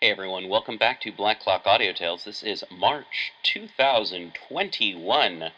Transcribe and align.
Hey 0.00 0.12
everyone, 0.12 0.48
welcome 0.48 0.78
back 0.78 1.00
to 1.00 1.10
Black 1.10 1.40
Clock 1.40 1.66
Audio 1.66 1.92
Tales. 1.92 2.22
This 2.22 2.44
is 2.44 2.62
March 2.70 3.32
2021. 3.42 5.50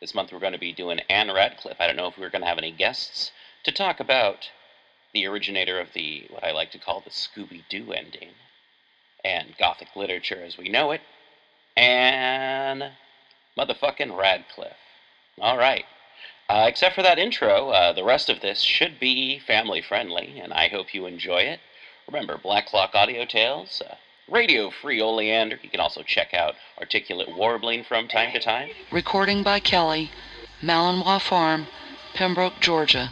This 0.00 0.14
month 0.14 0.32
we're 0.32 0.38
going 0.38 0.54
to 0.54 0.58
be 0.58 0.72
doing 0.72 1.00
Ann 1.10 1.30
Radcliffe. 1.30 1.78
I 1.78 1.86
don't 1.86 1.96
know 1.96 2.06
if 2.06 2.16
we're 2.16 2.30
going 2.30 2.40
to 2.40 2.48
have 2.48 2.56
any 2.56 2.70
guests 2.70 3.32
to 3.64 3.72
talk 3.72 4.00
about 4.00 4.48
the 5.12 5.26
originator 5.26 5.78
of 5.78 5.88
the, 5.92 6.24
what 6.30 6.42
I 6.42 6.52
like 6.52 6.70
to 6.70 6.78
call 6.78 7.02
the 7.02 7.10
Scooby 7.10 7.64
Doo 7.68 7.92
ending, 7.92 8.30
and 9.22 9.54
Gothic 9.58 9.94
literature 9.94 10.42
as 10.42 10.56
we 10.56 10.70
know 10.70 10.92
it, 10.92 11.02
and 11.76 12.92
motherfucking 13.58 14.18
Radcliffe. 14.18 14.72
All 15.38 15.58
right. 15.58 15.84
Uh, 16.48 16.64
except 16.66 16.94
for 16.94 17.02
that 17.02 17.18
intro, 17.18 17.68
uh, 17.68 17.92
the 17.92 18.04
rest 18.04 18.30
of 18.30 18.40
this 18.40 18.62
should 18.62 18.98
be 18.98 19.38
family 19.38 19.82
friendly, 19.82 20.40
and 20.42 20.54
I 20.54 20.68
hope 20.68 20.94
you 20.94 21.04
enjoy 21.04 21.40
it. 21.40 21.60
Remember, 22.06 22.38
Black 22.38 22.66
Clock 22.66 22.94
Audio 22.94 23.24
Tales, 23.24 23.82
uh, 23.84 23.96
Radio 24.30 24.70
Free 24.70 25.02
Oleander. 25.02 25.58
You 25.60 25.68
can 25.68 25.80
also 25.80 26.02
check 26.04 26.32
out 26.34 26.54
Articulate 26.78 27.34
Warbling 27.34 27.82
from 27.84 28.06
time 28.06 28.32
to 28.32 28.38
time. 28.38 28.70
Recording 28.92 29.42
by 29.42 29.58
Kelly, 29.58 30.12
Malinois 30.62 31.20
Farm, 31.20 31.66
Pembroke, 32.14 32.60
Georgia. 32.60 33.10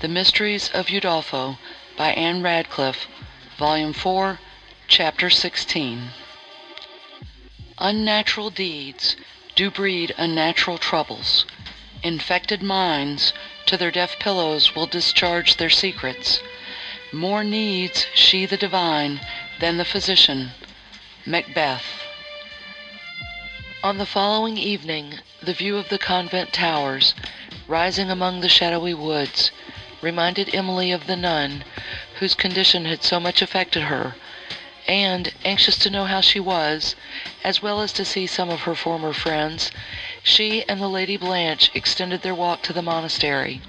The 0.00 0.08
Mysteries 0.08 0.68
of 0.70 0.86
Udolpho 0.86 1.58
by 1.96 2.10
Ann 2.12 2.42
Radcliffe, 2.42 3.06
Volume 3.56 3.92
4, 3.92 4.40
Chapter 4.88 5.30
16. 5.30 6.10
Unnatural 7.78 8.50
deeds 8.50 9.14
do 9.54 9.70
breed 9.70 10.12
unnatural 10.18 10.78
troubles. 10.78 11.46
Infected 12.02 12.62
minds 12.62 13.32
to 13.66 13.76
their 13.76 13.92
deaf 13.92 14.18
pillows 14.18 14.74
will 14.74 14.86
discharge 14.86 15.56
their 15.56 15.70
secrets. 15.70 16.40
More 17.14 17.44
needs 17.44 18.06
she 18.12 18.44
the 18.44 18.56
divine 18.56 19.20
than 19.60 19.76
the 19.76 19.84
physician. 19.84 20.50
Macbeth. 21.24 21.84
On 23.84 23.98
the 23.98 24.04
following 24.04 24.58
evening, 24.58 25.20
the 25.40 25.52
view 25.52 25.76
of 25.76 25.90
the 25.90 25.98
convent 25.98 26.52
towers, 26.52 27.14
rising 27.68 28.10
among 28.10 28.40
the 28.40 28.48
shadowy 28.48 28.94
woods, 28.94 29.52
reminded 30.00 30.52
Emily 30.52 30.90
of 30.90 31.06
the 31.06 31.14
nun 31.14 31.62
whose 32.18 32.34
condition 32.34 32.84
had 32.84 33.04
so 33.04 33.20
much 33.20 33.40
affected 33.40 33.84
her, 33.84 34.16
and, 34.88 35.32
anxious 35.44 35.78
to 35.78 35.90
know 35.90 36.06
how 36.06 36.20
she 36.20 36.40
was, 36.40 36.96
as 37.44 37.62
well 37.62 37.80
as 37.80 37.92
to 37.92 38.04
see 38.04 38.26
some 38.26 38.50
of 38.50 38.62
her 38.62 38.74
former 38.74 39.12
friends, 39.12 39.70
she 40.24 40.68
and 40.68 40.80
the 40.80 40.88
Lady 40.88 41.16
Blanche 41.16 41.70
extended 41.74 42.22
their 42.22 42.34
walk 42.34 42.62
to 42.62 42.72
the 42.72 42.82
monastery. 42.82 43.62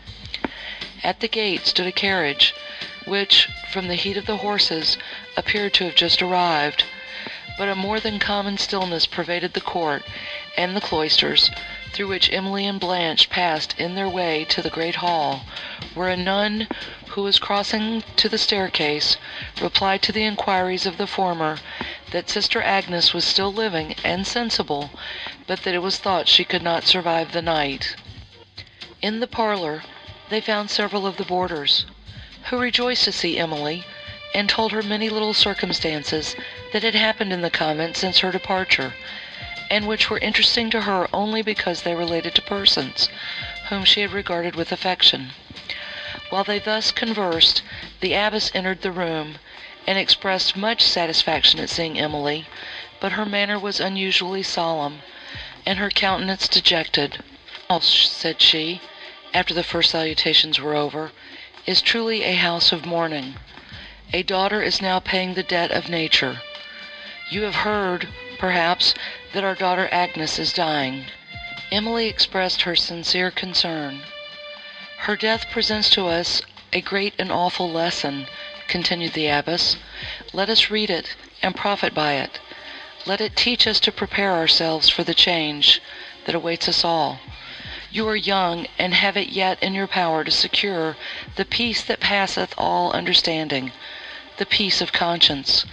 At 1.08 1.20
the 1.20 1.28
gate 1.28 1.68
stood 1.68 1.86
a 1.86 1.92
carriage, 1.92 2.56
which, 3.04 3.48
from 3.70 3.88
the 3.90 3.94
heat 3.94 4.18
of 4.18 4.26
the 4.26 4.38
horses, 4.38 4.98
appeared 5.38 5.72
to 5.76 5.84
have 5.84 5.94
just 5.94 6.20
arrived. 6.20 6.86
But 7.60 7.70
a 7.70 7.76
more 7.76 8.00
than 8.00 8.18
common 8.18 8.58
stillness 8.58 9.06
pervaded 9.06 9.54
the 9.54 9.62
court 9.62 10.04
and 10.58 10.76
the 10.76 10.82
cloisters, 10.82 11.52
through 11.94 12.08
which 12.08 12.32
Emily 12.34 12.66
and 12.66 12.80
Blanche 12.80 13.30
passed 13.30 13.76
in 13.80 13.94
their 13.94 14.10
way 14.10 14.46
to 14.46 14.64
the 14.64 14.72
great 14.72 14.96
hall, 14.96 15.46
where 15.94 16.10
a 16.10 16.18
nun, 16.18 16.68
who 17.10 17.22
was 17.22 17.38
crossing 17.38 18.04
to 18.16 18.28
the 18.28 18.40
staircase, 18.40 19.18
replied 19.60 20.02
to 20.02 20.12
the 20.12 20.26
inquiries 20.26 20.88
of 20.88 20.98
the 20.98 21.06
former 21.06 21.62
that 22.10 22.32
Sister 22.32 22.64
Agnes 22.64 23.14
was 23.14 23.26
still 23.26 23.54
living 23.54 23.94
and 24.04 24.26
sensible, 24.26 24.90
but 25.46 25.62
that 25.66 25.76
it 25.76 25.84
was 25.84 26.00
thought 26.00 26.28
she 26.28 26.44
could 26.44 26.64
not 26.64 26.88
survive 26.88 27.32
the 27.32 27.44
night. 27.44 27.96
In 29.04 29.20
the 29.20 29.28
parlor 29.28 29.84
they 30.30 30.42
found 30.42 30.72
several 30.72 31.06
of 31.06 31.18
the 31.18 31.24
boarders, 31.24 31.86
who 32.46 32.58
rejoiced 32.58 33.04
to 33.04 33.12
see 33.12 33.38
Emily, 33.38 33.86
and 34.34 34.50
told 34.50 34.72
her 34.72 34.82
many 34.82 35.08
little 35.08 35.36
circumstances 35.36 36.36
that 36.74 36.82
had 36.82 36.96
happened 36.96 37.32
in 37.32 37.42
the 37.42 37.52
convent 37.52 37.96
since 37.96 38.18
her 38.20 38.32
departure, 38.32 38.96
and 39.70 39.86
which 39.88 40.10
were 40.10 40.18
interesting 40.18 40.72
to 40.72 40.82
her 40.82 41.08
only 41.14 41.44
because 41.44 41.84
they 41.84 41.94
related 41.94 42.34
to 42.34 42.42
persons 42.42 43.08
whom 43.70 43.86
she 43.86 44.02
had 44.02 44.12
regarded 44.12 44.56
with 44.56 44.72
affection. 44.72 45.30
While 46.32 46.44
they 46.44 46.58
thus 46.58 46.90
conversed, 46.90 47.62
the 48.00 48.14
abbess 48.16 48.50
entered 48.56 48.82
the 48.82 48.92
room, 48.92 49.38
and 49.86 50.00
expressed 50.00 50.56
much 50.58 50.82
satisfaction 50.82 51.60
at 51.60 51.70
seeing 51.70 52.00
Emily, 52.00 52.48
but 53.00 53.12
her 53.12 53.28
manner 53.28 53.60
was 53.60 53.80
unusually 53.80 54.42
solemn, 54.42 55.04
and 55.68 55.78
her 55.78 55.92
countenance 55.92 56.48
dejected. 56.48 57.22
"Oh," 57.70 57.78
said 57.80 58.42
she, 58.42 58.82
after 59.36 59.54
the 59.54 59.64
first 59.64 59.92
salutations 59.92 60.62
were 60.62 60.76
over, 60.76 61.12
is 61.66 61.82
truly 61.82 62.24
a 62.24 62.36
house 62.36 62.72
of 62.72 62.86
mourning. 62.86 63.36
A 64.14 64.24
daughter 64.24 64.62
is 64.62 64.82
now 64.82 65.02
paying 65.02 65.34
the 65.34 65.44
debt 65.44 65.72
of 65.72 65.90
nature. 65.90 66.42
You 67.30 67.42
have 67.42 67.56
heard, 67.68 68.08
perhaps, 68.40 68.94
that 69.34 69.44
our 69.44 69.54
daughter 69.54 69.90
Agnes 69.92 70.40
is 70.40 70.54
dying. 70.54 71.08
Emily 71.70 72.08
expressed 72.08 72.62
her 72.62 72.78
sincere 72.78 73.30
concern. 73.30 74.04
Her 75.00 75.18
death 75.18 75.52
presents 75.52 75.90
to 75.90 76.08
us 76.08 76.42
a 76.72 76.80
great 76.80 77.14
and 77.20 77.30
awful 77.30 77.70
lesson, 77.70 78.28
continued 78.70 79.14
the 79.14 79.28
abbess. 79.28 79.76
Let 80.32 80.50
us 80.50 80.70
read 80.70 80.90
it 80.90 81.14
and 81.42 81.58
profit 81.58 81.94
by 81.94 82.14
it. 82.14 82.40
Let 83.06 83.20
it 83.20 83.36
teach 83.36 83.68
us 83.68 83.82
to 83.82 83.92
prepare 83.92 84.32
ourselves 84.32 84.88
for 84.88 85.04
the 85.04 85.14
change 85.14 85.82
that 86.26 86.36
awaits 86.36 86.70
us 86.70 86.86
all. 86.86 87.20
You 87.96 88.10
are 88.10 88.16
young, 88.18 88.68
and 88.78 88.94
have 88.94 89.16
it 89.16 89.30
yet 89.30 89.64
in 89.64 89.74
your 89.74 89.88
power 89.88 90.26
to 90.26 90.30
secure 90.30 90.98
the 91.38 91.46
peace 91.46 91.82
that 91.84 92.02
passeth 92.02 92.54
all 92.58 92.92
understanding, 92.92 93.72
the 94.36 94.46
peace 94.46 94.82
of 94.82 94.92
conscience. 94.92 95.66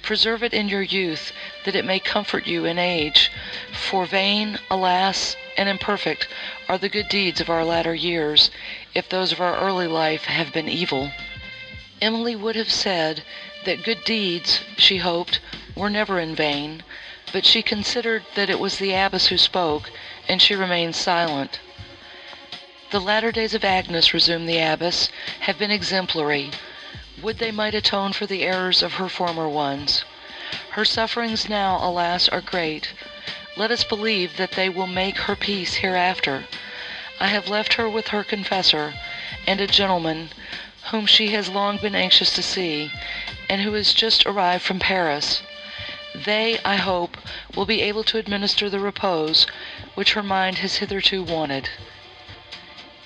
Preserve 0.00 0.44
it 0.44 0.54
in 0.54 0.68
your 0.68 0.82
youth, 0.82 1.32
that 1.64 1.74
it 1.74 1.84
may 1.84 1.98
comfort 1.98 2.46
you 2.46 2.64
in 2.66 2.78
age. 2.78 3.32
For 3.72 4.06
vain, 4.06 4.60
alas, 4.70 5.34
and 5.56 5.68
imperfect 5.68 6.28
are 6.68 6.78
the 6.78 6.88
good 6.88 7.08
deeds 7.08 7.40
of 7.40 7.50
our 7.50 7.64
latter 7.64 7.96
years, 7.96 8.52
if 8.94 9.08
those 9.08 9.32
of 9.32 9.40
our 9.40 9.56
early 9.56 9.88
life 9.88 10.26
have 10.26 10.52
been 10.52 10.68
evil. 10.68 11.10
Emily 12.00 12.36
would 12.36 12.54
have 12.54 12.70
said 12.70 13.24
that 13.64 13.82
good 13.82 14.04
deeds, 14.04 14.60
she 14.76 14.98
hoped, 14.98 15.40
were 15.74 15.90
never 15.90 16.20
in 16.20 16.32
vain, 16.36 16.84
but 17.32 17.44
she 17.44 17.60
considered 17.60 18.22
that 18.36 18.48
it 18.48 18.60
was 18.60 18.78
the 18.78 18.92
abbess 18.92 19.26
who 19.26 19.36
spoke, 19.36 19.90
and 20.28 20.42
she 20.42 20.54
remained 20.54 20.96
silent. 20.96 21.60
The 22.90 23.00
latter 23.00 23.32
days 23.32 23.54
of 23.54 23.64
Agnes, 23.64 24.14
resumed 24.14 24.48
the 24.48 24.58
abbess, 24.58 25.08
have 25.40 25.58
been 25.58 25.70
exemplary. 25.70 26.50
Would 27.20 27.38
they 27.38 27.50
might 27.50 27.74
atone 27.74 28.12
for 28.12 28.26
the 28.26 28.42
errors 28.42 28.82
of 28.82 28.94
her 28.94 29.08
former 29.08 29.48
ones. 29.48 30.04
Her 30.70 30.84
sufferings 30.84 31.48
now, 31.48 31.78
alas, 31.82 32.28
are 32.28 32.40
great. 32.40 32.92
Let 33.56 33.70
us 33.70 33.82
believe 33.82 34.36
that 34.36 34.52
they 34.52 34.68
will 34.68 34.86
make 34.86 35.18
her 35.18 35.34
peace 35.34 35.76
hereafter. 35.76 36.44
I 37.18 37.28
have 37.28 37.48
left 37.48 37.74
her 37.74 37.88
with 37.88 38.08
her 38.08 38.22
confessor, 38.22 38.94
and 39.46 39.60
a 39.60 39.66
gentleman, 39.66 40.30
whom 40.90 41.06
she 41.06 41.28
has 41.28 41.48
long 41.48 41.78
been 41.78 41.94
anxious 41.94 42.34
to 42.34 42.42
see, 42.42 42.92
and 43.48 43.62
who 43.62 43.74
is 43.74 43.94
just 43.94 44.26
arrived 44.26 44.62
from 44.62 44.78
Paris. 44.78 45.42
They, 46.24 46.58
I 46.64 46.76
hope, 46.76 47.18
will 47.54 47.66
be 47.66 47.82
able 47.82 48.02
to 48.04 48.16
administer 48.16 48.70
the 48.70 48.80
repose 48.80 49.46
which 49.94 50.14
her 50.14 50.22
mind 50.22 50.56
has 50.58 50.76
hitherto 50.76 51.22
wanted. 51.22 51.68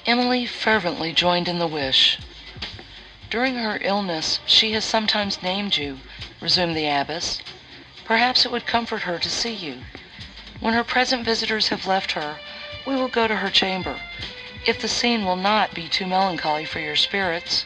Emily 0.06 0.46
fervently 0.46 1.12
joined 1.12 1.48
in 1.48 1.58
the 1.58 1.66
wish. 1.66 2.18
During 3.28 3.56
her 3.56 3.80
illness 3.82 4.38
she 4.46 4.74
has 4.74 4.84
sometimes 4.84 5.42
named 5.42 5.76
you, 5.76 5.98
resumed 6.40 6.76
the 6.76 6.86
abbess. 6.86 7.40
Perhaps 8.04 8.44
it 8.44 8.52
would 8.52 8.64
comfort 8.64 9.02
her 9.02 9.18
to 9.18 9.28
see 9.28 9.54
you. 9.54 9.82
When 10.60 10.74
her 10.74 10.84
present 10.84 11.24
visitors 11.24 11.66
have 11.70 11.88
left 11.88 12.12
her, 12.12 12.38
we 12.86 12.94
will 12.94 13.08
go 13.08 13.26
to 13.26 13.34
her 13.36 13.50
chamber, 13.50 14.00
if 14.66 14.80
the 14.80 14.86
scene 14.86 15.24
will 15.24 15.34
not 15.34 15.74
be 15.74 15.88
too 15.88 16.06
melancholy 16.06 16.64
for 16.64 16.78
your 16.78 16.94
spirits. 16.94 17.64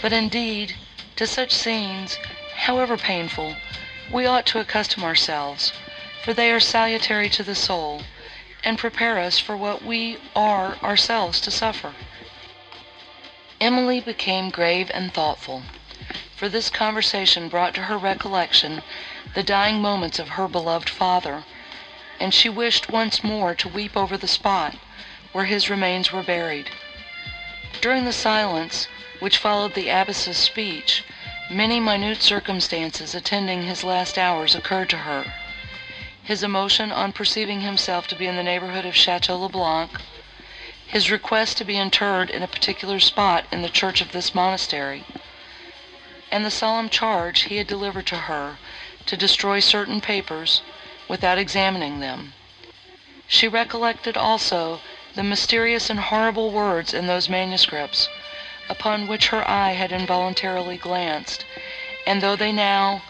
But 0.00 0.12
indeed, 0.12 0.76
to 1.16 1.26
such 1.26 1.50
scenes, 1.50 2.16
however 2.54 2.96
painful, 2.96 3.56
we 4.10 4.26
ought 4.26 4.44
to 4.46 4.58
accustom 4.58 5.04
ourselves, 5.04 5.72
for 6.24 6.34
they 6.34 6.50
are 6.50 6.58
salutary 6.58 7.28
to 7.28 7.42
the 7.44 7.54
soul, 7.54 8.02
and 8.64 8.78
prepare 8.78 9.18
us 9.18 9.38
for 9.38 9.56
what 9.56 9.82
we 9.82 10.18
are 10.34 10.76
ourselves 10.82 11.40
to 11.40 11.50
suffer. 11.50 11.94
Emily 13.60 14.00
became 14.00 14.50
grave 14.50 14.90
and 14.92 15.14
thoughtful, 15.14 15.62
for 16.34 16.48
this 16.48 16.68
conversation 16.68 17.48
brought 17.48 17.74
to 17.74 17.82
her 17.82 17.96
recollection 17.96 18.82
the 19.34 19.42
dying 19.42 19.80
moments 19.80 20.18
of 20.18 20.30
her 20.30 20.48
beloved 20.48 20.90
father, 20.90 21.44
and 22.18 22.34
she 22.34 22.48
wished 22.48 22.90
once 22.90 23.22
more 23.22 23.54
to 23.54 23.68
weep 23.68 23.96
over 23.96 24.16
the 24.16 24.26
spot 24.26 24.74
where 25.30 25.44
his 25.44 25.70
remains 25.70 26.10
were 26.12 26.22
buried. 26.22 26.70
During 27.80 28.04
the 28.04 28.12
silence 28.12 28.88
which 29.20 29.38
followed 29.38 29.74
the 29.74 29.88
abbess's 29.88 30.36
speech, 30.36 31.04
many 31.52 31.78
minute 31.78 32.22
circumstances 32.22 33.14
attending 33.14 33.64
his 33.64 33.84
last 33.84 34.16
hours 34.16 34.54
occurred 34.54 34.88
to 34.88 34.96
her 34.96 35.34
his 36.22 36.42
emotion 36.42 36.90
on 36.90 37.12
perceiving 37.12 37.60
himself 37.60 38.06
to 38.06 38.14
be 38.16 38.26
in 38.26 38.36
the 38.36 38.42
neighborhood 38.42 38.86
of 38.86 38.94
Chateau 38.96 39.36
le 39.36 39.48
Blanc, 39.50 39.90
his 40.86 41.10
request 41.10 41.58
to 41.58 41.64
be 41.64 41.76
interred 41.76 42.30
in 42.30 42.42
a 42.42 42.46
particular 42.48 42.98
spot 43.00 43.44
in 43.52 43.60
the 43.60 43.68
church 43.68 44.00
of 44.00 44.12
this 44.12 44.34
monastery, 44.34 45.04
and 46.30 46.44
the 46.44 46.50
solemn 46.50 46.88
charge 46.88 47.42
he 47.42 47.56
had 47.58 47.66
delivered 47.66 48.06
to 48.06 48.16
her 48.16 48.56
to 49.04 49.16
destroy 49.16 49.60
certain 49.60 50.00
papers 50.00 50.62
without 51.08 51.36
examining 51.38 52.00
them. 52.00 52.32
She 53.26 53.48
recollected 53.48 54.16
also 54.16 54.80
the 55.14 55.22
mysterious 55.22 55.90
and 55.90 56.00
horrible 56.00 56.50
words 56.50 56.94
in 56.94 57.08
those 57.08 57.28
manuscripts, 57.28 58.08
upon 58.72 59.06
which 59.06 59.28
her 59.28 59.46
eye 59.46 59.72
had 59.72 59.92
involuntarily 59.92 60.78
glanced, 60.78 61.44
and 62.06 62.22
though 62.22 62.34
they 62.34 62.50
now, 62.50 63.02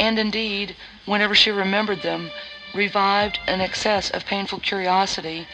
and 0.00 0.18
indeed, 0.18 0.74
whenever 1.04 1.32
she 1.32 1.48
remembered 1.52 2.02
them, 2.02 2.32
revived 2.72 3.38
an 3.46 3.60
excess 3.60 4.10
of 4.10 4.26
painful 4.26 4.58
curiosity 4.58 5.46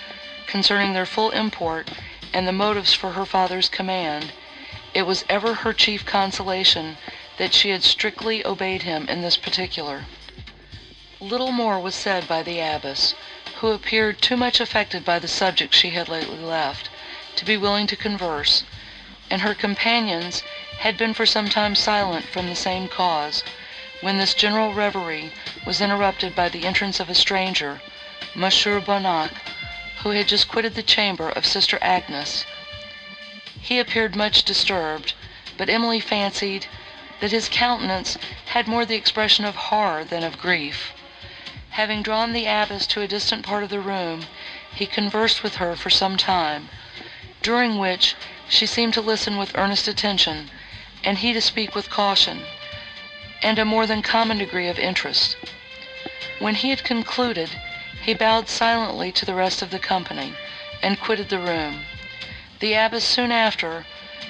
concerning 0.47 0.95
their 0.95 1.05
full 1.05 1.29
import 1.33 1.87
and 2.33 2.49
the 2.49 2.53
motives 2.65 2.95
for 2.95 3.13
her 3.13 3.27
father's 3.27 3.69
command, 3.69 4.33
it 4.95 5.03
was 5.03 5.23
ever 5.29 5.53
her 5.53 5.75
chief 5.75 6.07
consolation 6.07 6.97
that 7.37 7.53
she 7.53 7.69
had 7.69 7.85
strictly 7.85 8.43
obeyed 8.47 8.85
him 8.85 9.07
in 9.07 9.21
this 9.21 9.37
particular. 9.37 10.07
Little 11.21 11.53
more 11.53 11.79
was 11.79 11.95
said 11.95 12.27
by 12.27 12.43
the 12.43 12.59
abbess, 12.59 13.15
who 13.57 13.73
appeared 13.73 14.23
too 14.23 14.39
much 14.39 14.61
affected 14.61 15.05
by 15.05 15.19
the 15.19 15.29
subject 15.29 15.75
she 15.75 15.91
had 15.91 16.09
lately 16.09 16.39
left, 16.39 16.89
to 17.37 17.45
be 17.45 17.59
willing 17.59 17.87
to 17.87 17.97
converse, 17.97 18.65
and 19.31 19.43
her 19.43 19.55
companions 19.55 20.43
had 20.81 20.97
been 20.97 21.15
for 21.15 21.25
some 21.25 21.49
time 21.49 21.77
silent 21.77 22.27
from 22.27 22.49
the 22.49 22.57
same 22.57 22.89
cause, 22.89 23.45
when 24.01 24.19
this 24.19 24.35
general 24.35 24.75
reverie 24.75 25.31
was 25.65 25.81
interrupted 25.81 26.35
by 26.35 26.49
the 26.49 26.67
entrance 26.67 26.99
of 26.99 27.09
a 27.09 27.15
stranger, 27.15 27.81
Monsieur 28.35 28.81
Bonnac, 28.81 29.31
who 30.03 30.11
had 30.11 30.27
just 30.27 30.49
quitted 30.49 30.75
the 30.75 30.83
chamber 30.83 31.29
of 31.31 31.47
Sister 31.47 31.79
Agnes. 31.81 32.45
He 33.61 33.79
appeared 33.79 34.17
much 34.17 34.43
disturbed, 34.43 35.13
but 35.57 35.69
Emily 35.71 36.01
fancied 36.01 36.67
that 37.21 37.31
his 37.31 37.49
countenance 37.49 38.17
had 38.47 38.67
more 38.67 38.85
the 38.85 38.97
expression 38.97 39.45
of 39.45 39.55
horror 39.55 40.03
than 40.03 40.25
of 40.25 40.41
grief. 40.41 40.93
Having 41.71 42.03
drawn 42.03 42.33
the 42.33 42.47
abbess 42.47 42.87
to 42.89 43.03
a 43.03 43.07
distant 43.07 43.45
part 43.45 43.63
of 43.63 43.71
the 43.71 43.79
room, 43.79 44.27
he 44.75 44.87
conversed 44.87 45.43
with 45.45 45.57
her 45.57 45.77
for 45.77 45.91
some 45.91 46.17
time, 46.17 46.69
during 47.43 47.79
which 47.79 48.17
she 48.51 48.67
seemed 48.67 48.93
to 48.93 49.01
listen 49.01 49.37
with 49.37 49.57
earnest 49.57 49.87
attention, 49.87 50.51
and 51.05 51.19
he 51.19 51.33
to 51.33 51.41
speak 51.41 51.73
with 51.73 51.89
caution, 51.89 52.45
and 53.43 53.61
a 53.61 53.65
more 53.65 53.87
than 53.87 54.03
common 54.03 54.39
degree 54.39 54.67
of 54.67 54.77
interest. 54.77 55.37
When 56.41 56.57
he 56.57 56.71
had 56.71 56.83
concluded, 56.83 57.51
he 58.03 58.13
bowed 58.13 58.49
silently 58.49 59.13
to 59.13 59.25
the 59.25 59.37
rest 59.37 59.63
of 59.63 59.71
the 59.71 59.79
company, 59.79 60.35
and 60.83 60.99
quitted 61.01 61.29
the 61.29 61.39
room. 61.39 61.85
The 62.59 62.75
abbess 62.75 63.05
soon 63.05 63.31
after 63.31 63.87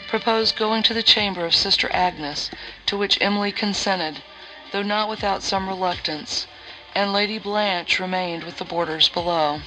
proposed 0.06 0.55
going 0.55 0.82
to 0.82 0.93
the 0.93 1.02
chamber 1.02 1.46
of 1.46 1.55
Sister 1.55 1.88
Agnes, 1.90 2.50
to 2.87 2.99
which 2.99 3.16
Emily 3.23 3.52
consented, 3.52 4.23
though 4.70 4.82
not 4.82 5.08
without 5.08 5.43
some 5.43 5.66
reluctance, 5.66 6.46
and 6.94 7.12
Lady 7.14 7.38
Blanche 7.38 7.99
remained 7.99 8.44
with 8.44 8.58
the 8.58 8.66
boarders 8.66 9.08
below. 9.08 9.62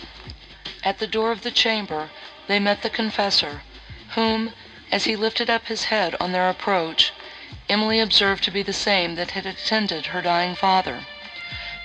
At 0.84 1.00
the 1.00 1.08
door 1.08 1.32
of 1.32 1.42
the 1.42 1.50
chamber 1.52 2.12
they 2.46 2.60
met 2.60 2.84
the 2.84 2.92
confessor, 2.92 3.64
whom, 4.15 4.54
as 4.92 5.06
he 5.06 5.15
lifted 5.15 5.50
up 5.50 5.65
his 5.65 5.86
head 5.86 6.15
on 6.19 6.31
their 6.31 6.48
approach, 6.48 7.12
Emily 7.68 8.00
observed 8.00 8.44
to 8.44 8.51
be 8.51 8.62
the 8.62 8.71
same 8.71 9.15
that 9.15 9.31
had 9.31 9.44
attended 9.44 10.06
her 10.06 10.21
dying 10.21 10.54
father. 10.54 11.07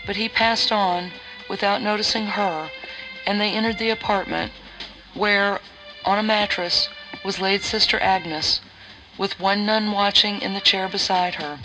But 0.05 0.17
he 0.17 0.29
passed 0.29 0.71
on 0.71 1.13
without 1.49 1.81
noticing 1.81 2.27
her, 2.27 2.71
and 3.27 3.41
they 3.41 3.53
entered 3.53 3.79
the 3.79 3.89
apartment, 3.89 4.53
where, 5.15 5.61
on 6.05 6.19
a 6.19 6.23
mattress, 6.23 6.91
was 7.25 7.41
laid 7.41 7.63
Sister 7.63 7.99
Agnes, 7.99 8.61
with 9.17 9.41
one 9.41 9.65
nun 9.65 9.91
watching 9.91 10.43
in 10.43 10.53
the 10.53 10.61
chair 10.61 10.87
beside 10.87 11.37
her. 11.37 11.59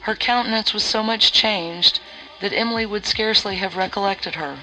Her 0.00 0.16
countenance 0.16 0.72
was 0.72 0.84
so 0.84 1.02
much 1.02 1.32
changed 1.32 2.00
that 2.40 2.54
Emily 2.54 2.86
would 2.86 3.04
scarcely 3.04 3.56
have 3.56 3.76
recollected 3.76 4.36
her, 4.36 4.60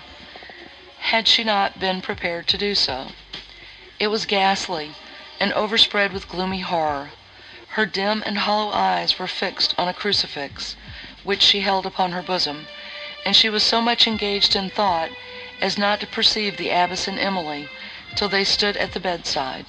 had 1.02 1.28
she 1.28 1.44
not 1.44 1.80
been 1.80 2.02
prepared 2.02 2.48
to 2.48 2.58
do 2.58 2.74
so. 2.74 3.10
It 4.02 4.10
was 4.10 4.26
ghastly, 4.26 4.96
and 5.40 5.54
overspread 5.54 6.12
with 6.12 6.28
gloomy 6.28 6.62
horror. 6.62 7.12
Her 7.78 7.86
dim 7.86 8.24
and 8.26 8.40
hollow 8.40 8.74
eyes 8.74 9.20
were 9.20 9.28
fixed 9.28 9.76
on 9.78 9.88
a 9.88 9.94
crucifix, 9.94 10.76
which 11.22 11.44
she 11.44 11.62
held 11.62 11.86
upon 11.86 12.12
her 12.12 12.24
bosom, 12.24 12.68
and 13.24 13.36
she 13.36 13.48
was 13.48 13.62
so 13.62 13.80
much 13.80 14.08
engaged 14.08 14.56
in 14.56 14.72
thought 14.72 15.12
as 15.62 15.78
not 15.78 16.00
to 16.00 16.08
perceive 16.08 16.58
the 16.58 16.72
abbess 16.72 17.08
and 17.08 17.20
Emily 17.20 17.70
till 18.16 18.28
they 18.28 18.44
stood 18.44 18.76
at 18.76 18.94
the 18.94 19.00
bedside. 19.00 19.68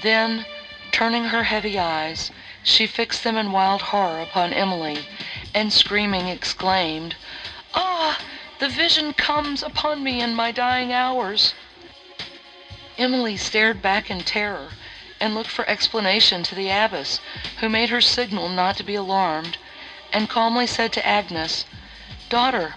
Then, 0.00 0.46
turning 0.90 1.24
her 1.24 1.44
heavy 1.44 1.78
eyes, 1.78 2.30
she 2.62 2.86
fixed 2.86 3.24
them 3.24 3.36
in 3.36 3.52
wild 3.52 3.82
horror 3.92 4.22
upon 4.22 4.54
Emily, 4.54 5.06
and 5.52 5.70
screaming 5.70 6.28
exclaimed, 6.28 7.14
"Ah! 7.74 8.20
the 8.58 8.70
vision 8.70 9.12
comes 9.12 9.62
upon 9.62 10.02
me 10.02 10.22
in 10.22 10.34
my 10.34 10.50
dying 10.50 10.94
hours!" 10.94 11.52
Emily 13.00 13.36
stared 13.36 13.80
back 13.80 14.10
in 14.10 14.22
terror, 14.24 14.70
and 15.20 15.32
looked 15.32 15.52
for 15.52 15.64
explanation 15.70 16.42
to 16.42 16.56
the 16.56 16.68
abbess, 16.68 17.20
who 17.60 17.68
made 17.68 17.90
her 17.90 18.00
signal 18.00 18.48
not 18.48 18.76
to 18.76 18.82
be 18.82 18.96
alarmed, 18.96 19.56
and 20.12 20.28
calmly 20.28 20.66
said 20.66 20.92
to 20.94 21.06
Agnes, 21.06 21.64
"Daughter, 22.28 22.74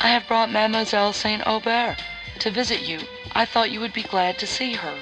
I 0.00 0.08
have 0.08 0.26
brought 0.26 0.48
Mademoiselle 0.50 1.12
St. 1.12 1.46
Aubert 1.46 1.96
to 2.38 2.50
visit 2.50 2.80
you. 2.80 3.06
I 3.32 3.44
thought 3.44 3.70
you 3.70 3.78
would 3.80 3.92
be 3.92 4.02
glad 4.02 4.38
to 4.38 4.46
see 4.46 4.72
her." 4.76 5.00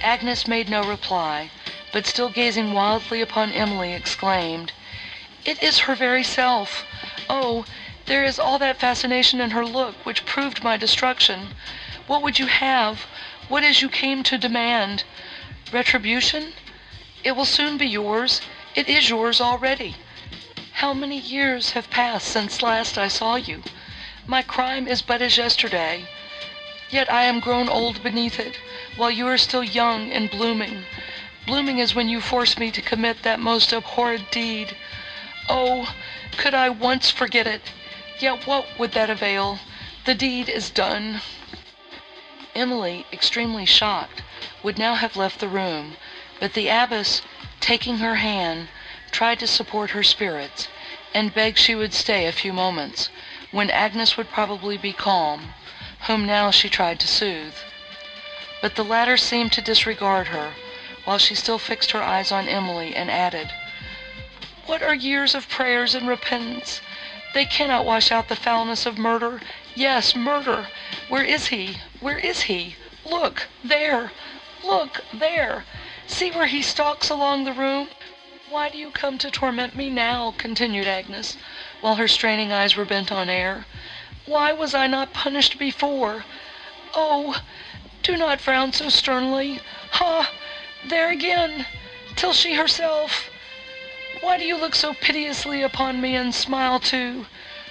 Agnes 0.00 0.46
made 0.48 0.70
no 0.70 0.82
reply, 0.82 1.50
but 1.92 2.06
still 2.06 2.30
gazing 2.30 2.72
wildly 2.72 3.20
upon 3.20 3.52
Emily, 3.52 3.92
exclaimed, 3.92 4.72
"It 5.44 5.62
is 5.62 5.80
her 5.80 5.94
very 5.94 6.24
self! 6.24 6.86
Oh, 7.28 7.66
there 8.06 8.24
is 8.24 8.38
all 8.38 8.58
that 8.60 8.80
fascination 8.80 9.42
in 9.42 9.50
her 9.50 9.66
look 9.66 10.06
which 10.06 10.24
proved 10.24 10.64
my 10.64 10.78
destruction. 10.78 11.54
What 12.10 12.22
would 12.22 12.40
you 12.40 12.48
have? 12.48 13.06
What 13.46 13.62
is 13.62 13.82
you 13.82 13.88
came 13.88 14.24
to 14.24 14.36
demand? 14.36 15.04
Retribution? 15.70 16.54
It 17.22 17.36
will 17.36 17.44
soon 17.44 17.76
be 17.78 17.86
yours. 17.86 18.40
It 18.74 18.88
is 18.88 19.08
yours 19.08 19.40
already. 19.40 19.94
How 20.72 20.92
many 20.92 21.20
years 21.20 21.70
have 21.70 21.88
passed 21.88 22.26
since 22.26 22.62
last 22.62 22.98
I 22.98 23.06
saw 23.06 23.36
you? 23.36 23.62
My 24.26 24.42
crime 24.42 24.88
is 24.88 25.02
but 25.02 25.22
as 25.22 25.36
yesterday. 25.36 26.08
Yet 26.90 27.08
I 27.12 27.22
am 27.22 27.38
grown 27.38 27.68
old 27.68 28.02
beneath 28.02 28.40
it, 28.40 28.56
while 28.96 29.12
you 29.12 29.28
are 29.28 29.38
still 29.38 29.62
young 29.62 30.10
and 30.10 30.28
blooming. 30.28 30.86
Blooming 31.46 31.80
as 31.80 31.94
when 31.94 32.08
you 32.08 32.20
forced 32.20 32.58
me 32.58 32.72
to 32.72 32.82
commit 32.82 33.22
that 33.22 33.38
most 33.38 33.72
abhorred 33.72 34.32
deed. 34.32 34.76
Oh, 35.48 35.94
could 36.36 36.54
I 36.54 36.70
once 36.70 37.08
forget 37.08 37.46
it! 37.46 37.62
Yet 38.18 38.48
what 38.48 38.66
would 38.80 38.94
that 38.94 39.10
avail? 39.10 39.60
The 40.06 40.16
deed 40.16 40.48
is 40.48 40.70
done." 40.70 41.20
Emily, 42.52 43.06
extremely 43.12 43.64
shocked, 43.64 44.22
would 44.64 44.76
now 44.76 44.96
have 44.96 45.14
left 45.14 45.38
the 45.38 45.46
room, 45.46 45.96
but 46.40 46.54
the 46.54 46.66
abbess, 46.66 47.22
taking 47.60 47.98
her 47.98 48.16
hand, 48.16 48.66
tried 49.12 49.38
to 49.38 49.46
support 49.46 49.90
her 49.90 50.02
spirits, 50.02 50.66
and 51.14 51.32
begged 51.32 51.58
she 51.60 51.76
would 51.76 51.94
stay 51.94 52.26
a 52.26 52.32
few 52.32 52.52
moments, 52.52 53.08
when 53.52 53.70
Agnes 53.70 54.16
would 54.16 54.32
probably 54.32 54.76
be 54.76 54.92
calm, 54.92 55.54
whom 56.08 56.26
now 56.26 56.50
she 56.50 56.68
tried 56.68 56.98
to 56.98 57.06
soothe. 57.06 57.54
But 58.60 58.74
the 58.74 58.84
latter 58.84 59.16
seemed 59.16 59.52
to 59.52 59.62
disregard 59.62 60.26
her, 60.34 60.54
while 61.04 61.18
she 61.18 61.36
still 61.36 61.60
fixed 61.60 61.92
her 61.92 62.02
eyes 62.02 62.32
on 62.32 62.48
Emily, 62.48 62.96
and 62.96 63.12
added, 63.12 63.52
"What 64.66 64.82
are 64.82 64.92
years 64.92 65.36
of 65.36 65.48
prayers 65.48 65.94
and 65.94 66.08
repentance? 66.08 66.80
They 67.32 67.46
cannot 67.46 67.84
wash 67.84 68.10
out 68.10 68.26
the 68.26 68.34
foulness 68.34 68.86
of 68.86 68.98
murder. 68.98 69.40
Yes, 69.76 70.16
murder! 70.16 70.66
Where 71.06 71.22
is 71.22 71.46
he? 71.46 71.78
Where 72.00 72.18
is 72.18 72.42
he? 72.50 72.74
Look, 73.04 73.46
there! 73.62 74.10
Look, 74.64 75.04
there! 75.12 75.64
See 76.08 76.32
where 76.32 76.48
he 76.48 76.60
stalks 76.60 77.08
along 77.08 77.44
the 77.44 77.52
room! 77.52 77.88
Why 78.48 78.68
do 78.68 78.76
you 78.76 78.90
come 78.90 79.16
to 79.18 79.30
torment 79.30 79.76
me 79.76 79.90
now?" 79.90 80.34
continued 80.38 80.88
Agnes, 80.88 81.36
while 81.80 81.94
her 81.94 82.08
straining 82.08 82.50
eyes 82.50 82.74
were 82.74 82.84
bent 82.84 83.12
on 83.12 83.30
air. 83.30 83.64
"Why 84.26 84.50
was 84.52 84.74
I 84.74 84.88
not 84.88 85.12
punished 85.12 85.56
before? 85.56 86.24
Oh, 86.94 87.40
do 88.02 88.16
not 88.16 88.40
frown 88.40 88.72
so 88.72 88.88
sternly. 88.88 89.60
Ha! 89.92 90.32
there 90.82 91.10
again! 91.10 91.66
till 92.16 92.32
she 92.32 92.54
herself! 92.54 93.29
Why 94.22 94.36
do 94.36 94.44
you 94.44 94.58
look 94.58 94.74
so 94.74 94.92
piteously 94.92 95.62
upon 95.62 95.98
me, 96.02 96.14
and 96.14 96.34
smile 96.34 96.78
too? 96.78 97.24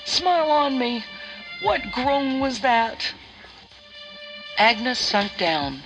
Smile 0.04 0.50
on 0.50 0.80
me! 0.80 1.04
What 1.62 1.92
groan 1.92 2.40
was 2.40 2.62
that?" 2.62 3.14
Agnes 4.58 4.98
sunk 4.98 5.38
down, 5.38 5.84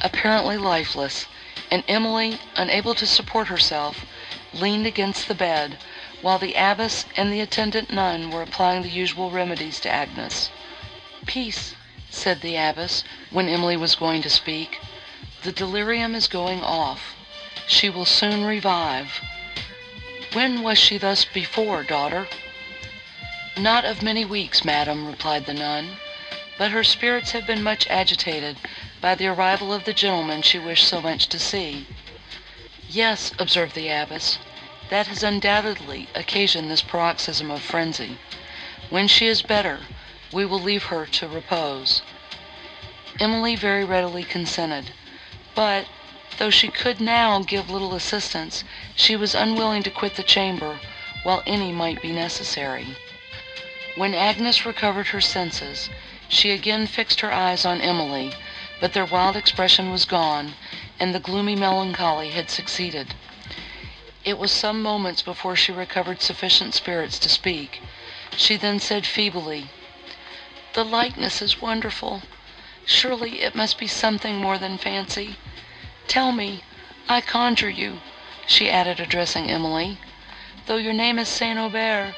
apparently 0.00 0.56
lifeless, 0.58 1.26
and 1.70 1.84
Emily, 1.86 2.40
unable 2.56 2.92
to 2.96 3.06
support 3.06 3.46
herself, 3.46 4.04
leaned 4.52 4.84
against 4.84 5.28
the 5.28 5.34
bed, 5.36 5.78
while 6.22 6.38
the 6.40 6.54
abbess 6.56 7.04
and 7.16 7.32
the 7.32 7.38
attendant 7.40 7.92
nun 7.92 8.30
were 8.32 8.42
applying 8.42 8.82
the 8.82 8.88
usual 8.90 9.30
remedies 9.30 9.78
to 9.78 9.88
Agnes. 9.92 10.50
"Peace," 11.24 11.76
said 12.10 12.40
the 12.40 12.56
abbess, 12.56 13.04
when 13.30 13.48
Emily 13.48 13.76
was 13.76 13.94
going 13.94 14.22
to 14.22 14.28
speak. 14.28 14.80
"The 15.44 15.52
delirium 15.52 16.16
is 16.16 16.26
going 16.26 16.64
off. 16.64 17.14
she 17.68 17.88
will 17.88 18.04
soon 18.04 18.44
revive. 18.44 19.20
When 20.32 20.62
was 20.62 20.78
she 20.78 20.96
thus 20.96 21.24
before, 21.24 21.82
daughter? 21.82 22.28
Not 23.56 23.84
of 23.84 24.00
many 24.00 24.24
weeks, 24.24 24.64
madam, 24.64 25.08
replied 25.08 25.44
the 25.44 25.54
nun, 25.54 25.96
but 26.56 26.70
her 26.70 26.84
spirits 26.84 27.32
have 27.32 27.48
been 27.48 27.64
much 27.64 27.88
agitated 27.88 28.56
by 29.00 29.16
the 29.16 29.26
arrival 29.26 29.72
of 29.72 29.84
the 29.84 29.92
gentleman 29.92 30.42
she 30.42 30.58
wished 30.58 30.86
so 30.86 31.00
much 31.00 31.26
to 31.30 31.38
see. 31.40 31.88
Yes, 32.88 33.32
observed 33.40 33.74
the 33.74 33.88
abbess, 33.88 34.38
that 34.88 35.08
has 35.08 35.24
undoubtedly 35.24 36.08
occasioned 36.14 36.70
this 36.70 36.82
paroxysm 36.82 37.50
of 37.50 37.60
frenzy. 37.60 38.16
When 38.88 39.08
she 39.08 39.26
is 39.26 39.42
better, 39.42 39.80
we 40.32 40.44
will 40.44 40.60
leave 40.60 40.84
her 40.84 41.06
to 41.06 41.26
repose. 41.26 42.02
Emily 43.18 43.56
very 43.56 43.84
readily 43.84 44.22
consented, 44.22 44.92
but, 45.56 45.86
though 46.38 46.48
she 46.50 46.68
could 46.68 47.00
now 47.00 47.40
give 47.40 47.68
little 47.68 47.92
assistance, 47.92 48.62
she 48.94 49.16
was 49.16 49.34
unwilling 49.34 49.82
to 49.82 49.90
quit 49.90 50.14
the 50.14 50.22
chamber 50.22 50.78
while 51.24 51.42
any 51.44 51.72
might 51.72 52.00
be 52.00 52.12
necessary. 52.12 52.86
When 53.96 54.14
Agnes 54.14 54.64
recovered 54.64 55.08
her 55.08 55.20
senses, 55.20 55.90
she 56.28 56.52
again 56.52 56.86
fixed 56.86 57.18
her 57.20 57.32
eyes 57.32 57.64
on 57.64 57.80
Emily, 57.80 58.32
but 58.80 58.92
their 58.92 59.04
wild 59.04 59.34
expression 59.36 59.90
was 59.90 60.04
gone, 60.04 60.54
and 61.00 61.12
the 61.12 61.18
gloomy 61.18 61.56
melancholy 61.56 62.30
had 62.30 62.48
succeeded. 62.48 63.14
It 64.24 64.38
was 64.38 64.52
some 64.52 64.80
moments 64.80 65.22
before 65.22 65.56
she 65.56 65.72
recovered 65.72 66.22
sufficient 66.22 66.74
spirits 66.74 67.18
to 67.18 67.28
speak. 67.28 67.82
She 68.36 68.56
then 68.56 68.78
said 68.78 69.04
feebly, 69.04 69.66
"The 70.74 70.84
likeness 70.84 71.42
is 71.42 71.60
wonderful. 71.60 72.22
Surely 72.86 73.42
it 73.42 73.56
must 73.56 73.78
be 73.78 73.88
something 73.88 74.36
more 74.36 74.58
than 74.58 74.78
fancy. 74.78 75.36
Tell 76.10 76.32
me, 76.32 76.64
I 77.08 77.20
conjure 77.20 77.70
you," 77.70 78.00
she 78.44 78.68
added, 78.68 78.98
addressing 78.98 79.48
Emily, 79.48 79.96
"though 80.66 80.74
your 80.76 80.92
name 80.92 81.20
is 81.20 81.28
St. 81.28 81.56
Aubert, 81.56 82.16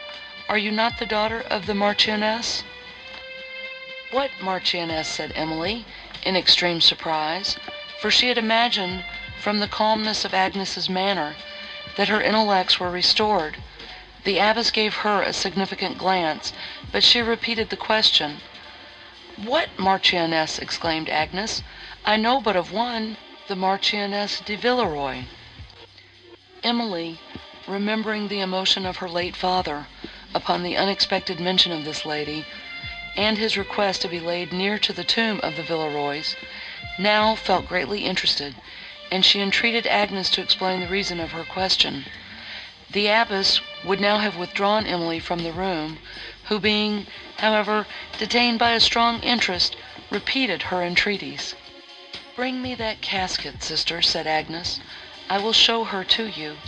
are 0.48 0.56
you 0.56 0.70
not 0.70 0.96
the 0.96 1.04
daughter 1.04 1.42
of 1.50 1.66
the 1.66 1.74
Marchioness?" 1.74 2.62
"What 4.10 4.30
Marchioness?" 4.40 5.08
said 5.08 5.32
Emily, 5.34 5.84
in 6.24 6.36
extreme 6.36 6.80
surprise, 6.80 7.56
for 8.00 8.10
she 8.10 8.28
had 8.28 8.38
imagined, 8.38 9.04
from 9.38 9.58
the 9.60 9.68
calmness 9.68 10.24
of 10.24 10.32
Agnes's 10.32 10.88
manner, 10.88 11.36
that 11.96 12.08
her 12.08 12.22
intellects 12.22 12.80
were 12.80 12.90
restored. 12.90 13.58
The 14.24 14.38
abbess 14.38 14.70
gave 14.70 14.94
her 15.04 15.20
a 15.20 15.34
significant 15.34 15.98
glance, 15.98 16.54
but 16.90 17.04
she 17.04 17.20
repeated 17.20 17.68
the 17.68 17.76
question. 17.76 18.40
"What 19.36 19.68
Marchioness?" 19.78 20.58
exclaimed 20.58 21.10
Agnes. 21.10 21.62
"I 22.06 22.16
know 22.16 22.40
but 22.40 22.56
of 22.56 22.72
one, 22.72 23.18
the 23.48 23.56
Marchioness 23.56 24.38
de 24.38 24.54
Villeroi." 24.56 25.24
Emily, 26.62 27.18
remembering 27.66 28.28
the 28.28 28.38
emotion 28.38 28.86
of 28.86 28.98
her 28.98 29.08
late 29.08 29.34
father, 29.34 29.88
upon 30.32 30.62
the 30.62 30.76
unexpected 30.76 31.40
mention 31.40 31.72
of 31.72 31.84
this 31.84 32.06
lady, 32.06 32.44
and 33.16 33.38
his 33.38 33.56
request 33.56 34.00
to 34.00 34.06
be 34.08 34.20
laid 34.20 34.52
near 34.52 34.78
to 34.78 34.92
the 34.92 35.02
tomb 35.02 35.40
of 35.42 35.56
the 35.56 35.62
Villeroys, 35.64 36.36
now 36.98 37.34
felt 37.34 37.66
greatly 37.66 38.04
interested, 38.04 38.54
and 39.10 39.24
she 39.26 39.40
entreated 39.40 39.88
Agnes 39.88 40.30
to 40.30 40.40
explain 40.40 40.78
the 40.78 40.86
reason 40.86 41.18
of 41.18 41.32
her 41.32 41.42
question. 41.42 42.04
The 42.90 43.08
abbess 43.08 43.60
would 43.82 44.00
now 44.00 44.18
have 44.18 44.36
withdrawn 44.36 44.86
Emily 44.86 45.18
from 45.18 45.40
the 45.40 45.52
room, 45.52 45.98
who 46.44 46.60
being, 46.60 47.08
however, 47.38 47.88
detained 48.18 48.60
by 48.60 48.70
a 48.70 48.78
strong 48.78 49.20
interest, 49.22 49.74
repeated 50.10 50.62
her 50.62 50.80
entreaties. 50.80 51.56
"Bring 52.34 52.62
me 52.62 52.74
that 52.76 53.02
casket, 53.02 53.62
sister," 53.62 54.00
said 54.00 54.26
Agnes. 54.26 54.80
"I 55.28 55.36
will 55.36 55.52
show 55.52 55.84
her 55.84 56.02
to 56.16 56.24
you. 56.24 56.62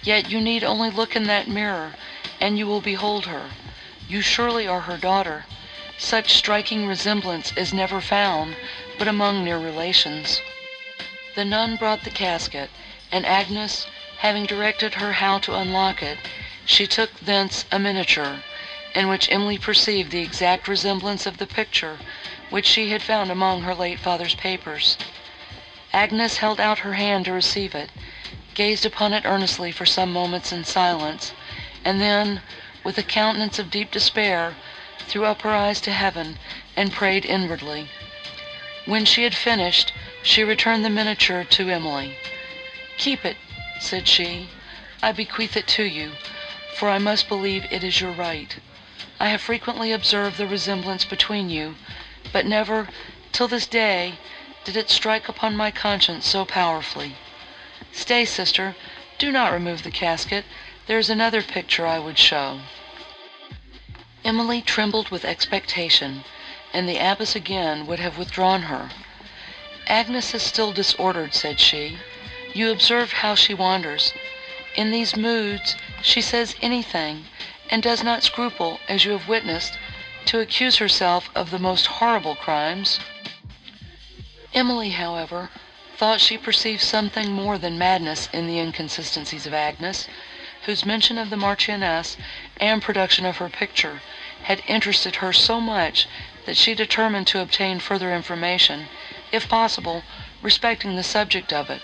Yet 0.00 0.28
you 0.30 0.40
need 0.40 0.62
only 0.62 0.90
look 0.90 1.16
in 1.16 1.26
that 1.26 1.48
mirror, 1.48 1.96
and 2.40 2.56
you 2.56 2.68
will 2.68 2.80
behold 2.80 3.26
her. 3.26 3.50
You 4.06 4.22
surely 4.22 4.68
are 4.68 4.82
her 4.82 4.96
daughter. 4.96 5.46
Such 5.96 6.34
striking 6.34 6.86
resemblance 6.86 7.52
is 7.56 7.72
never 7.74 8.00
found 8.00 8.58
but 8.96 9.08
among 9.08 9.42
near 9.42 9.58
relations." 9.58 10.40
The 11.34 11.44
nun 11.44 11.74
brought 11.74 12.04
the 12.04 12.10
casket, 12.12 12.70
and 13.10 13.26
Agnes, 13.26 13.88
having 14.18 14.46
directed 14.46 14.94
her 15.02 15.14
how 15.14 15.40
to 15.40 15.56
unlock 15.56 16.00
it, 16.00 16.20
she 16.64 16.86
took 16.86 17.18
thence 17.18 17.64
a 17.72 17.80
miniature, 17.80 18.44
in 18.94 19.08
which 19.08 19.28
Emily 19.32 19.58
perceived 19.58 20.12
the 20.12 20.22
exact 20.22 20.68
resemblance 20.68 21.26
of 21.26 21.38
the 21.38 21.46
picture 21.48 21.98
which 22.50 22.64
she 22.64 22.88
had 22.90 23.02
found 23.02 23.30
among 23.30 23.60
her 23.62 23.74
late 23.74 23.98
father's 24.00 24.34
papers. 24.34 24.96
Agnes 25.92 26.38
held 26.38 26.58
out 26.58 26.78
her 26.78 26.94
hand 26.94 27.26
to 27.26 27.32
receive 27.32 27.74
it, 27.74 27.90
gazed 28.54 28.86
upon 28.86 29.12
it 29.12 29.26
earnestly 29.26 29.70
for 29.70 29.84
some 29.84 30.10
moments 30.10 30.50
in 30.50 30.64
silence, 30.64 31.32
and 31.84 32.00
then, 32.00 32.40
with 32.82 32.96
a 32.96 33.02
countenance 33.02 33.58
of 33.58 33.70
deep 33.70 33.90
despair, 33.90 34.56
threw 35.00 35.26
up 35.26 35.42
her 35.42 35.54
eyes 35.54 35.78
to 35.78 35.92
heaven, 35.92 36.38
and 36.74 36.90
prayed 36.92 37.26
inwardly. 37.26 37.90
When 38.86 39.04
she 39.04 39.24
had 39.24 39.34
finished, 39.34 39.92
she 40.22 40.42
returned 40.42 40.84
the 40.86 40.90
miniature 40.90 41.44
to 41.44 41.68
Emily. 41.70 42.16
"Keep 42.96 43.26
it," 43.26 43.36
said 43.78 44.08
she, 44.08 44.48
"I 45.02 45.12
bequeath 45.12 45.54
it 45.54 45.66
to 45.76 45.84
you, 45.84 46.12
for 46.76 46.88
I 46.88 46.96
must 46.98 47.28
believe 47.28 47.66
it 47.70 47.84
is 47.84 48.00
your 48.00 48.12
right. 48.12 48.56
I 49.20 49.28
have 49.28 49.42
frequently 49.42 49.92
observed 49.92 50.38
the 50.38 50.46
resemblance 50.46 51.04
between 51.04 51.50
you, 51.50 51.74
but 52.32 52.44
never, 52.44 52.88
till 53.32 53.48
this 53.48 53.66
day, 53.66 54.18
did 54.64 54.76
it 54.76 54.90
strike 54.90 55.30
upon 55.30 55.56
my 55.56 55.70
conscience 55.70 56.26
so 56.26 56.44
powerfully. 56.44 57.16
Stay, 57.90 58.24
sister, 58.26 58.76
do 59.16 59.32
not 59.32 59.50
remove 59.50 59.82
the 59.82 59.90
casket, 59.90 60.44
there 60.86 60.98
is 60.98 61.08
another 61.08 61.40
picture 61.40 61.86
I 61.86 61.98
would 61.98 62.18
show." 62.18 62.60
Emily 64.24 64.60
trembled 64.60 65.08
with 65.08 65.24
expectation, 65.24 66.24
and 66.72 66.86
the 66.86 66.98
abbess 66.98 67.34
again 67.34 67.86
would 67.86 67.98
have 67.98 68.18
withdrawn 68.18 68.62
her. 68.62 68.90
"Agnes 69.86 70.34
is 70.34 70.42
still 70.42 70.72
disordered," 70.72 71.32
said 71.32 71.58
she. 71.58 71.98
"You 72.52 72.70
observe 72.70 73.12
how 73.12 73.34
she 73.36 73.54
wanders. 73.54 74.12
In 74.74 74.90
these 74.90 75.16
moods 75.16 75.76
she 76.02 76.20
says 76.20 76.54
anything, 76.60 77.26
and 77.70 77.82
does 77.82 78.02
not 78.02 78.22
scruple, 78.22 78.80
as 78.86 79.06
you 79.06 79.12
have 79.12 79.28
witnessed, 79.28 79.78
to 80.28 80.40
accuse 80.40 80.76
herself 80.76 81.30
of 81.34 81.50
the 81.50 81.58
most 81.58 81.86
horrible 81.86 82.34
crimes." 82.36 83.00
Emily, 84.52 84.90
however, 84.90 85.48
thought 85.96 86.20
she 86.20 86.36
perceived 86.36 86.82
something 86.82 87.32
more 87.32 87.56
than 87.56 87.78
madness 87.78 88.28
in 88.30 88.46
the 88.46 88.58
inconsistencies 88.58 89.46
of 89.46 89.54
Agnes, 89.54 90.06
whose 90.66 90.84
mention 90.84 91.16
of 91.16 91.30
the 91.30 91.36
Marchioness 91.38 92.18
and 92.60 92.82
production 92.82 93.24
of 93.24 93.38
her 93.38 93.48
picture 93.48 94.02
had 94.42 94.62
interested 94.66 95.16
her 95.16 95.32
so 95.32 95.62
much 95.62 96.06
that 96.44 96.58
she 96.58 96.74
determined 96.74 97.26
to 97.26 97.40
obtain 97.40 97.80
further 97.80 98.14
information, 98.14 98.86
if 99.32 99.48
possible, 99.48 100.02
respecting 100.42 100.94
the 100.94 101.02
subject 101.02 101.54
of 101.54 101.70
it. 101.70 101.80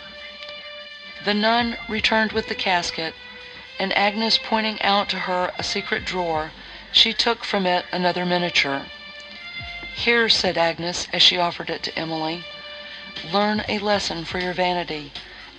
The 1.25 1.33
nun 1.33 1.79
returned 1.89 2.33
with 2.33 2.49
the 2.49 2.55
casket, 2.55 3.15
and 3.79 3.91
Agnes 3.97 4.37
pointing 4.37 4.83
out 4.83 5.09
to 5.09 5.21
her 5.21 5.51
a 5.59 5.63
secret 5.63 6.05
drawer, 6.05 6.53
she 6.97 7.13
took 7.13 7.43
from 7.43 7.67
it 7.67 7.85
another 7.91 8.25
miniature. 8.25 8.87
"Here," 9.97 10.29
said 10.29 10.57
Agnes, 10.57 11.09
as 11.13 11.25
she 11.25 11.37
offered 11.37 11.69
it 11.69 11.83
to 11.83 11.99
Emily, 11.99 12.45
"learn 13.33 13.65
a 13.69 13.81
lesson 13.81 14.25
for 14.25 14.39
your 14.39 14.53
vanity. 14.53 15.11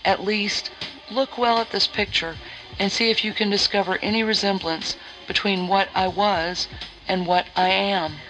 At 0.06 0.24
least, 0.24 0.70
look 1.10 1.38
well 1.38 1.60
at 1.60 1.72
this 1.72 1.88
picture, 1.88 2.38
and 2.80 2.90
see 2.90 3.10
if 3.10 3.26
you 3.26 3.34
can 3.34 3.50
discover 3.50 4.00
any 4.02 4.24
resemblance 4.24 4.96
between 5.28 5.68
what 5.68 5.90
I 5.94 6.08
was 6.08 6.70
and 7.06 7.28
what 7.28 7.48
I 7.54 7.68
am." 7.68 8.22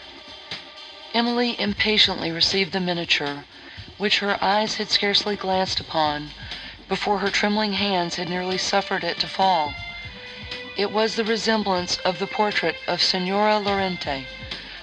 Emily 1.13 1.55
impatiently 1.61 2.31
received 2.31 2.71
the 2.71 2.79
miniature, 2.79 3.45
which 3.99 4.17
her 4.17 4.43
eyes 4.43 4.77
had 4.77 4.89
scarcely 4.89 5.35
glanced 5.35 5.79
upon, 5.79 6.31
before 6.89 7.19
her 7.19 7.29
trembling 7.29 7.73
hands 7.73 8.15
had 8.15 8.29
nearly 8.29 8.57
suffered 8.57 9.03
it 9.03 9.19
to 9.19 9.27
fall. 9.27 9.75
It 10.77 10.91
was 10.91 11.15
the 11.15 11.23
resemblance 11.23 11.99
of 11.99 12.19
the 12.19 12.27
portrait 12.27 12.75
of 12.85 13.01
Signora 13.01 13.59
Laurentini, 13.61 14.27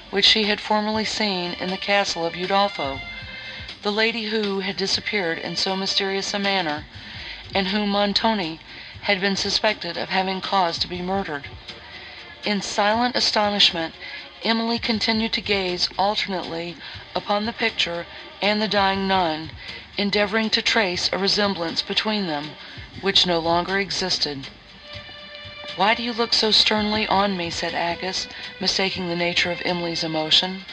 which 0.09 0.25
she 0.25 0.45
had 0.45 0.59
formerly 0.59 1.05
seen 1.05 1.53
in 1.53 1.69
the 1.69 1.77
castle 1.77 2.25
of 2.25 2.33
Udolpho, 2.35 3.03
the 3.83 3.93
lady 3.93 4.31
who 4.31 4.61
had 4.61 4.79
disappeared 4.79 5.37
in 5.39 5.55
so 5.55 5.77
mysterious 5.77 6.33
a 6.33 6.39
manner, 6.39 6.87
and 7.55 7.69
whom 7.69 7.91
Montoni 7.91 8.59
had 9.03 9.21
been 9.21 9.37
suspected 9.37 9.99
of 9.99 10.09
having 10.09 10.41
caused 10.41 10.81
to 10.81 10.89
be 10.89 11.03
murdered. 11.03 11.49
In 12.47 12.63
silent 12.63 13.15
astonishment, 13.15 13.95
Emily 14.43 14.79
continued 14.79 15.35
to 15.35 15.43
gaze 15.43 15.91
alternately 15.99 16.75
upon 17.15 17.45
the 17.45 17.53
picture 17.53 18.07
and 18.41 18.63
the 18.63 18.67
dying 18.67 19.07
nun, 19.07 19.51
endeavouring 19.99 20.49
to 20.49 20.63
trace 20.63 21.11
a 21.13 21.19
resemblance 21.19 21.83
between 21.83 22.29
them, 22.29 22.57
which 23.03 23.27
no 23.27 23.39
longer 23.39 23.79
existed. 23.79 24.47
"Why 25.77 25.95
do 25.95 26.03
you 26.03 26.13
look 26.13 26.35
so 26.35 26.51
sternly 26.51 27.07
on 27.07 27.37
me?" 27.37 27.49
said 27.49 27.73
Agnes, 27.73 28.27
mistaking 28.59 29.09
the 29.09 29.15
nature 29.15 29.53
of 29.53 29.63
Emily's 29.65 30.03
emotion. 30.03 30.65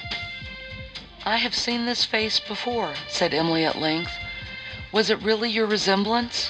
"I 1.23 1.37
have 1.37 1.53
seen 1.53 1.85
this 1.85 2.05
face 2.05 2.39
before," 2.39 2.95
said 3.07 3.31
Emily 3.31 3.63
at 3.65 3.77
length. 3.77 4.11
"Was 4.91 5.11
it 5.11 5.21
really 5.21 5.47
your 5.51 5.67
resemblance?" 5.67 6.49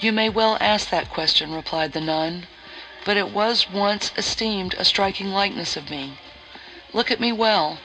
You 0.00 0.12
may 0.12 0.30
well 0.30 0.56
ask 0.62 0.88
that 0.88 1.10
question, 1.10 1.52
replied 1.54 1.92
the 1.92 2.00
nun, 2.00 2.46
but 3.04 3.18
it 3.18 3.28
was 3.28 3.68
once 3.68 4.12
esteemed 4.16 4.74
a 4.78 4.84
striking 4.86 5.30
likeness 5.30 5.76
of 5.76 5.90
me. 5.90 6.16
Look 6.94 7.10
at 7.10 7.20
me 7.20 7.32
well, 7.32 7.80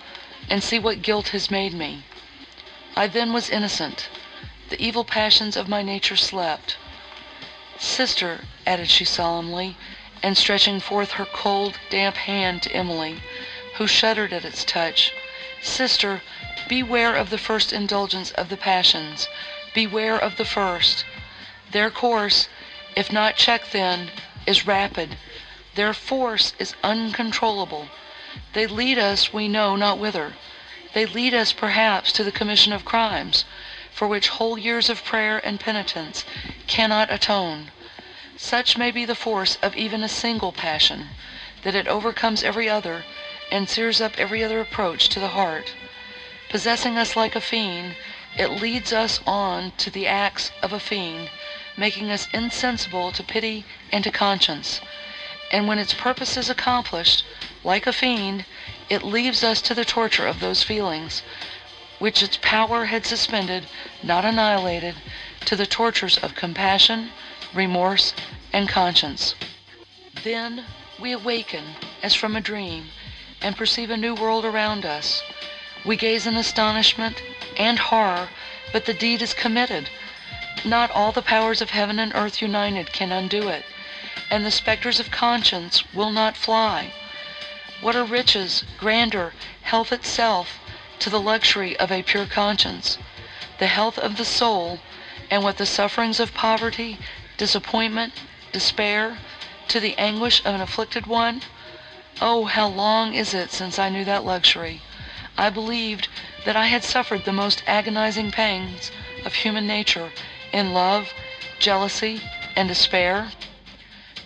and 0.49 0.63
see 0.63 0.79
what 0.79 1.01
guilt 1.01 1.27
has 1.35 1.51
made 1.51 1.73
me. 1.73 2.03
I 2.95 3.07
then 3.07 3.33
was 3.33 3.49
innocent. 3.49 4.07
The 4.69 4.81
evil 4.81 5.03
passions 5.03 5.57
of 5.57 5.67
my 5.67 5.81
nature 5.81 6.15
slept. 6.15 6.77
Sister, 7.77 8.45
added 8.65 8.89
she 8.89 9.03
solemnly, 9.03 9.75
and 10.23 10.37
stretching 10.37 10.79
forth 10.79 11.11
her 11.11 11.25
cold, 11.25 11.77
damp 11.89 12.15
hand 12.15 12.61
to 12.63 12.71
Emily, 12.71 13.21
who 13.73 13.85
shuddered 13.85 14.31
at 14.31 14.45
its 14.45 14.63
touch, 14.63 15.11
Sister, 15.61 16.21
beware 16.69 17.13
of 17.13 17.29
the 17.29 17.37
first 17.37 17.73
indulgence 17.73 18.31
of 18.31 18.47
the 18.47 18.55
passions, 18.55 19.27
beware 19.73 20.17
of 20.17 20.37
the 20.37 20.45
first. 20.45 21.03
Their 21.71 21.91
course, 21.91 22.47
if 22.95 23.11
not 23.11 23.35
checked 23.35 23.73
then, 23.73 24.09
is 24.45 24.65
rapid. 24.65 25.17
Their 25.73 25.93
force 25.93 26.53
is 26.57 26.75
uncontrollable. 26.81 27.89
They 28.53 28.67
lead 28.67 28.97
us 28.97 29.33
we 29.33 29.49
know 29.49 29.75
not 29.75 29.97
whither. 29.97 30.35
They 30.93 31.05
lead 31.05 31.33
us 31.33 31.51
perhaps 31.51 32.13
to 32.13 32.23
the 32.23 32.31
commission 32.31 32.71
of 32.71 32.85
crimes, 32.85 33.43
for 33.95 34.09
which 34.09 34.27
whole 34.27 34.57
years 34.57 34.89
of 34.89 35.05
prayer 35.05 35.39
and 35.45 35.57
penitence 35.57 36.25
cannot 36.67 37.09
atone. 37.09 37.71
Such 38.35 38.77
may 38.77 38.91
be 38.91 39.05
the 39.05 39.15
force 39.15 39.57
of 39.61 39.73
even 39.77 40.03
a 40.03 40.09
single 40.09 40.51
passion, 40.51 41.11
that 41.63 41.75
it 41.75 41.87
overcomes 41.87 42.43
every 42.43 42.67
other, 42.67 43.05
and 43.49 43.69
sears 43.69 44.01
up 44.01 44.19
every 44.19 44.43
other 44.43 44.59
approach 44.59 45.07
to 45.09 45.21
the 45.21 45.29
heart. 45.29 45.73
Possessing 46.49 46.97
us 46.97 47.15
like 47.15 47.37
a 47.37 47.41
fiend, 47.41 47.95
it 48.37 48.61
leads 48.61 48.91
us 48.91 49.21
on 49.25 49.71
to 49.77 49.89
the 49.89 50.07
acts 50.07 50.51
of 50.61 50.73
a 50.73 50.79
fiend, 50.79 51.29
making 51.77 52.11
us 52.11 52.27
insensible 52.33 53.13
to 53.13 53.23
pity 53.23 53.63
and 53.93 54.03
to 54.03 54.11
conscience. 54.11 54.81
And 55.53 55.69
when 55.69 55.79
its 55.79 55.93
purpose 55.93 56.35
is 56.35 56.49
accomplished, 56.49 57.23
like 57.63 57.87
a 57.87 57.93
fiend, 57.93 58.43
it 58.89 59.03
leaves 59.03 59.41
us 59.41 59.61
to 59.61 59.73
the 59.73 59.85
torture 59.85 60.27
of 60.27 60.41
those 60.41 60.63
feelings, 60.63 61.23
which 61.99 62.21
its 62.21 62.37
power 62.41 62.85
had 62.85 63.05
suspended, 63.05 63.67
not 64.03 64.25
annihilated, 64.25 64.95
to 65.45 65.55
the 65.55 65.65
tortures 65.65 66.17
of 66.17 66.35
compassion, 66.35 67.11
remorse, 67.53 68.13
and 68.51 68.67
conscience. 68.67 69.35
Then 70.23 70.65
we 70.99 71.11
awaken 71.11 71.75
as 72.01 72.13
from 72.15 72.35
a 72.35 72.41
dream, 72.41 72.89
and 73.41 73.57
perceive 73.57 73.89
a 73.89 73.97
new 73.97 74.15
world 74.15 74.45
around 74.45 74.85
us. 74.85 75.21
We 75.85 75.95
gaze 75.95 76.25
in 76.25 76.35
astonishment 76.35 77.21
and 77.57 77.77
horror, 77.77 78.29
but 78.73 78.85
the 78.85 78.93
deed 78.93 79.21
is 79.21 79.33
committed. 79.33 79.89
Not 80.63 80.89
all 80.91 81.11
the 81.11 81.21
powers 81.21 81.61
of 81.61 81.69
heaven 81.69 81.99
and 81.99 82.11
earth 82.15 82.41
united 82.41 82.91
can 82.91 83.11
undo 83.11 83.49
it, 83.49 83.65
and 84.31 84.45
the 84.45 84.51
spectres 84.51 84.99
of 84.99 85.11
conscience 85.11 85.83
will 85.93 86.11
not 86.11 86.35
fly. 86.35 86.91
What 87.81 87.95
are 87.95 88.03
riches, 88.03 88.63
grandeur, 88.79 89.33
health 89.61 89.91
itself, 89.91 90.59
to 90.99 91.09
the 91.09 91.19
luxury 91.19 91.77
of 91.77 91.91
a 91.91 92.03
pure 92.03 92.25
conscience, 92.25 92.97
the 93.59 93.67
health 93.67 93.97
of 93.97 94.17
the 94.17 94.25
soul, 94.25 94.79
and 95.29 95.43
with 95.43 95.57
the 95.57 95.65
sufferings 95.65 96.19
of 96.19 96.33
poverty, 96.33 96.97
disappointment, 97.37 98.13
despair, 98.51 99.17
to 99.67 99.79
the 99.79 99.97
anguish 99.97 100.39
of 100.45 100.55
an 100.55 100.61
afflicted 100.61 101.05
one? 101.05 101.41
Oh, 102.21 102.45
how 102.45 102.67
long 102.67 103.13
is 103.13 103.33
it 103.33 103.51
since 103.51 103.77
I 103.77 103.89
knew 103.89 104.05
that 104.05 104.23
luxury! 104.23 104.81
I 105.37 105.49
believed 105.49 106.07
that 106.45 106.55
I 106.55 106.67
had 106.67 106.83
suffered 106.83 107.25
the 107.25 107.33
most 107.33 107.61
agonizing 107.67 108.31
pangs 108.31 108.89
of 109.25 109.33
human 109.33 109.67
nature 109.67 110.11
in 110.53 110.73
love, 110.73 111.09
jealousy, 111.59 112.21
and 112.55 112.69
despair. 112.69 113.31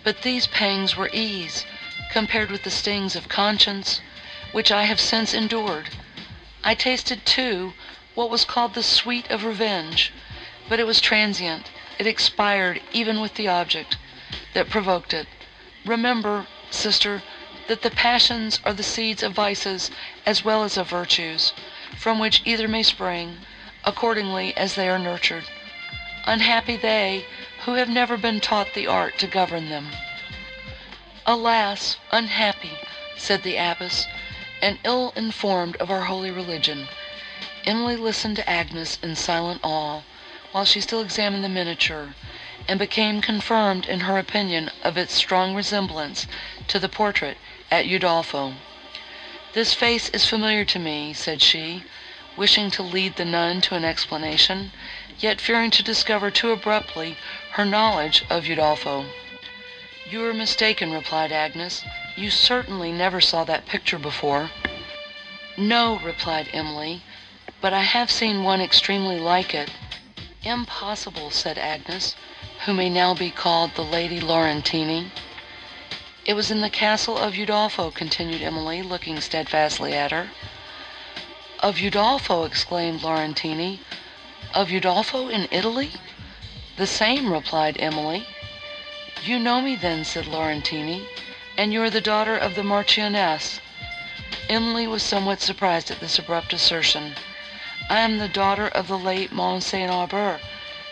But 0.04 0.22
these 0.22 0.46
pangs 0.46 0.96
were 0.96 1.10
ease, 1.12 1.64
compared 2.12 2.50
with 2.50 2.62
the 2.62 2.70
stings 2.70 3.16
of 3.16 3.28
conscience, 3.28 4.00
which 4.52 4.70
I 4.70 4.84
have 4.84 5.00
since 5.00 5.34
endured. 5.34 5.88
I 6.62 6.74
tasted, 6.74 7.24
too, 7.24 7.72
what 8.14 8.28
was 8.28 8.44
called 8.44 8.74
the 8.74 8.82
sweet 8.82 9.30
of 9.30 9.44
revenge, 9.44 10.12
but 10.68 10.78
it 10.78 10.86
was 10.86 11.00
transient, 11.00 11.70
it 11.98 12.06
expired 12.06 12.82
even 12.92 13.20
with 13.20 13.36
the 13.36 13.48
object 13.48 13.96
that 14.52 14.68
provoked 14.68 15.14
it. 15.14 15.26
Remember, 15.86 16.46
sister, 16.70 17.22
that 17.68 17.80
the 17.80 17.90
passions 17.90 18.60
are 18.62 18.74
the 18.74 18.82
seeds 18.82 19.22
of 19.22 19.32
vices 19.32 19.90
as 20.26 20.44
well 20.44 20.62
as 20.62 20.76
of 20.76 20.90
virtues, 20.90 21.54
from 21.96 22.18
which 22.18 22.42
either 22.44 22.68
may 22.68 22.82
spring, 22.82 23.38
accordingly 23.84 24.54
as 24.54 24.74
they 24.74 24.88
are 24.88 24.98
nurtured. 24.98 25.44
Unhappy 26.26 26.76
they 26.76 27.24
who 27.64 27.74
have 27.74 27.88
never 27.88 28.18
been 28.18 28.38
taught 28.38 28.74
the 28.74 28.86
art 28.86 29.16
to 29.16 29.26
govern 29.26 29.70
them. 29.70 29.88
Alas, 31.24 31.96
unhappy, 32.12 32.76
said 33.16 33.44
the 33.44 33.56
abbess, 33.56 34.06
and 34.62 34.78
ill 34.84 35.12
informed 35.16 35.76
of 35.76 35.90
our 35.90 36.02
holy 36.02 36.30
religion. 36.30 36.88
Emily 37.64 37.96
listened 37.96 38.36
to 38.36 38.48
Agnes 38.48 38.98
in 39.02 39.16
silent 39.16 39.60
awe, 39.62 40.02
while 40.52 40.64
she 40.64 40.80
still 40.80 41.00
examined 41.00 41.44
the 41.44 41.48
miniature, 41.48 42.14
and 42.68 42.78
became 42.78 43.20
confirmed 43.20 43.86
in 43.86 44.00
her 44.00 44.18
opinion 44.18 44.70
of 44.82 44.96
its 44.96 45.14
strong 45.14 45.54
resemblance 45.54 46.26
to 46.68 46.78
the 46.78 46.88
portrait 46.88 47.36
at 47.70 47.86
Udolpho. 47.86 48.54
This 49.52 49.74
face 49.74 50.08
is 50.10 50.26
familiar 50.26 50.64
to 50.66 50.78
me, 50.78 51.12
said 51.12 51.42
she, 51.42 51.84
wishing 52.36 52.70
to 52.70 52.82
lead 52.82 53.16
the 53.16 53.24
nun 53.24 53.60
to 53.62 53.74
an 53.74 53.84
explanation, 53.84 54.72
yet 55.18 55.40
fearing 55.40 55.70
to 55.72 55.82
discover 55.82 56.30
too 56.30 56.50
abruptly 56.50 57.16
her 57.52 57.64
knowledge 57.64 58.24
of 58.30 58.44
Udolpho. 58.44 59.06
You 60.10 60.24
are 60.26 60.34
mistaken, 60.34 60.92
replied 60.92 61.30
Agnes. 61.30 61.84
You 62.16 62.30
certainly 62.30 62.90
never 62.90 63.20
saw 63.20 63.44
that 63.44 63.66
picture 63.66 63.96
before. 63.96 64.50
No, 65.56 66.00
replied 66.00 66.48
Emily, 66.52 67.02
but 67.60 67.72
I 67.72 67.82
have 67.82 68.10
seen 68.10 68.42
one 68.42 68.60
extremely 68.60 69.20
like 69.20 69.54
it. 69.54 69.70
Impossible, 70.42 71.30
said 71.30 71.58
Agnes, 71.58 72.16
who 72.64 72.74
may 72.74 72.90
now 72.90 73.14
be 73.14 73.30
called 73.30 73.76
the 73.76 73.84
Lady 73.84 74.18
Laurentini. 74.20 75.12
It 76.24 76.34
was 76.34 76.50
in 76.50 76.60
the 76.60 76.70
castle 76.70 77.16
of 77.16 77.34
Udolpho, 77.34 77.94
continued 77.94 78.42
Emily, 78.42 78.82
looking 78.82 79.20
steadfastly 79.20 79.92
at 79.92 80.10
her. 80.10 80.30
Of 81.60 81.76
Udolpho, 81.76 82.44
exclaimed 82.44 83.02
Laurentini. 83.02 83.78
Of 84.54 84.70
Udolpho 84.70 85.30
in 85.30 85.46
Italy? 85.52 85.92
The 86.78 86.88
same, 86.88 87.32
replied 87.32 87.76
Emily. 87.78 88.26
You 89.22 89.38
know 89.38 89.60
me 89.60 89.76
then, 89.76 90.06
said 90.06 90.24
Laurentini, 90.24 91.06
and 91.58 91.74
you 91.74 91.82
are 91.82 91.90
the 91.90 92.00
daughter 92.00 92.34
of 92.34 92.54
the 92.54 92.62
Marchioness. 92.62 93.60
Emily 94.48 94.86
was 94.86 95.02
somewhat 95.02 95.42
surprised 95.42 95.90
at 95.90 96.00
this 96.00 96.18
abrupt 96.18 96.54
assertion. 96.54 97.16
I 97.90 98.00
am 98.00 98.16
the 98.16 98.28
daughter 98.28 98.66
of 98.68 98.88
the 98.88 98.96
late 98.96 99.30
Mont 99.30 99.62
St. 99.62 99.90
Aubert, 99.90 100.40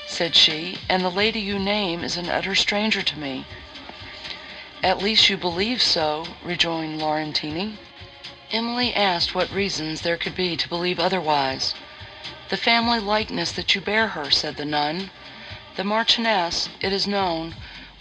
said 0.06 0.36
she, 0.36 0.76
and 0.90 1.02
the 1.02 1.10
lady 1.10 1.40
you 1.40 1.58
name 1.58 2.04
is 2.04 2.18
an 2.18 2.28
utter 2.28 2.54
stranger 2.54 3.00
to 3.00 3.18
me. 3.18 3.46
At 4.82 5.02
least 5.02 5.30
you 5.30 5.38
believe 5.38 5.80
so, 5.80 6.26
rejoined 6.42 7.00
Laurentini. 7.00 7.78
Emily 8.52 8.94
asked 8.94 9.34
what 9.34 9.50
reasons 9.50 10.02
there 10.02 10.18
could 10.18 10.36
be 10.36 10.54
to 10.54 10.68
believe 10.68 11.00
otherwise. 11.00 11.74
The 12.50 12.58
family 12.58 13.00
likeness 13.00 13.52
that 13.52 13.74
you 13.74 13.80
bear 13.80 14.08
her, 14.08 14.30
said 14.30 14.58
the 14.58 14.66
nun. 14.66 15.10
The 15.76 15.84
Marchioness, 15.84 16.68
it 16.82 16.92
is 16.92 17.06
known, 17.06 17.54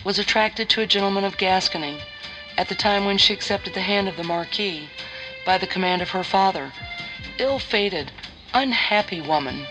was 0.08 0.18
attracted 0.18 0.70
to 0.70 0.80
a 0.80 0.88
gentleman 0.88 1.26
of 1.26 1.36
Gascony, 1.36 2.00
at 2.58 2.70
the 2.70 2.76
time 2.76 3.04
when 3.04 3.18
she 3.18 3.34
accepted 3.34 3.74
the 3.74 3.82
hand 3.82 4.08
of 4.08 4.16
the 4.16 4.24
Marquis, 4.24 4.88
by 5.46 5.58
the 5.58 5.68
command 5.68 6.02
of 6.02 6.12
her 6.12 6.24
father. 6.24 6.72
Ill-fated, 7.40 8.14
unhappy 8.54 9.20
woman! 9.20 9.68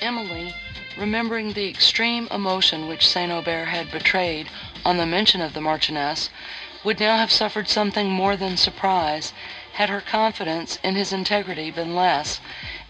Emily, 0.00 0.54
remembering 0.96 1.54
the 1.54 1.68
extreme 1.68 2.28
emotion 2.30 2.86
which 2.86 3.04
St. 3.04 3.32
Aubert 3.32 3.64
had 3.64 3.90
betrayed 3.90 4.48
on 4.84 4.96
the 4.96 5.04
mention 5.06 5.40
of 5.40 5.54
the 5.54 5.60
Marchioness, 5.60 6.30
would 6.84 7.00
now 7.00 7.16
have 7.16 7.32
suffered 7.32 7.68
something 7.68 8.08
more 8.08 8.36
than 8.36 8.56
surprise, 8.56 9.32
had 9.72 9.88
her 9.88 10.00
confidence 10.00 10.78
in 10.84 10.94
his 10.94 11.12
integrity 11.12 11.68
been 11.72 11.96
less. 11.96 12.38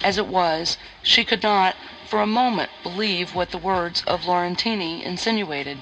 As 0.04 0.18
it 0.18 0.26
was, 0.26 0.76
she 1.02 1.24
could 1.24 1.42
not, 1.42 1.76
for 2.04 2.20
a 2.20 2.26
moment, 2.26 2.68
believe 2.82 3.34
what 3.34 3.52
the 3.52 3.56
words 3.56 4.02
of 4.06 4.26
Laurentini 4.26 5.02
insinuated, 5.02 5.78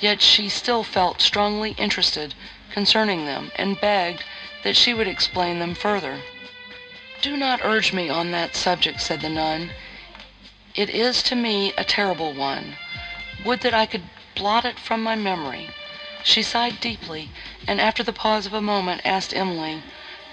yet 0.00 0.22
she 0.22 0.48
still 0.48 0.84
felt 0.84 1.20
strongly 1.20 1.72
interested 1.78 2.34
concerning 2.70 3.26
them, 3.26 3.50
and 3.56 3.80
begged 3.80 4.22
that 4.62 4.76
she 4.76 4.94
would 4.94 5.08
explain 5.08 5.58
them 5.58 5.74
further. 5.74 6.20
Do 7.20 7.36
not 7.36 7.64
urge 7.64 7.92
me 7.92 8.08
on 8.08 8.30
that 8.30 8.54
subject, 8.54 9.00
said 9.00 9.20
the 9.20 9.28
nun. 9.28 9.70
It 10.74 10.90
is 10.90 11.22
to 11.24 11.34
me 11.34 11.72
a 11.76 11.84
terrible 11.84 12.32
one. 12.32 12.76
Would 13.44 13.60
that 13.60 13.74
I 13.74 13.86
could 13.86 14.04
blot 14.36 14.64
it 14.64 14.78
from 14.78 15.02
my 15.02 15.16
memory. 15.16 15.70
She 16.22 16.42
sighed 16.42 16.80
deeply, 16.80 17.30
and 17.66 17.80
after 17.80 18.04
the 18.04 18.12
pause 18.12 18.46
of 18.46 18.52
a 18.52 18.60
moment 18.60 19.00
asked 19.04 19.34
Emily 19.34 19.82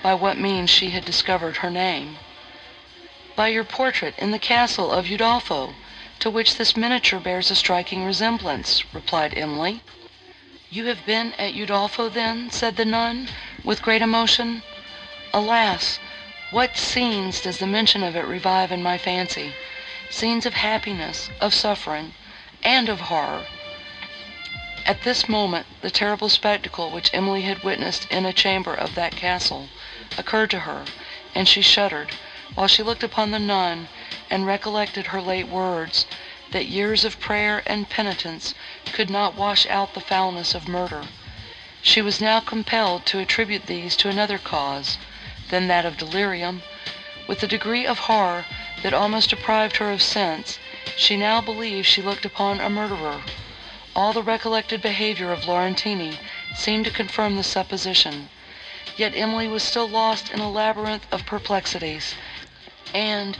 by 0.03 0.13
what 0.13 0.37
means 0.37 0.69
she 0.69 0.91
had 0.91 1.05
discovered 1.05 1.57
her 1.57 1.71
name. 1.71 2.17
By 3.35 3.47
your 3.47 3.63
portrait 3.63 4.13
in 4.19 4.29
the 4.29 4.39
castle 4.39 4.91
of 4.91 5.07
Udolpho, 5.07 5.73
to 6.17 6.29
which 6.29 6.55
this 6.55 6.77
miniature 6.77 7.19
bears 7.19 7.51
a 7.51 7.55
striking 7.55 8.05
resemblance," 8.05 8.85
replied 8.93 9.33
Emily. 9.37 9.81
"You 10.69 10.85
have 10.85 11.05
been 11.05 11.33
at 11.33 11.55
Udolpho, 11.55 12.07
then?" 12.07 12.49
said 12.51 12.77
the 12.77 12.85
nun, 12.85 13.27
with 13.65 13.81
great 13.81 14.01
emotion. 14.01 14.63
"Alas! 15.33 15.99
what 16.51 16.77
scenes 16.77 17.41
does 17.41 17.57
the 17.57 17.67
mention 17.67 18.01
of 18.01 18.15
it 18.15 18.23
revive 18.25 18.71
in 18.71 18.81
my 18.81 18.97
fancy! 18.97 19.55
Scenes 20.09 20.45
of 20.45 20.53
happiness, 20.53 21.29
of 21.41 21.53
suffering, 21.53 22.13
and 22.63 22.87
of 22.87 23.01
horror!" 23.11 23.45
At 24.85 25.01
this 25.03 25.27
moment 25.27 25.67
the 25.81 25.91
terrible 25.91 26.29
spectacle 26.29 26.91
which 26.91 27.09
Emily 27.13 27.41
had 27.41 27.61
witnessed 27.61 28.09
in 28.09 28.25
a 28.25 28.31
chamber 28.31 28.73
of 28.73 28.95
that 28.95 29.17
castle, 29.17 29.67
occurred 30.17 30.51
to 30.51 30.61
her, 30.61 30.85
and 31.33 31.45
she 31.45 31.61
shuddered, 31.61 32.13
while 32.55 32.67
she 32.67 32.81
looked 32.81 33.03
upon 33.03 33.31
the 33.31 33.39
nun, 33.39 33.89
and 34.29 34.45
recollected 34.47 35.07
her 35.07 35.21
late 35.21 35.47
words, 35.47 36.05
that 36.51 36.67
years 36.67 37.03
of 37.03 37.19
prayer 37.19 37.61
and 37.65 37.89
penitence 37.89 38.53
could 38.93 39.09
not 39.09 39.35
wash 39.35 39.67
out 39.67 39.93
the 39.93 39.99
foulness 39.99 40.55
of 40.55 40.65
murder. 40.67 41.03
She 41.81 42.01
was 42.01 42.21
now 42.21 42.39
compelled 42.39 43.05
to 43.07 43.19
attribute 43.19 43.65
these 43.65 43.97
to 43.97 44.09
another 44.09 44.37
cause 44.37 44.97
than 45.49 45.67
that 45.67 45.85
of 45.85 45.97
delirium. 45.97 46.63
With 47.27 47.43
a 47.43 47.47
degree 47.47 47.85
of 47.85 47.99
horror 47.99 48.45
that 48.83 48.93
almost 48.93 49.31
deprived 49.31 49.77
her 49.77 49.91
of 49.91 50.01
sense, 50.01 50.57
she 50.95 51.17
now 51.17 51.41
believed 51.41 51.87
she 51.87 52.01
looked 52.01 52.23
upon 52.23 52.61
a 52.61 52.69
murderer. 52.69 53.21
All 53.93 54.13
the 54.13 54.23
recollected 54.23 54.81
behaviour 54.81 55.33
of 55.33 55.45
Laurentini 55.45 56.19
seemed 56.55 56.85
to 56.85 56.91
confirm 56.91 57.35
the 57.35 57.43
supposition. 57.43 58.29
Yet 58.95 59.13
Emily 59.13 59.49
was 59.49 59.61
still 59.61 59.89
lost 59.89 60.31
in 60.31 60.39
a 60.39 60.49
labyrinth 60.49 61.05
of 61.11 61.25
perplexities, 61.25 62.15
and, 62.95 63.37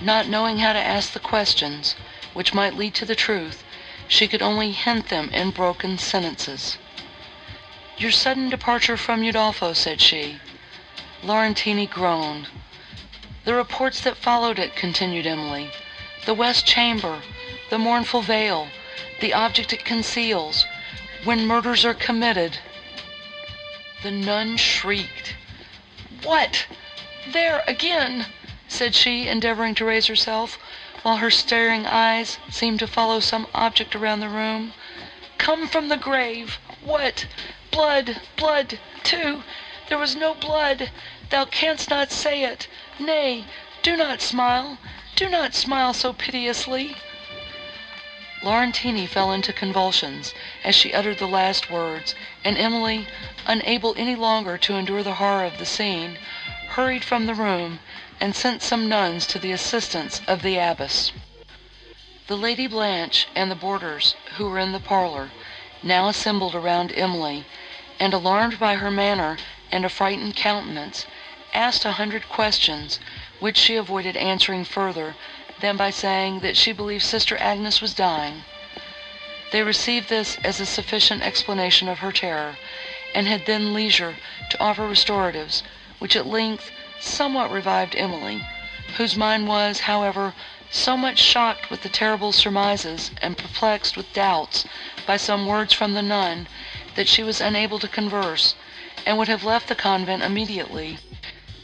not 0.00 0.26
knowing 0.26 0.58
how 0.58 0.72
to 0.72 0.78
ask 0.80 1.12
the 1.12 1.20
questions 1.20 1.94
which 2.34 2.52
might 2.52 2.74
lead 2.74 2.92
to 2.92 3.04
the 3.04 3.14
truth, 3.14 3.62
she 4.08 4.26
could 4.26 4.42
only 4.42 4.72
hint 4.72 5.10
them 5.10 5.30
in 5.30 5.50
broken 5.52 5.96
sentences. 5.96 6.76
"Your 7.98 8.10
sudden 8.10 8.48
departure 8.50 8.96
from 8.96 9.22
Udolpho," 9.22 9.74
said 9.76 10.00
she. 10.00 10.40
Laurentini 11.22 11.86
groaned. 11.86 12.48
"The 13.44 13.54
reports 13.54 14.00
that 14.00 14.16
followed 14.16 14.58
it," 14.58 14.74
continued 14.74 15.24
Emily, 15.24 15.70
"the 16.24 16.34
west 16.34 16.66
chamber, 16.66 17.22
the 17.70 17.78
mournful 17.78 18.22
veil, 18.22 18.70
the 19.20 19.32
object 19.32 19.72
it 19.72 19.84
conceals, 19.84 20.64
when 21.22 21.46
murders 21.46 21.84
are 21.84 21.94
committed." 21.94 22.58
The 24.02 24.10
nun 24.10 24.56
shrieked. 24.56 25.36
"What! 26.24 26.66
there 27.28 27.62
again!" 27.68 28.26
Said 28.68 28.96
she, 28.96 29.28
endeavouring 29.28 29.76
to 29.76 29.84
raise 29.84 30.06
herself, 30.06 30.58
while 31.02 31.18
her 31.18 31.30
staring 31.30 31.86
eyes 31.86 32.38
seemed 32.50 32.80
to 32.80 32.86
follow 32.88 33.20
some 33.20 33.46
object 33.54 33.94
around 33.94 34.18
the 34.18 34.28
room. 34.28 34.74
"Come 35.38 35.68
from 35.68 35.86
the 35.88 35.96
grave! 35.96 36.58
What! 36.80 37.26
blood, 37.70 38.20
blood, 38.34 38.80
too! 39.04 39.44
There 39.86 39.98
was 39.98 40.16
no 40.16 40.34
blood! 40.34 40.90
Thou 41.30 41.44
canst 41.44 41.90
not 41.90 42.10
say 42.10 42.42
it! 42.42 42.66
Nay, 42.98 43.44
do 43.82 43.96
not 43.96 44.20
smile! 44.20 44.78
Do 45.14 45.28
not 45.28 45.54
smile 45.54 45.94
so 45.94 46.12
piteously!" 46.12 46.96
Laurentini 48.42 49.06
fell 49.06 49.30
into 49.30 49.52
convulsions, 49.52 50.34
as 50.64 50.74
she 50.74 50.92
uttered 50.92 51.18
the 51.18 51.28
last 51.28 51.70
words, 51.70 52.16
and 52.42 52.58
Emily, 52.58 53.06
unable 53.46 53.94
any 53.96 54.16
longer 54.16 54.58
to 54.58 54.74
endure 54.74 55.04
the 55.04 55.14
horror 55.22 55.44
of 55.44 55.58
the 55.58 55.66
scene, 55.66 56.18
hurried 56.70 57.04
from 57.04 57.26
the 57.26 57.34
room, 57.34 57.78
and 58.20 58.34
sent 58.34 58.62
some 58.62 58.88
nuns 58.88 59.26
to 59.26 59.38
the 59.38 59.52
assistance 59.52 60.20
of 60.26 60.42
the 60.42 60.56
abbess. 60.56 61.12
The 62.28 62.36
Lady 62.36 62.66
Blanche 62.66 63.28
and 63.34 63.50
the 63.50 63.54
boarders, 63.54 64.14
who 64.36 64.48
were 64.48 64.58
in 64.58 64.72
the 64.72 64.80
parlour, 64.80 65.30
now 65.82 66.08
assembled 66.08 66.54
around 66.54 66.92
Emily, 66.92 67.44
and, 68.00 68.12
alarmed 68.12 68.58
by 68.58 68.76
her 68.76 68.90
manner 68.90 69.38
and 69.70 69.84
affrighted 69.84 70.34
countenance, 70.34 71.06
asked 71.54 71.84
a 71.84 71.92
hundred 71.92 72.28
questions, 72.28 72.98
which 73.38 73.56
she 73.56 73.76
avoided 73.76 74.16
answering 74.16 74.64
further 74.64 75.14
than 75.60 75.76
by 75.76 75.90
saying 75.90 76.40
that 76.40 76.56
she 76.56 76.72
believed 76.72 77.04
Sister 77.04 77.36
Agnes 77.38 77.80
was 77.80 77.94
dying. 77.94 78.44
They 79.52 79.62
received 79.62 80.08
this 80.08 80.36
as 80.42 80.58
a 80.58 80.66
sufficient 80.66 81.22
explanation 81.22 81.88
of 81.88 81.98
her 82.00 82.12
terror, 82.12 82.56
and 83.14 83.26
had 83.26 83.46
then 83.46 83.72
leisure 83.72 84.16
to 84.50 84.60
offer 84.60 84.88
restoratives, 84.88 85.62
which 85.98 86.16
at 86.16 86.26
length 86.26 86.70
somewhat 86.98 87.50
revived 87.50 87.94
Emily, 87.94 88.42
whose 88.96 89.18
mind 89.18 89.46
was, 89.46 89.80
however, 89.80 90.32
so 90.70 90.96
much 90.96 91.18
shocked 91.18 91.68
with 91.68 91.82
the 91.82 91.90
terrible 91.90 92.32
surmises, 92.32 93.10
and 93.20 93.36
perplexed 93.36 93.98
with 93.98 94.10
doubts 94.14 94.64
by 95.06 95.18
some 95.18 95.46
words 95.46 95.74
from 95.74 95.92
the 95.92 96.00
nun, 96.00 96.48
that 96.94 97.06
she 97.06 97.22
was 97.22 97.38
unable 97.38 97.78
to 97.78 97.86
converse, 97.86 98.54
and 99.04 99.18
would 99.18 99.28
have 99.28 99.44
left 99.44 99.68
the 99.68 99.74
convent 99.74 100.22
immediately, 100.22 100.96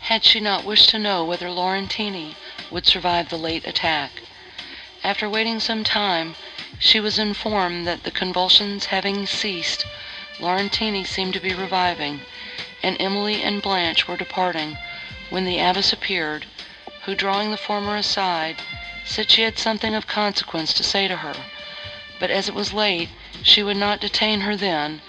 had 0.01 0.23
she 0.23 0.39
not 0.39 0.65
wished 0.65 0.91
to 0.91 0.99
know 0.99 1.25
whether 1.25 1.51
Laurentini 1.51 2.35
would 2.71 2.87
survive 2.87 3.31
the 3.31 3.39
late 3.39 3.67
attack. 3.67 4.11
After 5.03 5.31
waiting 5.31 5.61
some 5.61 5.83
time, 5.83 6.35
she 6.79 7.01
was 7.01 7.19
informed 7.19 7.87
that 7.87 8.03
the 8.03 8.11
convulsions 8.11 8.85
having 8.93 9.27
ceased, 9.27 9.87
Laurentini 10.39 11.05
seemed 11.07 11.33
to 11.33 11.41
be 11.41 11.55
reviving, 11.55 12.21
and 12.83 13.01
Emily 13.01 13.43
and 13.43 13.63
Blanche 13.63 14.07
were 14.07 14.19
departing, 14.19 14.77
when 15.33 15.47
the 15.47 15.59
abbess 15.59 15.95
appeared, 15.95 16.45
who, 17.07 17.15
drawing 17.15 17.51
the 17.51 17.57
former 17.57 17.97
aside, 17.97 18.57
said 19.03 19.31
she 19.31 19.41
had 19.41 19.59
something 19.59 19.95
of 19.95 20.07
consequence 20.07 20.75
to 20.75 20.83
say 20.85 21.09
to 21.09 21.17
her, 21.17 21.35
but 22.21 22.31
as 22.31 22.51
it 22.51 22.55
was 22.55 22.75
late, 22.75 23.09
she 23.43 23.63
would 23.63 23.79
not 23.79 23.99
detain 23.99 24.43
her 24.43 24.55
then, 24.55 25.01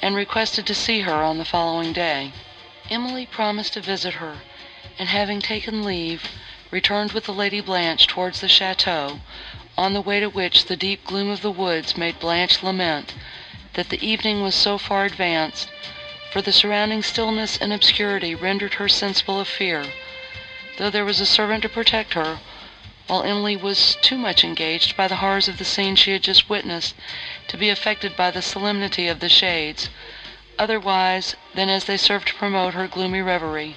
and 0.00 0.14
requested 0.14 0.64
to 0.64 0.72
see 0.72 1.00
her 1.00 1.24
on 1.24 1.36
the 1.36 1.44
following 1.44 1.92
day. 1.92 2.30
Emily 2.90 3.26
promised 3.26 3.72
to 3.72 3.80
visit 3.80 4.14
her, 4.14 4.36
and 5.00 5.08
having 5.08 5.40
taken 5.40 5.82
leave, 5.82 6.28
returned 6.70 7.10
with 7.10 7.24
the 7.24 7.32
Lady 7.34 7.60
Blanche 7.60 8.06
towards 8.06 8.40
the 8.40 8.46
château, 8.46 9.18
on 9.76 9.94
the 9.94 10.00
way 10.00 10.20
to 10.20 10.28
which 10.30 10.66
the 10.66 10.76
deep 10.76 11.04
gloom 11.04 11.28
of 11.28 11.42
the 11.42 11.50
woods 11.50 11.96
made 11.96 12.20
Blanche 12.20 12.62
lament 12.62 13.14
that 13.72 13.88
the 13.88 14.06
evening 14.06 14.42
was 14.42 14.54
so 14.54 14.78
far 14.78 15.04
advanced, 15.04 15.68
for 16.32 16.40
the 16.40 16.50
surrounding 16.52 17.02
stillness 17.02 17.58
and 17.58 17.74
obscurity 17.74 18.34
rendered 18.34 18.72
her 18.74 18.88
sensible 18.88 19.38
of 19.38 19.46
fear, 19.46 19.84
though 20.78 20.88
there 20.88 21.04
was 21.04 21.20
a 21.20 21.26
servant 21.26 21.60
to 21.60 21.68
protect 21.68 22.14
her, 22.14 22.38
while 23.06 23.22
Emily 23.22 23.54
was 23.54 23.96
too 24.00 24.16
much 24.16 24.42
engaged 24.42 24.96
by 24.96 25.06
the 25.06 25.16
horrors 25.16 25.46
of 25.46 25.58
the 25.58 25.64
scene 25.64 25.94
she 25.94 26.12
had 26.12 26.22
just 26.22 26.48
witnessed 26.48 26.94
to 27.48 27.58
be 27.58 27.68
affected 27.68 28.16
by 28.16 28.30
the 28.30 28.40
solemnity 28.40 29.08
of 29.08 29.20
the 29.20 29.28
shades, 29.28 29.90
otherwise 30.58 31.36
than 31.52 31.68
as 31.68 31.84
they 31.84 31.98
served 31.98 32.28
to 32.28 32.34
promote 32.34 32.72
her 32.72 32.88
gloomy 32.88 33.20
reverie, 33.20 33.76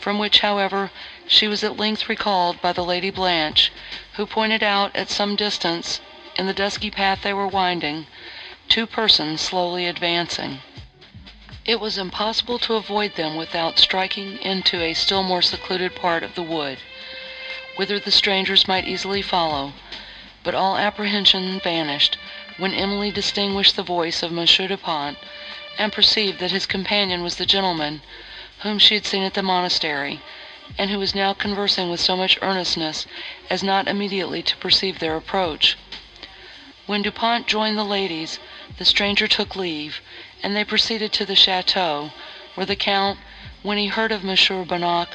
from 0.00 0.18
which, 0.18 0.40
however, 0.40 0.90
she 1.28 1.46
was 1.46 1.62
at 1.62 1.76
length 1.76 2.08
recalled 2.08 2.58
by 2.62 2.72
the 2.72 2.82
Lady 2.82 3.10
Blanche, 3.10 3.70
who 4.14 4.24
pointed 4.24 4.62
out 4.62 4.90
at 4.96 5.10
some 5.10 5.36
distance, 5.36 6.00
in 6.36 6.46
the 6.46 6.54
dusky 6.54 6.90
path 6.90 7.20
they 7.20 7.34
were 7.34 7.46
winding, 7.46 8.06
two 8.70 8.86
persons 8.86 9.42
slowly 9.42 9.84
advancing. 9.86 10.60
It 11.70 11.78
was 11.78 11.98
impossible 11.98 12.58
to 12.66 12.74
avoid 12.74 13.14
them 13.14 13.36
without 13.36 13.78
striking 13.78 14.38
into 14.42 14.82
a 14.82 14.92
still 14.92 15.22
more 15.22 15.40
secluded 15.40 15.94
part 15.94 16.24
of 16.24 16.34
the 16.34 16.42
wood, 16.42 16.78
whither 17.76 18.00
the 18.00 18.10
strangers 18.10 18.66
might 18.66 18.88
easily 18.88 19.22
follow, 19.22 19.74
but 20.42 20.52
all 20.52 20.76
apprehension 20.76 21.60
vanished 21.60 22.18
when 22.56 22.74
Emily 22.74 23.12
distinguished 23.12 23.76
the 23.76 23.84
voice 23.84 24.20
of 24.20 24.32
Monsieur 24.32 24.66
Du 24.66 24.76
Pont, 24.76 25.16
and 25.78 25.92
perceived 25.92 26.40
that 26.40 26.50
his 26.50 26.66
companion 26.66 27.22
was 27.22 27.36
the 27.36 27.46
gentleman 27.46 28.02
whom 28.64 28.80
she 28.80 28.94
had 28.94 29.06
seen 29.06 29.22
at 29.22 29.34
the 29.34 29.40
monastery, 29.40 30.18
and 30.76 30.90
who 30.90 30.98
was 30.98 31.14
now 31.14 31.32
conversing 31.32 31.88
with 31.88 32.00
so 32.00 32.16
much 32.16 32.36
earnestness 32.42 33.06
as 33.48 33.62
not 33.62 33.86
immediately 33.86 34.42
to 34.42 34.56
perceive 34.56 34.98
their 34.98 35.14
approach. 35.14 35.76
When 36.86 37.02
Du 37.02 37.12
Pont 37.12 37.46
joined 37.46 37.78
the 37.78 37.84
ladies, 37.84 38.40
the 38.78 38.84
stranger 38.84 39.28
took 39.28 39.54
leave, 39.54 40.00
and 40.42 40.56
they 40.56 40.64
proceeded 40.64 41.12
to 41.12 41.26
the 41.26 41.34
château, 41.34 42.12
where 42.54 42.66
the 42.66 42.76
Count, 42.76 43.18
when 43.62 43.78
he 43.78 43.88
heard 43.88 44.10
of 44.10 44.24
Monsieur 44.24 44.64
Bonnac, 44.64 45.08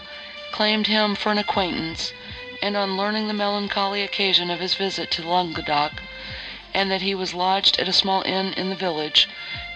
claimed 0.51 0.87
him 0.87 1.15
for 1.15 1.31
an 1.31 1.37
acquaintance, 1.37 2.13
and 2.61 2.77
on 2.77 2.95
learning 2.95 3.27
the 3.27 3.33
melancholy 3.33 4.01
occasion 4.01 4.49
of 4.49 4.59
his 4.59 4.75
visit 4.75 5.09
to 5.11 5.27
Languedoc, 5.27 6.01
and 6.73 6.91
that 6.91 7.01
he 7.01 7.15
was 7.15 7.33
lodged 7.33 7.79
at 7.79 7.87
a 7.87 7.93
small 7.93 8.21
inn 8.21 8.53
in 8.53 8.69
the 8.69 8.75
village, 8.75 9.27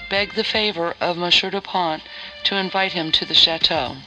begged 0.09 0.35
the 0.35 0.43
favour 0.43 0.95
of 0.99 1.17
Monsieur 1.17 1.49
Du 1.49 1.61
Pont 1.61 2.03
to 2.43 2.55
invite 2.55 2.93
him 2.93 3.11
to 3.11 3.25
the 3.25 3.33
château. 3.33 3.97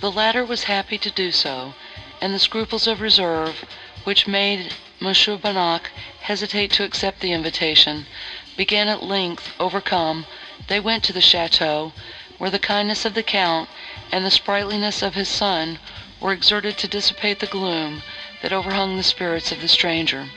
The 0.00 0.10
latter 0.10 0.44
was 0.44 0.64
happy 0.64 0.98
to 0.98 1.10
do 1.10 1.30
so, 1.32 1.74
and 2.20 2.34
the 2.34 2.38
scruples 2.38 2.86
of 2.86 3.00
reserve, 3.00 3.64
which 4.04 4.26
made 4.26 4.74
Monsieur 5.00 5.36
Bonnac 5.36 5.90
hesitate 6.22 6.72
to 6.72 6.84
accept 6.84 7.20
the 7.20 7.32
invitation, 7.32 8.06
began 8.56 8.86
at 8.88 9.02
length 9.02 9.52
overcome, 9.58 10.26
they 10.68 10.78
went 10.78 11.02
to 11.02 11.12
the 11.12 11.18
château, 11.18 11.92
where 12.38 12.50
the 12.50 12.58
kindness 12.58 13.04
of 13.04 13.14
the 13.14 13.22
Count 13.22 13.68
and 14.12 14.24
the 14.24 14.30
sprightliness 14.30 15.02
of 15.02 15.14
his 15.14 15.28
son 15.28 15.78
were 16.20 16.32
exerted 16.32 16.78
to 16.78 16.86
dissipate 16.86 17.40
the 17.40 17.46
gloom 17.48 18.02
that 18.42 18.52
overhung 18.52 18.96
the 18.96 19.02
spirits 19.02 19.50
of 19.50 19.60
the 19.60 19.66
stranger. 19.66 20.28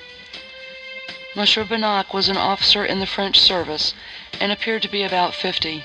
Monsieur 1.36 1.63
Bonnac 1.63 2.12
was 2.12 2.27
an 2.27 2.38
officer 2.38 2.84
in 2.84 2.99
the 2.99 3.06
French 3.06 3.39
service, 3.39 3.93
and 4.39 4.51
appeared 4.51 4.82
to 4.82 4.88
be 4.88 5.03
about 5.03 5.36
fifty. 5.36 5.84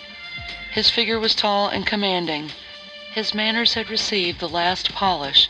His 0.72 0.88
figure 0.88 1.20
was 1.20 1.34
tall 1.34 1.68
and 1.68 1.86
commanding. 1.86 2.52
His 3.12 3.34
manners 3.34 3.74
had 3.74 3.90
received 3.90 4.38
the 4.40 4.48
last 4.48 4.94
polish, 4.94 5.48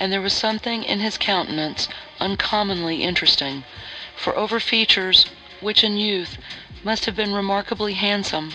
and 0.00 0.12
there 0.12 0.20
was 0.20 0.32
something 0.32 0.82
in 0.82 0.98
his 0.98 1.16
countenance 1.16 1.88
uncommonly 2.18 3.04
interesting, 3.04 3.62
for 4.16 4.36
over 4.36 4.58
features 4.58 5.26
which 5.64 5.82
in 5.82 5.96
youth 5.96 6.36
must 6.82 7.06
have 7.06 7.16
been 7.16 7.32
remarkably 7.32 7.94
handsome 7.94 8.52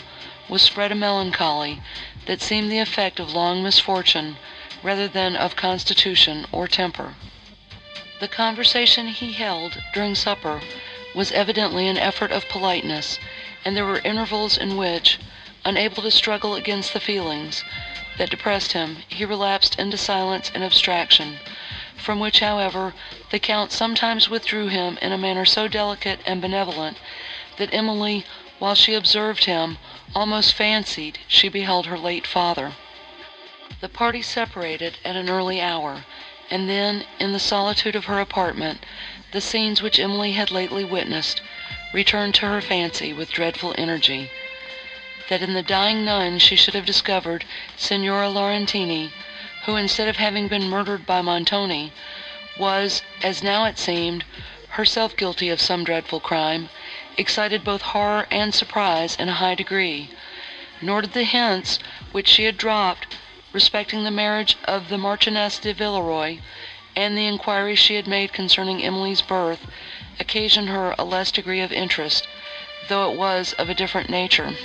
was 0.47 0.61
spread 0.61 0.91
a 0.91 0.95
melancholy 0.95 1.81
that 2.27 2.39
seemed 2.39 2.71
the 2.71 2.77
effect 2.77 3.19
of 3.19 3.33
long 3.33 3.63
misfortune 3.63 4.37
rather 4.83 5.07
than 5.07 5.35
of 5.35 5.55
constitution 5.55 6.45
or 6.51 6.67
temper. 6.67 7.15
The 8.19 8.27
conversation 8.27 9.07
he 9.07 9.31
held 9.31 9.81
during 9.91 10.13
supper 10.13 10.61
was 11.15 11.31
evidently 11.31 11.87
an 11.87 11.97
effort 11.97 12.31
of 12.31 12.47
politeness, 12.47 13.17
and 13.65 13.75
there 13.75 13.85
were 13.85 14.01
intervals 14.05 14.55
in 14.55 14.77
which, 14.77 15.17
unable 15.65 16.03
to 16.03 16.11
struggle 16.11 16.53
against 16.53 16.93
the 16.93 16.99
feelings 16.99 17.63
that 18.19 18.29
depressed 18.29 18.73
him, 18.73 18.97
he 19.07 19.25
relapsed 19.25 19.79
into 19.79 19.97
silence 19.97 20.51
and 20.53 20.63
abstraction, 20.63 21.39
from 21.99 22.17
which, 22.21 22.39
however, 22.39 22.93
the 23.29 23.39
Count 23.39 23.73
sometimes 23.73 24.29
withdrew 24.29 24.67
him 24.69 24.97
in 25.01 25.11
a 25.11 25.17
manner 25.17 25.43
so 25.43 25.67
delicate 25.67 26.21
and 26.25 26.41
benevolent, 26.41 26.97
that 27.57 27.73
Emily, 27.73 28.25
while 28.57 28.73
she 28.73 28.93
observed 28.93 29.43
him, 29.43 29.77
almost 30.15 30.53
fancied 30.53 31.19
she 31.27 31.49
beheld 31.49 31.87
her 31.87 31.97
late 31.97 32.25
father. 32.25 32.71
The 33.81 33.89
party 33.89 34.21
separated 34.21 34.97
at 35.03 35.17
an 35.17 35.29
early 35.29 35.59
hour, 35.59 36.05
and 36.49 36.69
then, 36.69 37.03
in 37.19 37.33
the 37.33 37.37
solitude 37.39 37.97
of 37.97 38.05
her 38.05 38.21
apartment, 38.21 38.85
the 39.33 39.41
scenes 39.41 39.81
which 39.81 39.99
Emily 39.99 40.31
had 40.31 40.51
lately 40.51 40.85
witnessed 40.85 41.41
returned 41.91 42.33
to 42.35 42.45
her 42.45 42.61
fancy 42.61 43.11
with 43.11 43.29
dreadful 43.33 43.75
energy. 43.77 44.31
That 45.27 45.41
in 45.41 45.53
the 45.53 45.61
dying 45.61 46.05
nun 46.05 46.39
she 46.39 46.55
should 46.55 46.75
have 46.75 46.85
discovered 46.85 47.43
Signora 47.75 48.29
Laurentini, 48.29 49.11
who, 49.69 49.75
instead 49.75 50.07
of 50.07 50.17
having 50.17 50.47
been 50.47 50.67
murdered 50.67 51.05
by 51.05 51.21
Montoni, 51.21 51.91
was, 52.57 53.03
as 53.21 53.43
now 53.43 53.65
it 53.65 53.77
seemed, 53.77 54.23
herself 54.69 55.15
guilty 55.15 55.47
of 55.49 55.61
some 55.61 55.83
dreadful 55.83 56.19
crime, 56.19 56.69
excited 57.17 57.63
both 57.63 57.83
horror 57.83 58.25
and 58.31 58.55
surprise 58.55 59.15
in 59.17 59.29
a 59.29 59.33
high 59.35 59.53
degree; 59.53 60.09
nor 60.81 61.01
did 61.01 61.13
the 61.13 61.23
hints 61.23 61.77
which 62.11 62.27
she 62.27 62.45
had 62.45 62.57
dropped 62.57 63.15
respecting 63.53 64.03
the 64.03 64.09
marriage 64.09 64.57
of 64.65 64.89
the 64.89 64.97
Marchioness 64.97 65.59
de 65.59 65.71
Villeroi, 65.71 66.39
and 66.95 67.15
the 67.15 67.27
inquiries 67.27 67.77
she 67.77 67.93
had 67.93 68.07
made 68.07 68.33
concerning 68.33 68.83
Emily's 68.83 69.21
birth, 69.21 69.67
occasion 70.19 70.65
her 70.65 70.95
a 70.97 71.03
less 71.03 71.29
degree 71.31 71.61
of 71.61 71.71
interest, 71.71 72.27
though 72.87 73.11
it 73.11 73.15
was 73.15 73.53
of 73.53 73.69
a 73.69 73.75
different 73.75 74.09
nature. 74.09 74.55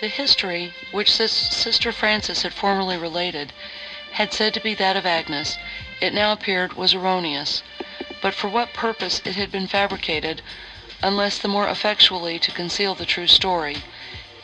The 0.00 0.06
history, 0.06 0.76
which 0.92 1.10
Sister 1.10 1.90
Frances 1.90 2.42
had 2.42 2.54
formerly 2.54 2.96
related, 2.96 3.52
had 4.12 4.32
said 4.32 4.54
to 4.54 4.60
be 4.60 4.72
that 4.74 4.96
of 4.96 5.04
Agnes, 5.04 5.58
it 6.00 6.14
now 6.14 6.30
appeared 6.30 6.74
was 6.74 6.94
erroneous; 6.94 7.64
but 8.20 8.32
for 8.32 8.46
what 8.46 8.72
purpose 8.72 9.20
it 9.24 9.34
had 9.34 9.50
been 9.50 9.66
fabricated, 9.66 10.40
unless 11.02 11.36
the 11.38 11.48
more 11.48 11.68
effectually 11.68 12.38
to 12.38 12.52
conceal 12.52 12.94
the 12.94 13.06
true 13.06 13.26
story, 13.26 13.82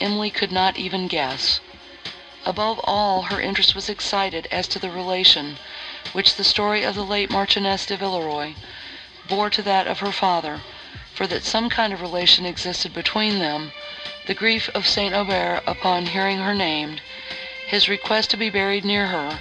Emily 0.01 0.29
could 0.29 0.51
not 0.51 0.77
even 0.77 1.07
guess. 1.07 1.61
Above 2.45 2.81
all, 2.83 3.23
her 3.31 3.41
interest 3.41 3.77
was 3.77 3.89
excited 3.89 4.49
as 4.51 4.67
to 4.67 4.81
the 4.81 4.91
relation, 4.91 5.61
which 6.11 6.35
the 6.35 6.43
story 6.43 6.83
of 6.83 6.97
the 6.97 7.05
late 7.05 7.31
Marchioness 7.31 7.87
de 7.87 7.97
Villeroi 7.97 8.57
bore 9.25 9.51
to 9.51 9.63
that 9.63 9.87
of 9.87 10.01
her 10.01 10.11
father, 10.11 10.65
for 11.13 11.29
that 11.29 11.45
some 11.45 11.69
kind 11.71 11.93
of 11.93 12.01
relation 12.01 12.45
existed 12.45 12.93
between 12.93 13.39
them, 13.39 13.73
the 14.27 14.35
grief 14.35 14.71
of 14.75 14.87
St. 14.87 15.15
Aubert 15.15 15.63
upon 15.67 16.07
hearing 16.07 16.39
her 16.39 16.55
named, 16.55 17.03
his 17.67 17.89
request 17.89 18.31
to 18.31 18.37
be 18.39 18.49
buried 18.49 18.85
near 18.85 19.09
her, 19.09 19.39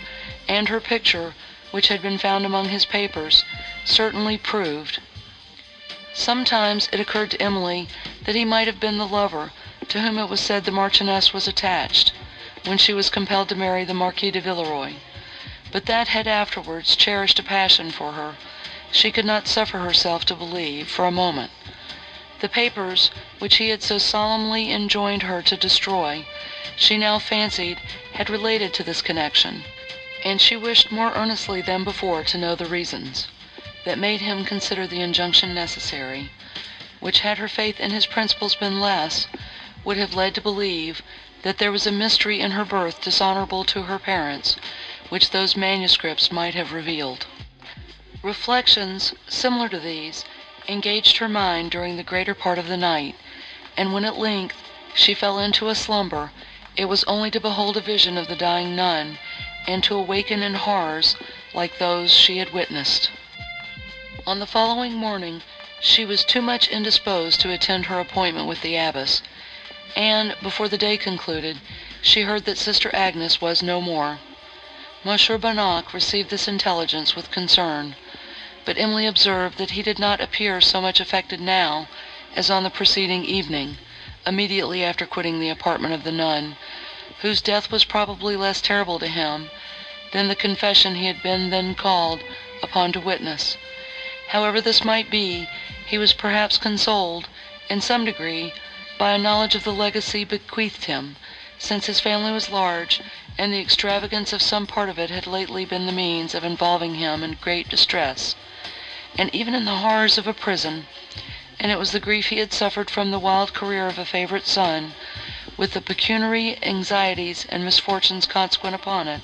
and 0.47 0.67
her 0.67 0.81
picture, 0.81 1.33
which 1.71 1.87
had 1.87 2.01
been 2.01 2.17
found 2.17 2.45
among 2.45 2.69
his 2.69 2.85
papers, 2.85 3.45
certainly 3.85 4.37
proved. 4.37 4.99
Sometimes 6.13 6.89
it 6.91 6.99
occurred 6.99 7.31
to 7.31 7.41
Emily 7.41 7.87
that 8.25 8.35
he 8.35 8.43
might 8.43 8.67
have 8.67 8.79
been 8.79 8.97
the 8.97 9.07
lover 9.07 9.51
to 9.87 10.01
whom 10.01 10.19
it 10.19 10.27
was 10.29 10.41
said 10.41 10.65
the 10.65 10.71
Marchioness 10.71 11.31
was 11.33 11.47
attached, 11.47 12.11
when 12.65 12.77
she 12.77 12.93
was 12.93 13.09
compelled 13.09 13.49
to 13.49 13.55
marry 13.55 13.85
the 13.85 13.93
Marquis 13.93 14.31
de 14.31 14.41
Villeroi, 14.41 14.95
but 15.71 15.85
that 15.85 16.09
had 16.09 16.27
afterwards 16.27 16.95
cherished 16.95 17.39
a 17.39 17.43
passion 17.43 17.89
for 17.89 18.11
her, 18.13 18.35
she 18.91 19.11
could 19.11 19.25
not 19.25 19.47
suffer 19.47 19.79
herself 19.79 20.25
to 20.25 20.35
believe, 20.35 20.89
for 20.89 21.05
a 21.05 21.11
moment. 21.11 21.51
The 22.43 22.49
papers, 22.49 23.09
which 23.39 23.55
he 23.55 23.69
had 23.69 23.81
so 23.81 23.97
solemnly 23.97 24.69
enjoined 24.73 25.23
her 25.23 25.41
to 25.43 25.55
destroy, 25.55 26.25
she 26.75 26.97
now 26.97 27.17
fancied 27.17 27.79
had 28.15 28.29
related 28.29 28.73
to 28.73 28.83
this 28.83 29.01
connection, 29.01 29.63
and 30.25 30.41
she 30.41 30.57
wished 30.57 30.91
more 30.91 31.13
earnestly 31.13 31.61
than 31.61 31.85
before 31.85 32.21
to 32.25 32.37
know 32.37 32.53
the 32.53 32.65
reasons, 32.65 33.29
that 33.85 33.97
made 33.97 34.19
him 34.19 34.43
consider 34.43 34.85
the 34.85 34.99
injunction 34.99 35.53
necessary, 35.55 36.31
which, 36.99 37.21
had 37.21 37.37
her 37.37 37.47
faith 37.47 37.79
in 37.79 37.91
his 37.91 38.05
principles 38.07 38.55
been 38.55 38.81
less, 38.81 39.27
would 39.85 39.95
have 39.95 40.13
led 40.13 40.35
to 40.35 40.41
believe, 40.41 41.01
that 41.43 41.59
there 41.59 41.71
was 41.71 41.87
a 41.87 41.93
mystery 41.93 42.41
in 42.41 42.51
her 42.51 42.65
birth 42.65 42.99
dishonourable 42.99 43.63
to 43.63 43.83
her 43.83 43.97
parents, 43.99 44.57
which 45.07 45.29
those 45.29 45.55
manuscripts 45.55 46.29
might 46.29 46.55
have 46.55 46.73
revealed. 46.73 47.25
Reflections, 48.21 49.13
similar 49.29 49.69
to 49.69 49.79
these, 49.79 50.25
engaged 50.69 51.17
her 51.17 51.27
mind 51.27 51.69
during 51.71 51.97
the 51.97 52.03
greater 52.03 52.33
part 52.33 52.57
of 52.57 52.67
the 52.69 52.77
night, 52.77 53.15
and 53.75 53.91
when 53.91 54.05
at 54.05 54.15
length 54.17 54.55
she 54.95 55.13
fell 55.13 55.37
into 55.37 55.67
a 55.67 55.75
slumber, 55.75 56.31
it 56.77 56.85
was 56.85 57.03
only 57.03 57.29
to 57.29 57.39
behold 57.39 57.75
a 57.75 57.81
vision 57.81 58.17
of 58.17 58.27
the 58.29 58.35
dying 58.35 58.73
nun, 58.73 59.19
and 59.67 59.83
to 59.83 59.93
awaken 59.93 60.41
in 60.41 60.53
horrors 60.53 61.17
like 61.53 61.77
those 61.79 62.13
she 62.13 62.37
had 62.37 62.53
witnessed. 62.53 63.09
On 64.25 64.39
the 64.39 64.47
following 64.47 64.93
morning 64.93 65.41
she 65.81 66.05
was 66.05 66.23
too 66.23 66.41
much 66.41 66.69
indisposed 66.69 67.41
to 67.41 67.51
attend 67.51 67.87
her 67.87 67.99
appointment 67.99 68.47
with 68.47 68.61
the 68.61 68.77
abbess, 68.77 69.21
and, 69.97 70.33
before 70.41 70.69
the 70.69 70.77
day 70.77 70.95
concluded, 70.97 71.59
she 72.01 72.21
heard 72.21 72.45
that 72.45 72.57
Sister 72.57 72.89
Agnes 72.95 73.41
was 73.41 73.61
no 73.61 73.81
more. 73.81 74.19
Monsieur 75.03 75.37
Bonnac 75.37 75.93
received 75.93 76.29
this 76.29 76.47
intelligence 76.47 77.17
with 77.17 77.31
concern 77.31 77.97
but 78.65 78.77
Emily 78.77 79.05
observed 79.05 79.57
that 79.57 79.71
he 79.71 79.81
did 79.81 79.99
not 79.99 80.21
appear 80.21 80.61
so 80.61 80.79
much 80.79 81.01
affected 81.01 81.41
now 81.41 81.85
as 82.33 82.49
on 82.49 82.63
the 82.63 82.69
preceding 82.69 83.25
evening, 83.25 83.77
immediately 84.25 84.81
after 84.85 85.05
quitting 85.05 85.37
the 85.41 85.49
apartment 85.49 85.93
of 85.93 86.05
the 86.05 86.13
nun, 86.13 86.55
whose 87.19 87.41
death 87.41 87.69
was 87.69 87.83
probably 87.83 88.37
less 88.37 88.61
terrible 88.61 88.97
to 88.99 89.07
him 89.09 89.51
than 90.13 90.29
the 90.29 90.35
confession 90.35 90.95
he 90.95 91.07
had 91.07 91.21
been 91.21 91.49
then 91.49 91.75
called 91.75 92.21
upon 92.63 92.93
to 92.93 93.01
witness. 93.01 93.57
However 94.29 94.61
this 94.61 94.81
might 94.85 95.09
be, 95.11 95.49
he 95.85 95.97
was 95.97 96.13
perhaps 96.13 96.57
consoled, 96.57 97.27
in 97.69 97.81
some 97.81 98.05
degree, 98.05 98.53
by 98.97 99.11
a 99.11 99.17
knowledge 99.17 99.55
of 99.55 99.65
the 99.65 99.73
legacy 99.73 100.23
bequeathed 100.23 100.85
him, 100.85 101.17
since 101.59 101.87
his 101.87 101.99
family 101.99 102.31
was 102.31 102.49
large, 102.49 103.01
and 103.37 103.51
the 103.51 103.59
extravagance 103.59 104.31
of 104.31 104.41
some 104.41 104.65
part 104.65 104.87
of 104.87 104.97
it 104.97 105.09
had 105.09 105.27
lately 105.27 105.65
been 105.65 105.85
the 105.85 105.91
means 105.91 106.33
of 106.33 106.45
involving 106.45 106.95
him 106.95 107.23
in 107.23 107.33
great 107.41 107.67
distress 107.67 108.35
and 109.15 109.29
even 109.33 109.53
in 109.53 109.65
the 109.65 109.75
horrors 109.77 110.17
of 110.17 110.25
a 110.25 110.33
prison, 110.33 110.87
and 111.59 111.71
it 111.71 111.77
was 111.77 111.91
the 111.91 111.99
grief 111.99 112.29
he 112.29 112.39
had 112.39 112.51
suffered 112.51 112.89
from 112.89 113.11
the 113.11 113.19
wild 113.19 113.53
career 113.53 113.85
of 113.85 113.99
a 113.99 114.05
favourite 114.05 114.47
son, 114.47 114.95
with 115.55 115.73
the 115.73 115.81
pecuniary 115.81 116.57
anxieties 116.63 117.45
and 117.49 117.63
misfortunes 117.63 118.25
consequent 118.25 118.73
upon 118.75 119.07
it, 119.07 119.21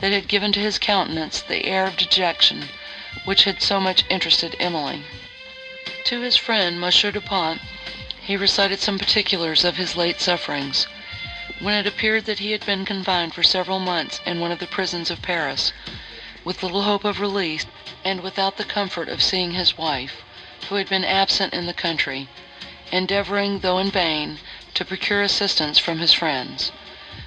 that 0.00 0.12
had 0.12 0.28
given 0.28 0.52
to 0.52 0.60
his 0.60 0.78
countenance 0.78 1.40
the 1.42 1.64
air 1.66 1.86
of 1.86 1.96
dejection 1.96 2.68
which 3.24 3.42
had 3.42 3.60
so 3.60 3.80
much 3.80 4.04
interested 4.08 4.54
Emily. 4.60 5.02
To 6.04 6.20
his 6.20 6.36
friend, 6.36 6.80
Monsieur 6.80 7.10
Dupont 7.10 7.60
he 8.22 8.36
recited 8.36 8.78
some 8.78 8.96
particulars 8.96 9.64
of 9.64 9.76
his 9.76 9.96
late 9.96 10.20
sufferings, 10.20 10.86
when 11.58 11.74
it 11.74 11.84
appeared 11.84 12.26
that 12.26 12.38
he 12.38 12.52
had 12.52 12.64
been 12.64 12.84
confined 12.84 13.34
for 13.34 13.42
several 13.42 13.80
months 13.80 14.20
in 14.24 14.38
one 14.38 14.52
of 14.52 14.60
the 14.60 14.68
prisons 14.68 15.10
of 15.10 15.20
Paris, 15.20 15.72
with 16.44 16.62
little 16.62 16.82
hope 16.82 17.02
of 17.04 17.18
release, 17.18 17.66
and 18.04 18.22
without 18.22 18.56
the 18.56 18.64
comfort 18.64 19.08
of 19.08 19.22
seeing 19.22 19.52
his 19.52 19.76
wife, 19.76 20.22
who 20.68 20.76
had 20.76 20.88
been 20.88 21.04
absent 21.04 21.52
in 21.52 21.66
the 21.66 21.74
country, 21.74 22.28
endeavouring, 22.90 23.58
though 23.60 23.78
in 23.78 23.90
vain, 23.90 24.38
to 24.72 24.84
procure 24.84 25.22
assistance 25.22 25.78
from 25.78 25.98
his 25.98 26.12
friends. 26.12 26.72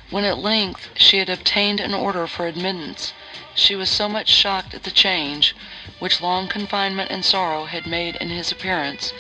When 0.09 0.25
at 0.25 0.39
length 0.39 0.89
she 0.95 1.19
had 1.19 1.29
obtained 1.29 1.79
an 1.79 1.93
order 1.93 2.25
for 2.27 2.47
admittance, 2.47 3.13
she 3.55 3.75
was 3.75 3.89
so 3.89 4.09
much 4.09 4.29
shocked 4.29 4.73
at 4.73 4.83
the 4.83 4.91
change, 4.91 5.55
which 5.99 6.21
long 6.21 6.47
confinement 6.47 7.11
and 7.11 7.23
sorrow 7.23 7.65
had 7.65 7.85
made 7.85 8.15
in 8.15 8.29
his 8.29 8.51
appearance, 8.51 9.13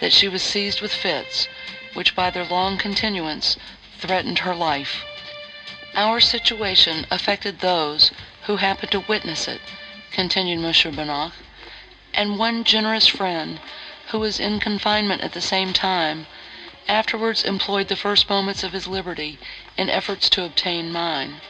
that 0.00 0.12
she 0.12 0.26
was 0.28 0.42
seized 0.42 0.80
with 0.80 0.92
fits, 0.92 1.46
which 1.94 2.16
by 2.16 2.30
their 2.30 2.44
long 2.44 2.78
continuance 2.78 3.56
threatened 3.98 4.40
her 4.40 4.54
life. 4.54 5.04
Our 5.94 6.20
situation 6.20 7.06
affected 7.10 7.60
those 7.60 8.10
who 8.42 8.56
happened 8.56 8.90
to 8.92 9.00
witness 9.00 9.46
it, 9.48 9.60
continued 10.16 10.58
Monsieur 10.58 10.90
Bonnac, 10.90 11.32
and 12.14 12.38
one 12.38 12.64
generous 12.64 13.06
friend, 13.06 13.60
who 14.08 14.18
was 14.18 14.40
in 14.40 14.58
confinement 14.58 15.20
at 15.20 15.34
the 15.34 15.42
same 15.42 15.74
time, 15.74 16.26
afterwards 16.88 17.44
employed 17.44 17.88
the 17.88 17.96
first 17.96 18.26
moments 18.30 18.64
of 18.64 18.72
his 18.72 18.86
liberty 18.86 19.38
in 19.76 19.90
efforts 19.90 20.30
to 20.30 20.42
obtain 20.42 20.90
mine. 20.90 21.42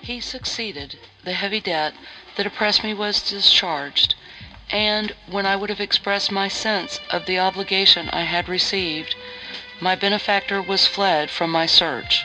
He 0.00 0.20
succeeded, 0.20 0.98
the 1.22 1.34
heavy 1.34 1.60
debt 1.60 1.94
that 2.34 2.44
oppressed 2.44 2.82
me 2.82 2.92
was 2.92 3.22
discharged, 3.22 4.16
and, 4.68 5.14
when 5.28 5.46
I 5.46 5.54
would 5.54 5.70
have 5.70 5.80
expressed 5.80 6.32
my 6.32 6.48
sense 6.48 6.98
of 7.08 7.26
the 7.26 7.38
obligation 7.38 8.10
I 8.10 8.22
had 8.22 8.48
received, 8.48 9.14
my 9.78 9.94
benefactor 9.94 10.60
was 10.60 10.88
fled 10.88 11.30
from 11.30 11.52
my 11.52 11.66
search. 11.66 12.24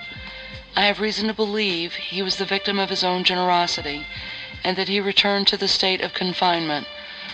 I 0.76 0.86
have 0.86 1.00
reason 1.00 1.28
to 1.28 1.36
believe 1.36 1.94
he 1.94 2.24
was 2.24 2.38
the 2.38 2.46
victim 2.46 2.80
of 2.80 2.90
his 2.90 3.04
own 3.04 3.24
generosity, 3.24 4.08
and 4.64 4.78
that 4.78 4.88
he 4.88 5.00
returned 5.00 5.48
to 5.48 5.58
the 5.58 5.68
state 5.68 6.02
of 6.02 6.14
confinement 6.14 6.88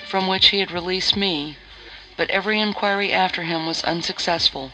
from 0.05 0.27
which 0.27 0.49
he 0.49 0.59
had 0.59 0.71
released 0.71 1.15
me, 1.15 1.57
but 2.17 2.29
every 2.29 2.59
inquiry 2.59 3.12
after 3.12 3.43
him 3.43 3.65
was 3.65 3.83
unsuccessful. 3.83 4.71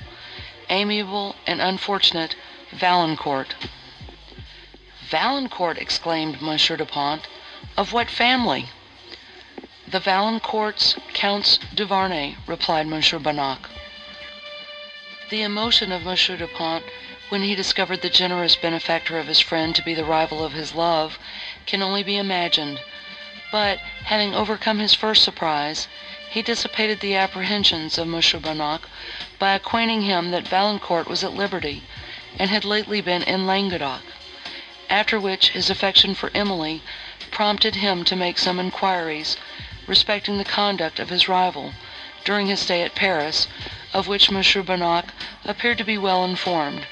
Amiable 0.69 1.35
and 1.47 1.61
unfortunate 1.61 2.35
Valancourt! 2.71 3.55
"Valancourt!" 5.09 5.77
exclaimed 5.77 6.41
Monsieur 6.41 6.77
Du 6.77 6.85
Pont, 6.85 7.27
"of 7.77 7.93
what 7.93 8.09
family?" 8.09 8.69
"The 9.87 9.99
Valancourts, 9.99 10.95
Counts 11.13 11.59
Duvarney," 11.73 12.35
replied 12.45 12.87
Monsieur 12.87 13.19
Bonnac. 13.19 13.69
The 15.29 15.41
emotion 15.41 15.91
of 15.91 16.03
Monsieur 16.03 16.37
Du 16.37 16.47
Pont, 16.47 16.83
when 17.29 17.43
he 17.43 17.53
discovered 17.53 18.01
the 18.01 18.09
generous 18.09 18.55
benefactor 18.55 19.19
of 19.19 19.27
his 19.27 19.39
friend 19.39 19.75
to 19.75 19.83
be 19.83 19.93
the 19.93 20.03
rival 20.03 20.43
of 20.43 20.53
his 20.53 20.73
love, 20.73 21.19
can 21.67 21.79
only 21.83 22.01
be 22.01 22.17
imagined; 22.17 22.81
but, 23.51 23.77
having 24.05 24.33
overcome 24.33 24.79
his 24.79 24.95
first 24.95 25.23
surprise, 25.23 25.87
he 26.27 26.41
dissipated 26.41 26.99
the 27.01 27.15
apprehensions 27.15 27.99
of 27.99 28.07
Monsieur 28.07 28.39
Bonnac 28.39 28.81
by 29.37 29.51
acquainting 29.51 30.01
him 30.01 30.31
that 30.31 30.47
Valancourt 30.47 31.07
was 31.07 31.23
at 31.23 31.31
liberty, 31.35 31.83
and 32.39 32.49
had 32.49 32.65
lately 32.65 32.99
been 32.99 33.21
in 33.21 33.45
Languedoc; 33.45 34.01
after 34.89 35.19
which 35.19 35.49
his 35.49 35.69
affection 35.69 36.15
for 36.15 36.31
Emily 36.33 36.81
prompted 37.29 37.75
him 37.75 38.03
to 38.05 38.15
make 38.15 38.39
some 38.39 38.59
inquiries 38.59 39.37
respecting 39.85 40.39
the 40.39 40.43
conduct 40.43 40.97
of 40.99 41.09
his 41.09 41.27
rival, 41.29 41.75
during 42.25 42.47
his 42.47 42.59
stay 42.61 42.81
at 42.81 42.95
Paris, 42.95 43.47
of 43.93 44.07
which 44.07 44.31
Monsieur 44.31 44.63
Bonnac 44.63 45.13
appeared 45.45 45.77
to 45.77 45.83
be 45.83 45.95
well 45.95 46.25
informed. 46.25 46.87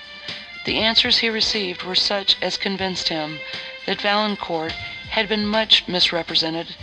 The 0.67 0.79
answers 0.79 1.19
he 1.19 1.29
received 1.29 1.83
were 1.83 1.95
such 1.95 2.35
as 2.41 2.57
convinced 2.57 3.07
him, 3.07 3.39
that 3.85 4.01
Valancourt 4.01 4.75
had 5.11 5.29
been 5.29 5.47
much 5.47 5.87
misrepresented, 5.87 6.75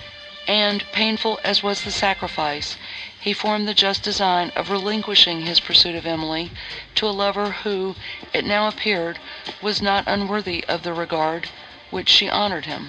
and, 0.46 0.90
painful 0.90 1.38
as 1.44 1.62
was 1.62 1.82
the 1.82 1.92
sacrifice, 1.92 2.78
he 3.20 3.34
formed 3.34 3.68
the 3.68 3.74
just 3.74 4.02
design 4.02 4.52
of 4.56 4.70
relinquishing 4.70 5.42
his 5.42 5.60
pursuit 5.60 5.94
of 5.94 6.06
Emily 6.06 6.50
to 6.94 7.06
a 7.06 7.10
lover 7.12 7.50
who, 7.50 7.94
it 8.32 8.46
now 8.46 8.68
appeared, 8.68 9.18
was 9.60 9.82
not 9.82 10.04
unworthy 10.08 10.64
of 10.66 10.82
the 10.82 10.94
regard 10.94 11.50
which 11.90 12.08
she 12.08 12.30
honoured 12.30 12.64
him. 12.64 12.88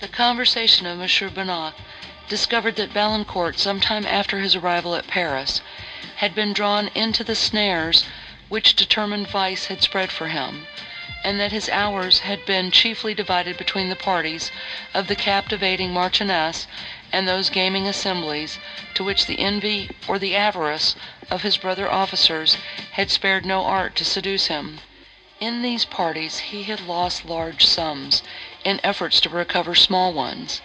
The 0.00 0.08
conversation 0.08 0.84
of 0.84 0.98
Monsieur 0.98 1.30
Bonnac 1.30 1.72
discovered 2.28 2.76
that 2.76 2.90
Valancourt, 2.90 3.58
some 3.58 3.80
time 3.80 4.04
after 4.04 4.40
his 4.40 4.54
arrival 4.54 4.94
at 4.94 5.06
Paris, 5.06 5.62
had 6.16 6.34
been 6.34 6.52
drawn 6.52 6.88
into 6.94 7.24
the 7.24 7.34
snares 7.34 8.04
which 8.48 8.76
determined 8.76 9.26
vice 9.26 9.66
had 9.66 9.82
spread 9.82 10.12
for 10.12 10.28
him, 10.28 10.68
and 11.24 11.40
that 11.40 11.50
his 11.50 11.68
hours 11.68 12.20
had 12.20 12.44
been 12.46 12.70
chiefly 12.70 13.12
divided 13.12 13.56
between 13.56 13.88
the 13.88 13.96
parties 13.96 14.52
of 14.94 15.08
the 15.08 15.16
captivating 15.16 15.92
Marchioness 15.92 16.68
and 17.12 17.26
those 17.26 17.50
gaming 17.50 17.88
assemblies, 17.88 18.60
to 18.94 19.02
which 19.02 19.26
the 19.26 19.40
envy 19.40 19.90
or 20.06 20.16
the 20.16 20.36
avarice 20.36 20.94
of 21.28 21.42
his 21.42 21.56
brother 21.56 21.90
officers 21.90 22.56
had 22.92 23.10
spared 23.10 23.44
no 23.44 23.64
art 23.64 23.96
to 23.96 24.04
seduce 24.04 24.46
him. 24.46 24.78
In 25.40 25.62
these 25.62 25.84
parties 25.84 26.38
he 26.38 26.62
had 26.62 26.80
lost 26.80 27.24
large 27.24 27.66
sums, 27.66 28.22
in 28.62 28.78
efforts 28.84 29.20
to 29.22 29.28
recover 29.28 29.74
small 29.74 30.12
ones, 30.12 30.60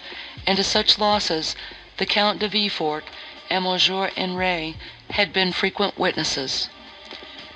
and 0.45 0.55
to 0.57 0.63
such 0.63 0.99
losses 0.99 1.55
the 1.97 2.05
Count 2.05 2.37
de 2.37 2.47
Villefort 2.47 3.05
and 3.49 3.63
Monsieur 3.63 4.11
Henri 4.15 4.77
had 5.09 5.33
been 5.33 5.51
frequent 5.51 5.97
witnesses. 5.97 6.69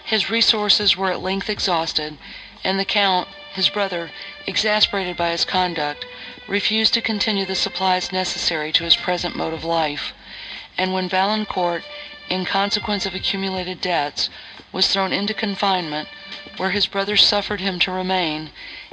His 0.07 0.29
resources 0.29 0.95
were 0.95 1.09
at 1.11 1.23
length 1.23 1.49
exhausted, 1.49 2.19
and 2.63 2.79
the 2.79 2.85
Count, 2.85 3.27
his 3.55 3.69
brother, 3.69 4.11
exasperated 4.45 5.17
by 5.17 5.31
his 5.31 5.43
conduct, 5.43 6.05
refused 6.45 6.93
to 6.93 7.01
continue 7.01 7.43
the 7.43 7.55
supplies 7.55 8.11
necessary 8.11 8.71
to 8.73 8.83
his 8.83 8.95
present 8.95 9.35
mode 9.35 9.51
of 9.55 9.63
life, 9.63 10.13
and 10.77 10.93
when 10.93 11.09
Valancourt, 11.09 11.83
in 12.29 12.45
consequence 12.45 13.07
of 13.07 13.15
accumulated 13.15 13.81
debts, 13.81 14.29
was 14.71 14.87
thrown 14.89 15.11
into 15.11 15.33
confinement, 15.33 16.07
where 16.57 16.69
his 16.69 16.85
brother 16.85 17.17
suffered 17.17 17.59
him 17.59 17.79
to 17.79 17.91
remain, 17.91 18.51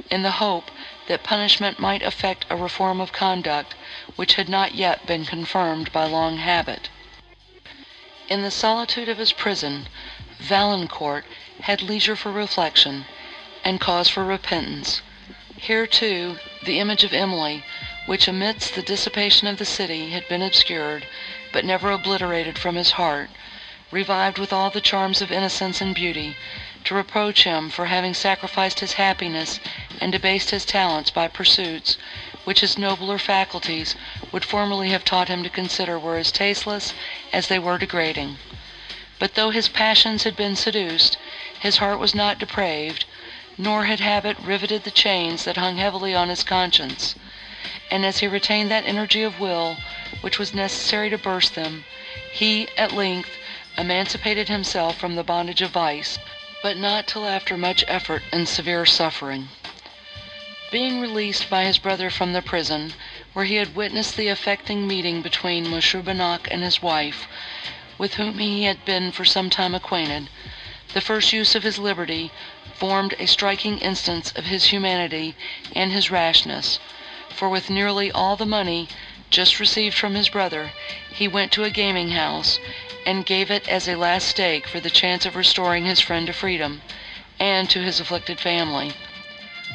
in 0.09 0.23
the 0.23 0.41
hope 0.41 0.71
that 1.05 1.21
punishment 1.21 1.77
might 1.77 2.01
effect 2.01 2.43
a 2.49 2.55
reform 2.57 2.99
of 2.99 3.13
conduct, 3.13 3.75
which 4.15 4.33
had 4.33 4.49
not 4.49 4.73
yet 4.73 5.05
been 5.05 5.25
confirmed 5.27 5.91
by 5.91 6.05
long 6.05 6.37
habit. 6.37 6.89
In 8.29 8.41
the 8.41 8.49
solitude 8.49 9.09
of 9.09 9.19
his 9.19 9.31
prison, 9.31 9.87
Valancourt 10.45 11.23
had 11.61 11.81
leisure 11.81 12.17
for 12.17 12.29
reflection, 12.29 13.05
and 13.63 13.79
cause 13.79 14.09
for 14.09 14.25
repentance. 14.25 15.01
Here, 15.55 15.87
too, 15.87 16.37
the 16.61 16.79
image 16.81 17.05
of 17.05 17.13
Emily, 17.13 17.63
which 18.07 18.27
amidst 18.27 18.75
the 18.75 18.81
dissipation 18.81 19.47
of 19.47 19.57
the 19.57 19.63
city 19.63 20.09
had 20.09 20.27
been 20.27 20.41
obscured, 20.41 21.07
but 21.53 21.63
never 21.63 21.91
obliterated 21.91 22.59
from 22.59 22.75
his 22.75 22.91
heart, 22.99 23.29
revived 23.89 24.37
with 24.37 24.51
all 24.51 24.69
the 24.69 24.81
charms 24.81 25.21
of 25.21 25.31
innocence 25.31 25.79
and 25.79 25.95
beauty, 25.95 26.35
to 26.83 26.93
reproach 26.93 27.45
him 27.45 27.69
for 27.69 27.85
having 27.85 28.13
sacrificed 28.13 28.81
his 28.81 28.93
happiness 28.99 29.61
and 30.01 30.11
debased 30.11 30.49
his 30.49 30.65
talents 30.65 31.09
by 31.09 31.29
pursuits, 31.29 31.97
which 32.43 32.59
his 32.59 32.77
nobler 32.77 33.17
faculties 33.17 33.95
would 34.33 34.43
formerly 34.43 34.89
have 34.89 35.05
taught 35.05 35.29
him 35.29 35.41
to 35.41 35.49
consider 35.49 35.97
were 35.97 36.17
as 36.17 36.33
tasteless 36.33 36.93
as 37.31 37.47
they 37.47 37.57
were 37.59 37.77
degrading. 37.77 38.37
But 39.23 39.35
though 39.35 39.51
his 39.51 39.69
passions 39.69 40.23
had 40.25 40.35
been 40.35 40.57
seduced, 40.57 41.17
his 41.57 41.77
heart 41.77 41.97
was 41.97 42.13
not 42.13 42.39
depraved, 42.39 43.05
nor 43.57 43.85
had 43.85 44.01
habit 44.01 44.37
riveted 44.37 44.83
the 44.83 44.91
chains 44.91 45.45
that 45.45 45.55
hung 45.55 45.77
heavily 45.77 46.13
on 46.13 46.27
his 46.27 46.43
conscience; 46.43 47.15
and 47.89 48.05
as 48.05 48.17
he 48.17 48.27
retained 48.27 48.69
that 48.69 48.83
energy 48.85 49.23
of 49.23 49.39
will, 49.39 49.77
which 50.19 50.37
was 50.37 50.53
necessary 50.53 51.09
to 51.09 51.17
burst 51.17 51.55
them, 51.55 51.85
he, 52.33 52.67
at 52.75 52.91
length, 52.91 53.29
emancipated 53.77 54.49
himself 54.49 54.97
from 54.97 55.15
the 55.15 55.23
bondage 55.23 55.61
of 55.61 55.71
vice, 55.71 56.19
but 56.61 56.75
not 56.75 57.07
till 57.07 57.25
after 57.25 57.55
much 57.55 57.85
effort 57.87 58.23
and 58.33 58.49
severe 58.49 58.85
suffering. 58.85 59.47
Being 60.69 60.99
released 60.99 61.49
by 61.49 61.63
his 61.63 61.77
brother 61.77 62.09
from 62.09 62.33
the 62.33 62.41
prison, 62.41 62.93
where 63.31 63.45
he 63.45 63.55
had 63.55 63.73
witnessed 63.73 64.17
the 64.17 64.27
affecting 64.27 64.85
meeting 64.85 65.21
between 65.21 65.69
Monsieur 65.69 66.01
Bonnac 66.01 66.49
and 66.51 66.61
his 66.61 66.81
wife, 66.81 67.25
with 68.03 68.15
whom 68.15 68.37
he 68.37 68.65
had 68.65 68.83
been 68.83 69.13
for 69.13 69.23
some 69.23 69.49
time 69.49 69.73
acquainted, 69.73 70.27
the 70.93 70.99
first 70.99 71.31
use 71.31 71.55
of 71.55 71.63
his 71.63 71.79
liberty 71.79 72.29
formed 72.75 73.15
a 73.17 73.25
striking 73.25 73.77
instance 73.77 74.29
of 74.35 74.43
his 74.43 74.65
humanity 74.73 75.33
and 75.73 75.93
his 75.93 76.11
rashness, 76.11 76.79
for 77.29 77.47
with 77.47 77.69
nearly 77.69 78.11
all 78.11 78.35
the 78.35 78.45
money 78.45 78.89
just 79.29 79.57
received 79.57 79.95
from 79.95 80.15
his 80.15 80.27
brother, 80.27 80.73
he 81.13 81.29
went 81.29 81.49
to 81.49 81.63
a 81.63 81.69
gaming 81.69 82.09
house, 82.09 82.59
and 83.05 83.25
gave 83.25 83.49
it 83.49 83.65
as 83.69 83.87
a 83.87 83.95
last 83.95 84.27
stake 84.27 84.67
for 84.67 84.81
the 84.81 84.89
chance 84.89 85.25
of 85.25 85.37
restoring 85.37 85.85
his 85.85 86.01
friend 86.01 86.27
to 86.27 86.33
freedom, 86.33 86.81
and 87.39 87.69
to 87.69 87.81
his 87.81 88.01
afflicted 88.01 88.37
family. 88.37 88.91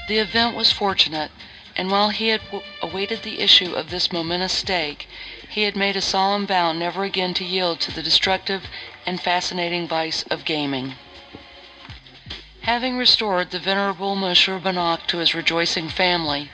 The 0.06 0.18
event 0.18 0.54
was 0.54 0.70
fortunate, 0.70 1.30
and 1.74 1.90
while 1.90 2.10
he 2.10 2.28
had 2.28 2.42
awaited 2.82 3.22
the 3.22 3.40
issue 3.40 3.72
of 3.72 3.88
this 3.88 4.12
momentous 4.12 4.52
stake, 4.52 5.08
he 5.50 5.62
had 5.62 5.74
made 5.74 5.96
a 5.96 6.00
solemn 6.02 6.46
vow 6.46 6.72
never 6.72 7.04
again 7.04 7.32
to 7.32 7.44
yield 7.44 7.80
to 7.80 7.90
the 7.90 8.02
destructive 8.02 8.64
and 9.06 9.18
fascinating 9.20 9.88
vice 9.88 10.22
of 10.24 10.44
gaming. 10.44 10.94
Having 12.62 12.98
restored 12.98 13.50
the 13.50 13.58
venerable 13.58 14.14
Monsieur 14.14 14.58
Bonnac 14.58 15.06
to 15.06 15.16
his 15.18 15.34
rejoicing 15.34 15.88
family, 15.88 16.50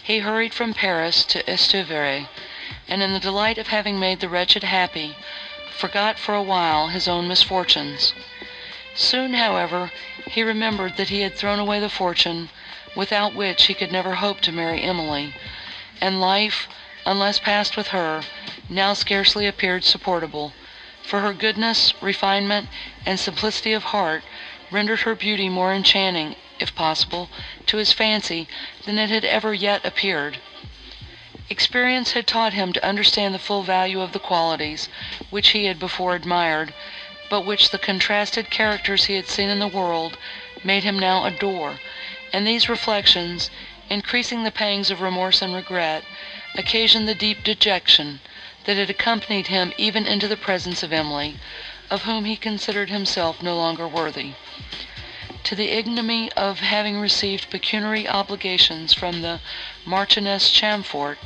he 0.00 0.20
hurried 0.20 0.54
from 0.54 0.72
Paris 0.72 1.24
to 1.24 1.42
Estuvière, 1.42 2.28
and 2.86 3.02
in 3.02 3.12
the 3.12 3.18
delight 3.18 3.58
of 3.58 3.66
having 3.66 3.98
made 3.98 4.20
the 4.20 4.28
wretched 4.28 4.62
happy, 4.62 5.16
forgot 5.76 6.16
for 6.16 6.32
a 6.34 6.42
while 6.42 6.86
his 6.86 7.08
own 7.08 7.26
misfortunes. 7.26 8.14
Soon, 8.94 9.34
however, 9.34 9.90
he 10.30 10.44
remembered 10.44 10.96
that 10.96 11.08
he 11.08 11.22
had 11.22 11.34
thrown 11.34 11.58
away 11.58 11.80
the 11.80 11.88
fortune, 11.88 12.48
without 12.94 13.34
which 13.34 13.66
he 13.66 13.74
could 13.74 13.90
never 13.90 14.14
hope 14.14 14.40
to 14.40 14.52
marry 14.52 14.82
Emily, 14.82 15.34
and 16.00 16.20
life, 16.20 16.68
unless 17.10 17.40
passed 17.40 17.76
with 17.76 17.88
her, 17.88 18.22
now 18.68 18.92
scarcely 18.94 19.44
appeared 19.44 19.82
supportable, 19.82 20.52
for 21.02 21.18
her 21.22 21.32
goodness, 21.32 21.92
refinement, 22.00 22.68
and 23.04 23.18
simplicity 23.18 23.72
of 23.72 23.82
heart 23.82 24.22
rendered 24.70 25.00
her 25.00 25.16
beauty 25.16 25.48
more 25.48 25.74
enchanting, 25.74 26.36
if 26.60 26.72
possible, 26.72 27.28
to 27.66 27.78
his 27.78 27.92
fancy 27.92 28.46
than 28.84 28.96
it 28.96 29.10
had 29.10 29.24
ever 29.24 29.52
yet 29.52 29.84
appeared. 29.84 30.38
Experience 31.48 32.12
had 32.12 32.28
taught 32.28 32.52
him 32.52 32.72
to 32.72 32.86
understand 32.86 33.34
the 33.34 33.40
full 33.40 33.64
value 33.64 34.00
of 34.00 34.12
the 34.12 34.20
qualities 34.20 34.88
which 35.30 35.48
he 35.48 35.64
had 35.64 35.80
before 35.80 36.14
admired, 36.14 36.72
but 37.28 37.40
which 37.40 37.70
the 37.70 37.78
contrasted 37.80 38.50
characters 38.50 39.06
he 39.06 39.14
had 39.16 39.26
seen 39.26 39.48
in 39.48 39.58
the 39.58 39.66
world 39.66 40.16
made 40.62 40.84
him 40.84 40.96
now 40.96 41.24
adore; 41.24 41.80
and 42.32 42.46
these 42.46 42.68
reflections, 42.68 43.50
increasing 43.88 44.44
the 44.44 44.52
pangs 44.52 44.92
of 44.92 45.00
remorse 45.00 45.42
and 45.42 45.52
regret, 45.52 46.04
occasioned 46.56 47.06
the 47.06 47.14
deep 47.14 47.44
dejection 47.44 48.20
that 48.64 48.76
had 48.76 48.90
accompanied 48.90 49.46
him 49.46 49.72
even 49.78 50.06
into 50.06 50.26
the 50.26 50.36
presence 50.36 50.82
of 50.82 50.92
Emily, 50.92 51.36
of 51.90 52.02
whom 52.02 52.24
he 52.24 52.36
considered 52.36 52.90
himself 52.90 53.42
no 53.42 53.56
longer 53.56 53.86
worthy. 53.86 54.32
To 55.44 55.54
the 55.54 55.70
ignominy 55.70 56.30
of 56.32 56.60
having 56.60 56.98
received 57.00 57.50
pecuniary 57.50 58.06
obligations 58.08 58.92
from 58.92 59.22
the 59.22 59.40
Marchioness 59.86 60.50
Chamfort, 60.50 61.18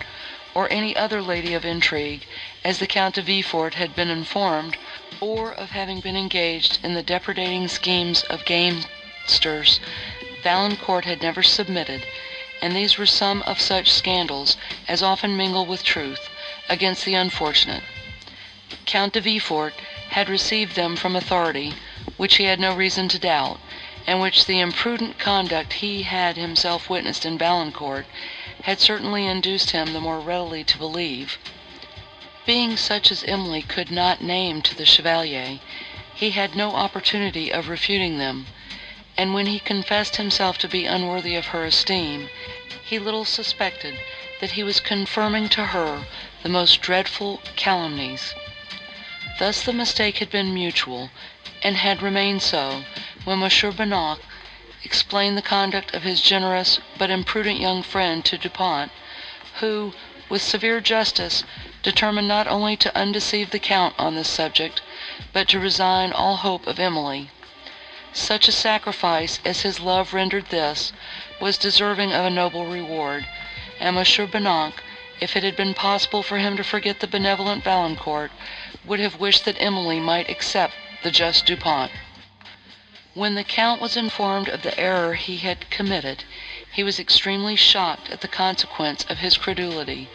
or 0.55 0.71
any 0.71 0.95
other 0.95 1.21
lady 1.21 1.55
of 1.55 1.65
intrigue, 1.65 2.27
as 2.63 2.79
the 2.79 2.87
Count 2.87 3.17
de 3.17 3.23
Villefort 3.23 3.75
had 3.75 3.97
been 3.97 4.11
informed, 4.11 4.77
or 5.21 5.53
of 5.53 5.71
having 5.71 6.01
been 6.01 6.17
engaged 6.17 6.79
in 6.83 6.95
the 6.95 7.03
depredating 7.03 7.67
schemes 7.69 8.23
of 8.25 8.45
gamesters, 8.45 9.81
Valancourt 10.43 11.05
had 11.07 11.23
never 11.23 11.43
submitted, 11.43 12.07
and 12.65 12.75
these 12.75 12.97
were 12.97 13.05
some 13.05 13.43
of 13.43 13.61
such 13.61 13.93
scandals 13.93 14.57
as 14.89 15.03
often 15.03 15.37
mingle 15.37 15.67
with 15.67 15.85
truth, 15.85 16.31
against 16.67 17.05
the 17.05 17.13
unfortunate. 17.13 17.83
Count 18.87 19.13
de 19.13 19.21
Villefort 19.21 19.75
had 20.09 20.31
received 20.31 20.75
them 20.75 20.97
from 20.97 21.15
authority, 21.15 21.75
which 22.17 22.37
he 22.37 22.45
had 22.45 22.59
no 22.59 22.73
reason 22.75 23.07
to 23.07 23.19
doubt, 23.19 23.61
and 24.07 24.19
which 24.19 24.47
the 24.47 24.61
imprudent 24.61 25.19
conduct 25.19 25.75
he 25.75 26.05
had 26.05 26.39
himself 26.39 26.89
witnessed 26.89 27.27
in 27.27 27.37
Valancourt 27.37 28.07
had 28.63 28.81
certainly 28.81 29.27
induced 29.27 29.73
him 29.73 29.93
the 29.93 30.01
more 30.01 30.19
readily 30.19 30.65
to 30.65 30.79
believe. 30.79 31.37
Being 32.47 32.79
such 32.79 33.13
as 33.13 33.23
Emily 33.25 33.61
could 33.61 33.91
not 33.91 34.23
name 34.23 34.63
to 34.63 34.75
the 34.75 34.87
Chevalier, 34.87 35.59
he 36.15 36.31
had 36.31 36.57
no 36.57 36.75
opportunity 36.75 37.53
of 37.53 37.69
refuting 37.69 38.17
them, 38.17 38.47
and 39.17 39.33
when 39.33 39.47
he 39.47 39.61
confessed 39.61 40.17
himself 40.17 40.59
to 40.59 40.67
be 40.67 40.87
unworthy 40.87 41.37
of 41.37 41.47
her 41.47 41.65
esteem, 41.65 42.29
he 42.85 42.99
little 42.99 43.25
suspected 43.25 43.97
that 44.41 44.53
he 44.53 44.65
was 44.65 44.81
confirming 44.81 45.49
to 45.49 45.67
her 45.67 46.05
the 46.43 46.49
most 46.49 46.81
dreadful 46.81 47.41
calumnies. 47.55 48.35
Thus 49.39 49.63
the 49.63 49.73
mistake 49.73 50.19
had 50.19 50.31
been 50.31 50.53
mutual, 50.53 51.11
and 51.63 51.77
had 51.77 52.03
remained 52.03 52.43
so, 52.43 52.85
when 53.25 53.39
Monsieur 53.39 53.71
Bonnac 53.71 54.19
explained 54.83 55.39
the 55.39 55.43
conduct 55.43 55.95
of 55.95 56.03
his 56.03 56.21
generous 56.21 56.81
but 56.99 57.09
imprudent 57.09 57.61
young 57.61 57.85
friend 57.85 58.25
to 58.25 58.37
Dupont, 58.37 58.91
who, 59.61 59.95
with 60.29 60.43
severe 60.43 60.81
justice, 60.81 61.45
determined 61.85 62.27
not 62.27 62.49
only 62.49 62.77
to 62.79 62.97
undeceive 62.99 63.51
the 63.51 63.61
Count 63.61 63.95
on 63.97 64.17
this 64.17 64.29
subject, 64.29 64.83
but 65.33 65.47
to 65.49 65.61
resign 65.61 66.13
all 66.13 66.37
hope 66.39 66.67
of 66.67 66.81
Emily. 66.81 67.31
Such 68.17 68.47
a 68.47 68.53
sacrifice 68.53 69.41
as 69.45 69.63
his 69.63 69.81
love 69.81 70.15
rendered 70.15 70.51
this, 70.51 70.93
was 71.41 71.59
deserving 71.59 72.13
of 72.13 72.25
a 72.25 72.31
noble 72.31 72.65
reward, 72.65 73.27
and 73.81 73.97
Monsieur 73.97 74.25
Bonnac, 74.29 74.85
if 75.19 75.35
it 75.35 75.43
had 75.43 75.57
been 75.57 75.75
possible 75.75 76.23
for 76.23 76.39
him 76.39 76.57
to 76.57 76.63
forget 76.63 77.01
the 77.01 77.09
benevolent 77.09 77.65
Valancourt, 77.65 78.31
would 78.85 79.01
have 79.01 79.19
wished 79.19 79.45
that 79.47 79.61
Emily 79.61 79.99
might 79.99 80.31
accept 80.31 80.75
the 81.03 81.11
just 81.11 81.45
Du 81.45 81.57
Pont. 81.57 81.91
When 83.15 83.35
the 83.35 83.43
Count 83.43 83.81
was 83.81 83.97
informed 83.97 84.49
of 84.49 84.63
the 84.63 84.79
error 84.79 85.15
he 85.15 85.39
had 85.39 85.69
committed, 85.69 86.23
he 86.73 86.85
was 86.85 87.01
extremely 87.01 87.57
shocked 87.57 88.11
at 88.11 88.21
the 88.21 88.29
consequence 88.29 89.05
of 89.09 89.19
his 89.19 89.37
credulity, 89.37 90.09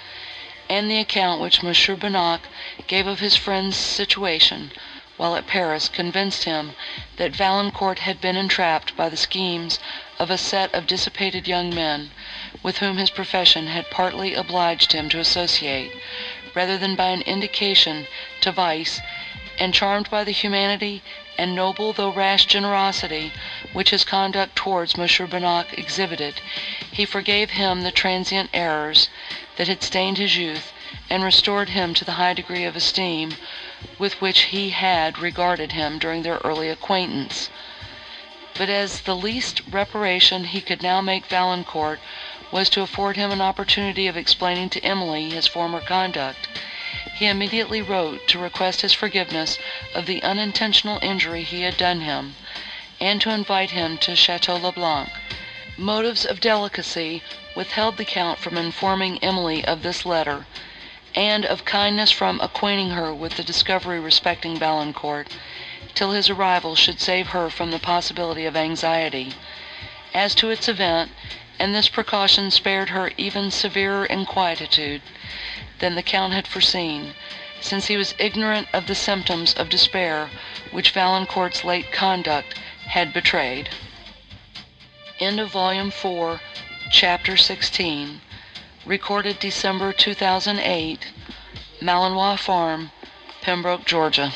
and 0.69 0.89
the 0.89 0.99
account 0.99 1.41
which 1.41 1.61
Monsieur 1.61 1.97
Bonnac 1.97 2.43
gave 2.87 3.07
of 3.07 3.19
his 3.19 3.35
friend's 3.35 3.75
situation, 3.75 4.71
while 5.19 5.35
at 5.35 5.45
Paris, 5.47 5.89
convinced 5.89 6.45
him, 6.45 6.71
that 7.17 7.35
Valancourt 7.35 7.99
had 7.99 8.21
been 8.21 8.37
entrapped 8.37 8.95
by 8.95 9.09
the 9.09 9.17
schemes 9.17 9.77
of 10.17 10.31
a 10.31 10.37
set 10.37 10.73
of 10.73 10.87
dissipated 10.87 11.45
young 11.45 11.75
men, 11.75 12.09
with 12.63 12.77
whom 12.77 12.95
his 12.95 13.09
profession 13.09 13.67
had 13.67 13.89
partly 13.89 14.33
obliged 14.33 14.93
him 14.93 15.09
to 15.09 15.19
associate, 15.19 15.91
rather 16.55 16.77
than 16.77 16.95
by 16.95 17.07
an 17.09 17.21
indication 17.23 18.07
to 18.39 18.49
vice, 18.49 19.01
and 19.57 19.73
charmed 19.73 20.09
by 20.09 20.23
the 20.23 20.31
humanity 20.31 21.03
and 21.37 21.53
noble 21.53 21.91
though 21.91 22.13
rash 22.13 22.45
generosity 22.45 23.33
which 23.73 23.89
his 23.89 24.05
conduct 24.05 24.55
towards 24.55 24.95
Monsieur 24.95 25.27
Bonnac 25.27 25.77
exhibited, 25.77 26.35
he 26.89 27.03
forgave 27.03 27.49
him 27.49 27.81
the 27.81 27.91
transient 27.91 28.49
errors 28.53 29.09
that 29.57 29.67
had 29.67 29.83
stained 29.83 30.17
his 30.17 30.37
youth, 30.37 30.71
and 31.09 31.25
restored 31.25 31.67
him 31.71 31.93
to 31.93 32.05
the 32.05 32.13
high 32.13 32.33
degree 32.33 32.63
of 32.63 32.77
esteem 32.77 33.35
with 33.97 34.19
which 34.19 34.41
he 34.51 34.71
had 34.71 35.17
regarded 35.17 35.71
him 35.71 35.97
during 35.99 36.21
their 36.21 36.41
early 36.43 36.67
acquaintance. 36.67 37.49
But 38.57 38.69
as 38.69 38.99
the 39.03 39.15
least 39.15 39.61
reparation 39.71 40.43
he 40.43 40.59
could 40.59 40.83
now 40.83 40.99
make 40.99 41.27
Valancourt 41.27 42.01
was 42.51 42.69
to 42.71 42.81
afford 42.81 43.15
him 43.15 43.31
an 43.31 43.39
opportunity 43.39 44.05
of 44.07 44.17
explaining 44.17 44.69
to 44.71 44.83
Emily 44.83 45.29
his 45.29 45.47
former 45.47 45.79
conduct, 45.79 46.49
he 47.15 47.25
immediately 47.27 47.81
wrote 47.81 48.27
to 48.27 48.37
request 48.37 48.81
his 48.81 48.91
forgiveness 48.91 49.57
of 49.95 50.07
the 50.07 50.21
unintentional 50.23 50.99
injury 51.01 51.43
he 51.43 51.61
had 51.61 51.77
done 51.77 52.01
him, 52.01 52.35
and 52.99 53.21
to 53.21 53.29
invite 53.29 53.71
him 53.71 53.97
to 53.99 54.11
Château 54.11 54.61
le 54.61 54.73
Blanc. 54.73 55.09
Motives 55.77 56.25
of 56.25 56.41
delicacy 56.41 57.23
withheld 57.55 57.95
the 57.95 58.03
Count 58.03 58.39
from 58.39 58.57
informing 58.57 59.23
Emily 59.23 59.63
of 59.63 59.83
this 59.83 60.05
letter, 60.05 60.45
and 61.15 61.45
of 61.45 61.65
kindness 61.65 62.11
from 62.11 62.39
acquainting 62.39 62.91
her 62.91 63.13
with 63.13 63.35
the 63.35 63.43
discovery 63.43 63.99
respecting 63.99 64.57
Valancourt, 64.57 65.27
till 65.95 66.11
his 66.11 66.29
arrival 66.29 66.75
should 66.75 67.01
save 67.01 67.29
her 67.29 67.49
from 67.49 67.71
the 67.71 67.79
possibility 67.79 68.45
of 68.45 68.55
anxiety, 68.55 69.33
as 70.13 70.35
to 70.35 70.49
its 70.51 70.67
event, 70.67 71.11
and 71.57 71.73
this 71.73 71.89
precaution 71.89 72.51
spared 72.51 72.89
her 72.89 73.11
even 73.17 73.49
severer 73.49 74.05
inquietude 74.05 75.01
than 75.79 75.95
the 75.95 76.03
Count 76.03 76.31
had 76.33 76.47
foreseen, 76.47 77.13
since 77.59 77.87
he 77.87 77.97
was 77.97 78.13
ignorant 78.17 78.67
of 78.71 78.85
the 78.87 78.95
symptoms 78.95 79.53
of 79.55 79.69
despair 79.69 80.29
which 80.71 80.91
Valancourt's 80.91 81.63
late 81.63 81.91
conduct 81.91 82.53
had 82.87 83.11
betrayed. 83.11 83.69
End 85.19 85.39
of 85.39 85.49
Volume 85.51 85.91
4, 85.91 86.39
Chapter 86.91 87.35
16. 87.35 88.21
Recorded 88.89 89.37
December 89.37 89.93
2008. 89.93 91.05
Malinois 91.79 92.39
Farm, 92.39 92.89
Pembroke, 93.39 93.85
Georgia. 93.85 94.33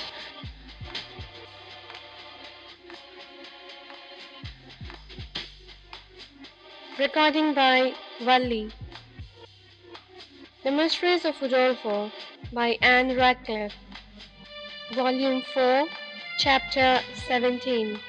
Recording 6.99 7.55
by 7.55 7.95
Valli. 8.21 8.71
The 10.63 10.69
Mysteries 10.69 11.25
of 11.25 11.33
Udolpho 11.37 12.11
by 12.53 12.77
Ann 12.83 13.17
Radcliffe 13.17 13.73
Volume 14.93 15.41
4 15.55 15.87
Chapter 16.37 16.99
17 17.27 17.99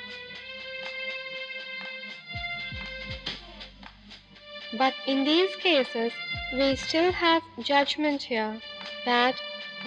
But 4.76 4.92
in 5.06 5.24
these 5.24 5.56
cases 5.56 6.12
we 6.54 6.76
still 6.76 7.10
have 7.10 7.42
judgment 7.60 8.22
here, 8.22 8.60
that 9.04 9.34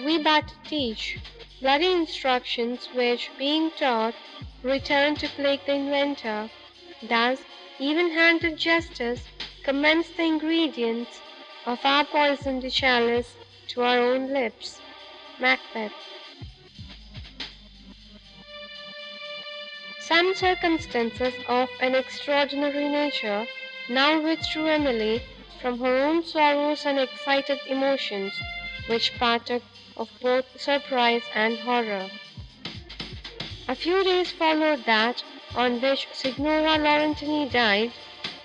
we 0.04 0.22
but 0.22 0.52
teach, 0.64 1.18
bloody 1.62 1.90
instructions 1.90 2.88
which, 2.94 3.30
being 3.38 3.70
taught, 3.70 4.14
return 4.62 5.14
to 5.16 5.28
plague 5.28 5.60
the 5.64 5.72
inventor. 5.72 6.50
Thus 7.02 7.40
even-handed 7.78 8.58
justice 8.58 9.22
commends 9.64 10.10
the 10.16 10.24
ingredients 10.24 11.20
of 11.64 11.78
our 11.84 12.04
poisoned 12.04 12.70
chalice 12.70 13.34
to 13.68 13.82
our 13.82 13.98
own 13.98 14.32
lips. 14.32 14.80
Macbeth. 15.40 15.92
Some 20.00 20.34
circumstances 20.34 21.34
of 21.48 21.68
an 21.80 21.94
extraordinary 21.94 22.88
nature 22.88 23.46
now 23.88 24.20
withdrew 24.20 24.66
Emily 24.66 25.22
from 25.60 25.78
her 25.80 26.04
own 26.04 26.22
sorrows 26.24 26.86
and 26.86 26.98
excited 26.98 27.58
emotions, 27.66 28.32
which 28.86 29.12
partook 29.18 29.62
of 29.96 30.08
both 30.22 30.46
surprise 30.60 31.22
and 31.34 31.58
horror. 31.58 32.08
A 33.68 33.74
few 33.74 34.02
days 34.04 34.30
followed 34.30 34.84
that 34.86 35.22
on 35.54 35.80
which 35.80 36.08
Signora 36.12 36.78
Laurentini 36.78 37.50
died. 37.50 37.92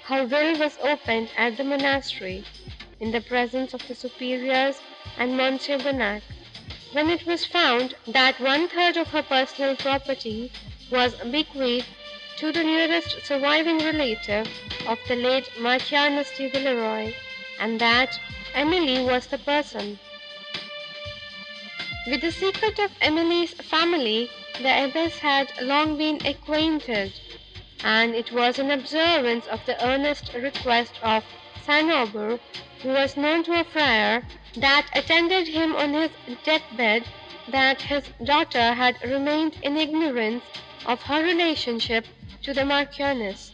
Her 0.05 0.25
will 0.25 0.57
was 0.59 0.77
opened 0.81 1.29
at 1.37 1.55
the 1.57 1.63
monastery, 1.63 2.43
in 2.99 3.11
the 3.11 3.21
presence 3.21 3.73
of 3.73 3.87
the 3.87 3.95
superiors 3.95 4.81
and 5.17 5.37
Monsieur 5.37 5.77
Bonnac, 5.77 6.23
when 6.91 7.09
it 7.09 7.25
was 7.25 7.45
found 7.45 7.95
that 8.07 8.39
one 8.39 8.67
third 8.67 8.97
of 8.97 9.07
her 9.07 9.23
personal 9.23 9.75
property 9.75 10.51
was 10.91 11.15
bequeathed 11.31 11.87
to 12.37 12.51
the 12.51 12.63
nearest 12.63 13.25
surviving 13.25 13.77
relative 13.79 14.47
of 14.87 14.99
the 15.07 15.15
late 15.15 15.49
Marchioness 15.59 16.35
de 16.37 16.49
Villeroi, 16.49 17.13
and 17.59 17.79
that 17.79 18.19
Emily 18.55 19.03
was 19.05 19.27
the 19.27 19.37
person. 19.37 19.99
With 22.07 22.21
the 22.21 22.31
secret 22.31 22.79
of 22.79 22.91
Emily's 23.01 23.53
family 23.53 24.29
the 24.59 24.85
abbess 24.85 25.19
had 25.19 25.51
long 25.61 25.97
been 25.97 26.19
acquainted, 26.25 27.13
and 27.83 28.13
it 28.13 28.31
was 28.31 28.59
in 28.59 28.71
observance 28.71 29.47
of 29.47 29.65
the 29.65 29.83
earnest 29.85 30.33
request 30.33 30.99
of 31.01 31.23
St. 31.65 31.89
Aubert, 31.91 32.41
who 32.81 32.89
was 32.89 33.15
known 33.15 33.43
to 33.43 33.59
a 33.59 33.63
friar, 33.63 34.23
that 34.57 34.87
attended 34.93 35.47
him 35.47 35.75
on 35.75 35.93
his 35.93 36.11
deathbed, 36.43 37.05
that 37.47 37.81
his 37.81 38.03
daughter 38.23 38.73
had 38.73 39.01
remained 39.03 39.57
in 39.61 39.77
ignorance 39.77 40.43
of 40.85 41.01
her 41.03 41.23
relationship 41.23 42.05
to 42.43 42.53
the 42.53 42.65
Marchioness. 42.65 43.51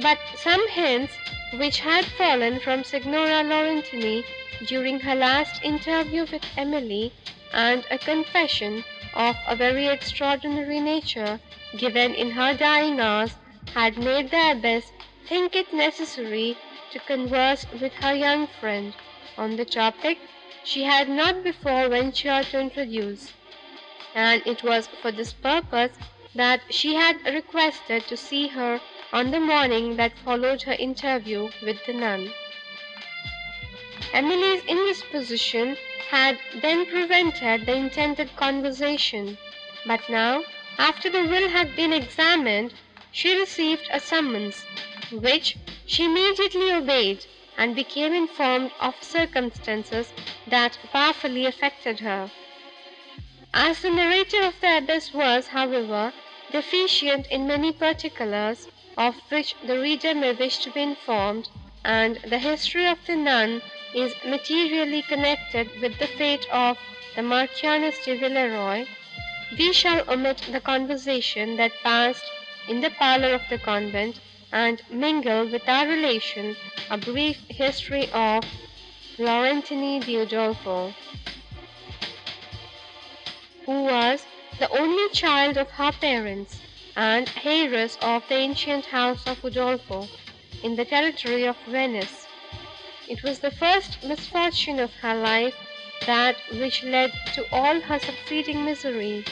But 0.00 0.18
some 0.36 0.66
hints, 0.68 1.12
which 1.54 1.80
had 1.80 2.04
fallen 2.04 2.60
from 2.60 2.84
Signora 2.84 3.42
Laurentini 3.42 4.24
during 4.66 5.00
her 5.00 5.14
last 5.14 5.62
interview 5.62 6.26
with 6.30 6.44
Emily, 6.56 7.12
and 7.52 7.84
a 7.90 7.98
confession 7.98 8.84
of 9.14 9.36
a 9.48 9.56
very 9.56 9.86
extraordinary 9.88 10.80
nature, 10.80 11.40
given 11.76 12.14
in 12.14 12.30
her 12.30 12.54
dying 12.54 13.00
hours, 13.00 13.34
had 13.74 13.98
made 13.98 14.30
the 14.30 14.52
abbess 14.52 14.92
think 15.28 15.54
it 15.54 15.72
necessary 15.72 16.56
to 16.92 16.98
converse 17.00 17.66
with 17.80 17.92
her 17.94 18.14
young 18.14 18.46
friend 18.60 18.94
on 19.36 19.56
the 19.56 19.64
topic 19.64 20.18
she 20.64 20.84
had 20.84 21.08
not 21.08 21.42
before 21.42 21.88
ventured 21.88 22.46
to 22.46 22.60
introduce, 22.60 23.32
and 24.14 24.42
it 24.46 24.62
was 24.62 24.88
for 25.00 25.10
this 25.10 25.32
purpose 25.32 25.92
that 26.34 26.60
she 26.72 26.94
had 26.94 27.16
requested 27.26 28.06
to 28.06 28.16
see 28.16 28.46
her 28.48 28.80
on 29.12 29.30
the 29.32 29.40
morning 29.40 29.96
that 29.96 30.16
followed 30.18 30.62
her 30.62 30.72
interview 30.74 31.50
with 31.62 31.84
the 31.86 31.92
nun. 31.92 32.32
Emily's 34.12 34.64
indisposition 34.66 35.76
had 36.08 36.38
then 36.62 36.86
prevented 36.86 37.66
the 37.66 37.74
intended 37.74 38.34
conversation; 38.36 39.36
but 39.86 40.08
now, 40.08 40.44
after 40.78 41.10
the 41.10 41.22
will 41.24 41.48
had 41.48 41.74
been 41.74 41.92
examined, 41.92 42.72
she 43.10 43.36
received 43.38 43.88
a 43.92 43.98
summons, 43.98 44.64
which 45.10 45.56
she 45.86 46.04
immediately 46.04 46.70
obeyed, 46.70 47.24
and 47.56 47.74
became 47.74 48.12
informed 48.14 48.70
of 48.80 48.94
circumstances 49.02 50.12
that 50.46 50.78
powerfully 50.92 51.44
affected 51.46 51.98
her. 52.00 52.30
As 53.52 53.82
the 53.82 53.90
narrative 53.90 54.44
of 54.44 54.60
the 54.60 54.76
abbess 54.76 55.12
was, 55.12 55.48
however, 55.48 56.12
deficient 56.52 57.26
in 57.32 57.48
many 57.48 57.72
particulars, 57.72 58.68
of 58.96 59.16
which 59.28 59.56
the 59.64 59.76
reader 59.80 60.14
may 60.14 60.32
wish 60.34 60.58
to 60.58 60.70
be 60.70 60.82
informed, 60.82 61.48
and 61.84 62.18
the 62.18 62.38
history 62.38 62.86
of 62.86 63.04
the 63.06 63.16
nun 63.16 63.60
is 63.92 64.14
materially 64.24 65.02
connected 65.02 65.68
with 65.80 65.98
the 65.98 66.06
fate 66.06 66.46
of 66.52 66.78
the 67.16 67.22
Marchioness 67.22 68.04
de 68.04 68.16
Villeroi, 68.16 68.86
we 69.58 69.72
shall 69.72 70.08
omit 70.08 70.42
the 70.52 70.60
conversation 70.60 71.56
that 71.56 71.72
passed 71.82 72.22
in 72.68 72.80
the 72.80 72.90
parlour 72.90 73.32
of 73.34 73.42
the 73.50 73.58
convent, 73.58 74.20
and 74.52 74.80
mingle 74.90 75.44
with 75.44 75.68
our 75.68 75.88
relation 75.88 76.54
a 76.88 76.96
brief 76.96 77.38
history 77.48 78.08
of 78.12 78.44
Laurentini 79.18 79.98
di 80.04 80.14
Udolpho, 80.14 80.94
who 83.70 83.84
was 83.84 84.26
the 84.58 84.68
only 84.76 85.08
child 85.10 85.56
of 85.56 85.70
her 85.70 85.92
parents, 85.92 86.60
and 86.96 87.30
heiress 87.44 87.96
of 88.02 88.20
the 88.28 88.34
ancient 88.34 88.84
house 88.86 89.24
of 89.28 89.40
Udolpho, 89.42 90.08
in 90.64 90.74
the 90.74 90.84
territory 90.84 91.44
of 91.44 91.56
Venice. 91.68 92.26
It 93.08 93.22
was 93.22 93.38
the 93.38 93.52
first 93.52 94.02
misfortune 94.02 94.80
of 94.80 94.92
her 95.02 95.14
life, 95.14 95.54
that 96.04 96.34
which 96.54 96.82
led 96.82 97.12
to 97.34 97.46
all 97.54 97.78
her 97.82 98.00
succeeding 98.00 98.64
misery, 98.64 99.24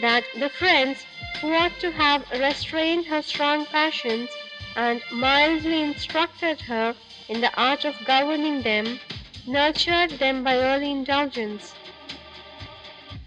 that 0.00 0.24
the 0.36 0.48
friends, 0.48 1.04
who 1.40 1.54
ought 1.54 1.78
to 1.78 1.92
have 1.92 2.28
restrained 2.32 3.06
her 3.06 3.22
strong 3.22 3.64
passions, 3.66 4.28
and 4.74 5.00
mildly 5.12 5.82
instructed 5.82 6.62
her 6.62 6.96
in 7.28 7.40
the 7.40 7.54
art 7.54 7.84
of 7.84 7.94
governing 8.04 8.62
them, 8.62 8.98
nurtured 9.46 10.10
them 10.18 10.42
by 10.42 10.56
early 10.56 10.90
indulgence; 10.90 11.76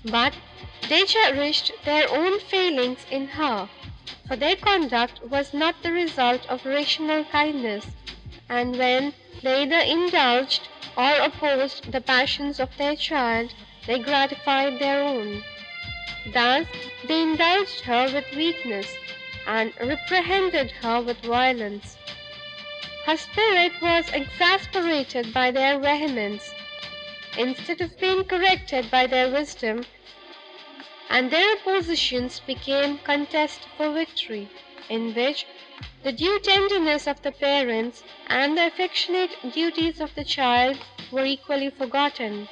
but 0.06 0.34
they 0.90 1.04
cherished 1.06 1.72
their 1.86 2.10
own 2.10 2.40
failings 2.40 3.06
in 3.12 3.28
her, 3.28 3.70
for 4.28 4.36
their 4.36 4.56
conduct 4.56 5.22
was 5.30 5.54
not 5.54 5.76
the 5.84 5.92
result 5.92 6.46
of 6.50 6.66
rational 6.66 7.24
kindness, 7.26 7.86
and 8.50 8.78
when 8.78 9.14
they 9.44 9.64
either 9.64 9.80
indulged 9.80 10.68
or 10.98 11.14
opposed 11.20 11.92
the 11.92 12.02
passions 12.02 12.60
of 12.60 12.76
their 12.78 12.96
child, 12.96 13.54
they 13.88 14.00
gratified 14.00 14.80
their 14.80 15.02
own. 15.04 15.44
Thus 16.34 16.68
they 17.08 17.22
indulged 17.22 17.82
her 17.82 18.12
with 18.14 18.26
weakness, 18.36 18.88
and 19.48 19.74
reprehended 19.80 20.72
her 20.84 21.02
with 21.02 21.18
violence. 21.22 21.98
Her 23.06 23.18
spirit 23.18 23.74
was 23.82 24.10
exasperated 24.12 25.34
by 25.34 25.52
their 25.52 25.80
vehemence, 25.80 26.54
instead 27.38 27.82
of 27.82 27.98
being 28.00 28.24
corrected 28.24 28.90
by 28.92 29.08
their 29.08 29.32
wisdom, 29.32 29.86
and 31.10 31.32
their 31.32 31.58
oppositions 31.58 32.40
became 32.40 32.98
contests 33.00 33.66
for 33.78 33.92
victory, 33.92 34.50
in 34.90 35.14
which 35.14 35.46
the 36.04 36.12
due 36.12 36.40
tenderness 36.40 37.08
of 37.08 37.22
the 37.22 37.32
parents, 37.32 38.04
and 38.28 38.58
the 38.58 38.66
affectionate 38.68 39.36
duties 39.54 40.00
of 40.00 40.14
the 40.16 40.24
child, 40.24 40.78
were 41.12 41.26
equally 41.26 41.70
forgotten. 41.70 42.48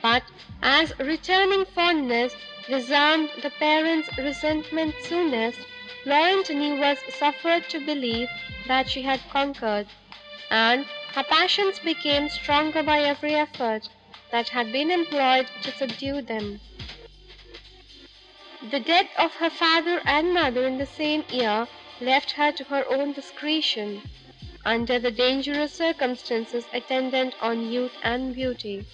But, 0.00 0.22
as 0.62 0.98
returning 0.98 1.64
fondness 1.64 2.34
disarmed 2.68 3.30
the 3.42 3.50
parents' 3.50 4.16
resentment 4.16 4.94
soonest, 5.02 5.58
Laurentini 6.06 6.78
was 6.78 6.98
suffered 7.14 7.68
to 7.68 7.78
believe 7.84 8.28
that 8.66 8.88
she 8.88 9.02
had 9.02 9.20
conquered, 9.30 9.86
and 10.50 10.86
her 11.14 11.24
passions 11.24 11.78
became 11.78 12.28
stronger 12.28 12.82
by 12.82 13.00
every 13.02 13.34
effort 13.34 13.88
that 14.30 14.48
had 14.48 14.72
been 14.72 14.90
employed 14.90 15.46
to 15.62 15.70
subdue 15.72 16.22
them. 16.22 16.60
The 18.70 18.80
death 18.80 19.10
of 19.18 19.34
her 19.34 19.50
father 19.50 20.00
and 20.06 20.32
mother 20.32 20.66
in 20.66 20.78
the 20.78 20.86
same 20.86 21.24
year 21.30 21.66
left 22.00 22.32
her 22.32 22.52
to 22.52 22.64
her 22.64 22.84
own 22.88 23.12
discretion, 23.12 24.02
under 24.64 24.98
the 24.98 25.10
dangerous 25.10 25.74
circumstances 25.74 26.64
attendant 26.72 27.34
on 27.40 27.70
youth 27.70 27.92
and 28.02 28.34
beauty. 28.34 28.84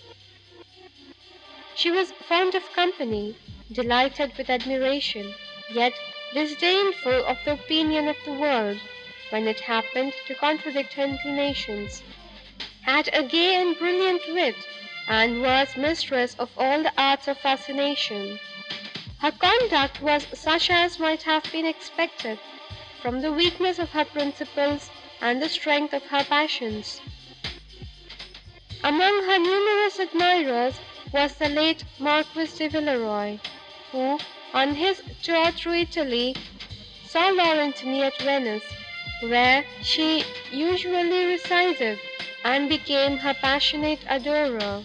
She 1.76 1.90
was 1.90 2.10
fond 2.10 2.54
of 2.56 2.72
company, 2.72 3.36
delighted 3.70 4.32
with 4.36 4.50
admiration, 4.50 5.34
yet 5.72 5.92
disdainful 6.34 7.24
of 7.26 7.38
the 7.44 7.52
opinion 7.52 8.08
of 8.08 8.16
the 8.24 8.32
world, 8.32 8.78
when 9.30 9.46
it 9.46 9.60
happened 9.60 10.12
to 10.26 10.34
contradict 10.34 10.94
her 10.94 11.04
inclinations, 11.04 12.02
had 12.82 13.08
a 13.12 13.22
gay 13.22 13.60
and 13.60 13.78
brilliant 13.78 14.22
wit, 14.28 14.56
and 15.08 15.42
was 15.42 15.76
mistress 15.76 16.34
of 16.38 16.50
all 16.56 16.82
the 16.82 16.92
arts 16.96 17.28
of 17.28 17.38
fascination. 17.38 18.38
Her 19.20 19.32
conduct 19.32 20.00
was 20.00 20.26
such 20.34 20.70
as 20.70 20.98
might 20.98 21.22
have 21.22 21.44
been 21.50 21.66
expected 21.66 22.38
from 23.02 23.20
the 23.20 23.32
weakness 23.32 23.78
of 23.78 23.90
her 23.90 24.04
principles 24.04 24.90
and 25.20 25.42
the 25.42 25.48
strength 25.48 25.92
of 25.92 26.04
her 26.04 26.24
passions. 26.24 27.00
Among 28.84 29.24
her 29.24 29.38
numerous 29.38 29.98
admirers 29.98 30.74
was 31.12 31.34
the 31.34 31.48
late 31.48 31.84
Marquis 31.98 32.46
de 32.56 32.68
Villeroi, 32.68 33.40
who, 33.90 34.18
on 34.54 34.74
his 34.74 35.02
tour 35.22 35.50
through 35.50 35.80
Italy, 35.80 36.36
saw 37.06 37.30
Laurentini 37.30 38.02
at 38.02 38.20
Venice, 38.22 38.62
where 39.20 39.64
she 39.82 40.24
usually 40.52 41.26
resided, 41.26 41.98
and 42.44 42.68
became 42.68 43.18
her 43.18 43.34
passionate 43.34 44.00
adorer. 44.08 44.84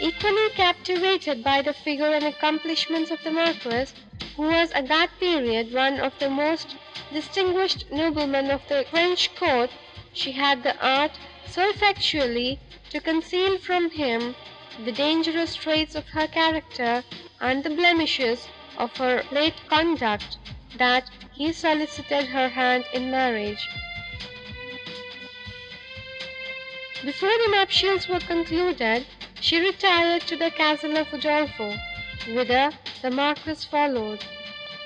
Equally 0.00 0.50
captivated 0.50 1.44
by 1.44 1.62
the 1.62 1.72
figure 1.72 2.12
and 2.12 2.24
accomplishments 2.24 3.10
of 3.10 3.22
the 3.22 3.30
Marquis, 3.30 3.92
who 4.36 4.42
was 4.48 4.72
at 4.72 4.88
that 4.88 5.10
period 5.20 5.72
one 5.72 6.00
of 6.00 6.18
the 6.18 6.28
most 6.28 6.74
distinguished 7.12 7.84
noblemen 7.92 8.50
of 8.50 8.60
the 8.68 8.84
French 8.90 9.34
court, 9.36 9.70
she 10.12 10.32
had 10.32 10.62
the 10.62 10.76
art 10.84 11.12
so 11.46 11.68
effectually 11.70 12.58
to 12.90 13.00
conceal 13.00 13.56
from 13.58 13.90
him 13.90 14.34
the 14.84 14.92
dangerous 14.92 15.54
traits 15.54 15.94
of 15.94 16.08
her 16.08 16.26
character 16.26 17.04
and 17.40 17.62
the 17.62 17.70
blemishes 17.70 18.48
of 18.76 18.96
her 18.96 19.22
late 19.30 19.54
conduct, 19.68 20.38
that 20.78 21.08
he 21.32 21.52
solicited 21.52 22.26
her 22.26 22.48
hand 22.48 22.84
in 22.92 23.10
marriage. 23.10 23.68
Before 27.04 27.28
the 27.28 27.48
nuptials 27.50 28.08
were 28.08 28.20
concluded, 28.20 29.06
she 29.40 29.60
retired 29.60 30.22
to 30.22 30.36
the 30.36 30.50
castle 30.50 30.96
of 30.96 31.08
Udolpho, 31.08 31.78
whither 32.34 32.72
the 33.02 33.10
Marquis 33.10 33.66
followed, 33.70 34.24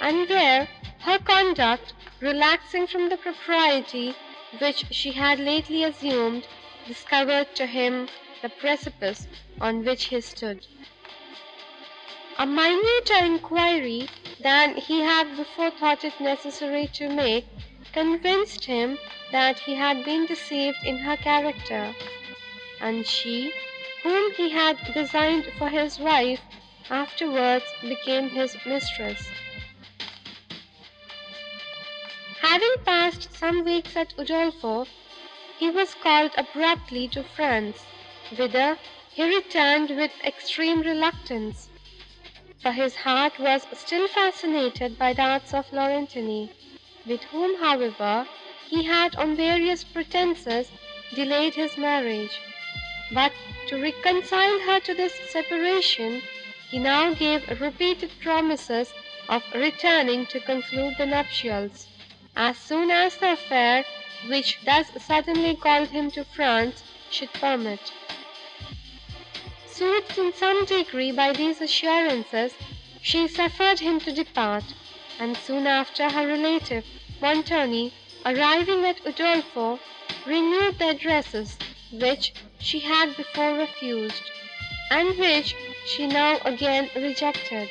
and 0.01 0.29
where 0.29 0.69
her 1.01 1.19
conduct, 1.19 1.93
relaxing 2.21 2.87
from 2.87 3.09
the 3.09 3.17
propriety 3.17 4.15
which 4.59 4.85
she 4.91 5.13
had 5.13 5.39
lately 5.39 5.85
assumed, 5.85 6.47
discovered 6.87 7.55
to 7.55 7.67
him 7.67 8.09
the 8.43 8.49
precipice 8.49 9.27
on 9.61 9.85
which 9.85 10.07
he 10.07 10.21
stood. 10.21 10.67
A 12.41 12.47
minuter 12.47 13.17
inquiry 13.25 14.09
than 14.39 14.77
he 14.77 15.01
had 15.01 15.37
before 15.37 15.73
thought 15.73 16.05
it 16.05 16.21
necessary 16.21 16.87
to 16.95 17.09
make, 17.09 17.45
convinced 17.93 18.65
him 18.65 18.97
that 19.33 19.59
he 19.59 19.75
had 19.75 20.05
been 20.05 20.25
deceived 20.25 20.79
in 20.85 20.99
her 20.99 21.17
character, 21.17 21.93
and 22.81 23.05
she, 23.05 23.53
whom 24.05 24.33
he 24.35 24.51
had 24.51 24.79
designed 24.95 25.47
for 25.59 25.69
his 25.69 25.99
wife, 25.99 26.41
afterwards 26.89 27.65
became 27.83 28.31
his 28.31 28.57
mistress. 28.65 29.29
Having 32.41 32.75
passed 32.85 33.35
some 33.37 33.65
weeks 33.65 33.97
at 33.97 34.15
Udolpho, 34.17 34.87
he 35.59 35.71
was 35.71 35.93
called 35.97 36.31
abruptly 36.39 37.09
to 37.09 37.25
France, 37.25 37.83
whither 38.37 38.79
he 39.13 39.25
returned 39.25 39.91
with 39.91 40.13
extreme 40.25 40.83
reluctance, 40.83 41.68
for 42.61 42.73
his 42.73 42.97
heart 42.97 43.39
was 43.39 43.69
still 43.73 44.09
fascinated 44.09 44.99
by 44.99 45.13
the 45.13 45.23
arts 45.23 45.55
of 45.55 45.71
Laurentini, 45.71 46.51
with 47.07 47.23
whom, 47.31 47.61
however, 47.61 48.27
he 48.69 48.83
had 48.83 49.15
on 49.15 49.37
various 49.37 49.85
pretences 49.85 50.73
delayed 51.15 51.55
his 51.55 51.79
marriage; 51.79 52.37
but 53.13 53.33
to 53.69 53.81
reconcile 53.81 54.59
her 54.63 54.81
to 54.81 54.93
this 54.93 55.15
separation, 55.31 56.21
he 56.69 56.81
now 56.81 57.15
gave 57.15 57.49
repeated 57.61 58.11
promises 58.19 58.93
of 59.29 59.45
returning 59.55 60.27
to 60.27 60.41
conclude 60.41 60.97
the 60.99 61.07
nuptials, 61.07 61.87
as 62.35 62.59
soon 62.59 62.91
as 62.91 63.17
the 63.19 63.35
affair, 63.35 63.85
which 64.29 64.59
thus 64.65 64.91
suddenly 65.01 65.55
called 65.55 65.91
him 65.91 66.11
to 66.11 66.25
France, 66.25 66.83
should 67.09 67.31
permit. 67.39 67.93
Soothed 69.79 70.19
in 70.19 70.33
some 70.33 70.65
degree 70.65 71.13
by 71.13 71.33
these 71.33 71.61
assurances, 71.61 72.53
she 73.01 73.29
suffered 73.29 73.79
him 73.79 74.01
to 74.01 74.11
depart, 74.11 74.65
and 75.21 75.37
soon 75.37 75.69
after 75.69 76.11
her 76.11 76.27
relative, 76.27 76.85
Montoni, 77.21 77.93
arriving 78.27 78.85
at 78.85 79.01
Udolpho, 79.07 79.79
renewed 80.27 80.81
the 80.81 80.89
addresses, 80.89 81.57
which 81.93 82.33
she 82.59 82.81
had 82.81 83.17
before 83.17 83.55
refused, 83.55 84.25
and 84.91 85.17
which 85.17 85.55
she 85.87 86.09
now 86.09 86.41
again 86.45 86.91
rejected. 86.97 87.69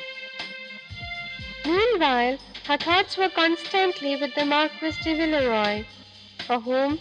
Meanwhile, 1.66 2.38
her 2.68 2.78
thoughts 2.78 3.18
were 3.18 3.28
constantly 3.28 4.16
with 4.16 4.34
the 4.34 4.46
Marquis 4.46 4.96
de 5.04 5.14
Villeroi, 5.14 5.84
for 6.46 6.58
whom 6.60 7.00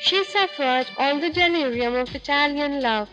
she 0.00 0.24
suffered 0.24 0.88
all 0.98 1.20
the 1.20 1.30
delirium 1.30 1.94
of 1.94 2.12
Italian 2.16 2.80
love, 2.80 3.08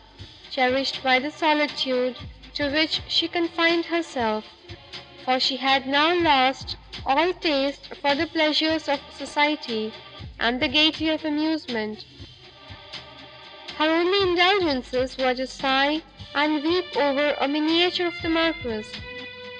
cherished 0.52 1.04
by 1.04 1.20
the 1.20 1.32
solitude 1.32 2.18
to 2.54 2.70
which 2.72 3.02
she 3.08 3.28
confined 3.28 3.86
herself, 3.86 4.46
for 5.24 5.40
she 5.40 5.58
had 5.58 5.86
now 5.88 6.14
lost 6.14 6.78
all 7.06 7.34
taste 7.34 7.90
for 8.02 8.16
the 8.16 8.28
pleasures 8.28 8.88
of 8.88 9.00
society, 9.16 9.94
and 10.40 10.60
the 10.60 10.68
gaiety 10.68 11.10
of 11.10 11.24
amusement. 11.24 12.06
Her 13.78 13.90
only 13.90 14.22
indulgences 14.30 15.18
were 15.18 15.36
to 15.36 15.46
sigh 15.48 16.02
and 16.34 16.64
weep 16.64 16.96
over 16.96 17.36
a 17.40 17.48
miniature 17.48 18.08
of 18.08 18.22
the 18.22 18.30
Marquis, 18.30 18.86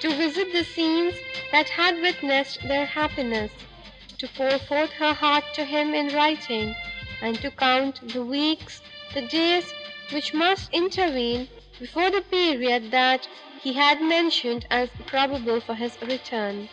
to 0.00 0.14
visit 0.14 0.52
the 0.52 0.64
scenes 0.64 1.14
that 1.52 1.68
had 1.68 2.00
witnessed 2.00 2.60
their 2.66 2.86
happiness, 2.86 3.52
to 4.18 4.28
pour 4.28 4.58
forth 4.58 4.90
her 4.92 5.14
heart 5.14 5.44
to 5.54 5.64
him 5.64 5.94
in 5.94 6.14
writing, 6.14 6.74
and 7.22 7.40
to 7.40 7.50
count 7.50 8.00
the 8.12 8.24
weeks, 8.24 8.82
the 9.14 9.22
days 9.22 9.72
which 10.12 10.32
must 10.32 10.72
intervene 10.72 11.48
before 11.78 12.10
the 12.10 12.22
period 12.22 12.90
that 12.90 13.28
he 13.60 13.72
had 13.74 14.00
mentioned 14.00 14.66
as 14.70 14.88
probable 15.06 15.60
for 15.60 15.74
his 15.74 16.00
return. 16.02 16.68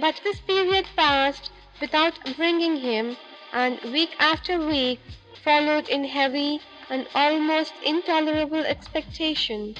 But 0.00 0.20
this 0.24 0.40
period 0.40 0.86
passed 0.96 1.50
without 1.80 2.18
bringing 2.36 2.76
him, 2.76 3.16
and 3.52 3.80
week 3.82 4.14
after 4.18 4.58
week 4.58 5.00
followed 5.42 5.88
in 5.88 6.04
heavy 6.04 6.60
and 6.88 7.06
almost 7.14 7.74
intolerable 7.84 8.64
expectation. 8.64 9.74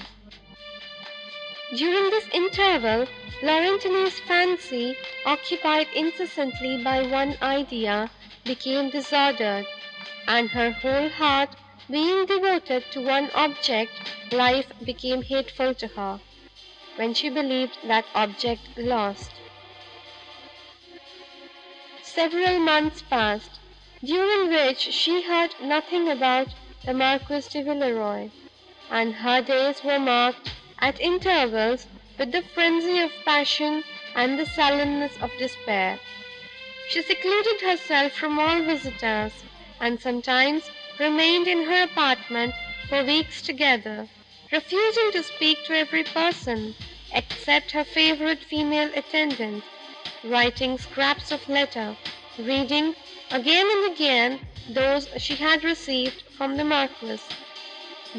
During 1.77 2.11
this 2.11 2.29
interval, 2.33 3.07
Laurentini's 3.43 4.21
fancy, 4.21 4.97
occupied 5.27 5.89
incessantly 5.95 6.83
by 6.83 7.03
one 7.03 7.37
idea, 7.43 8.11
became 8.45 8.91
disordered, 8.91 9.67
and 10.29 10.51
her 10.51 10.71
whole 10.71 11.09
heart 11.09 11.51
being 11.91 12.25
devoted 12.27 12.83
to 12.91 13.01
one 13.01 13.31
object, 13.35 13.93
life 14.33 14.67
became 14.85 15.23
hateful 15.23 15.75
to 15.75 15.87
her, 15.89 16.21
when 16.97 17.13
she 17.13 17.29
believed 17.29 17.77
that 17.85 18.07
object 18.15 18.63
lost. 18.77 19.31
Several 22.03 22.59
months 22.59 23.03
passed, 23.03 23.59
during 24.03 24.49
which 24.49 24.79
she 24.79 25.23
heard 25.23 25.51
nothing 25.61 26.09
about 26.09 26.49
the 26.85 26.95
Marquis 26.95 27.49
de 27.51 27.63
Villeroi, 27.63 28.31
and 28.91 29.15
her 29.15 29.43
days 29.43 29.83
were 29.83 29.99
marked, 29.99 30.51
at 30.79 31.01
intervals, 31.01 31.87
with 32.19 32.33
the 32.33 32.43
frenzy 32.43 33.01
of 33.01 33.11
passion 33.25 33.83
and 34.15 34.39
the 34.39 34.47
sullenness 34.47 35.13
of 35.21 35.31
despair. 35.39 35.99
She 36.89 37.03
secluded 37.03 37.61
herself 37.61 38.13
from 38.13 38.39
all 38.39 38.63
visitors, 38.63 39.33
and 39.81 40.01
sometimes 40.01 40.71
remained 40.99 41.49
in 41.49 41.65
her 41.65 41.83
apartment 41.85 42.55
for 42.89 43.03
weeks 43.05 43.43
together, 43.43 44.09
refusing 44.53 45.11
to 45.13 45.23
speak 45.23 45.59
to 45.65 45.77
every 45.77 46.05
person, 46.05 46.75
except 47.13 47.71
her 47.73 47.85
favourite 47.85 48.43
female 48.45 48.91
attendant, 48.95 49.65
writing 50.25 50.79
scraps 50.79 51.33
of 51.33 51.49
letter, 51.49 51.97
reading 52.39 52.95
again 53.31 53.67
and 53.71 53.93
again 53.93 54.41
those 54.71 55.09
she 55.19 55.35
had 55.35 55.65
received 55.65 56.23
from 56.37 56.57
the 56.57 56.65
Marquis, 56.65 57.21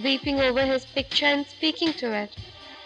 weeping 0.04 0.40
over 0.40 0.66
his 0.66 0.86
picture 0.86 1.26
and 1.26 1.46
speaking 1.48 1.94
to 1.94 2.14
it, 2.14 2.36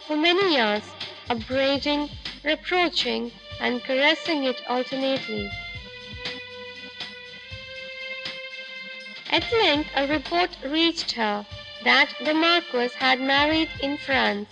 for 0.05 0.15
many 0.15 0.55
years, 0.55 0.83
upbraiding, 1.29 2.09
reproaching, 2.43 3.31
and 3.59 3.83
caressing 3.83 4.43
it 4.43 4.61
alternately. 4.67 5.49
At 9.31 9.51
length 9.51 9.91
a 9.95 10.07
report 10.07 10.57
reached 10.63 11.11
her, 11.11 11.45
that 11.83 12.09
the 12.19 12.33
Marquis 12.33 12.89
had 12.97 13.21
married 13.21 13.69
in 13.79 13.95
France, 13.99 14.49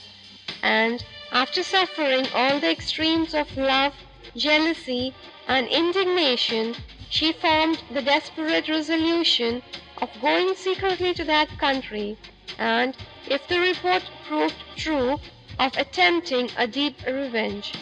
and, 0.61 1.03
after 1.31 1.63
suffering 1.63 2.27
all 2.31 2.59
the 2.59 2.69
extremes 2.69 3.33
of 3.33 3.57
love, 3.57 3.95
jealousy, 4.35 5.15
and 5.47 5.67
indignation, 5.69 6.75
she 7.09 7.31
formed 7.31 7.81
the 7.89 8.03
desperate 8.03 8.69
resolution 8.69 9.63
of 9.99 10.11
going 10.21 10.53
secretly 10.53 11.11
to 11.15 11.23
that 11.23 11.57
country, 11.57 12.15
and, 12.59 12.95
if 13.27 13.47
the 13.47 13.59
report 13.59 14.03
proved 14.27 14.53
true, 14.75 15.19
of 15.57 15.75
attempting 15.75 16.51
a 16.55 16.67
deep 16.67 17.03
revenge. 17.07 17.73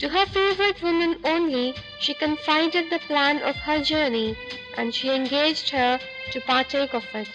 To 0.00 0.08
her 0.08 0.26
favourite 0.26 0.82
woman 0.82 1.20
only 1.22 1.74
she 2.00 2.12
confided 2.12 2.90
the 2.90 2.98
plan 2.98 3.40
of 3.40 3.54
her 3.54 3.80
journey, 3.84 4.36
and 4.76 4.94
she 4.94 5.10
engaged 5.10 5.70
her 5.70 6.00
to 6.30 6.40
partake 6.40 6.94
of 6.94 7.04
it. 7.14 7.28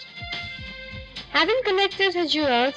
Having 1.30 1.62
collected 1.64 2.14
her 2.14 2.26
jewels, 2.26 2.74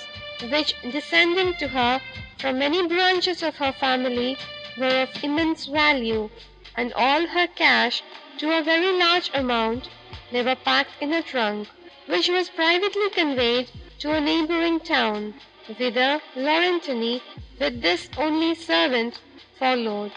which, 0.49 0.75
descending 0.91 1.53
to 1.55 1.67
her 1.67 2.01
from 2.37 2.59
many 2.59 2.87
branches 2.87 3.43
of 3.43 3.55
her 3.57 3.71
family, 3.71 4.37
were 4.77 5.03
of 5.03 5.23
immense 5.23 5.65
value, 5.65 6.29
and 6.75 6.93
all 6.93 7.27
her 7.27 7.47
cash 7.47 8.03
to 8.37 8.57
a 8.57 8.63
very 8.63 8.91
large 8.97 9.29
amount, 9.33 9.89
they 10.31 10.43
were 10.43 10.55
packed 10.55 11.01
in 11.01 11.13
a 11.13 11.21
trunk, 11.21 11.67
which 12.07 12.29
was 12.29 12.49
privately 12.49 13.09
conveyed 13.09 13.69
to 13.99 14.11
a 14.11 14.21
neighbouring 14.21 14.79
town, 14.79 15.33
whither 15.77 16.21
Laurentini, 16.35 17.21
with 17.59 17.81
this 17.81 18.09
only 18.17 18.55
servant, 18.55 19.19
followed, 19.59 20.11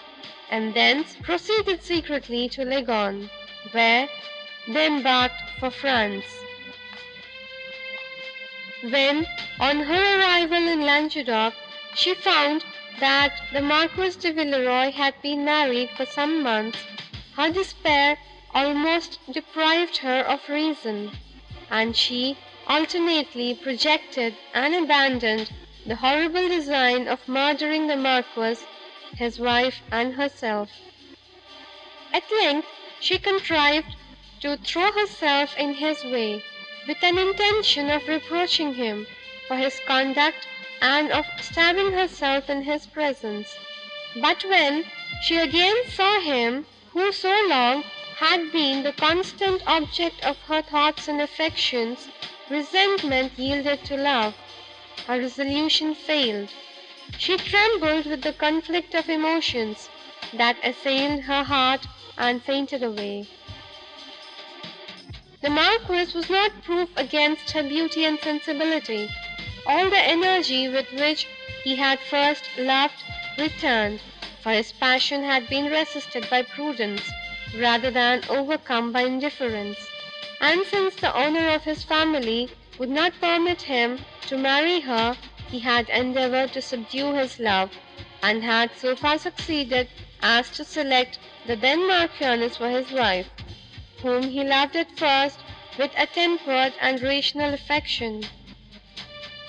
and 0.51 0.75
thence 0.75 1.17
proceeded 1.23 1.83
secretly 1.83 2.49
to 2.49 2.65
Leghorn, 2.65 3.31
where 3.73 4.09
they 4.69 4.87
embarked 4.87 5.43
for 5.59 5.71
France. 5.71 6.25
When, 8.83 9.27
on 9.59 9.81
her 9.81 10.21
arrival 10.21 10.69
in 10.69 10.83
Languedoc, 10.83 11.55
she 11.95 12.15
found 12.15 12.65
that 13.01 13.33
the 13.53 13.63
Marquis 13.63 14.19
de 14.21 14.33
Villeroi 14.33 14.91
had 14.93 15.15
been 15.23 15.45
married 15.45 15.91
for 15.97 16.07
some 16.07 16.43
months, 16.43 16.79
her 17.37 17.51
despair 17.51 18.19
almost 18.55 19.19
deprived 19.33 19.99
her 19.99 20.21
of 20.21 20.49
reason, 20.49 21.11
and 21.71 21.97
she 21.97 22.37
alternately 22.67 23.55
projected 23.55 24.35
and 24.55 24.75
abandoned 24.75 25.51
the 25.87 25.97
horrible 25.97 26.49
design 26.49 27.07
of 27.07 27.29
murdering 27.29 27.87
the 27.87 27.97
Marquis, 27.97 28.59
his 29.17 29.39
wife, 29.39 29.83
and 29.91 30.15
herself. 30.15 30.71
At 32.13 32.25
length 32.31 32.69
she 33.01 33.19
contrived 33.19 33.95
to 34.41 34.57
throw 34.59 34.93
herself 34.93 35.57
in 35.57 35.75
his 35.75 36.05
way, 36.05 36.43
with 36.87 37.03
an 37.03 37.19
intention 37.19 37.91
of 37.91 38.07
reproaching 38.09 38.75
him 38.75 39.07
for 39.49 39.57
his 39.57 39.81
conduct 39.87 40.47
and 40.81 41.11
of 41.11 41.25
stabbing 41.41 41.93
herself 41.93 42.51
in 42.51 42.63
his 42.63 42.87
presence. 42.87 43.55
But 44.21 44.45
when 44.45 44.85
she 45.23 45.37
again 45.39 45.77
saw 45.89 46.21
him 46.21 46.67
who 46.93 47.13
so 47.13 47.31
long 47.49 47.83
had 48.17 48.51
been 48.53 48.83
the 48.83 48.93
constant 48.93 49.63
object 49.67 50.25
of 50.25 50.37
her 50.49 50.63
thoughts 50.63 51.09
and 51.09 51.21
affections, 51.21 52.09
resentment 52.51 53.39
yielded 53.39 53.85
to 53.85 53.97
love, 53.97 54.35
her 55.07 55.19
resolution 55.19 55.95
failed, 55.95 56.51
she 57.19 57.37
trembled 57.37 58.07
with 58.07 58.23
the 58.23 58.33
conflict 58.33 58.95
of 58.95 59.09
emotions 59.09 59.89
that 60.33 60.57
assailed 60.63 61.23
her 61.23 61.45
heart, 61.45 61.87
and 62.19 62.43
fainted 62.43 62.83
away. 62.83 63.27
The 65.47 65.53
Marquis 65.53 66.13
was 66.13 66.29
not 66.29 66.61
proof 66.65 66.89
against 66.97 67.53
her 67.53 67.63
beauty 67.63 68.05
and 68.05 68.19
sensibility; 68.19 69.09
all 69.65 69.89
the 69.89 69.97
energy 69.97 70.69
with 70.69 70.91
which 70.91 71.25
he 71.63 71.77
had 71.77 72.01
first 72.01 72.49
loved 72.59 73.05
returned, 73.39 74.01
for 74.43 74.51
his 74.51 74.73
passion 74.73 75.23
had 75.23 75.49
been 75.49 75.67
resisted 75.71 76.29
by 76.29 76.43
prudence 76.43 77.09
rather 77.57 77.93
than 77.93 78.25
overcome 78.29 78.91
by 78.91 79.03
indifference, 79.03 79.79
and 80.41 80.67
since 80.67 80.97
the 80.97 81.15
honour 81.15 81.49
of 81.51 81.63
his 81.63 81.85
family 81.85 82.51
would 82.77 82.91
not 82.91 83.13
permit 83.21 83.63
him 83.63 84.05
to 84.27 84.37
marry 84.37 84.81
her, 84.81 85.17
he 85.49 85.61
had 85.61 85.89
endeavoured 85.91 86.53
to 86.55 86.61
subdue 86.61 87.15
his 87.15 87.39
love, 87.39 87.71
and 88.21 88.43
had 88.43 88.77
so 88.77 88.97
far 88.97 89.17
succeeded 89.17 89.89
as 90.21 90.51
to 90.51 90.65
select 90.65 91.21
the 91.47 91.55
then 91.55 91.87
Marchioness 91.87 92.57
for 92.57 92.69
his 92.69 92.91
wife, 92.91 93.31
whom 94.07 94.23
he 94.23 94.45
loved 94.45 94.77
at 94.77 94.97
first 94.97 95.41
with 95.79 95.91
a 95.97 96.07
tempered 96.07 96.73
and 96.81 97.03
rational 97.03 97.53
affection. 97.53 98.23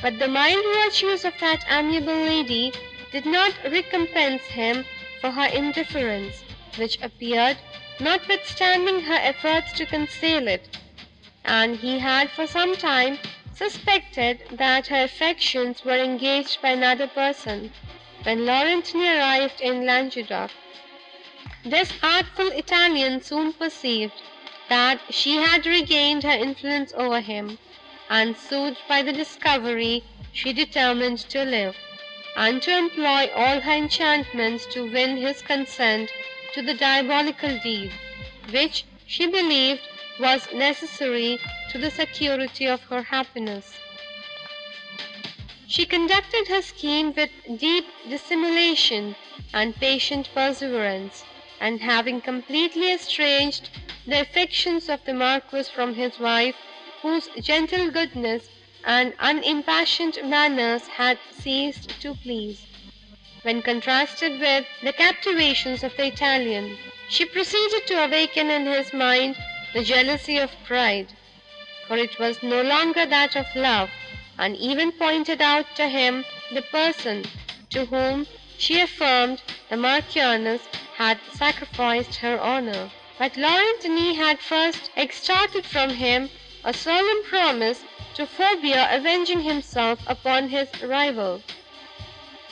But 0.01 0.18
the 0.18 0.28
mild 0.28 0.66
virtues 0.82 1.24
of 1.26 1.34
that 1.39 1.64
amiable 1.70 2.22
lady 2.34 2.74
did 3.12 3.28
not 3.28 3.53
recompense 3.64 4.41
him 4.47 4.84
for 5.22 5.30
her 5.30 5.45
indifference, 5.45 6.43
which 6.76 6.99
appeared, 7.03 7.58
notwithstanding 7.99 9.01
her 9.01 9.20
efforts 9.32 9.74
to 9.74 9.86
conceal 9.86 10.47
it, 10.47 10.78
and 11.45 11.76
he 11.78 11.99
had 11.99 12.32
for 12.32 12.47
some 12.47 12.76
time 12.76 13.20
suspected 13.53 14.41
that 14.51 14.88
her 14.88 15.03
affections 15.03 15.86
were 15.86 16.03
engaged 16.10 16.62
by 16.64 16.70
another 16.70 17.08
person, 17.08 17.72
when 18.24 18.39
Laurentini 18.39 19.08
arrived 19.18 19.62
in 19.62 19.86
Languedoc. 19.86 20.49
This 21.64 21.93
artful 22.01 22.47
Italian 22.47 23.22
soon 23.22 23.53
perceived 23.53 24.14
that 24.70 24.99
she 25.09 25.36
had 25.38 25.65
regained 25.65 26.24
her 26.24 26.32
influence 26.32 26.93
over 26.95 27.22
him, 27.22 27.57
and 28.09 28.36
soothed 28.38 28.82
by 28.88 29.01
the 29.01 29.13
discovery, 29.13 30.03
she 30.32 30.53
determined 30.53 31.20
to 31.20 31.43
live, 31.43 31.76
and 32.36 32.61
to 32.61 32.78
employ 32.78 33.30
all 33.36 33.59
her 33.61 33.72
enchantments 33.72 34.65
to 34.68 34.91
win 34.91 35.18
his 35.18 35.41
consent 35.41 36.09
to 36.53 36.61
the 36.61 36.74
diabolical 36.74 37.57
deed, 37.59 37.91
which 38.51 38.86
she 39.05 39.26
believed 39.28 39.82
was 40.20 40.47
necessary 40.53 41.39
to 41.72 41.78
the 41.78 41.91
security 41.91 42.68
of 42.68 42.82
her 42.84 43.01
happiness. 43.03 43.74
She 45.68 45.86
conducted 45.86 46.47
her 46.47 46.61
scheme 46.61 47.13
with 47.13 47.30
deep 47.57 47.86
dissimulation 48.09 49.15
and 49.53 49.76
patient 49.76 50.30
perseverance, 50.34 51.24
and 51.60 51.82
having 51.82 52.22
completely 52.22 52.91
estranged 52.91 53.70
the 54.05 54.22
affections 54.22 54.89
of 54.89 55.03
the 55.05 55.14
Marquis 55.14 55.64
from 55.64 55.93
his 55.95 56.20
wife, 56.20 56.55
whose 57.01 57.30
gentle 57.41 57.89
goodness 57.91 58.47
and 58.86 59.14
unimpassioned 59.20 60.18
manners 60.24 60.88
had 60.88 61.18
ceased 61.32 61.99
to 62.01 62.14
please, 62.16 62.66
when 63.41 63.62
contrasted 63.62 64.39
with 64.39 64.66
the 64.84 64.93
captivations 64.93 65.84
of 65.84 65.95
the 65.97 66.05
Italian, 66.08 66.78
she 67.10 67.26
proceeded 67.26 67.86
to 67.88 68.03
awaken 68.03 68.49
in 68.49 68.66
his 68.66 68.93
mind 68.93 69.36
the 69.74 69.84
jealousy 69.84 70.38
of 70.38 70.51
pride, 70.66 71.08
for 71.88 71.97
it 71.97 72.18
was 72.20 72.41
no 72.43 72.62
longer 72.62 73.05
that 73.05 73.36
of 73.36 73.45
love, 73.55 73.89
and 74.38 74.55
even 74.58 74.91
pointed 74.91 75.41
out 75.41 75.66
to 75.76 75.88
him 75.88 76.24
the 76.53 76.62
person 76.62 77.26
to 77.70 77.86
whom 77.86 78.26
she 78.58 78.80
affirmed 78.80 79.41
the 79.70 79.78
Marchioness 79.78 80.62
had 80.98 81.20
sacrificed 81.32 82.16
her 82.16 82.39
honour. 82.39 82.89
But 83.20 83.38
Laurentini 83.38 84.16
had 84.16 84.39
first 84.39 84.89
extorted 84.98 85.64
from 85.64 85.91
him 85.91 86.30
a 86.64 86.74
solemn 86.74 87.24
promise 87.24 87.84
to 88.16 88.26
forbear 88.26 88.88
avenging 88.89 89.41
himself 89.41 90.00
upon 90.08 90.50
his 90.50 90.68
rival. 90.82 91.43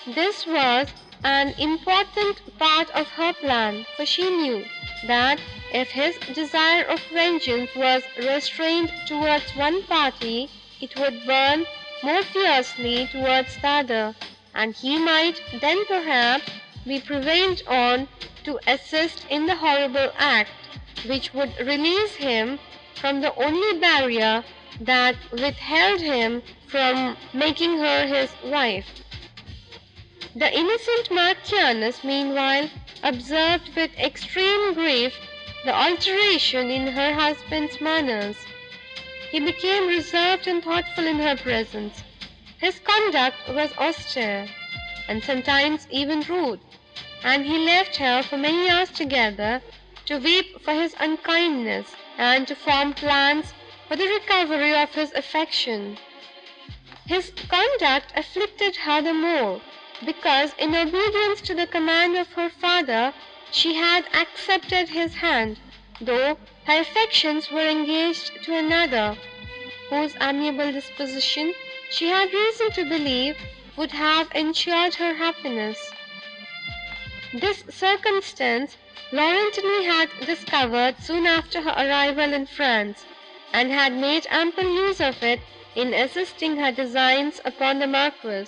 This 0.06 0.46
was 0.46 0.88
an 1.24 1.56
important 1.58 2.40
part 2.60 2.92
of 2.92 3.08
her 3.08 3.34
plan, 3.34 3.84
for 3.98 4.06
she 4.06 4.30
knew 4.30 4.64
that 5.08 5.40
if 5.74 5.90
his 5.90 6.16
desire 6.36 6.84
of 6.84 7.02
vengeance 7.12 7.72
was 7.76 8.04
restrained 8.16 8.94
towards 9.08 9.56
one 9.56 9.82
party, 9.84 10.52
it 10.80 10.96
would 11.00 11.26
burn 11.26 11.66
more 12.04 12.22
fiercely 12.22 13.08
towards 13.08 13.60
the 13.60 13.68
other, 13.68 14.16
and 14.54 14.76
he 14.76 15.00
might 15.00 15.42
then 15.62 15.84
perhaps 15.88 16.48
be 16.86 17.00
prevailed 17.00 17.62
on 17.68 18.08
to 18.44 18.60
assist 18.68 19.26
in 19.30 19.46
the 19.48 19.56
horrible 19.56 20.12
act, 20.18 20.52
which 21.08 21.34
would 21.34 21.54
release 21.60 22.16
him 22.16 22.60
from 22.94 23.22
the 23.22 23.34
only 23.36 23.80
barrier 23.80 24.44
that 24.80 25.16
withheld 25.32 26.00
him 26.00 26.42
from 26.68 27.18
making 27.34 27.78
her 27.78 28.06
his 28.06 28.32
wife. 28.44 28.86
The 30.36 30.54
innocent 30.54 31.10
Marchioness, 31.12 32.04
meanwhile, 32.04 32.70
observed 33.04 33.76
with 33.76 33.98
extreme 33.98 34.74
grief 34.74 35.14
the 35.64 35.74
alteration 35.74 36.70
in 36.70 36.88
her 36.88 37.14
husband's 37.14 37.80
manners. 37.82 38.36
He 39.32 39.40
became 39.40 39.88
reserved 39.88 40.46
and 40.48 40.64
thoughtful 40.64 41.08
in 41.08 41.18
her 41.20 41.36
presence; 41.36 42.04
his 42.60 42.80
conduct 42.80 43.38
was 43.50 43.72
austere, 43.78 44.48
and 45.08 45.24
sometimes 45.24 45.88
even 45.90 46.22
rude, 46.22 46.60
and 47.24 47.46
he 47.46 47.58
left 47.58 47.96
her 47.98 48.22
for 48.22 48.38
many 48.38 48.70
hours 48.70 48.90
together 48.90 49.62
to 50.06 50.18
weep 50.20 50.62
for 50.62 50.74
his 50.74 50.96
unkindness, 51.00 51.96
and 52.18 52.48
to 52.48 52.56
form 52.56 52.94
plans 52.94 53.54
for 53.88 53.96
the 53.96 54.08
recovery 54.08 54.74
of 54.76 54.94
his 54.94 55.12
affection. 55.14 55.98
His 57.08 57.32
conduct 57.50 58.14
afflicted 58.16 58.76
her 58.78 59.02
the 59.02 59.14
more, 59.14 59.62
because, 60.06 60.54
in 60.58 60.76
obedience 60.76 61.42
to 61.42 61.54
the 61.56 61.68
command 61.68 62.16
of 62.18 62.32
her 62.34 62.50
father, 62.50 63.14
she 63.52 63.76
had 63.76 64.06
accepted 64.14 64.90
his 64.90 65.16
hand, 65.16 65.60
though 66.02 66.38
her 66.66 66.80
affections 66.82 67.52
were 67.52 67.68
engaged 67.68 68.32
to 68.44 68.56
another, 68.56 69.18
whose 69.90 70.16
amiable 70.20 70.72
disposition 70.72 71.54
she 71.90 72.10
had 72.10 72.34
reason 72.34 72.72
to 72.72 72.84
believe 72.84 73.38
would 73.78 73.92
have 73.92 74.28
ensured 74.34 74.96
her 74.96 75.14
happiness. 75.14 75.92
This 77.38 77.66
circumstance 77.70 78.78
Laurentini 79.12 79.84
had 79.84 80.10
discovered 80.26 80.96
soon 81.02 81.28
after 81.28 81.60
her 81.64 81.72
arrival 81.78 82.32
in 82.32 82.46
France, 82.46 83.04
and 83.52 83.70
had 83.74 83.92
made 83.92 84.26
ample 84.30 84.64
use 84.64 85.02
of 85.02 85.22
it 85.22 85.42
in 85.76 85.94
assisting 85.94 86.56
her 86.56 86.72
designs 86.72 87.42
upon 87.44 87.80
the 87.80 87.88
Marquis, 87.88 88.46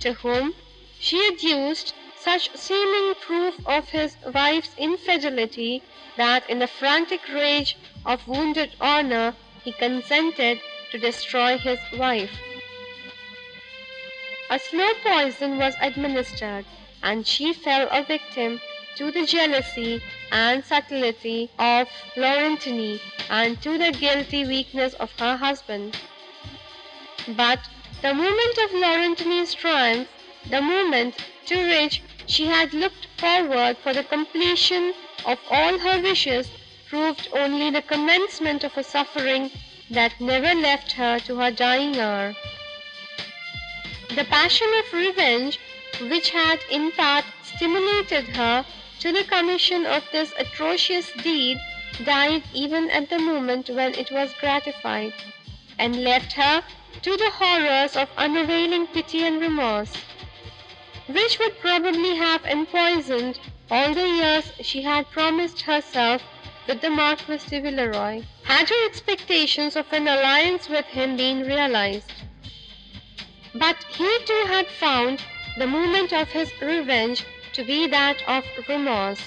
to 0.00 0.14
whom 0.14 0.54
she 0.98 1.26
adduced 1.28 1.92
such 2.16 2.48
seeming 2.56 3.14
proof 3.16 3.54
of 3.66 3.90
his 3.90 4.16
wife's 4.32 4.74
infidelity, 4.78 5.82
that 6.16 6.48
in 6.48 6.58
the 6.58 6.66
frantic 6.66 7.28
rage 7.28 7.76
of 8.06 8.26
wounded 8.26 8.70
honour, 8.80 9.34
he 9.62 9.72
consented 9.72 10.58
to 10.90 10.96
destroy 10.98 11.58
his 11.58 11.80
wife. 11.98 12.32
A 14.48 14.58
slow 14.58 14.94
poison 15.04 15.58
was 15.58 15.74
administered, 15.82 16.64
and 17.02 17.26
she 17.26 17.52
fell 17.52 17.88
a 17.90 18.02
victim 18.04 18.60
to 18.96 19.10
the 19.10 19.26
jealousy 19.26 20.02
and 20.30 20.64
subtlety 20.64 21.50
of 21.58 21.88
Laurentini, 22.16 23.00
and 23.30 23.60
to 23.62 23.78
the 23.78 23.90
guilty 23.92 24.44
weakness 24.46 24.94
of 24.94 25.10
her 25.18 25.36
husband. 25.36 25.96
But 27.28 27.60
the 28.02 28.14
moment 28.14 28.58
of 28.58 28.70
Laurentini's 28.70 29.54
triumph 29.54 30.08
the 30.50 30.60
moment 30.60 31.14
to 31.46 31.56
which 31.68 32.02
she 32.26 32.46
had 32.46 32.74
looked 32.74 33.06
forward 33.16 33.76
for 33.78 33.92
the 33.92 34.04
completion 34.04 34.92
of 35.24 35.38
all 35.50 35.78
her 35.78 36.02
wishes, 36.02 36.48
proved 36.88 37.28
only 37.32 37.70
the 37.70 37.82
commencement 37.82 38.64
of 38.64 38.76
a 38.76 38.82
suffering 38.82 39.50
that 39.90 40.20
never 40.20 40.54
left 40.54 40.92
her 40.92 41.18
to 41.20 41.36
her 41.36 41.50
dying 41.50 41.98
hour. 41.98 42.34
The 44.08 44.24
passion 44.24 44.68
of 44.80 44.92
revenge, 44.92 45.58
which 46.10 46.30
had 46.30 46.58
in 46.70 46.90
part 46.92 47.24
stimulated 47.42 48.28
her 48.36 48.64
to 49.00 49.12
the 49.12 49.24
commission 49.24 49.84
of 49.86 50.04
this 50.12 50.32
atrocious 50.38 51.10
deed, 51.22 51.58
died 52.04 52.42
even 52.54 52.90
at 52.90 53.08
the 53.10 53.18
moment 53.18 53.68
when 53.70 53.94
it 53.94 54.10
was 54.10 54.32
gratified, 54.40 55.12
and 55.78 56.02
left 56.04 56.32
her 56.32 56.62
to 57.02 57.16
the 57.16 57.30
horrors 57.30 57.96
of 57.96 58.08
unavailing 58.16 58.86
pity 58.86 59.22
and 59.24 59.40
remorse, 59.40 59.92
which 61.08 61.38
would 61.38 61.58
probably 61.60 62.14
have 62.16 62.44
empoisoned 62.46 63.38
all 63.70 63.92
the 63.92 64.08
years 64.08 64.52
she 64.60 64.82
had 64.82 65.10
promised 65.10 65.62
herself 65.62 66.22
with 66.68 66.80
the 66.80 66.90
Marquis 66.90 67.38
de 67.48 67.60
Villeroi, 67.60 68.24
had 68.44 68.68
her 68.68 68.86
expectations 68.86 69.76
of 69.76 69.92
an 69.92 70.06
alliance 70.06 70.68
with 70.68 70.86
him 70.86 71.16
been 71.16 71.40
realized. 71.42 72.12
But 73.54 73.82
he 73.84 74.18
too 74.24 74.44
had 74.46 74.68
found 74.68 75.22
the 75.58 75.66
moment 75.66 76.12
of 76.12 76.30
his 76.30 76.50
revenge 76.60 77.24
to 77.52 77.64
be 77.64 77.86
that 77.86 78.16
of 78.26 78.44
remorse, 78.68 79.20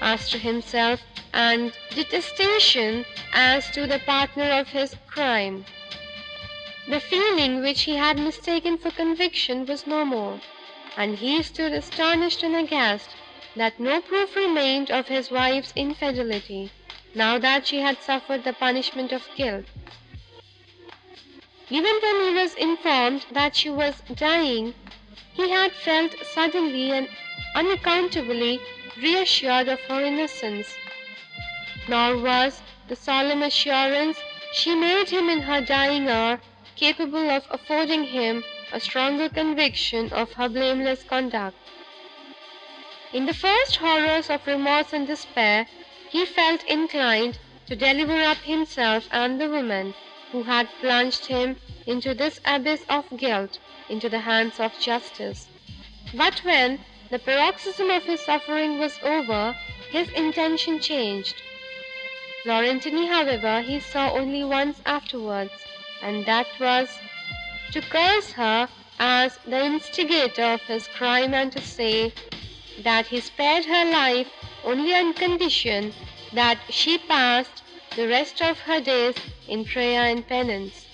as 0.00 0.28
to 0.30 0.38
himself, 0.38 1.00
and 1.32 1.72
detestation 1.90 3.04
as 3.32 3.70
to 3.70 3.86
the 3.86 3.98
partner 4.00 4.50
of 4.50 4.68
his 4.68 4.94
crime. 5.06 5.64
The 6.88 7.00
feeling 7.00 7.60
which 7.60 7.82
he 7.82 7.96
had 7.96 8.18
mistaken 8.18 8.78
for 8.78 8.90
conviction 8.90 9.66
was 9.66 9.86
no 9.86 10.04
more, 10.04 10.40
and 10.96 11.18
he 11.18 11.42
stood 11.42 11.72
astonished 11.72 12.42
and 12.42 12.56
aghast 12.56 13.10
that 13.56 13.78
no 13.80 14.00
proof 14.00 14.36
remained 14.36 14.90
of 14.90 15.08
his 15.08 15.30
wife's 15.30 15.72
infidelity, 15.76 16.70
now 17.14 17.38
that 17.38 17.66
she 17.66 17.80
had 17.80 18.02
suffered 18.02 18.44
the 18.44 18.52
punishment 18.52 19.12
of 19.12 19.28
guilt. 19.36 19.66
Even 21.68 21.96
when 22.02 22.28
he 22.28 22.34
was 22.34 22.54
informed 22.54 23.26
that 23.32 23.54
she 23.54 23.70
was 23.70 24.02
dying, 24.14 24.74
he 25.32 25.48
had 25.48 25.72
felt 25.72 26.12
suddenly 26.26 26.90
and 26.90 27.08
unaccountably 27.54 28.58
reassured 28.96 29.68
of 29.68 29.80
her 29.82 30.00
innocence; 30.04 30.74
nor 31.86 32.16
was 32.18 32.60
the 32.88 32.96
solemn 32.96 33.40
assurance 33.40 34.18
she 34.52 34.74
made 34.74 35.08
him 35.10 35.28
in 35.28 35.42
her 35.42 35.60
dying 35.60 36.08
hour 36.08 36.40
capable 36.74 37.30
of 37.30 37.46
affording 37.48 38.02
him 38.02 38.42
a 38.72 38.80
stronger 38.80 39.28
conviction 39.28 40.12
of 40.12 40.32
her 40.32 40.48
blameless 40.48 41.04
conduct. 41.04 41.70
In 43.12 43.26
the 43.26 43.32
first 43.34 43.76
horrors 43.76 44.28
of 44.30 44.44
remorse 44.48 44.92
and 44.92 45.06
despair, 45.06 45.68
he 46.10 46.26
felt 46.26 46.64
inclined 46.64 47.38
to 47.66 47.76
deliver 47.76 48.20
up 48.20 48.38
himself 48.38 49.06
and 49.12 49.40
the 49.40 49.48
woman, 49.48 49.94
who 50.32 50.42
had 50.42 50.68
plunged 50.80 51.26
him 51.26 51.56
into 51.86 52.14
this 52.14 52.40
abyss 52.44 52.84
of 52.88 53.04
guilt, 53.16 53.60
into 53.90 54.08
the 54.08 54.20
hands 54.20 54.60
of 54.60 54.78
justice; 54.78 55.48
but 56.14 56.38
when 56.44 56.78
the 57.10 57.18
paroxysm 57.18 57.90
of 57.90 58.04
his 58.04 58.20
suffering 58.20 58.78
was 58.78 58.98
over, 59.02 59.56
his 59.90 60.08
intention 60.12 60.78
changed. 60.80 61.34
Laurentini, 62.46 63.08
however, 63.08 63.60
he 63.60 63.80
saw 63.80 64.12
only 64.12 64.44
once 64.44 64.80
afterwards, 64.86 65.52
and 66.02 66.24
that 66.26 66.46
was 66.60 66.88
to 67.72 67.80
curse 67.82 68.32
her 68.32 68.68
as 68.98 69.38
the 69.46 69.64
instigator 69.64 70.44
of 70.54 70.62
his 70.62 70.86
crime, 70.88 71.34
and 71.34 71.52
to 71.52 71.60
say 71.60 72.12
that 72.82 73.06
he 73.06 73.20
spared 73.20 73.64
her 73.64 73.84
life 73.90 74.28
only 74.64 74.94
on 74.94 75.12
condition 75.14 75.92
that 76.32 76.58
she 76.70 76.96
passed 76.98 77.62
the 77.96 78.06
rest 78.08 78.40
of 78.40 78.58
her 78.60 78.80
days 78.80 79.14
in 79.48 79.64
prayer 79.64 80.02
and 80.02 80.26
penance. 80.28 80.86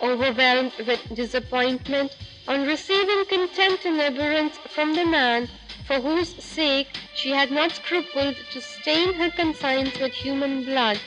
Overwhelmed 0.00 0.72
with 0.86 1.00
disappointment 1.14 2.16
on 2.46 2.66
receiving 2.66 3.24
contempt 3.26 3.84
and 3.84 4.00
abhorrence 4.00 4.56
from 4.68 4.94
the 4.94 5.04
man 5.04 5.48
for 5.86 6.00
whose 6.00 6.34
sake 6.42 6.88
she 7.14 7.30
had 7.30 7.50
not 7.50 7.72
scrupled 7.72 8.36
to 8.52 8.60
stain 8.60 9.14
her 9.14 9.30
conscience 9.30 9.98
with 9.98 10.12
human 10.12 10.64
blood, 10.64 11.00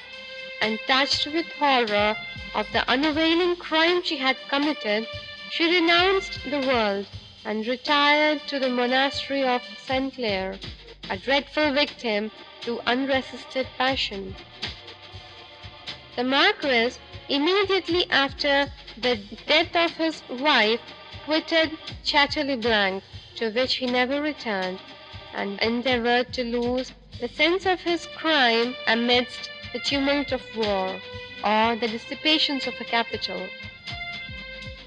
and 0.61 0.77
touched 0.87 1.25
with 1.27 1.45
horror 1.53 2.17
of 2.53 2.67
the 2.73 2.87
unavailing 2.89 3.55
crime 3.55 4.03
she 4.03 4.17
had 4.17 4.37
committed, 4.49 5.07
she 5.49 5.65
renounced 5.73 6.39
the 6.49 6.59
world, 6.59 7.05
and 7.45 7.65
retired 7.67 8.41
to 8.47 8.59
the 8.59 8.69
monastery 8.69 9.43
of 9.43 9.61
St. 9.85 10.13
Clair, 10.13 10.59
a 11.09 11.17
dreadful 11.17 11.71
victim 11.71 12.29
to 12.61 12.81
unresisted 12.85 13.67
passion. 13.77 14.35
The 16.15 16.23
Marquis, 16.23 16.91
immediately 17.31 18.05
after 18.09 18.69
the 18.97 19.15
death 19.47 19.73
of 19.73 19.91
his 19.95 20.21
wife, 20.29 20.81
quitted 21.23 21.71
Chateau 22.03 22.57
Blanc, 22.57 23.01
to 23.37 23.49
which 23.51 23.75
he 23.75 23.85
never 23.85 24.21
returned, 24.21 24.79
and 25.33 25.57
endeavoured 25.61 26.33
to 26.33 26.43
lose 26.43 26.91
the 27.21 27.29
sense 27.29 27.65
of 27.65 27.79
his 27.79 28.05
crime 28.17 28.75
amidst 28.85 29.49
the 29.71 29.79
tumult 29.79 30.33
of 30.33 30.41
war, 30.57 30.99
or 31.45 31.75
the 31.77 31.87
dissipations 31.87 32.67
of 32.67 32.73
a 32.81 32.83
capital. 32.83 33.47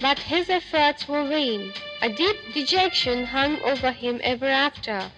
But 0.01 0.19
his 0.19 0.51
efforts 0.51 1.09
were 1.09 1.25
vain. 1.27 1.73
A 2.03 2.11
deep 2.11 2.37
dejection 2.53 3.25
hung 3.25 3.59
over 3.63 3.91
him 3.91 4.21
ever 4.23 4.49
after, 4.49 5.11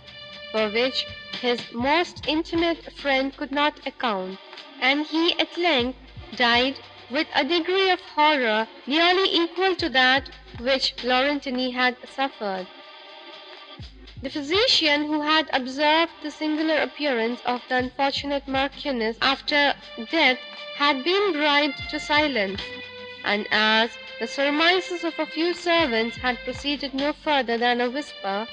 for 0.52 0.68
which 0.68 1.04
his 1.40 1.60
most 1.72 2.24
intimate 2.28 2.92
friend 2.92 3.36
could 3.36 3.50
not 3.50 3.84
account, 3.84 4.38
and 4.80 5.04
he 5.06 5.36
at 5.40 5.58
length 5.58 5.98
died 6.36 6.78
with 7.11 7.26
a 7.34 7.44
degree 7.44 7.90
of 7.90 8.00
horror 8.00 8.66
nearly 8.86 9.28
equal 9.32 9.74
to 9.76 9.88
that 9.88 10.28
which 10.59 10.94
Laurentini 11.04 11.72
had 11.72 11.96
suffered. 12.09 12.66
The 14.22 14.30
physician, 14.30 15.04
who 15.07 15.20
had 15.20 15.48
observed 15.52 16.12
the 16.22 16.30
singular 16.30 16.78
appearance 16.78 17.40
of 17.44 17.62
the 17.68 17.76
unfortunate 17.76 18.48
Marchioness 18.48 19.16
after 19.20 19.74
death, 20.11 20.38
had 20.76 21.04
been 21.04 21.32
bribed 21.32 21.78
to 21.90 22.00
silence, 22.00 22.61
and 23.24 23.46
as 23.50 23.90
the 24.18 24.26
surmises 24.26 25.04
of 25.04 25.18
a 25.18 25.26
few 25.26 25.52
servants 25.54 26.16
had 26.16 26.38
proceeded 26.44 26.94
no 26.94 27.12
further 27.12 27.59
than 27.59 27.80
a 27.80 27.90
whisper, 27.90 28.48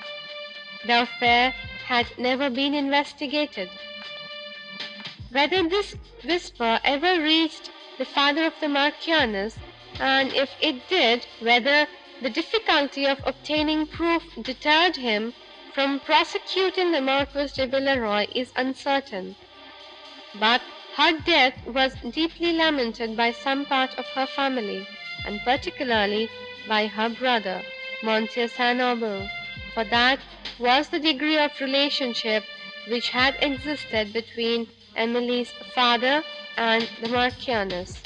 the 0.86 1.04
affair 1.04 1.51
had 1.86 2.08
never 2.18 2.49
been 2.49 2.74
investigated. 2.74 3.70
Whether 5.32 5.68
this 5.68 5.95
whisper 6.24 6.80
ever 6.84 7.22
reached 7.22 7.72
the 8.00 8.06
father 8.06 8.46
of 8.46 8.54
the 8.60 8.68
Marchioness, 8.68 9.56
and 10.00 10.34
if 10.34 10.50
it 10.60 10.88
did, 10.88 11.28
whether 11.39 11.88
the 12.22 12.30
difficulty 12.30 13.06
of 13.06 13.20
obtaining 13.24 13.86
proof 13.86 14.24
deterred 14.41 14.96
him 14.96 15.32
from 15.76 16.00
prosecuting 16.00 16.91
the 16.91 17.02
Marquis 17.02 17.50
de 17.54 17.68
Villeroi, 17.68 18.26
is 18.34 18.52
uncertain; 18.56 19.36
but 20.39 20.62
her 20.96 21.20
death 21.20 21.54
was 21.68 21.94
deeply 22.12 22.54
lamented 22.54 23.16
by 23.16 23.32
some 23.32 23.64
part 23.64 23.94
of 24.00 24.08
her 24.16 24.26
family 24.26 24.88
and 25.28 25.39
particularly 25.41 26.28
by 26.68 26.88
her 26.88 27.10
brother, 27.10 27.62
Monsieur 28.02 28.48
St. 28.48 28.80
For 29.76 29.84
that 29.84 30.20
was 30.58 30.89
the 30.89 31.00
degree 31.00 31.38
of 31.38 31.62
relationship 31.62 32.44
which 32.88 33.10
had 33.10 33.36
existed 33.39 34.12
between 34.14 34.68
Emily's 34.96 35.52
father 35.76 36.24
and 36.58 36.89
the 37.01 37.08
Marchioness, 37.08 38.01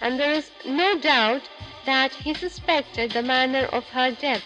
and 0.00 0.18
there 0.18 0.32
is 0.32 0.50
no 0.66 0.98
doubt 0.98 1.42
that 1.84 2.12
he 2.12 2.34
suspected 2.34 3.10
the 3.10 3.22
manner 3.22 3.64
of 3.72 3.84
her 3.90 4.10
death. 4.10 4.44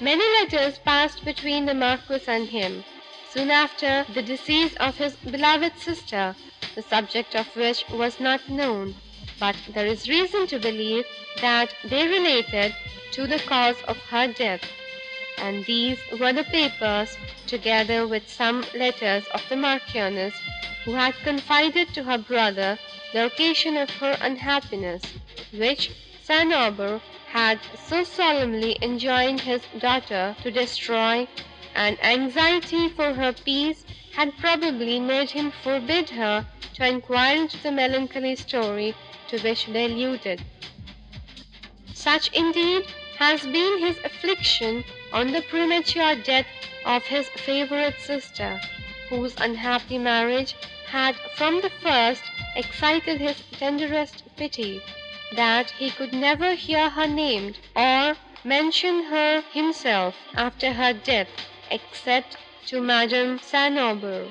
Many 0.00 0.24
letters 0.40 0.78
passed 0.78 1.24
between 1.24 1.66
the 1.66 1.74
Marquis 1.74 2.22
and 2.28 2.48
him, 2.48 2.84
soon 3.32 3.50
after 3.50 4.04
the 4.12 4.22
decease 4.22 4.74
of 4.76 4.96
his 4.96 5.16
beloved 5.16 5.78
sister, 5.78 6.34
the 6.74 6.82
subject 6.82 7.34
of 7.34 7.46
which 7.56 7.84
was 7.90 8.20
not 8.20 8.48
known, 8.48 8.94
but 9.38 9.56
there 9.68 9.86
is 9.86 10.08
reason 10.08 10.46
to 10.48 10.58
believe 10.58 11.06
that 11.40 11.70
they 11.84 12.06
related 12.06 12.74
to 13.12 13.26
the 13.26 13.38
cause 13.38 13.80
of 13.88 13.96
her 14.10 14.26
death, 14.32 14.62
and 15.38 15.64
these 15.66 15.98
were 16.20 16.32
the 16.32 16.44
papers, 16.44 17.16
together 17.46 18.06
with 18.06 18.28
some 18.28 18.64
letters 18.74 19.24
of 19.34 19.42
the 19.48 19.56
Marchioness, 19.56 20.34
who 20.84 20.94
had 20.94 21.14
confided 21.16 21.92
to 21.94 22.02
her 22.04 22.18
brother 22.18 22.78
the 23.12 23.26
occasion 23.26 23.76
of 23.76 23.90
her 23.90 24.16
unhappiness, 24.20 25.02
which 25.52 25.90
St. 26.22 26.52
Aubert 26.52 27.02
had 27.26 27.60
so 27.88 28.02
solemnly 28.02 28.76
enjoined 28.82 29.40
his 29.40 29.62
daughter 29.78 30.34
to 30.42 30.50
destroy, 30.50 31.28
and 31.74 32.02
anxiety 32.02 32.88
for 32.88 33.12
her 33.14 33.32
peace 33.32 33.84
had 34.14 34.36
probably 34.38 34.98
made 34.98 35.30
him 35.30 35.52
forbid 35.62 36.10
her 36.10 36.46
to 36.74 36.86
inquire 36.88 37.36
into 37.36 37.58
the 37.62 37.70
melancholy 37.70 38.34
story 38.36 38.94
to 39.28 39.38
which 39.40 39.66
they 39.66 39.84
alluded. 39.84 40.42
Such, 41.94 42.32
indeed, 42.32 42.86
has 43.18 43.42
been 43.42 43.78
his 43.78 43.98
affliction 44.04 44.84
on 45.12 45.32
the 45.32 45.42
premature 45.42 46.14
death 46.16 46.46
of 46.84 47.02
his 47.04 47.28
favourite 47.30 47.98
sister, 48.00 48.60
whose 49.08 49.34
unhappy 49.38 49.98
marriage 49.98 50.54
had 50.86 51.16
from 51.36 51.60
the 51.60 51.70
first 51.82 52.22
excited 52.54 53.20
his 53.20 53.42
tenderest 53.52 54.22
pity, 54.36 54.80
that 55.34 55.70
he 55.72 55.90
could 55.90 56.12
never 56.12 56.54
hear 56.54 56.88
her 56.90 57.06
named, 57.06 57.58
or 57.74 58.16
mention 58.44 59.04
her 59.04 59.42
himself, 59.52 60.14
after 60.34 60.72
her 60.72 60.92
death, 60.92 61.28
except 61.70 62.36
to 62.66 62.80
Madame 62.80 63.38
St. 63.38 63.78
Aubert. 63.78 64.28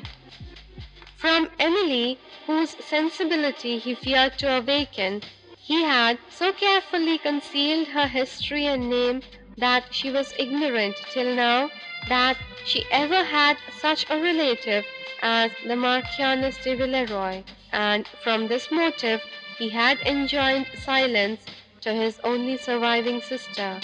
From 1.17 1.49
Emily, 1.59 2.17
whose 2.45 2.75
sensibility 2.83 3.77
he 3.79 3.95
feared 3.95 4.37
to 4.39 4.57
awaken, 4.57 5.21
he 5.57 5.83
had 5.83 6.19
so 6.29 6.53
carefully 6.53 7.17
concealed 7.17 7.87
her 7.87 8.07
history 8.07 8.67
and 8.67 8.89
name, 8.89 9.21
that 9.57 9.83
she 9.91 10.11
was 10.11 10.33
ignorant, 10.37 10.95
till 11.11 11.33
now, 11.35 11.69
that 12.07 12.37
she 12.65 12.85
ever 12.91 13.23
had 13.23 13.57
such 13.79 14.05
a 14.09 14.19
relative 14.21 14.85
as 15.21 15.51
the 15.65 15.75
Marchioness 15.75 16.57
de 16.63 16.75
Villeroi, 16.75 17.43
and 17.71 18.07
from 18.23 18.47
this 18.47 18.69
motive 18.71 19.21
he 19.57 19.69
had 19.69 19.99
enjoined 20.01 20.67
silence 20.77 21.45
to 21.81 21.93
his 21.93 22.19
only 22.23 22.57
surviving 22.57 23.21
sister, 23.21 23.79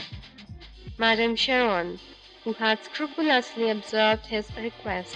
Madame 0.98 1.36
Cheron, 1.36 2.00
who 2.44 2.54
had 2.54 2.84
scrupulously 2.84 3.70
observed 3.70 4.26
his 4.26 4.48
request. 4.58 5.16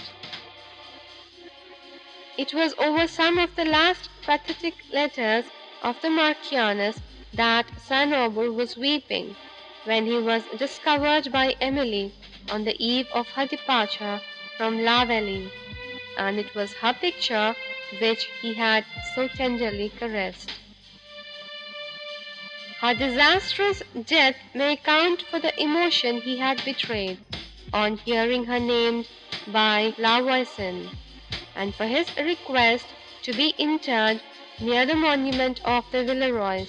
It 2.38 2.52
was 2.54 2.74
over 2.78 3.06
some 3.06 3.38
of 3.38 3.54
the 3.56 3.64
last 3.64 4.08
pathetic 4.22 4.74
letters 4.92 5.44
of 5.82 6.00
the 6.02 6.10
Marchioness 6.10 7.00
that 7.32 7.66
St. 7.80 8.12
Aubert 8.12 8.52
was 8.52 8.76
weeping, 8.76 9.36
when 9.86 10.04
he 10.04 10.18
was 10.18 10.42
discovered 10.58 11.30
by 11.30 11.54
Emily 11.60 12.12
on 12.50 12.64
the 12.64 12.76
eve 12.84 13.06
of 13.14 13.28
her 13.28 13.46
departure 13.46 14.20
from 14.56 14.82
La 14.82 15.04
Vallée, 15.06 15.48
and 16.18 16.38
it 16.38 16.52
was 16.54 16.72
her 16.74 16.92
picture 16.92 17.54
which 18.00 18.28
he 18.42 18.54
had 18.54 18.84
so 19.14 19.28
tenderly 19.28 19.88
caressed. 19.88 20.50
Her 22.80 22.94
disastrous 22.94 23.82
death 24.06 24.36
may 24.54 24.72
account 24.72 25.22
for 25.22 25.38
the 25.38 25.54
emotion 25.60 26.20
he 26.20 26.36
had 26.38 26.64
betrayed, 26.64 27.18
on 27.72 27.98
hearing 27.98 28.44
her 28.46 28.58
named 28.58 29.06
by 29.46 29.94
La 29.98 30.20
Voisin, 30.20 30.90
and 31.54 31.74
for 31.74 31.86
his 31.86 32.08
request 32.16 32.86
to 33.22 33.32
be 33.32 33.54
interred 33.56 34.20
near 34.60 34.84
the 34.84 34.94
monument 34.96 35.60
of 35.64 35.84
the 35.92 36.02
Villerois, 36.04 36.66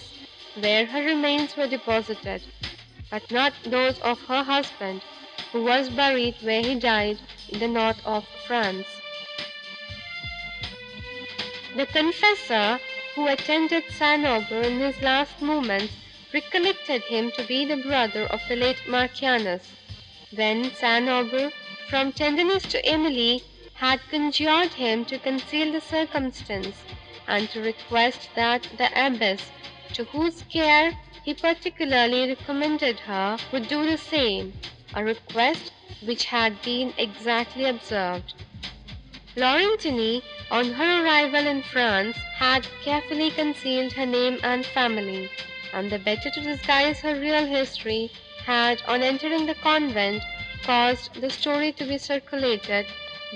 where 0.60 0.86
her 0.86 1.04
remains 1.04 1.58
were 1.58 1.68
deposited, 1.68 2.42
but 3.10 3.30
not 3.32 3.54
those 3.66 4.00
of 4.00 4.20
her 4.28 4.44
husband, 4.44 5.02
who 5.52 5.64
was 5.64 5.90
buried 5.90 6.36
where 6.42 6.62
he 6.62 6.76
died 6.76 7.18
in 7.50 7.60
the 7.60 7.68
north 7.68 8.00
of 8.06 8.26
France. 8.46 8.88
The 11.76 11.86
confessor, 11.86 12.80
who 13.16 13.28
attended 13.28 13.84
St. 13.92 14.26
Aubert 14.26 14.64
in 14.66 14.80
his 14.80 15.02
last 15.02 15.42
moments, 15.42 15.94
recollected 16.34 17.04
him 17.04 17.32
to 17.32 17.44
be 17.46 17.66
the 17.66 17.78
brother 17.78 18.24
of 18.26 18.42
the 18.50 18.56
late 18.56 18.82
Marchioness, 18.88 19.74
when 20.32 20.72
St. 20.72 21.08
Aubert, 21.08 21.54
from 21.90 22.12
tenderness 22.12 22.66
to 22.68 22.86
Emily, 22.86 23.44
had 23.76 24.00
conjured 24.10 24.74
him 24.74 25.06
to 25.06 25.20
conceal 25.20 25.72
the 25.72 25.82
circumstance, 25.82 26.84
and 27.28 27.50
to 27.52 27.62
request 27.62 28.30
that 28.36 28.64
the 28.78 28.90
abbess, 28.96 29.52
to 29.94 30.04
whose 30.06 30.42
care 30.52 30.92
he 31.28 31.34
particularly 31.34 32.30
recommended 32.30 33.02
her, 33.02 33.38
would 33.52 33.68
do 33.68 33.86
the 33.86 33.98
same, 33.98 34.54
a 34.94 35.04
request 35.04 35.74
which 36.06 36.24
had 36.24 36.62
been 36.62 36.94
exactly 36.98 37.66
observed. 37.66 38.34
Laurentini, 39.36 40.24
on 40.50 40.72
her 40.72 41.04
arrival 41.04 41.46
in 41.46 41.62
France, 41.62 42.16
had 42.38 42.66
carefully 42.82 43.30
concealed 43.30 43.92
her 43.92 44.06
name 44.06 44.40
and 44.42 44.66
family, 44.68 45.30
and 45.74 45.92
the 45.92 46.00
better 46.00 46.30
to 46.30 46.40
disguise 46.40 47.02
her 47.02 47.20
real 47.20 47.46
history, 47.46 48.10
had, 48.46 48.82
on 48.88 49.04
entering 49.04 49.46
the 49.46 49.56
convent, 49.56 50.24
caused 50.64 51.14
the 51.20 51.30
story 51.30 51.74
to 51.74 51.84
be 51.84 51.98
circulated, 51.98 52.86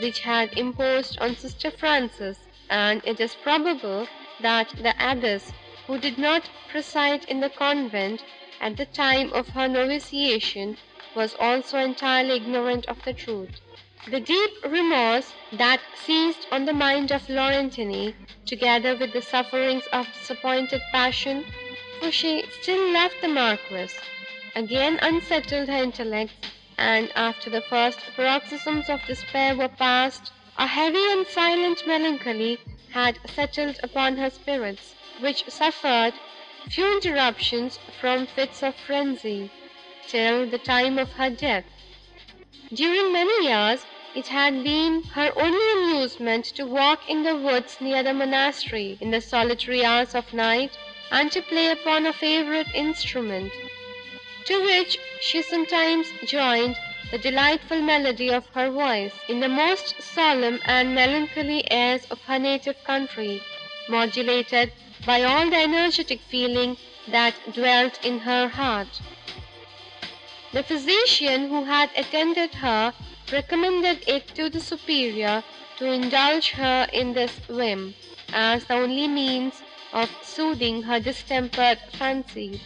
which 0.02 0.20
had 0.20 0.58
imposed 0.58 1.20
on 1.20 1.36
sister 1.36 1.70
Frances, 1.70 2.38
and 2.70 3.02
it 3.04 3.20
is 3.20 3.36
probable, 3.36 4.08
that 4.40 4.70
the 4.82 4.96
abbess, 4.98 5.52
who 5.88 5.98
did 5.98 6.18
not 6.18 6.50
preside 6.70 7.24
in 7.26 7.40
the 7.40 7.50
convent, 7.50 8.24
at 8.60 8.78
the 8.78 8.86
time 8.86 9.32
of 9.34 9.48
her 9.50 9.68
noviciation, 9.68 10.78
was 11.16 11.36
also 11.40 11.78
entirely 11.80 12.36
ignorant 12.36 12.86
of 12.88 13.04
the 13.04 13.14
truth. 13.14 13.60
The 14.08 14.20
deep 14.20 14.52
remorse, 14.66 15.34
that 15.52 15.82
seized 15.96 16.48
on 16.52 16.66
the 16.66 16.74
mind 16.74 17.12
of 17.12 17.28
Laurentini, 17.30 18.16
together 18.46 18.96
with 18.96 19.14
the 19.14 19.22
sufferings 19.22 19.86
of 19.94 20.12
disappointed 20.14 20.82
passion, 20.92 21.46
for 22.00 22.12
she 22.12 22.44
still 22.62 22.92
loved 22.94 23.16
the 23.22 23.28
Marquis, 23.28 23.94
again 24.56 25.00
unsettled 25.02 25.68
her 25.70 25.84
intellects, 25.84 26.52
and, 26.78 27.12
after 27.16 27.50
the 27.50 27.62
first 27.62 28.00
paroxysms 28.16 28.90
of 28.90 29.06
despair 29.06 29.56
were 29.56 29.68
past, 29.68 30.32
a 30.58 30.68
heavy 30.68 31.04
and 31.12 31.28
silent 31.28 31.86
melancholy 31.88 32.60
had 32.92 33.18
settled 33.36 33.78
upon 33.84 34.18
her 34.18 34.30
spirits, 34.30 34.96
which 35.22 35.44
suffered 35.50 36.14
few 36.70 36.94
interruptions 36.96 37.80
from 38.00 38.26
fits 38.26 38.64
of 38.64 38.76
frenzy, 38.76 39.52
till 40.08 40.46
the 40.48 40.58
time 40.58 40.98
of 40.98 41.12
her 41.14 41.30
death. 41.30 41.66
During 42.74 43.14
many 43.14 43.48
years, 43.48 43.86
it 44.16 44.28
had 44.28 44.64
been 44.64 45.04
her 45.14 45.32
only 45.36 45.72
amusement 45.74 46.46
to 46.56 46.66
walk 46.66 47.08
in 47.10 47.24
the 47.24 47.36
woods 47.36 47.78
near 47.80 48.04
the 48.04 48.14
monastery, 48.14 48.98
in 49.00 49.12
the 49.12 49.22
solitary 49.22 49.86
hours 49.86 50.16
of 50.16 50.34
night, 50.34 50.78
and 51.12 51.32
to 51.32 51.42
play 51.42 51.70
upon 51.70 52.06
a 52.06 52.14
favourite 52.14 52.74
instrument, 52.74 53.52
to 54.46 54.62
which 54.64 54.98
she 55.22 55.42
sometimes 55.42 56.08
joined 56.26 56.76
the 57.12 57.18
delightful 57.18 57.82
melody 57.82 58.30
of 58.32 58.48
her 58.56 58.70
voice, 58.72 59.14
in 59.28 59.40
the 59.40 59.50
most 59.50 60.02
solemn 60.02 60.60
and 60.66 60.96
melancholy 60.96 61.70
airs 61.72 62.06
of 62.10 62.20
her 62.24 62.40
native 62.40 62.84
country, 62.84 63.42
modulated 63.90 64.72
by 65.06 65.24
all 65.24 65.50
the 65.50 65.58
energetic 65.58 66.22
feeling 66.22 66.78
that 67.08 67.34
dwelt 67.54 68.04
in 68.06 68.20
her 68.20 68.48
heart. 68.48 69.02
The 70.54 70.64
physician, 70.64 71.50
who 71.50 71.64
had 71.64 71.90
attended 71.96 72.54
her, 72.56 72.94
recommended 73.32 74.04
it 74.08 74.28
to 74.36 74.50
the 74.50 74.60
Superior 74.60 75.44
to 75.78 75.92
indulge 75.92 76.52
her 76.52 76.88
in 76.92 77.14
this 77.14 77.32
whim, 77.48 77.96
as 78.34 78.66
the 78.66 78.76
only 78.76 79.08
means 79.08 79.62
of 79.94 80.10
soothing 80.22 80.84
her 80.84 81.00
distempered 81.00 81.80
fancy, 81.94 82.62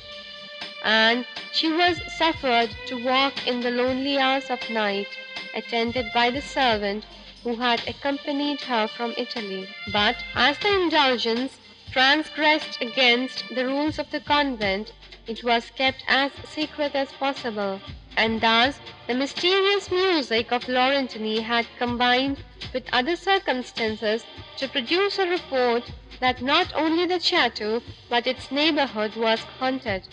and 0.83 1.25
she 1.53 1.71
was 1.71 1.99
suffered 2.17 2.69
to 2.87 3.03
walk 3.03 3.47
in 3.47 3.61
the 3.61 3.71
lonely 3.71 4.17
hours 4.17 4.49
of 4.49 4.69
night, 4.69 5.07
attended 5.55 6.07
by 6.13 6.29
the 6.29 6.41
servant, 6.41 7.05
who 7.43 7.55
had 7.55 7.87
accompanied 7.87 8.61
her 8.61 8.87
from 8.87 9.13
Italy. 9.17 9.67
But, 9.93 10.17
as 10.35 10.57
the 10.59 10.81
indulgence 10.81 11.57
transgressed 11.95 12.81
against 12.81 13.45
the 13.55 13.65
rules 13.65 13.97
of 13.97 14.11
the 14.11 14.19
convent, 14.19 14.91
it 15.27 15.41
was 15.45 15.71
kept 15.77 16.03
as 16.09 16.29
secret 16.43 16.93
as 16.93 17.09
possible, 17.13 17.79
and 18.17 18.41
thus 18.41 18.81
the 19.07 19.13
mysterious 19.13 19.89
music 19.89 20.51
of 20.51 20.67
Laurentini 20.67 21.39
had 21.39 21.65
combined 21.77 22.43
with 22.73 22.83
other 22.91 23.15
circumstances 23.15 24.25
to 24.57 24.67
produce 24.67 25.17
a 25.19 25.29
report 25.29 25.89
that 26.19 26.41
not 26.41 26.67
only 26.75 27.05
the 27.05 27.21
château, 27.29 27.81
but 28.09 28.27
its 28.27 28.51
neighbourhood 28.51 29.15
was 29.15 29.39
haunted. 29.57 30.05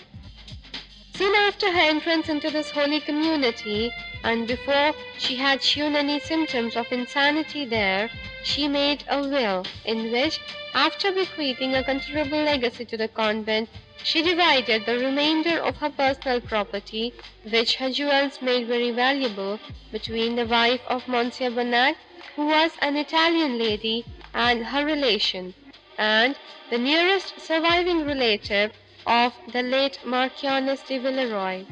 Soon 1.17 1.35
after 1.35 1.73
her 1.73 1.81
entrance 1.81 2.29
into 2.29 2.49
this 2.49 2.71
holy 2.71 3.01
community, 3.01 3.93
and 4.23 4.47
before 4.47 4.93
she 5.19 5.35
had 5.35 5.61
shewn 5.61 5.97
any 5.97 6.21
symptoms 6.21 6.77
of 6.77 6.87
insanity 6.93 7.65
there, 7.65 8.09
she 8.43 8.69
made 8.69 9.05
a 9.09 9.21
will, 9.21 9.65
in 9.85 10.11
which, 10.13 10.41
after 10.75 11.13
bequeathing 11.13 11.75
a 11.75 11.85
considerable 11.85 12.43
legacy 12.43 12.85
to 12.85 12.97
the 12.97 13.09
convent, 13.09 13.69
she 14.03 14.23
divided 14.23 14.85
the 14.85 14.99
remainder 14.99 15.59
of 15.61 15.77
her 15.77 15.91
personal 15.91 16.41
property, 16.41 17.13
which 17.51 17.77
her 17.77 17.91
jewels 17.91 18.43
made 18.43 18.67
very 18.67 18.91
valuable, 18.91 19.61
between 19.93 20.35
the 20.35 20.47
wife 20.47 20.81
of 20.89 21.07
Monsieur 21.07 21.51
Bonnac, 21.51 21.97
who 22.35 22.47
was 22.47 22.73
an 22.81 22.97
Italian 22.97 23.59
lady, 23.59 24.05
and 24.35 24.67
her 24.67 24.85
relation, 24.85 25.55
and 25.99 26.37
the 26.71 26.79
nearest 26.79 27.41
surviving 27.41 28.05
relative 28.05 28.73
of 29.07 29.33
the 29.53 29.63
late 29.63 29.99
Marchioness 30.05 30.83
de 30.83 30.99
Villeroi. 30.99 31.67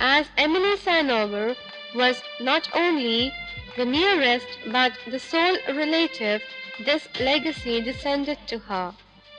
As 0.00 0.26
Emily. 0.36 0.76
Aubert 0.86 1.56
was 1.94 2.22
not 2.40 2.68
only 2.74 3.32
the 3.76 3.84
nearest, 3.84 4.46
but 4.70 4.92
the 5.06 5.18
sole 5.18 5.56
relative, 5.68 6.42
this 6.84 7.08
legacy 7.20 7.80
descended 7.80 8.38
to 8.46 8.58
her, 8.58 8.94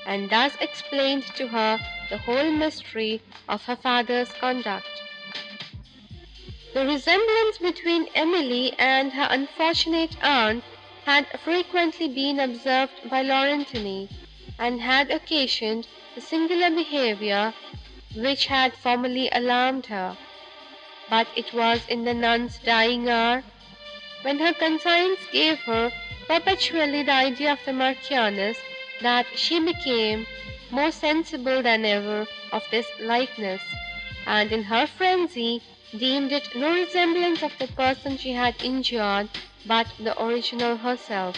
and 0.08 0.30
thus 0.30 0.54
explained 0.60 1.24
to 1.36 1.48
her 1.48 1.80
the 2.10 2.18
whole 2.18 2.52
mystery 2.52 3.22
of 3.48 3.64
her 3.64 3.76
father's 3.76 4.32
conduct. 4.34 4.88
The 6.74 6.86
resemblance 6.86 7.58
between 7.60 8.08
Emily 8.16 8.74
and 8.80 9.14
her 9.14 9.28
unfortunate 9.30 10.16
aunt 10.24 10.64
had 11.06 11.28
frequently 11.44 12.08
been 12.08 12.40
observed 12.40 13.10
by 13.10 13.22
Laurentini, 13.22 14.10
and 14.58 14.82
had 14.82 15.12
occasioned 15.12 15.88
the 16.16 16.22
singular 16.22 16.70
behaviour 16.72 17.54
which 18.16 18.48
had 18.48 18.74
formerly 18.74 19.30
alarmed 19.32 19.88
her; 19.88 20.18
but 21.10 21.28
it 21.36 21.54
was 21.54 21.88
in 21.88 22.04
the 22.06 22.14
nun's 22.14 22.58
dying 22.60 23.08
hour, 23.10 23.44
when 24.24 24.40
her 24.40 24.54
conscience 24.54 25.20
gave 25.32 25.60
her 25.60 25.92
perpetually 26.28 27.04
the 27.04 27.12
idea 27.12 27.52
of 27.54 27.60
the 27.66 27.74
Marchioness, 27.74 28.58
that 29.02 29.26
she 29.36 29.60
became 29.60 30.26
more 30.72 30.92
sensible 30.92 31.62
than 31.62 31.86
ever 31.86 32.26
of 32.52 32.64
this 32.72 32.88
likeness, 33.00 33.62
and 34.26 34.52
in 34.52 34.64
her 34.64 34.88
frenzy 34.88 35.62
deemed 35.98 36.32
it 36.32 36.56
no 36.56 36.74
resemblance 36.74 37.44
of 37.44 37.52
the 37.60 37.68
person 37.68 38.18
she 38.18 38.32
had 38.32 38.56
injured, 38.64 39.30
but 39.66 39.88
the 40.00 40.20
original 40.24 40.78
herself. 40.78 41.38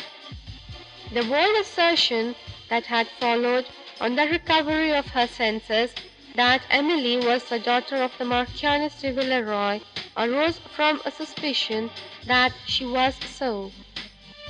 The 1.12 1.24
bold 1.24 1.58
assertion 1.58 2.36
that 2.70 2.86
had 2.86 3.08
followed 3.20 3.66
on 4.00 4.16
the 4.16 4.28
recovery 4.28 4.94
of 4.94 5.08
her 5.08 5.28
senses, 5.28 5.94
that 6.36 6.62
Emily 6.70 7.18
was 7.18 7.46
the 7.46 7.60
daughter 7.60 7.96
of 7.98 8.12
the 8.18 8.26
Marchioness 8.26 9.00
de 9.02 9.14
Villeroi, 9.14 9.82
arose 10.18 10.60
from 10.76 11.02
a 11.06 11.12
suspicion 11.12 11.90
that 12.26 12.52
she 12.66 12.86
was 12.86 13.16
so; 13.26 13.72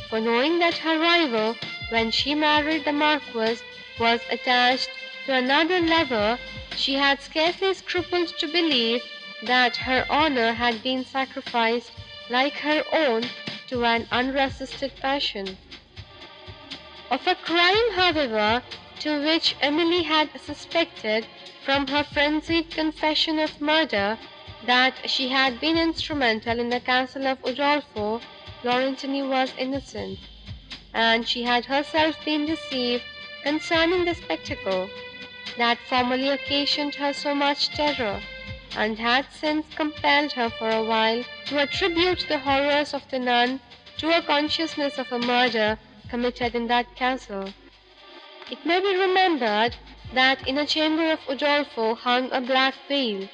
for 0.09 0.19
knowing 0.19 0.59
that 0.59 0.77
her 0.77 0.99
rival, 0.99 1.55
when 1.89 2.09
she 2.11 2.33
married 2.33 2.85
the 2.85 2.91
Marquis, 2.91 3.59
was 3.99 4.21
attached 4.31 4.89
to 5.25 5.33
another 5.33 5.79
lover, 5.79 6.39
she 6.75 6.95
had 6.95 7.21
scarcely 7.21 7.73
scrupled 7.73 8.29
to 8.39 8.47
believe 8.47 9.03
that 9.43 9.75
her 9.75 10.05
honour 10.09 10.53
had 10.53 10.81
been 10.81 11.05
sacrificed, 11.05 11.91
like 12.29 12.53
her 12.57 12.83
own, 12.91 13.23
to 13.67 13.85
an 13.85 14.07
unresisted 14.11 14.91
passion. 15.01 15.57
Of 17.11 17.27
a 17.27 17.35
crime, 17.35 17.91
however, 17.93 18.63
to 18.99 19.23
which 19.23 19.55
Emily 19.61 20.03
had 20.03 20.29
suspected, 20.39 21.25
from 21.65 21.87
her 21.87 22.03
frenzied 22.03 22.71
confession 22.71 23.39
of 23.39 23.59
murder, 23.59 24.17
that 24.65 25.09
she 25.09 25.29
had 25.29 25.59
been 25.59 25.77
instrumental 25.77 26.59
in 26.59 26.69
the 26.69 26.79
castle 26.79 27.27
of 27.27 27.41
Udolpho, 27.43 28.21
Laurentini 28.63 29.27
was 29.27 29.51
innocent, 29.57 30.17
and 30.93 31.27
she 31.27 31.43
had 31.43 31.65
herself 31.65 32.15
been 32.25 32.45
deceived 32.45 33.03
concerning 33.43 34.05
the 34.05 34.15
spectacle, 34.15 34.89
that 35.57 35.77
formerly 35.89 36.29
occasioned 36.29 36.95
her 36.95 37.13
so 37.13 37.35
much 37.35 37.69
terror, 37.69 38.21
and 38.75 38.97
had 38.97 39.25
since 39.31 39.65
compelled 39.75 40.31
her 40.33 40.49
for 40.49 40.69
a 40.69 40.83
while 40.83 41.23
to 41.45 41.59
attribute 41.59 42.25
the 42.27 42.39
horrors 42.39 42.93
of 42.93 43.07
the 43.09 43.19
nun 43.19 43.59
to 43.97 44.17
a 44.17 44.21
consciousness 44.21 44.97
of 44.97 45.11
a 45.11 45.19
murder 45.19 45.77
committed 46.09 46.55
in 46.55 46.67
that 46.67 46.95
castle. 46.95 47.53
It 48.47 48.63
may 48.63 48.79
be 48.79 48.95
remembered, 48.95 49.75
that 50.11 50.47
in 50.47 50.59
a 50.59 50.67
chamber 50.67 51.11
of 51.11 51.25
Udolpho 51.27 51.95
hung 51.97 52.31
a 52.31 52.39
black 52.41 52.75
veil, 52.87 53.27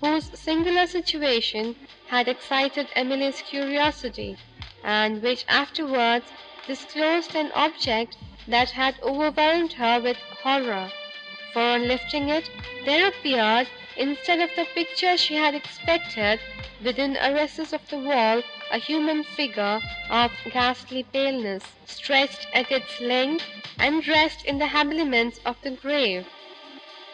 whose 0.00 0.40
singular 0.40 0.86
situation 0.86 1.74
had 2.10 2.28
excited 2.28 2.88
Emily's 2.94 3.42
curiosity, 3.42 4.38
and 4.84 5.20
which 5.20 5.44
afterwards 5.48 6.32
disclosed 6.64 7.34
an 7.34 7.50
object 7.56 8.16
that 8.46 8.70
had 8.70 9.00
overwhelmed 9.02 9.72
her 9.72 10.00
with 10.00 10.18
horror, 10.44 10.92
for 11.52 11.60
on 11.62 11.88
lifting 11.88 12.28
it, 12.28 12.48
there 12.84 13.08
appeared, 13.08 13.68
instead 13.96 14.38
of 14.38 14.54
the 14.54 14.66
picture 14.66 15.16
she 15.16 15.34
had 15.34 15.56
expected, 15.56 16.38
within 16.80 17.16
a 17.20 17.34
recess 17.34 17.72
of 17.72 17.84
the 17.88 17.98
wall, 17.98 18.44
a 18.72 18.78
human 18.78 19.22
figure 19.22 19.78
of 20.10 20.32
ghastly 20.50 21.04
paleness, 21.12 21.62
stretched 21.84 22.46
at 22.54 22.72
its 22.72 23.00
length, 23.00 23.44
and 23.78 24.02
dressed 24.02 24.44
in 24.46 24.58
the 24.58 24.66
habiliments 24.66 25.38
of 25.44 25.56
the 25.62 25.70
grave. 25.70 26.26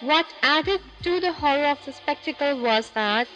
What 0.01 0.27
added 0.43 0.81
to 1.03 1.19
the 1.19 1.33
horror 1.33 1.67
of 1.67 1.85
the 1.85 1.93
spectacle 1.93 2.61
was, 2.61 2.91
that 2.91 3.27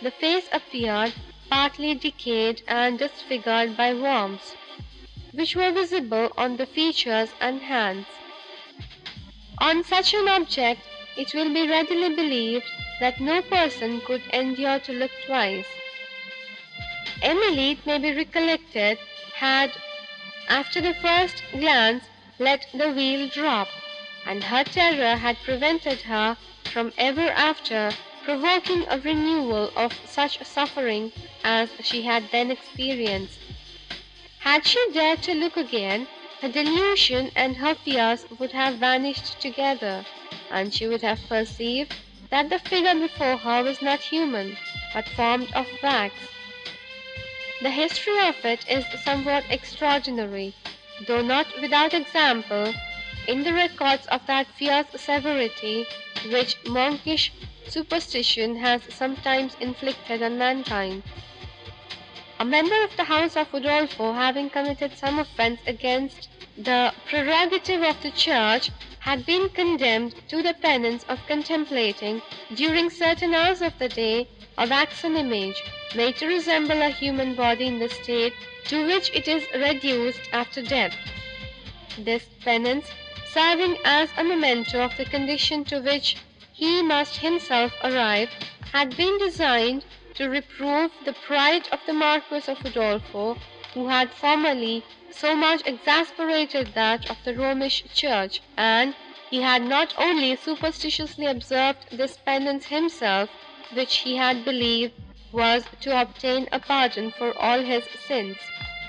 the 0.00 0.12
face 0.12 0.48
appeared 0.52 1.12
partly 1.50 1.94
decayed 1.94 2.62
and 2.68 2.98
disfigured 2.98 3.76
by 3.76 3.92
worms, 3.92 4.54
which 5.32 5.56
were 5.56 5.72
visible 5.72 6.30
on 6.36 6.56
the 6.56 6.66
features 6.66 7.30
and 7.40 7.60
hands. 7.60 8.06
On 9.58 9.82
such 9.82 10.14
an 10.14 10.28
object, 10.28 10.80
it 11.16 11.34
will 11.34 11.52
be 11.52 11.68
readily 11.68 12.14
believed, 12.14 12.66
that 13.00 13.20
no 13.20 13.42
person 13.42 14.00
could 14.00 14.22
endure 14.32 14.78
to 14.80 14.92
look 14.92 15.10
twice. 15.26 15.66
Emily, 17.26 17.70
it 17.70 17.86
may 17.86 17.96
be 17.96 18.12
recollected, 18.12 18.98
had, 19.36 19.72
after 20.46 20.82
the 20.82 20.92
first 20.92 21.42
glance, 21.52 22.04
let 22.38 22.66
the 22.74 22.92
veil 22.92 23.28
drop, 23.30 23.68
and 24.26 24.44
her 24.44 24.62
terror 24.62 25.16
had 25.16 25.38
prevented 25.42 26.02
her 26.02 26.36
from 26.64 26.92
ever 26.98 27.30
after 27.30 27.90
provoking 28.24 28.84
a 28.90 28.98
renewal 28.98 29.72
of 29.74 29.98
such 30.04 30.44
suffering 30.44 31.12
as 31.42 31.70
she 31.80 32.02
had 32.02 32.28
then 32.30 32.50
experienced. 32.50 33.38
Had 34.40 34.66
she 34.66 34.92
dared 34.92 35.22
to 35.22 35.32
look 35.32 35.56
again, 35.56 36.06
her 36.42 36.48
delusion 36.48 37.30
and 37.34 37.56
her 37.56 37.74
fears 37.74 38.26
would 38.38 38.52
have 38.52 38.74
vanished 38.76 39.40
together, 39.40 40.04
and 40.50 40.74
she 40.74 40.86
would 40.86 41.00
have 41.00 41.20
perceived 41.26 41.94
that 42.28 42.50
the 42.50 42.58
figure 42.58 42.94
before 42.94 43.38
her 43.38 43.62
was 43.62 43.80
not 43.80 44.00
human, 44.00 44.58
but 44.92 45.08
formed 45.08 45.50
of 45.54 45.66
wax. 45.82 46.14
The 47.64 47.70
history 47.70 48.18
of 48.28 48.44
it 48.44 48.68
is 48.68 48.84
somewhat 49.02 49.44
extraordinary, 49.48 50.52
though 51.06 51.22
not 51.22 51.46
without 51.62 51.94
example, 51.94 52.74
in 53.26 53.42
the 53.42 53.54
records 53.54 54.06
of 54.08 54.26
that 54.26 54.48
fierce 54.48 54.88
severity 54.94 55.86
which 56.26 56.62
monkish 56.66 57.32
superstition 57.66 58.56
has 58.56 58.82
sometimes 58.90 59.56
inflicted 59.60 60.22
on 60.22 60.36
mankind. 60.36 61.04
A 62.38 62.44
member 62.44 62.84
of 62.84 62.94
the 62.98 63.04
house 63.04 63.34
of 63.34 63.50
Udolpho 63.50 64.12
having 64.14 64.50
committed 64.50 64.98
some 64.98 65.18
offence 65.18 65.60
against 65.66 66.28
the 66.58 66.92
prerogative 67.08 67.82
of 67.82 68.02
the 68.02 68.10
church, 68.10 68.70
had 69.00 69.24
been 69.24 69.48
condemned 69.48 70.14
to 70.28 70.42
the 70.42 70.52
penance 70.52 71.02
of 71.04 71.18
contemplating, 71.26 72.20
during 72.54 72.90
certain 72.90 73.32
hours 73.32 73.62
of 73.62 73.78
the 73.78 73.88
day, 73.88 74.28
a 74.56 74.66
waxen 74.66 75.16
image, 75.16 75.62
made 75.94 76.16
to 76.16 76.26
resemble 76.26 76.80
a 76.82 76.88
human 76.88 77.34
body 77.34 77.66
in 77.66 77.78
the 77.78 77.88
state 77.88 78.32
to 78.64 78.86
which 78.86 79.10
it 79.14 79.28
is 79.28 79.46
reduced 79.54 80.20
after 80.32 80.62
death. 80.62 80.94
This 81.98 82.24
penance, 82.44 82.90
serving 83.26 83.76
as 83.84 84.08
a 84.16 84.24
memento 84.24 84.80
of 84.80 84.96
the 84.96 85.04
condition 85.04 85.64
to 85.64 85.80
which 85.80 86.16
he 86.52 86.82
must 86.82 87.16
himself 87.16 87.72
arrive, 87.82 88.30
had 88.72 88.96
been 88.96 89.18
designed 89.18 89.84
to 90.14 90.28
reprove 90.28 90.92
the 91.04 91.12
pride 91.12 91.68
of 91.72 91.80
the 91.86 91.92
Marquis 91.92 92.50
of 92.50 92.58
Udolpho, 92.58 93.36
who 93.74 93.88
had 93.88 94.10
formerly 94.10 94.84
so 95.10 95.34
much 95.34 95.62
exasperated 95.66 96.72
that 96.74 97.10
of 97.10 97.16
the 97.24 97.34
Romish 97.34 97.84
Church, 97.92 98.40
and 98.56 98.94
he 99.30 99.40
had 99.40 99.62
not 99.62 99.94
only 99.98 100.36
superstitiously 100.36 101.26
observed 101.26 101.78
this 101.90 102.16
penance 102.18 102.66
himself, 102.66 103.28
which 103.74 103.96
he 103.96 104.16
had 104.16 104.44
believed 104.44 104.92
was 105.32 105.64
to 105.80 106.00
obtain 106.00 106.48
a 106.52 106.60
pardon 106.60 107.10
for 107.10 107.36
all 107.38 107.60
his 107.60 107.84
sins, 108.06 108.36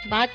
but 0.10 0.30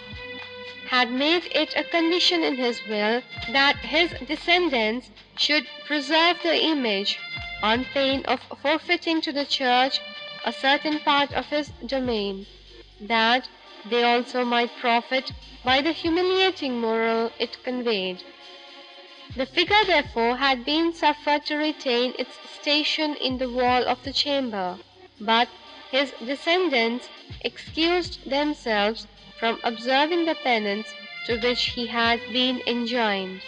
had 0.88 1.10
made 1.10 1.44
it 1.54 1.72
a 1.76 1.84
condition 1.84 2.42
in 2.42 2.56
his 2.56 2.80
will, 2.88 3.22
that 3.52 3.76
his 3.76 4.10
descendants 4.26 5.10
should 5.36 5.64
preserve 5.86 6.36
the 6.42 6.62
image, 6.64 7.18
on 7.62 7.84
pain 7.84 8.24
of 8.24 8.40
forfeiting 8.60 9.20
to 9.20 9.32
the 9.32 9.44
church 9.46 10.00
a 10.44 10.52
certain 10.52 10.98
part 11.00 11.32
of 11.32 11.46
his 11.46 11.68
domain, 11.86 12.46
that 13.00 13.48
they 13.88 14.02
also 14.02 14.44
might 14.44 14.70
profit 14.78 15.30
by 15.64 15.80
the 15.80 15.92
humiliating 15.92 16.80
moral 16.80 17.30
it 17.38 17.62
conveyed. 17.62 18.22
The 19.36 19.46
figure, 19.46 19.84
therefore, 19.84 20.38
had 20.38 20.64
been 20.64 20.92
suffered 20.92 21.46
to 21.46 21.56
retain 21.56 22.14
its 22.18 22.36
station 22.60 23.14
in 23.14 23.38
the 23.38 23.48
wall 23.48 23.86
of 23.86 24.02
the 24.02 24.12
chamber, 24.12 24.80
but 25.20 25.48
his 25.92 26.10
descendants 26.18 27.08
excused 27.42 28.28
themselves 28.28 29.06
from 29.38 29.60
observing 29.62 30.24
the 30.24 30.34
penance 30.34 30.92
to 31.26 31.38
which 31.38 31.62
he 31.76 31.86
had 31.86 32.18
been 32.32 32.60
enjoined. 32.66 33.42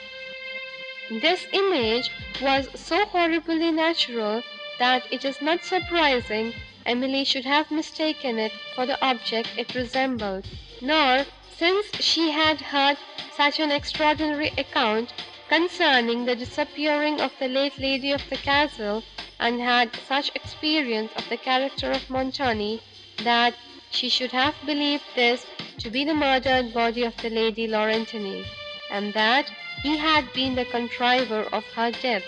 This 1.10 1.48
image 1.52 2.10
was 2.40 2.68
so 2.76 3.04
horribly 3.06 3.72
natural, 3.72 4.44
that 4.78 5.02
it 5.10 5.24
is 5.24 5.42
not 5.42 5.64
surprising 5.64 6.54
Emily 6.86 7.24
should 7.24 7.44
have 7.44 7.72
mistaken 7.72 8.38
it 8.38 8.52
for 8.76 8.86
the 8.86 9.04
object 9.04 9.48
it 9.56 9.74
resembled; 9.74 10.46
nor, 10.80 11.26
since 11.56 11.86
she 12.00 12.30
had 12.30 12.60
heard 12.60 12.98
such 13.36 13.58
an 13.58 13.72
extraordinary 13.72 14.52
account 14.56 15.12
concerning 15.52 16.24
the 16.24 16.34
disappearing 16.34 17.20
of 17.20 17.30
the 17.38 17.46
late 17.46 17.78
lady 17.78 18.10
of 18.10 18.22
the 18.30 18.38
castle, 18.38 19.02
and 19.38 19.60
had 19.60 19.90
such 20.08 20.30
experience 20.34 21.12
of 21.14 21.28
the 21.28 21.36
character 21.36 21.92
of 21.92 22.08
Montoni, 22.08 22.80
that 23.22 23.52
she 23.90 24.08
should 24.08 24.32
have 24.32 24.54
believed 24.64 25.04
this 25.14 25.44
to 25.76 25.90
be 25.90 26.04
the 26.06 26.14
murdered 26.14 26.72
body 26.72 27.02
of 27.04 27.14
the 27.18 27.28
Lady 27.28 27.66
Laurentini, 27.68 28.46
and 28.90 29.12
that 29.12 29.52
he 29.82 29.98
had 29.98 30.32
been 30.32 30.54
the 30.54 30.64
contriver 30.64 31.42
of 31.52 31.64
her 31.74 31.90
death. 31.90 32.24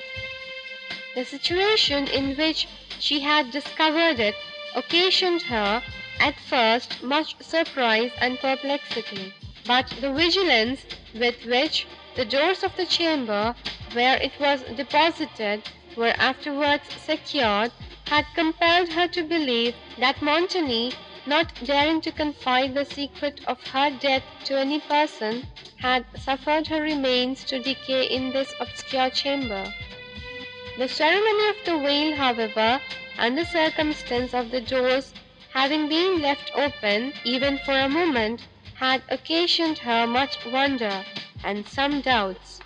The 1.15 1.25
situation 1.25 2.07
in 2.09 2.37
which 2.37 2.69
she 3.01 3.21
had 3.21 3.51
discovered 3.51 4.21
it 4.21 4.35
occasioned 4.75 5.41
her, 5.55 5.83
at 6.21 6.35
first, 6.41 7.03
much 7.03 7.37
surprise 7.41 8.13
and 8.21 8.39
perplexity. 8.39 9.33
but 9.67 9.89
the 10.03 10.13
vigilance 10.13 10.85
with 11.15 11.43
which 11.47 11.87
the 12.17 12.25
doors 12.25 12.63
of 12.63 12.75
the 12.77 12.87
chamber 12.87 13.55
where 13.93 14.17
it 14.19 14.39
was 14.39 14.63
deposited 14.77 15.63
were 15.97 16.15
afterwards 16.19 16.89
secured, 16.97 17.73
had 18.07 18.25
compelled 18.35 18.89
her 18.89 19.09
to 19.09 19.23
believe 19.23 19.75
that 19.99 20.21
Montoni, 20.23 20.93
not 21.27 21.53
daring 21.65 22.01
to 22.03 22.13
confide 22.13 22.75
the 22.75 22.85
secret 22.85 23.41
of 23.47 23.61
her 23.69 23.91
death 24.01 24.23
to 24.45 24.59
any 24.59 24.81
person, 24.81 25.47
had 25.81 26.05
suffered 26.17 26.67
her 26.69 26.83
remains 26.83 27.45
to 27.45 27.59
decay 27.59 28.07
in 28.07 28.33
this 28.33 28.55
obscure 28.61 29.11
chamber. 29.11 29.73
The 30.79 30.89
ceremony 30.89 31.49
of 31.49 31.57
the 31.65 31.79
veil, 31.79 32.17
however, 32.17 32.81
and 33.19 33.39
the 33.39 33.45
circumstance 33.45 34.35
of 34.35 34.51
the 34.51 34.61
doors 34.61 35.15
having 35.53 35.89
been 35.89 36.21
left 36.21 36.51
open, 36.55 37.13
even 37.25 37.59
for 37.59 37.79
a 37.79 37.89
moment, 37.89 38.43
had 38.75 39.03
occasioned 39.09 39.79
her 39.79 40.07
much 40.07 40.45
wonder, 40.47 41.05
and 41.45 41.69
some 41.69 42.01
doubts; 42.01 42.59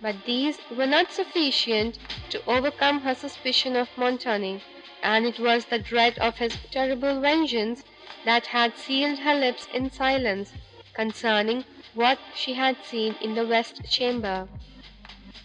but 0.00 0.14
these 0.26 0.58
were 0.70 0.86
not 0.86 1.10
sufficient 1.10 1.98
to 2.30 2.42
overcome 2.46 3.00
her 3.00 3.14
suspicion 3.14 3.74
of 3.76 3.88
Montoni, 3.96 4.62
and 5.02 5.24
it 5.26 5.38
was 5.40 5.64
the 5.66 5.78
dread 5.78 6.18
of 6.18 6.36
his 6.36 6.56
terrible 6.70 7.20
vengeance, 7.20 7.82
that 8.24 8.46
had 8.46 8.76
sealed 8.76 9.18
her 9.20 9.34
lips 9.34 9.66
in 9.72 9.90
silence, 9.90 10.52
concerning 10.94 11.64
what 11.94 12.18
she 12.34 12.52
had 12.54 12.76
seen 12.84 13.14
in 13.22 13.34
the 13.34 13.46
west 13.46 13.80
chamber. 13.90 14.48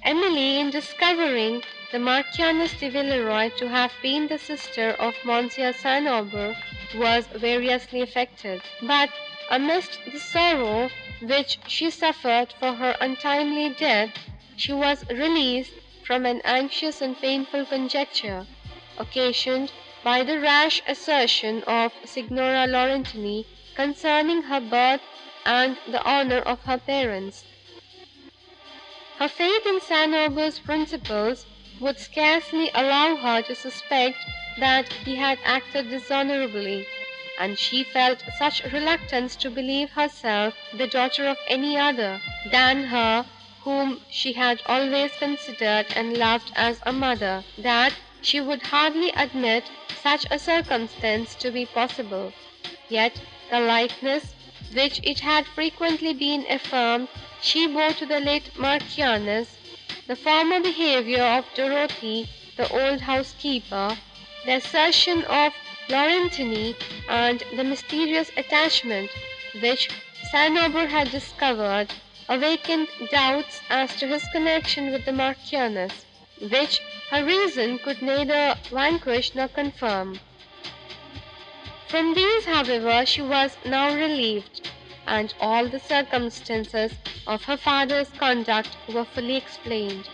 Emily, 0.04 0.60
in 0.60 0.70
discovering 0.70 1.64
the 1.94 2.00
Marchioness 2.00 2.74
de 2.80 2.90
Villeroi 2.90 3.50
to 3.58 3.70
have 3.70 3.94
been 4.02 4.28
the 4.28 4.38
sister 4.38 4.90
of 5.00 5.16
Monsieur 5.24 5.72
St. 5.72 6.08
Aubert, 6.08 6.58
was 6.96 7.26
variously 7.28 8.02
affected; 8.02 8.62
but, 8.82 9.10
amidst 9.50 10.00
the 10.12 10.20
sorrow, 10.20 10.90
which 11.24 11.58
she 11.68 11.90
suffered 11.90 12.54
for 12.60 12.74
her 12.74 12.96
untimely 13.00 13.70
death, 13.70 14.12
she 14.58 14.74
was 14.74 15.06
released 15.10 15.72
from 16.06 16.26
an 16.26 16.42
anxious 16.44 17.02
and 17.02 17.18
painful 17.18 17.66
conjecture, 17.66 18.46
occasioned 18.98 19.72
by 20.04 20.22
the 20.24 20.40
rash 20.40 20.82
assertion 20.88 21.64
of 21.64 21.92
Signora 22.04 22.68
Laurentini, 22.68 23.46
concerning 23.76 24.42
her 24.44 24.60
birth 24.60 25.02
and 25.46 25.78
the 25.88 26.06
honour 26.06 26.40
of 26.40 26.60
her 26.64 26.78
parents. 26.78 27.46
Her 29.18 29.30
faith 29.30 29.66
in 29.66 29.80
St. 29.80 30.14
Aubert's 30.14 30.60
principles 30.60 31.46
would 31.80 32.00
scarcely 32.00 32.70
allow 32.74 33.16
her 33.16 33.42
to 33.44 33.56
suspect, 33.56 34.18
that 34.60 34.92
he 35.06 35.16
had 35.16 35.40
acted 35.46 35.90
dishonourably, 35.90 36.86
and 37.40 37.58
she 37.58 37.84
felt 37.84 38.24
such 38.38 38.64
reluctance 38.66 39.36
to 39.36 39.50
believe 39.50 39.90
herself 39.92 40.54
the 40.78 40.86
daughter 40.88 41.28
of 41.28 41.38
any 41.48 41.76
other, 41.76 42.22
than 42.52 42.84
her 42.84 43.26
whom 43.64 44.00
she 44.12 44.34
had 44.34 44.62
always 44.68 45.12
considered 45.18 45.86
and 45.96 46.16
loved 46.18 46.52
as 46.56 46.80
a 46.86 46.94
mother, 46.94 47.44
that 47.58 47.94
she 48.22 48.40
would 48.40 48.62
hardly 48.62 49.10
admit 49.16 49.64
such 50.02 50.26
a 50.30 50.38
circumstance 50.38 51.34
to 51.34 51.50
be 51.50 51.66
possible; 51.66 52.32
yet 52.88 53.20
the 53.50 53.60
likeness, 53.60 54.34
which 54.74 55.00
it 55.04 55.20
had 55.22 55.48
frequently 55.48 56.14
been 56.14 56.46
affirmed 56.50 57.08
she 57.42 57.66
bore 57.66 57.94
to 57.94 58.06
the 58.06 58.20
late 58.20 58.56
Marchioness, 58.60 59.58
the 60.08 60.16
former 60.16 60.60
behaviour 60.60 61.24
of 61.24 61.46
Dorothy, 61.56 62.28
the 62.58 62.70
old 62.70 63.02
housekeeper, 63.02 63.98
the 64.46 64.58
assertion 64.58 65.24
of 65.26 65.52
Laurentini, 65.90 66.76
and 67.10 67.44
the 67.58 67.64
mysterious 67.64 68.32
attachment, 68.38 69.10
which 69.62 69.90
St. 70.32 70.58
Aubert 70.58 70.90
had 70.90 71.12
discovered, 71.12 71.94
awakened 72.30 72.88
doubts 73.12 73.60
as 73.70 73.94
to 73.98 74.08
his 74.08 74.24
connection 74.32 74.92
with 74.94 75.04
the 75.04 75.12
Marchioness, 75.12 76.06
which 76.40 76.80
her 77.10 77.26
reason 77.26 77.80
could 77.80 78.02
neither 78.02 78.56
vanquish 78.72 79.36
nor 79.36 79.50
confirm. 79.50 80.22
From 81.90 82.14
these, 82.14 82.46
however, 82.46 83.06
she 83.06 83.22
was 83.22 83.58
now 83.66 83.94
relieved, 83.94 84.70
and 85.06 85.34
all 85.40 85.68
the 85.68 85.80
circumstances 85.80 86.94
of 87.28 87.44
her 87.44 87.58
father's 87.58 88.10
conduct 88.12 88.78
were 88.88 89.04
fully 89.06 89.36
explained; 89.36 90.08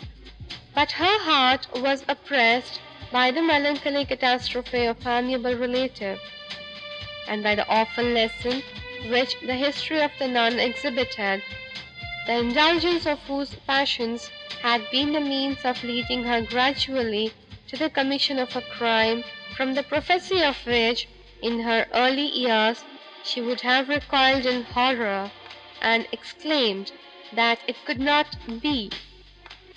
but 0.74 0.94
her 0.94 1.20
heart 1.24 1.68
was 1.76 2.04
oppressed 2.08 2.82
by 3.12 3.32
the 3.32 3.42
melancholy 3.42 4.06
catastrophe 4.06 4.86
of 4.86 5.02
her 5.04 5.20
amiable 5.20 5.56
relative, 5.56 6.20
and 7.28 7.44
by 7.44 7.56
the 7.56 7.68
awful 7.68 8.04
lesson, 8.04 8.62
which 9.10 9.36
the 9.42 9.56
history 9.56 10.00
of 10.02 10.12
the 10.20 10.28
nun 10.28 10.60
exhibited, 10.60 11.42
the 12.28 12.34
indulgence 12.38 13.06
of 13.06 13.20
whose 13.22 13.56
passions 13.68 14.30
had 14.62 14.82
been 14.92 15.14
the 15.14 15.20
means 15.22 15.66
of 15.66 15.84
leading 15.84 16.24
her 16.24 16.42
gradually 16.42 17.32
to 17.68 17.78
the 17.78 17.90
commission 17.90 18.38
of 18.40 18.56
a 18.56 18.62
crime, 18.62 19.24
from 19.56 19.74
the 19.74 19.84
prophecy 19.84 20.44
of 20.44 20.58
which, 20.66 21.08
in 21.42 21.62
her 21.62 21.88
early 21.94 22.28
years, 22.28 22.84
she 23.24 23.42
would 23.42 23.62
have 23.62 23.90
recoiled 23.90 24.46
in 24.46 24.64
horror, 24.64 25.32
and 25.82 26.08
exclaimed, 26.12 26.92
that 27.34 27.60
it 27.68 27.76
could 27.86 28.00
not 28.00 28.28
be; 28.62 28.92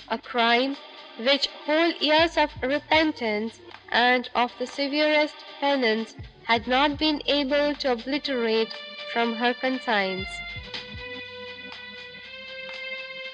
a 0.08 0.18
crime, 0.18 0.76
which 1.24 1.48
whole 1.66 1.92
years 2.00 2.36
of 2.36 2.50
repentance, 2.62 3.60
and 3.90 4.28
of 4.34 4.52
the 4.58 4.66
severest 4.66 5.34
penance, 5.60 6.14
had 6.44 6.66
not 6.66 6.98
been 6.98 7.22
able 7.26 7.74
to 7.74 7.92
obliterate 7.92 8.72
from 9.12 9.34
her 9.34 9.54
conscience. 9.54 10.28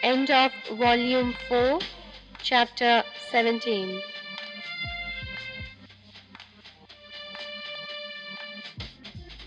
End 0.02 0.30
of 0.30 0.52
Volume 0.72 1.34
4 1.48 1.80
Chapter 2.42 3.04
17 3.30 4.00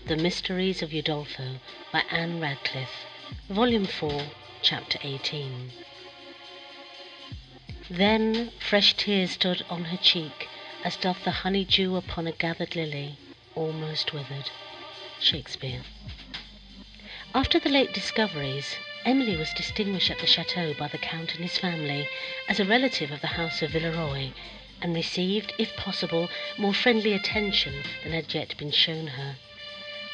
The 0.06 0.16
Mysteries 0.16 0.82
of 0.82 0.90
Udolpho 0.90 1.58
by 1.92 2.02
Ann 2.10 2.40
Radcliffe. 2.40 3.06
Volume 3.48 3.86
4 3.86 4.22
Chapter 4.60 4.98
18 5.02 5.70
Then 7.94 8.52
fresh 8.58 8.94
tears 8.94 9.32
stood 9.32 9.66
on 9.68 9.84
her 9.92 9.98
cheek, 9.98 10.48
as 10.82 10.96
doth 10.96 11.24
the 11.24 11.30
honey 11.44 11.66
dew 11.66 11.96
upon 11.96 12.26
a 12.26 12.32
gathered 12.32 12.74
lily, 12.74 13.18
almost 13.54 14.14
withered. 14.14 14.48
Shakespeare. 15.20 15.82
After 17.34 17.58
the 17.58 17.68
late 17.68 17.92
discoveries, 17.92 18.76
Emily 19.04 19.36
was 19.36 19.52
distinguished 19.52 20.10
at 20.10 20.20
the 20.20 20.26
château 20.26 20.74
by 20.78 20.88
the 20.88 20.96
Count 20.96 21.34
and 21.34 21.42
his 21.44 21.58
family 21.58 22.08
as 22.48 22.58
a 22.58 22.64
relative 22.64 23.10
of 23.10 23.20
the 23.20 23.26
house 23.36 23.60
of 23.60 23.72
Villeroi, 23.72 24.32
and 24.80 24.94
received, 24.94 25.52
if 25.58 25.76
possible, 25.76 26.30
more 26.56 26.72
friendly 26.72 27.12
attention 27.12 27.84
than 28.04 28.12
had 28.14 28.32
yet 28.32 28.56
been 28.56 28.70
shown 28.72 29.06
her. 29.08 29.36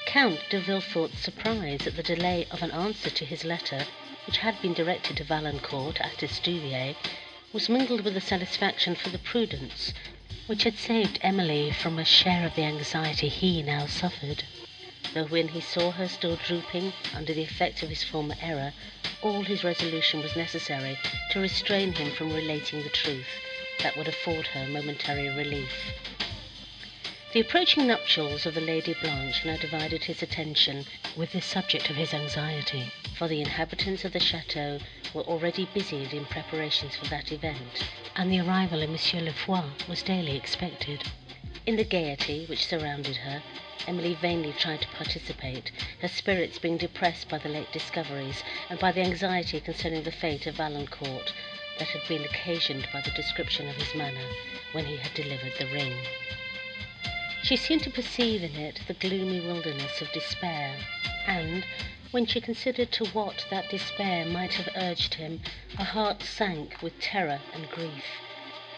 Count 0.05 0.41
de 0.51 0.59
Villefort's 0.59 1.21
surprise 1.21 1.87
at 1.87 1.95
the 1.95 2.03
delay 2.03 2.45
of 2.51 2.61
an 2.61 2.73
answer 2.73 3.09
to 3.11 3.25
his 3.25 3.45
letter, 3.45 3.87
which 4.27 4.39
had 4.39 4.61
been 4.61 4.75
directed 4.75 5.17
to 5.19 5.23
Valancourt 5.23 6.01
at 6.01 6.17
Estuvière, 6.17 6.97
was 7.51 7.69
mingled 7.71 8.03
with 8.03 8.15
a 8.15 8.21
satisfaction 8.21 8.95
for 8.95 9.09
the 9.09 9.19
prudence, 9.19 9.95
which 10.47 10.65
had 10.65 10.77
saved 10.77 11.19
Emily 11.23 11.71
from 11.71 11.99
a 11.99 12.05
share 12.05 12.45
of 12.45 12.55
the 12.55 12.63
anxiety 12.63 13.29
he 13.29 13.63
now 13.63 13.87
suffered; 13.87 14.45
though 15.15 15.25
when 15.25 15.49
he 15.49 15.61
saw 15.61 15.91
her 15.93 16.07
still 16.09 16.37
drooping 16.37 16.93
under 17.15 17.33
the 17.33 17.43
effect 17.43 17.83
of 17.83 17.89
his 17.89 18.05
former 18.05 18.37
error, 18.43 18.75
all 19.23 19.43
his 19.43 19.65
resolution 19.65 20.21
was 20.21 20.37
necessary 20.37 20.99
to 21.31 21.41
restrain 21.41 21.91
him 21.93 22.11
from 22.11 22.31
relating 22.35 22.83
the 22.83 22.91
truth, 22.91 23.41
that 23.83 23.97
would 23.97 24.09
afford 24.09 24.47
her 24.49 24.67
momentary 24.69 25.29
relief. 25.31 25.73
The 27.31 27.41
approaching 27.41 27.87
nuptials 27.87 28.47
of 28.47 28.55
the 28.55 28.63
Lady 28.63 28.95
Blanche 28.95 29.45
now 29.45 29.59
divided 29.59 30.03
his 30.05 30.23
attention 30.23 30.87
with 31.15 31.33
the 31.33 31.43
subject 31.43 31.91
of 31.91 31.97
his 31.97 32.15
anxiety, 32.15 32.91
for 33.19 33.29
the 33.29 33.43
inhabitants 33.43 34.03
of 34.07 34.15
the 34.15 34.19
château 34.19 34.81
were 35.13 35.25
already 35.25 35.67
busied 35.67 36.15
in 36.15 36.25
preparations 36.25 36.97
for 36.97 37.05
that 37.09 37.31
event, 37.31 37.85
and 38.17 38.33
the 38.33 38.41
arrival 38.41 38.83
of 38.83 38.89
Monsieur 38.89 39.21
Le 39.21 39.33
Fort 39.35 39.87
was 39.87 40.03
daily 40.03 40.37
expected. 40.39 41.05
In 41.67 41.77
the 41.77 41.85
gaiety 41.85 42.47
which 42.47 42.65
surrounded 42.65 43.17
her, 43.19 43.43
Emily 43.87 44.15
vainly 44.15 44.55
tried 44.55 44.81
to 44.81 44.89
participate, 44.89 45.71
her 46.01 46.09
spirits 46.09 46.59
being 46.59 46.79
depressed 46.79 47.29
by 47.29 47.37
the 47.37 47.51
late 47.51 47.71
discoveries, 47.73 48.43
and 48.71 48.79
by 48.79 48.91
the 48.91 49.03
anxiety 49.03 49.61
concerning 49.61 50.03
the 50.03 50.11
fate 50.13 50.47
of 50.47 50.55
Valancourt, 50.55 51.35
that 51.79 51.89
had 51.89 52.09
been 52.09 52.25
occasioned 52.25 52.89
by 52.91 53.03
the 53.03 53.11
description 53.11 53.69
of 53.69 53.77
his 53.77 53.95
manner, 53.95 54.27
when 54.73 54.87
he 54.87 54.97
had 54.97 55.13
delivered 55.13 55.53
the 55.59 55.67
ring. 55.67 55.93
She 57.49 57.57
seemed 57.57 57.83
to 57.85 57.91
perceive 57.91 58.43
in 58.43 58.57
it 58.57 58.81
the 58.87 58.93
gloomy 58.93 59.41
wilderness 59.41 60.03
of 60.03 60.13
despair, 60.13 60.77
and, 61.27 61.65
when 62.11 62.27
she 62.27 62.43
considered 62.43 62.93
to 62.93 63.07
what 63.07 63.47
that 63.49 63.71
despair 63.71 64.27
might 64.27 64.53
have 64.53 64.69
urged 64.77 65.15
him, 65.15 65.41
her 65.79 65.85
heart 65.85 66.23
sank 66.23 66.83
with 66.83 67.01
terror 67.01 67.41
and 67.55 67.67
grief. 67.71 68.05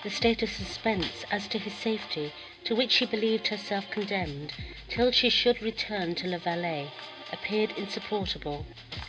The 0.04 0.10
state 0.10 0.44
of 0.44 0.50
suspense 0.50 1.24
as 1.32 1.48
to 1.48 1.58
his 1.58 1.74
safety 1.74 2.32
to 2.62 2.76
which 2.76 2.92
she 2.92 3.06
believed 3.06 3.48
herself 3.48 3.90
condemned, 3.90 4.52
till 4.88 5.10
she 5.10 5.30
should 5.30 5.60
return 5.60 6.14
to 6.14 6.28
La 6.28 6.38
Vallée, 6.38 6.92
appeared 7.32 7.72
insupportable, 7.72 8.66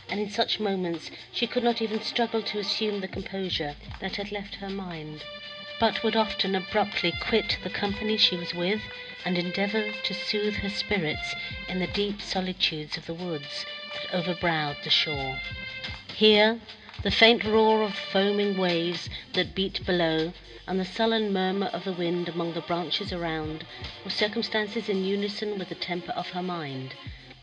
and 0.08 0.18
in 0.18 0.28
such 0.28 0.58
moments 0.58 1.08
she 1.32 1.46
could 1.46 1.62
not 1.62 1.80
even 1.80 2.02
struggle 2.02 2.42
to 2.42 2.58
assume 2.58 3.00
the 3.00 3.06
composure 3.06 3.76
that 4.00 4.16
had 4.16 4.32
left 4.32 4.56
her 4.56 4.68
mind, 4.70 5.22
but 5.78 6.02
would 6.02 6.16
often 6.16 6.56
abruptly 6.56 7.12
quit 7.12 7.58
the 7.62 7.70
company 7.70 8.16
she 8.16 8.34
was 8.36 8.52
with 8.54 8.80
and 9.24 9.38
endeavour 9.38 9.92
to 10.02 10.14
soothe 10.14 10.56
her 10.56 10.68
spirits 10.70 11.34
in 11.68 11.78
the 11.78 11.86
deep 11.86 12.20
solitudes 12.20 12.96
of 12.96 13.06
the 13.06 13.14
woods 13.14 13.64
that 13.92 14.14
overbrowed 14.14 14.76
the 14.84 14.90
shore. 14.90 15.38
Here 16.14 16.60
the 17.02 17.10
faint 17.10 17.42
roar 17.44 17.82
of 17.82 17.94
foaming 17.94 18.56
waves 18.56 19.08
that 19.32 19.54
beat 19.54 19.84
below, 19.84 20.32
and 20.68 20.78
the 20.78 20.84
sullen 20.84 21.32
murmur 21.32 21.66
of 21.66 21.84
the 21.84 21.92
wind 21.92 22.28
among 22.28 22.52
the 22.54 22.60
branches 22.60 23.12
around, 23.12 23.66
were 24.04 24.10
circumstances 24.10 24.88
in 24.88 25.04
unison 25.04 25.58
with 25.58 25.68
the 25.68 25.74
temper 25.74 26.12
of 26.12 26.28
her 26.30 26.42
mind, 26.42 26.94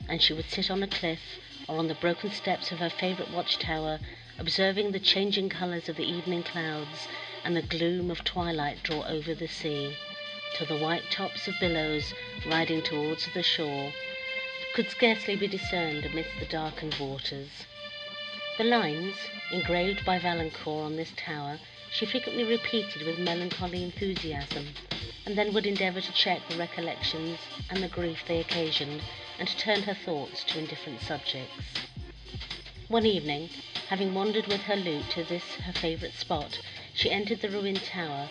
and 0.07 0.21
she 0.21 0.33
would 0.33 0.49
sit 0.49 0.71
on 0.71 0.81
a 0.81 0.87
cliff 0.87 1.19
or 1.67 1.77
on 1.77 1.87
the 1.87 1.95
broken 1.95 2.31
steps 2.31 2.71
of 2.71 2.79
her 2.79 2.89
favourite 2.89 3.31
watch-tower, 3.31 3.99
observing 4.37 4.91
the 4.91 4.99
changing 4.99 5.49
colours 5.49 5.89
of 5.89 5.97
the 5.97 6.09
evening 6.09 6.41
clouds 6.43 7.07
and 7.43 7.55
the 7.55 7.61
gloom 7.61 8.09
of 8.09 8.23
twilight 8.23 8.81
draw 8.81 9.03
over 9.03 9.35
the 9.35 9.47
sea, 9.47 9.95
till 10.55 10.67
the 10.67 10.77
white 10.77 11.09
tops 11.11 11.47
of 11.47 11.59
billows 11.59 12.13
riding 12.45 12.81
towards 12.81 13.27
the 13.33 13.43
shore 13.43 13.93
could 14.73 14.89
scarcely 14.89 15.35
be 15.35 15.47
discerned 15.47 16.05
amidst 16.05 16.39
the 16.39 16.45
darkened 16.45 16.95
waters. 16.99 17.49
The 18.57 18.63
lines, 18.63 19.15
engraved 19.51 20.05
by 20.05 20.19
Valancourt 20.19 20.85
on 20.85 20.95
this 20.95 21.11
tower, 21.15 21.59
she 21.91 22.05
frequently 22.05 22.43
repeated 22.43 23.01
with 23.05 23.17
melancholy 23.17 23.83
enthusiasm, 23.83 24.67
and 25.25 25.37
then 25.37 25.53
would 25.53 25.65
endeavour 25.65 26.01
to 26.01 26.11
check 26.11 26.41
the 26.47 26.57
recollections 26.57 27.39
and 27.69 27.81
the 27.81 27.87
grief 27.87 28.23
they 28.27 28.39
occasioned, 28.39 29.01
and 29.39 29.47
to 29.47 29.57
turn 29.57 29.83
her 29.83 29.93
thoughts 29.93 30.43
to 30.43 30.59
indifferent 30.59 31.01
subjects. 31.01 31.63
One 32.89 33.05
evening, 33.05 33.49
having 33.87 34.13
wandered 34.13 34.47
with 34.47 34.61
her 34.61 34.75
lute 34.75 35.09
to 35.11 35.23
this 35.23 35.43
her 35.65 35.73
favourite 35.73 36.13
spot, 36.13 36.59
she 36.93 37.11
entered 37.11 37.41
the 37.41 37.49
ruined 37.49 37.83
tower, 37.83 38.29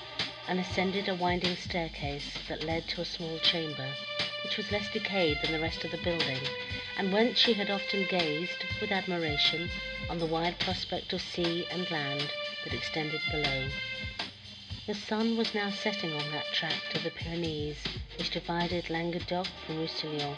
and 0.49 0.59
ascended 0.59 1.09
a 1.09 1.15
winding 1.15 1.55
staircase 1.57 2.39
that 2.49 2.65
led 2.65 2.89
to 2.89 3.03
a 3.03 3.05
small 3.05 3.39
chamber, 3.41 3.87
which 4.43 4.57
was 4.57 4.73
less 4.73 4.91
decayed 4.91 5.39
than 5.43 5.53
the 5.53 5.61
rest 5.61 5.85
of 5.85 5.91
the 5.91 5.99
building, 5.99 6.39
and 6.97 7.13
whence 7.13 7.39
she 7.39 7.53
had 7.53 7.71
often 7.71 8.05
gazed, 8.09 8.65
with 8.81 8.91
admiration, 8.91 9.69
on 10.09 10.19
the 10.19 10.27
wide 10.27 10.59
prospect 10.59 11.13
of 11.13 11.21
sea 11.21 11.67
and 11.71 11.91
land 11.91 12.31
that 12.65 12.73
extended 12.73 13.21
below. 13.31 13.69
The 14.87 14.95
sun 14.95 15.37
was 15.37 15.55
now 15.55 15.71
setting 15.71 16.15
on 16.15 16.31
that 16.33 16.47
tract 16.55 16.97
of 16.97 17.05
the 17.05 17.11
Pyrenees 17.11 17.77
which 18.17 18.31
divided 18.31 18.89
Languedoc 18.89 19.47
from 19.67 19.79
Roussillon, 19.79 20.35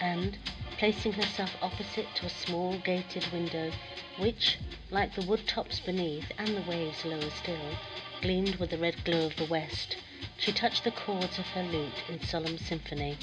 and, 0.00 0.38
placing 0.78 1.12
herself 1.14 1.56
opposite 1.60 2.14
to 2.14 2.26
a 2.26 2.30
small 2.30 2.78
gated 2.78 3.26
window, 3.32 3.72
which, 4.16 4.58
like 4.92 5.14
the 5.16 5.22
wood 5.22 5.48
tops 5.48 5.80
beneath 5.80 6.30
and 6.38 6.56
the 6.56 6.62
waves 6.70 7.04
lower 7.04 7.30
still, 7.30 7.74
gleamed 8.20 8.56
with 8.56 8.68
the 8.68 8.76
red 8.76 9.02
glow 9.04 9.24
of 9.24 9.36
the 9.36 9.46
west, 9.46 9.96
she 10.36 10.52
touched 10.52 10.84
the 10.84 10.90
chords 10.90 11.38
of 11.38 11.46
her 11.46 11.62
lute 11.62 12.02
in 12.06 12.20
solemn 12.20 12.58
symphony, 12.58 13.16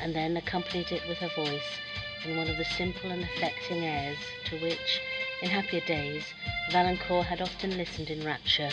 and 0.00 0.14
then 0.14 0.36
accompanied 0.36 0.92
it 0.92 1.06
with 1.08 1.16
her 1.16 1.28
voice 1.28 1.78
in 2.26 2.36
one 2.36 2.48
of 2.50 2.58
the 2.58 2.64
simple 2.64 3.10
and 3.10 3.22
affecting 3.24 3.86
airs 3.86 4.18
to 4.44 4.58
which, 4.60 5.00
in 5.40 5.48
happier 5.48 5.80
days, 5.80 6.34
Valancourt 6.70 7.26
had 7.26 7.40
often 7.40 7.76
listened 7.78 8.10
in 8.10 8.22
rapture, 8.22 8.68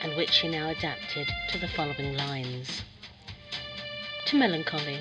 and 0.00 0.14
which 0.16 0.30
she 0.30 0.46
now 0.46 0.68
adapted 0.70 1.28
to 1.48 1.58
the 1.58 1.66
following 1.66 2.16
lines. 2.16 2.82
To 4.26 4.36
Melancholy 4.36 5.00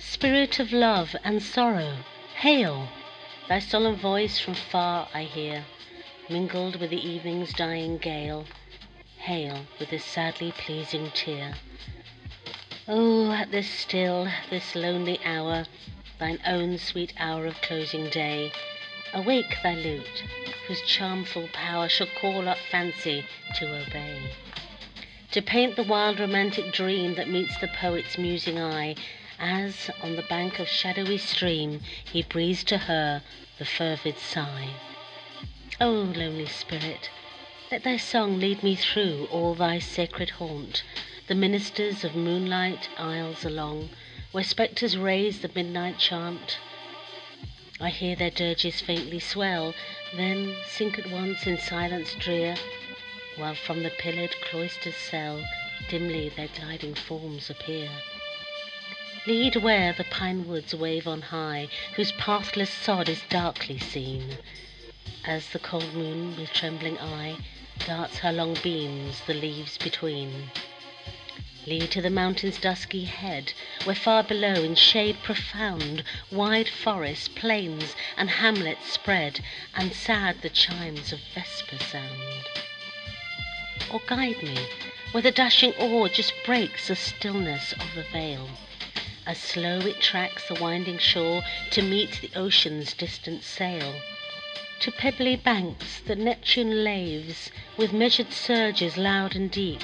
Spirit 0.00 0.58
of 0.58 0.72
love 0.72 1.14
and 1.22 1.40
sorrow, 1.40 1.98
hail! 2.38 2.88
Thy 3.48 3.60
solemn 3.60 3.96
voice 3.96 4.40
from 4.40 4.54
far 4.54 5.08
I 5.14 5.22
hear, 5.22 5.64
Mingled 6.28 6.80
with 6.80 6.90
the 6.90 7.08
evening's 7.08 7.52
dying 7.52 7.98
gale, 7.98 8.46
Hail 9.24 9.66
with 9.78 9.90
a 9.90 9.98
sadly 9.98 10.52
pleasing 10.52 11.10
tear. 11.12 11.54
Oh, 12.86 13.32
at 13.32 13.50
this 13.50 13.70
still, 13.70 14.28
this 14.50 14.74
lonely 14.74 15.18
hour, 15.24 15.64
Thine 16.18 16.38
own 16.44 16.76
sweet 16.76 17.14
hour 17.16 17.46
of 17.46 17.62
closing 17.62 18.10
day, 18.10 18.52
Awake 19.14 19.56
thy 19.62 19.76
lute, 19.76 20.24
whose 20.66 20.82
charmful 20.82 21.48
power 21.54 21.88
Shall 21.88 22.08
call 22.20 22.46
up 22.50 22.58
fancy 22.70 23.24
to 23.54 23.86
obey. 23.86 24.30
To 25.30 25.40
paint 25.40 25.76
the 25.76 25.84
wild 25.84 26.20
romantic 26.20 26.70
dream 26.70 27.14
That 27.14 27.30
meets 27.30 27.56
the 27.56 27.68
poet's 27.68 28.18
musing 28.18 28.60
eye, 28.60 28.94
As, 29.38 29.88
on 30.02 30.16
the 30.16 30.22
bank 30.28 30.58
of 30.58 30.68
shadowy 30.68 31.16
stream, 31.16 31.80
He 32.12 32.22
breathes 32.22 32.62
to 32.64 32.76
her 32.76 33.22
the 33.58 33.64
fervid 33.64 34.18
sigh. 34.18 34.68
O 35.80 35.90
lonely 35.90 36.44
spirit, 36.46 37.08
let 37.70 37.82
thy 37.82 37.96
song 37.96 38.38
lead 38.38 38.62
me 38.62 38.76
through 38.76 39.26
all 39.32 39.52
thy 39.52 39.80
sacred 39.80 40.30
haunt, 40.30 40.84
The 41.26 41.34
ministers 41.34 42.04
of 42.04 42.14
moonlight 42.14 42.88
aisles 42.96 43.44
along, 43.44 43.90
Where 44.30 44.44
spectres 44.44 44.96
raise 44.96 45.40
the 45.40 45.50
midnight 45.52 45.98
chant. 45.98 46.58
I 47.80 47.90
hear 47.90 48.14
their 48.14 48.30
dirges 48.30 48.80
faintly 48.80 49.18
swell, 49.18 49.74
Then 50.14 50.54
sink 50.68 51.00
at 51.00 51.10
once 51.10 51.48
in 51.48 51.58
silence 51.58 52.14
drear, 52.14 52.54
While 53.34 53.56
from 53.56 53.82
the 53.82 53.90
pillared 53.90 54.36
cloister's 54.42 54.94
cell 54.94 55.42
Dimly 55.88 56.28
their 56.28 56.48
gliding 56.48 56.94
forms 56.94 57.50
appear. 57.50 57.90
Lead 59.26 59.56
where 59.56 59.92
the 59.92 60.04
pine 60.04 60.46
woods 60.46 60.76
wave 60.76 61.08
on 61.08 61.22
high, 61.22 61.66
Whose 61.96 62.12
pathless 62.12 62.70
sod 62.70 63.08
is 63.08 63.22
darkly 63.28 63.80
seen, 63.80 64.38
As 65.24 65.48
the 65.48 65.58
cold 65.58 65.92
moon 65.92 66.36
with 66.36 66.52
trembling 66.52 67.00
eye 67.00 67.38
Darts 67.88 68.18
her 68.18 68.30
long 68.30 68.54
beams 68.62 69.20
the 69.26 69.34
leaves 69.34 69.78
between. 69.78 70.52
Lead 71.66 71.90
to 71.90 72.00
the 72.00 72.08
mountain's 72.08 72.56
dusky 72.56 73.04
head, 73.04 73.52
Where 73.82 73.96
far 73.96 74.22
below 74.22 74.62
in 74.62 74.76
shade 74.76 75.20
profound 75.24 76.04
Wide 76.30 76.68
forests, 76.68 77.26
plains, 77.26 77.96
and 78.16 78.30
hamlets 78.30 78.92
spread, 78.92 79.40
And 79.74 79.92
sad 79.92 80.40
the 80.40 80.50
chimes 80.50 81.12
of 81.12 81.18
vesper 81.34 81.78
sound. 81.78 82.44
Or 83.92 84.00
guide 84.06 84.40
me 84.40 84.68
where 85.10 85.22
the 85.22 85.32
dashing 85.32 85.74
oar 85.74 86.08
Just 86.08 86.32
breaks 86.44 86.86
the 86.86 86.94
stillness 86.94 87.72
of 87.72 87.92
the 87.96 88.04
vale, 88.04 88.50
As 89.26 89.38
slow 89.38 89.80
it 89.80 90.00
tracks 90.00 90.46
the 90.46 90.54
winding 90.54 90.98
shore 90.98 91.42
To 91.72 91.82
meet 91.82 92.20
the 92.20 92.30
ocean's 92.38 92.94
distant 92.94 93.42
sail. 93.42 94.00
To 94.84 94.92
pebbly 94.92 95.34
banks 95.36 96.00
that 96.00 96.18
Neptune 96.18 96.84
laves 96.84 97.50
With 97.78 97.94
measured 97.94 98.34
surges 98.34 98.98
loud 98.98 99.34
and 99.34 99.50
deep, 99.50 99.80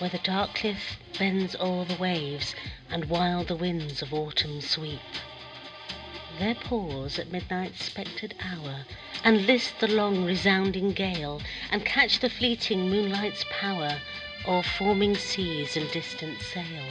Where 0.00 0.10
the 0.10 0.18
dark 0.18 0.56
cliff 0.56 0.98
bends 1.20 1.54
o'er 1.54 1.84
the 1.84 1.94
waves, 1.94 2.52
And 2.90 3.04
wild 3.08 3.46
the 3.46 3.54
winds 3.54 4.02
of 4.02 4.12
autumn 4.12 4.60
sweep. 4.60 4.98
There 6.40 6.56
pause 6.56 7.20
at 7.20 7.30
midnight's 7.30 7.84
spectred 7.84 8.34
hour, 8.40 8.86
And 9.22 9.46
list 9.46 9.78
the 9.78 9.86
long 9.86 10.24
resounding 10.24 10.94
gale, 10.94 11.40
And 11.70 11.84
catch 11.86 12.18
the 12.18 12.28
fleeting 12.28 12.90
moonlight's 12.90 13.44
power 13.48 14.00
O'er 14.48 14.64
forming 14.64 15.16
seas 15.16 15.76
and 15.76 15.88
distant 15.92 16.40
sail. 16.40 16.86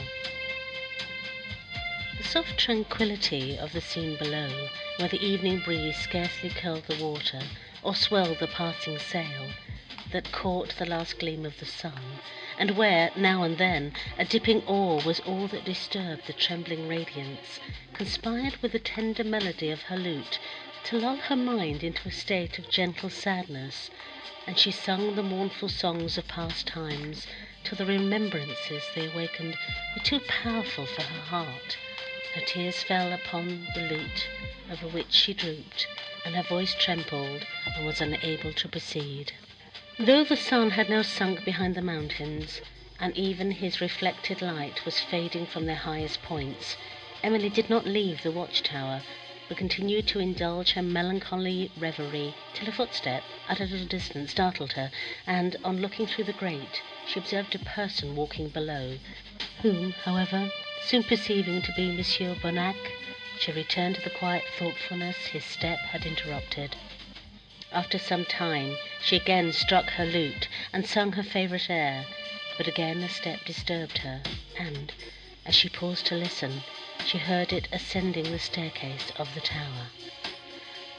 The 2.28 2.32
soft 2.44 2.58
tranquillity 2.58 3.56
of 3.56 3.72
the 3.72 3.80
scene 3.80 4.16
below, 4.16 4.68
Where 4.96 5.08
the 5.08 5.24
evening 5.24 5.60
breeze 5.60 5.96
scarcely 5.96 6.50
curled 6.50 6.84
the 6.84 7.02
water, 7.02 7.40
Or 7.82 7.94
swelled 7.94 8.38
the 8.38 8.46
passing 8.46 8.98
sail, 8.98 9.48
That 10.12 10.30
caught 10.30 10.76
the 10.76 10.84
last 10.84 11.18
gleam 11.18 11.46
of 11.46 11.58
the 11.58 11.64
sun, 11.64 12.20
And 12.58 12.72
where, 12.72 13.12
now 13.16 13.44
and 13.44 13.56
then, 13.56 13.94
a 14.18 14.26
dipping 14.26 14.62
oar 14.66 15.00
Was 15.06 15.20
all 15.20 15.46
that 15.48 15.64
disturbed 15.64 16.26
the 16.26 16.34
trembling 16.34 16.86
radiance, 16.86 17.60
Conspired 17.94 18.58
with 18.58 18.72
the 18.72 18.78
tender 18.78 19.24
melody 19.24 19.70
of 19.70 19.84
her 19.84 19.96
lute 19.96 20.38
To 20.84 20.98
lull 20.98 21.16
her 21.16 21.36
mind 21.36 21.82
into 21.82 22.06
a 22.06 22.12
state 22.12 22.58
of 22.58 22.68
gentle 22.68 23.08
sadness, 23.08 23.88
And 24.46 24.58
she 24.58 24.70
sung 24.70 25.14
the 25.14 25.22
mournful 25.22 25.70
songs 25.70 26.18
of 26.18 26.28
past 26.28 26.66
times, 26.66 27.26
Till 27.64 27.78
the 27.78 27.86
remembrances 27.86 28.82
they 28.94 29.10
awakened 29.10 29.56
Were 29.96 30.02
too 30.02 30.20
powerful 30.20 30.84
for 30.84 31.00
her 31.04 31.22
heart. 31.22 31.78
Her 32.34 32.42
tears 32.42 32.82
fell 32.82 33.10
upon 33.14 33.68
the 33.74 33.80
lute, 33.80 34.28
over 34.70 34.86
which 34.86 35.14
she 35.14 35.32
drooped, 35.32 35.86
and 36.26 36.36
her 36.36 36.42
voice 36.42 36.74
trembled 36.74 37.46
and 37.74 37.86
was 37.86 38.02
unable 38.02 38.52
to 38.52 38.68
proceed. 38.68 39.32
Though 39.98 40.24
the 40.24 40.36
sun 40.36 40.72
had 40.72 40.90
now 40.90 41.00
sunk 41.00 41.42
behind 41.42 41.74
the 41.74 41.80
mountains, 41.80 42.60
and 43.00 43.16
even 43.16 43.52
his 43.52 43.80
reflected 43.80 44.42
light 44.42 44.84
was 44.84 45.00
fading 45.00 45.46
from 45.46 45.64
their 45.64 45.74
highest 45.76 46.20
points, 46.20 46.76
Emily 47.22 47.48
did 47.48 47.70
not 47.70 47.86
leave 47.86 48.22
the 48.22 48.30
watch-tower, 48.30 49.04
but 49.48 49.56
continued 49.56 50.06
to 50.08 50.20
indulge 50.20 50.72
her 50.72 50.82
melancholy 50.82 51.72
reverie 51.78 52.34
till 52.52 52.68
a 52.68 52.72
footstep 52.72 53.24
at 53.48 53.58
a 53.58 53.64
little 53.64 53.86
distance 53.86 54.32
startled 54.32 54.74
her, 54.74 54.90
and, 55.26 55.56
on 55.64 55.80
looking 55.80 56.06
through 56.06 56.24
the 56.24 56.34
grate, 56.34 56.82
she 57.06 57.18
observed 57.18 57.54
a 57.54 57.58
person 57.58 58.14
walking 58.14 58.50
below, 58.50 58.98
whom, 59.62 59.92
however, 59.92 60.52
soon 60.86 61.02
perceiving 61.02 61.60
to 61.60 61.72
be 61.72 61.90
Monsieur 61.90 62.36
Bonnac, 62.36 62.76
she 63.40 63.50
returned 63.50 63.96
to 63.96 64.00
the 64.00 64.10
quiet 64.10 64.44
thoughtfulness 64.56 65.16
his 65.26 65.44
step 65.44 65.80
had 65.80 66.06
interrupted. 66.06 66.76
After 67.72 67.98
some 67.98 68.24
time 68.24 68.76
she 69.02 69.16
again 69.16 69.52
struck 69.52 69.90
her 69.90 70.06
lute 70.06 70.46
and 70.72 70.86
sung 70.86 71.12
her 71.12 71.24
favourite 71.24 71.68
air, 71.68 72.06
but 72.56 72.68
again 72.68 73.02
a 73.02 73.08
step 73.08 73.44
disturbed 73.44 73.98
her, 73.98 74.22
and, 74.56 74.92
as 75.44 75.56
she 75.56 75.68
paused 75.68 76.06
to 76.06 76.14
listen, 76.14 76.62
she 77.04 77.18
heard 77.18 77.52
it 77.52 77.66
ascending 77.72 78.30
the 78.30 78.38
staircase 78.38 79.10
of 79.16 79.34
the 79.34 79.40
tower. 79.40 79.88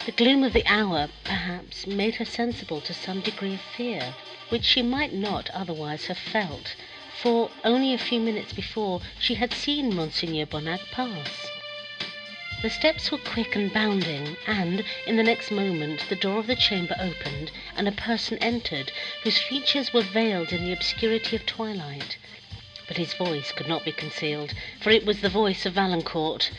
The 0.06 0.12
gloom 0.12 0.44
of 0.44 0.52
the 0.52 0.68
hour, 0.68 1.08
perhaps, 1.24 1.88
made 1.88 2.16
her 2.16 2.26
sensible 2.26 2.82
to 2.82 2.94
some 2.94 3.22
degree 3.22 3.54
of 3.54 3.62
fear, 3.62 4.14
which 4.50 4.66
she 4.66 4.82
might 4.82 5.14
not 5.14 5.50
otherwise 5.52 6.08
have 6.08 6.18
felt, 6.18 6.76
for 7.22 7.52
only 7.66 7.94
a 7.94 7.98
few 7.98 8.18
minutes 8.18 8.54
before 8.54 9.02
she 9.20 9.36
had 9.36 9.54
seen 9.54 9.94
Monsieur 9.94 10.46
Bonnac 10.46 10.80
pass. 10.90 11.48
The 12.62 12.70
steps 12.70 13.12
were 13.12 13.18
quick 13.18 13.58
and 13.58 13.74
bounding, 13.74 14.38
and, 14.48 14.86
in 15.06 15.18
the 15.18 15.24
next 15.24 15.52
moment, 15.52 16.06
the 16.08 16.16
door 16.16 16.40
of 16.40 16.48
the 16.48 16.56
chamber 16.56 16.96
opened, 16.98 17.52
and 17.76 17.90
a 17.90 17.92
person 17.92 18.38
entered, 18.38 18.94
whose 19.24 19.38
features 19.38 19.92
were 19.94 20.02
veiled 20.02 20.54
in 20.54 20.64
the 20.64 20.72
obscurity 20.72 21.36
of 21.36 21.46
twilight. 21.46 22.18
But 22.88 22.96
his 22.96 23.14
voice 23.14 23.52
could 23.52 23.68
not 23.68 23.84
be 23.84 23.92
concealed, 23.92 24.54
for 24.80 24.90
it 24.90 25.06
was 25.06 25.20
the 25.20 25.28
voice 25.30 25.66
of 25.66 25.74
Valancourt. 25.74 26.52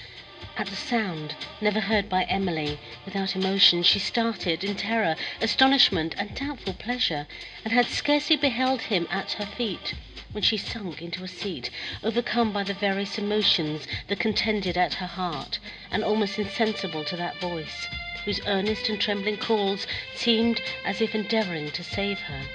At 0.57 0.69
the 0.69 0.75
sound, 0.75 1.37
never 1.61 1.79
heard 1.79 2.09
by 2.09 2.25
Emily, 2.25 2.81
without 3.05 3.37
emotion, 3.37 3.85
she 3.85 4.01
started 4.01 4.65
in 4.65 4.75
terror, 4.75 5.15
astonishment, 5.41 6.13
and 6.19 6.35
doubtful 6.35 6.75
pleasure, 6.75 7.29
and 7.63 7.73
had 7.73 7.89
scarcely 7.89 8.35
beheld 8.35 8.83
him 8.83 9.07
at 9.13 9.31
her 9.35 9.47
feet, 9.47 9.95
when 10.33 10.43
she 10.43 10.57
sunk 10.57 11.01
into 11.01 11.23
a 11.23 11.29
seat, 11.29 11.71
overcome 12.03 12.53
by 12.53 12.65
the 12.65 12.75
various 12.75 13.17
emotions 13.17 13.87
that 14.09 14.19
contended 14.19 14.77
at 14.77 14.95
her 14.95 15.07
heart, 15.07 15.61
and 15.89 16.03
almost 16.03 16.37
insensible 16.37 17.05
to 17.05 17.17
that 17.17 17.39
voice, 17.39 17.87
whose 18.25 18.41
earnest 18.45 18.89
and 18.89 19.01
trembling 19.01 19.37
calls 19.37 19.87
seemed 20.17 20.61
as 20.85 21.01
if 21.01 21.15
endeavouring 21.15 21.71
to 21.71 21.85
save 21.85 22.19
her. 22.23 22.49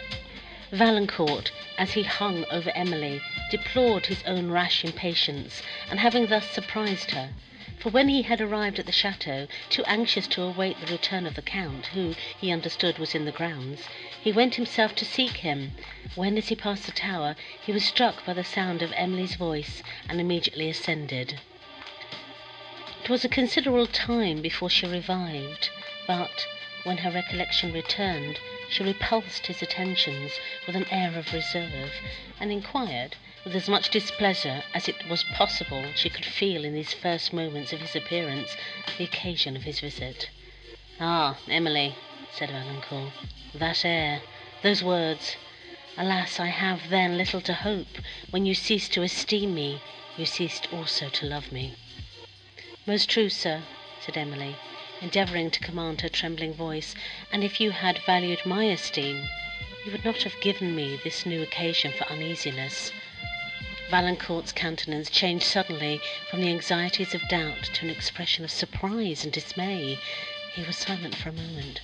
Valancourt, 0.69 1.53
as 1.77 1.93
he 1.93 2.03
hung 2.03 2.43
over 2.51 2.71
Emily, 2.75 3.21
deplored 3.49 4.07
his 4.07 4.21
own 4.23 4.51
rash 4.51 4.83
impatience, 4.83 5.63
and 5.89 6.01
having 6.01 6.25
thus 6.27 6.49
surprised 6.49 7.11
her, 7.11 7.29
for 7.85 7.91
when 7.91 8.09
he 8.09 8.23
had 8.23 8.41
arrived 8.41 8.79
at 8.79 8.87
the 8.87 8.91
chateau, 8.91 9.47
too 9.69 9.83
anxious 9.85 10.25
to 10.25 10.41
await 10.41 10.79
the 10.81 10.91
return 10.91 11.27
of 11.27 11.35
the 11.35 11.41
Count, 11.43 11.85
who, 11.93 12.15
he 12.41 12.51
understood, 12.51 12.97
was 12.97 13.13
in 13.13 13.25
the 13.25 13.31
grounds, 13.31 13.83
he 14.23 14.31
went 14.31 14.55
himself 14.55 14.95
to 14.95 15.05
seek 15.05 15.37
him, 15.37 15.71
when, 16.15 16.35
as 16.35 16.47
he 16.47 16.55
passed 16.55 16.87
the 16.87 16.91
tower, 16.91 17.35
he 17.63 17.71
was 17.71 17.85
struck 17.85 18.25
by 18.25 18.33
the 18.33 18.43
sound 18.43 18.81
of 18.81 18.91
Emily's 18.95 19.35
voice, 19.35 19.83
and 20.09 20.19
immediately 20.19 20.67
ascended. 20.67 21.39
It 23.03 23.09
was 23.11 23.23
a 23.23 23.29
considerable 23.29 23.85
time 23.85 24.41
before 24.41 24.71
she 24.71 24.87
revived, 24.87 25.69
but, 26.07 26.47
when 26.85 26.97
her 26.97 27.11
recollection 27.11 27.71
returned, 27.71 28.39
she 28.67 28.83
repulsed 28.83 29.45
his 29.45 29.61
attentions 29.61 30.31
with 30.65 30.75
an 30.75 30.87
air 30.89 31.15
of 31.15 31.31
reserve, 31.31 31.91
and 32.39 32.51
inquired, 32.51 33.15
with 33.45 33.55
as 33.55 33.69
much 33.69 33.91
displeasure 33.91 34.63
as 34.73 34.87
it 34.87 35.07
was 35.07 35.23
possible 35.35 35.85
she 35.95 36.09
could 36.09 36.25
feel 36.25 36.65
in 36.65 36.73
these 36.73 36.93
first 36.93 37.31
moments 37.31 37.71
of 37.71 37.79
his 37.79 37.95
appearance, 37.95 38.57
the 38.97 39.03
occasion 39.03 39.55
of 39.55 39.61
his 39.61 39.79
visit. 39.81 40.29
"Ah, 40.99 41.37
Emily," 41.47 41.93
said 42.33 42.49
Valancourt, 42.49 43.13
"that 43.53 43.85
air, 43.85 44.23
those 44.63 44.81
words! 44.81 45.35
Alas, 45.95 46.39
I 46.39 46.47
have 46.47 46.89
then 46.89 47.19
little 47.19 47.39
to 47.41 47.53
hope. 47.53 47.99
When 48.31 48.47
you 48.47 48.55
ceased 48.55 48.93
to 48.93 49.03
esteem 49.03 49.53
me, 49.53 49.79
you 50.17 50.25
ceased 50.25 50.67
also 50.73 51.07
to 51.09 51.27
love 51.27 51.51
me." 51.51 51.75
"Most 52.87 53.11
true, 53.11 53.29
sir," 53.29 53.61
said 54.03 54.17
Emily, 54.17 54.55
endeavouring 55.01 55.51
to 55.51 55.59
command 55.59 56.01
her 56.01 56.09
trembling 56.09 56.55
voice, 56.55 56.95
"and 57.31 57.43
if 57.43 57.59
you 57.61 57.69
had 57.69 57.99
valued 58.07 58.43
my 58.43 58.63
esteem, 58.63 59.29
you 59.85 59.91
would 59.91 60.03
not 60.03 60.23
have 60.23 60.41
given 60.41 60.75
me 60.75 60.99
this 61.03 61.27
new 61.27 61.43
occasion 61.43 61.91
for 61.91 62.05
uneasiness. 62.05 62.91
Valancourt's 63.89 64.51
countenance 64.51 65.11
changed 65.11 65.45
suddenly 65.45 66.01
from 66.29 66.41
the 66.41 66.49
anxieties 66.49 67.13
of 67.13 67.27
doubt 67.29 67.63
to 67.73 67.85
an 67.85 67.91
expression 67.91 68.43
of 68.43 68.49
surprise 68.49 69.23
and 69.23 69.31
dismay. 69.31 69.99
He 70.55 70.63
was 70.63 70.75
silent 70.77 71.13
for 71.15 71.29
a 71.29 71.33
moment, 71.33 71.81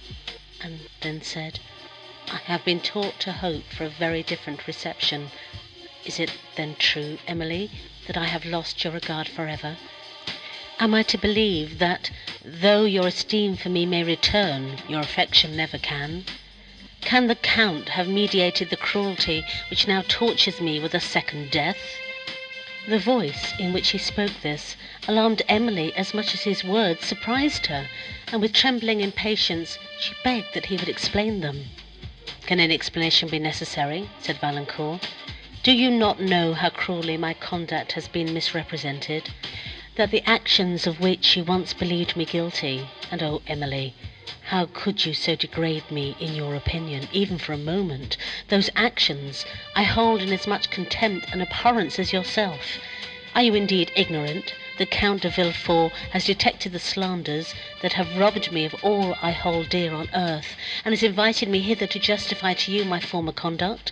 and 0.59 0.87
then 1.01 1.21
said, 1.21 1.59
"I 2.27 2.37
have 2.45 2.65
been 2.65 2.79
taught 2.79 3.19
to 3.19 3.33
hope 3.33 3.65
for 3.69 3.83
a 3.85 3.89
very 3.89 4.23
different 4.23 4.65
reception. 4.65 5.29
Is 6.03 6.19
it 6.19 6.31
then 6.55 6.75
true, 6.79 7.19
Emily, 7.27 7.69
that 8.07 8.17
I 8.17 8.25
have 8.25 8.45
lost 8.45 8.83
your 8.83 8.93
regard 8.93 9.27
for 9.27 9.47
ever? 9.47 9.77
Am 10.79 10.95
I 10.95 11.03
to 11.03 11.17
believe 11.19 11.77
that, 11.77 12.09
though 12.43 12.85
your 12.85 13.05
esteem 13.05 13.55
for 13.55 13.69
me 13.69 13.85
may 13.85 14.03
return, 14.03 14.79
your 14.87 15.01
affection 15.01 15.55
never 15.55 15.77
can? 15.77 16.25
Can 17.11 17.27
the 17.27 17.35
Count 17.35 17.89
have 17.89 18.07
meditated 18.07 18.69
the 18.69 18.77
cruelty 18.77 19.43
which 19.69 19.85
now 19.85 20.01
tortures 20.07 20.61
me 20.61 20.79
with 20.79 20.93
a 20.93 21.01
second 21.01 21.51
death?" 21.51 21.97
The 22.87 22.99
voice 22.99 23.51
in 23.59 23.73
which 23.73 23.89
he 23.89 23.97
spoke 23.97 24.31
this 24.41 24.77
alarmed 25.09 25.41
Emily 25.49 25.93
as 25.95 26.13
much 26.13 26.33
as 26.33 26.43
his 26.43 26.63
words 26.63 27.05
surprised 27.05 27.65
her, 27.65 27.89
and 28.31 28.39
with 28.41 28.53
trembling 28.53 29.01
impatience 29.01 29.77
she 29.99 30.13
begged 30.23 30.53
that 30.53 30.67
he 30.67 30.77
would 30.77 30.87
explain 30.87 31.41
them. 31.41 31.65
"Can 32.45 32.61
any 32.61 32.73
explanation 32.73 33.27
be 33.27 33.39
necessary?" 33.39 34.09
said 34.21 34.37
Valancourt. 34.37 35.05
"Do 35.63 35.73
you 35.73 35.91
not 35.91 36.21
know 36.21 36.53
how 36.53 36.69
cruelly 36.69 37.17
my 37.17 37.33
conduct 37.33 37.91
has 37.91 38.07
been 38.07 38.33
misrepresented? 38.33 39.31
That 39.95 40.11
the 40.11 40.23
actions 40.25 40.87
of 40.87 41.01
which 41.01 41.35
you 41.35 41.43
once 41.43 41.73
believed 41.73 42.15
me 42.15 42.23
guilty, 42.23 42.87
and 43.11 43.21
oh, 43.21 43.41
Emily! 43.47 43.95
How 44.45 44.67
could 44.67 45.05
you 45.05 45.13
so 45.13 45.35
degrade 45.35 45.91
me 45.91 46.15
in 46.17 46.33
your 46.35 46.55
opinion, 46.55 47.09
even 47.11 47.37
for 47.37 47.51
a 47.51 47.57
moment? 47.57 48.15
Those 48.47 48.69
actions 48.77 49.43
I 49.75 49.83
hold 49.83 50.21
in 50.21 50.31
as 50.31 50.47
much 50.47 50.69
contempt 50.69 51.27
and 51.33 51.41
abhorrence 51.41 51.99
as 51.99 52.13
yourself. 52.13 52.79
Are 53.35 53.43
you 53.43 53.55
indeed 53.55 53.91
ignorant 53.93 54.53
that 54.77 54.89
Count 54.89 55.23
de 55.23 55.29
Villefort 55.29 55.91
has 56.11 56.23
detected 56.27 56.71
the 56.71 56.79
slanders 56.79 57.53
that 57.81 57.91
have 57.91 58.17
robbed 58.17 58.53
me 58.53 58.63
of 58.63 58.73
all 58.81 59.17
I 59.21 59.31
hold 59.31 59.67
dear 59.67 59.93
on 59.93 60.07
earth, 60.13 60.55
and 60.85 60.93
has 60.93 61.03
invited 61.03 61.49
me 61.49 61.59
hither 61.59 61.87
to 61.87 61.99
justify 61.99 62.53
to 62.53 62.71
you 62.71 62.85
my 62.85 63.01
former 63.01 63.33
conduct? 63.33 63.91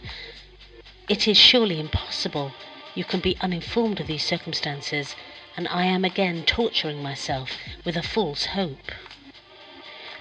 It 1.09 1.27
is 1.27 1.35
surely 1.37 1.81
impossible 1.81 2.53
you 2.95 3.03
can 3.03 3.19
be 3.19 3.35
uninformed 3.41 3.99
of 3.99 4.07
these 4.07 4.23
circumstances, 4.23 5.17
and 5.57 5.67
I 5.67 5.83
am 5.83 6.05
again 6.05 6.45
torturing 6.45 7.03
myself 7.03 7.57
with 7.83 7.97
a 7.97 8.01
false 8.01 8.45
hope. 8.45 8.93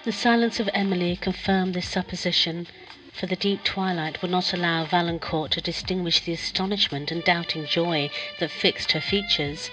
The 0.05 0.13
silence 0.13 0.61
of 0.61 0.71
Emily 0.73 1.17
confirmed 1.17 1.75
this 1.75 1.89
supposition, 1.89 2.69
for 3.13 3.27
the 3.27 3.35
deep 3.35 3.65
twilight 3.65 4.23
would 4.23 4.31
not 4.31 4.53
allow 4.53 4.85
Valancourt 4.85 5.51
to 5.51 5.61
distinguish 5.61 6.21
the 6.21 6.33
astonishment 6.33 7.11
and 7.11 7.25
doubting 7.25 7.67
joy 7.67 8.09
that 8.39 8.53
fixed 8.53 8.93
her 8.93 9.01
features. 9.01 9.73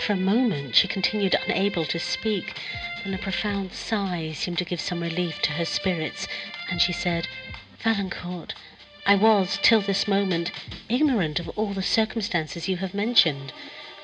For 0.00 0.12
a 0.12 0.16
moment 0.16 0.76
she 0.76 0.86
continued 0.86 1.34
unable 1.46 1.86
to 1.86 1.98
speak, 1.98 2.60
then 3.04 3.14
a 3.14 3.18
profound 3.18 3.72
sigh 3.72 4.32
seemed 4.32 4.58
to 4.58 4.66
give 4.66 4.82
some 4.82 5.00
relief 5.00 5.40
to 5.40 5.52
her 5.52 5.64
spirits, 5.64 6.28
and 6.70 6.82
she 6.82 6.92
said, 6.92 7.26
"Valancourt, 7.82 8.52
I 9.06 9.14
was, 9.14 9.58
till 9.62 9.80
this 9.80 10.06
moment, 10.06 10.50
ignorant 10.90 11.40
of 11.40 11.48
all 11.56 11.72
the 11.72 11.82
circumstances 11.82 12.68
you 12.68 12.76
have 12.76 12.92
mentioned. 12.92 13.54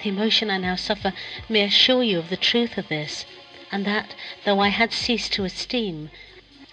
The 0.03 0.09
emotion 0.09 0.51
I 0.51 0.57
now 0.57 0.77
suffer 0.77 1.12
may 1.51 1.61
assure 1.65 2.03
you 2.03 2.19
of 2.19 2.31
the 2.31 2.39
truth 2.39 2.78
of 2.78 2.89
this 2.89 3.27
and 3.72 3.84
that, 3.86 4.14
though 4.44 4.59
I 4.59 4.68
had 4.70 4.92
ceased 4.92 5.32
to 5.34 5.44
esteem, 5.44 6.10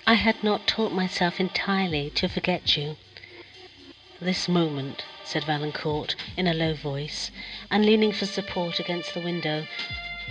I 0.07 0.15
had 0.15 0.41
not 0.43 0.65
taught 0.65 0.91
myself 0.91 1.39
entirely 1.39 2.09
to 2.15 2.27
forget 2.27 2.75
you." 2.75 2.97
"This 4.19 4.47
moment," 4.47 5.03
said 5.23 5.43
Valancourt, 5.43 6.15
in 6.35 6.47
a 6.47 6.55
low 6.55 6.73
voice, 6.73 7.29
and 7.69 7.85
leaning 7.85 8.11
for 8.11 8.25
support 8.25 8.79
against 8.79 9.13
the 9.13 9.19
window, 9.19 9.67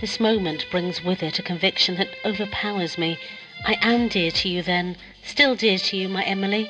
"this 0.01 0.19
moment 0.19 0.69
brings 0.69 1.01
with 1.01 1.23
it 1.23 1.39
a 1.39 1.41
conviction 1.41 1.95
that 1.95 2.13
overpowers 2.25 2.97
me. 2.97 3.17
I 3.63 3.77
am 3.81 4.09
dear 4.09 4.31
to 4.31 4.49
you, 4.49 4.61
then, 4.61 4.97
still 5.23 5.55
dear 5.55 5.77
to 5.79 5.95
you, 5.95 6.09
my 6.09 6.23
Emily?" 6.25 6.69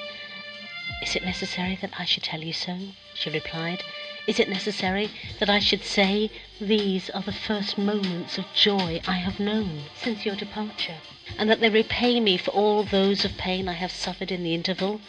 "Is 1.01 1.15
it 1.15 1.25
necessary 1.25 1.75
that 1.81 1.99
I 1.99 2.05
should 2.05 2.21
tell 2.21 2.43
you 2.43 2.53
so?" 2.53 2.77
she 3.15 3.31
replied. 3.31 3.81
Is 4.27 4.41
it 4.41 4.49
necessary 4.49 5.09
that 5.39 5.49
I 5.49 5.59
should 5.59 5.85
say, 5.85 6.29
these 6.59 7.09
are 7.11 7.21
the 7.21 7.31
first 7.31 7.77
moments 7.77 8.37
of 8.37 8.53
joy 8.53 8.99
I 9.07 9.13
have 9.19 9.39
known 9.39 9.85
since 9.95 10.25
your 10.25 10.35
departure, 10.35 10.97
and 11.37 11.49
that 11.49 11.61
they 11.61 11.69
repay 11.69 12.19
me 12.19 12.35
for 12.35 12.51
all 12.51 12.83
those 12.83 13.23
of 13.23 13.37
pain 13.37 13.69
I 13.69 13.73
have 13.75 13.89
suffered 13.93 14.29
in 14.29 14.43
the 14.43 14.53
interval?" 14.53 14.99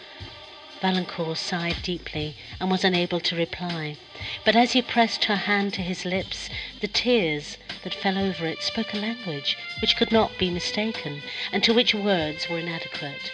Valancourt 0.80 1.36
sighed 1.36 1.82
deeply, 1.82 2.36
and 2.60 2.70
was 2.70 2.84
unable 2.84 3.18
to 3.18 3.34
reply; 3.34 3.96
but 4.44 4.54
as 4.54 4.74
he 4.74 4.82
pressed 4.82 5.24
her 5.24 5.34
hand 5.34 5.74
to 5.74 5.82
his 5.82 6.04
lips, 6.04 6.48
the 6.80 6.86
tears 6.86 7.58
that 7.82 7.94
fell 7.94 8.18
over 8.18 8.46
it 8.46 8.62
spoke 8.62 8.94
a 8.94 8.98
language 8.98 9.56
which 9.80 9.96
could 9.96 10.12
not 10.12 10.38
be 10.38 10.48
mistaken, 10.48 11.22
and 11.52 11.64
to 11.64 11.74
which 11.74 11.92
words 11.92 12.48
were 12.48 12.60
inadequate. 12.60 13.32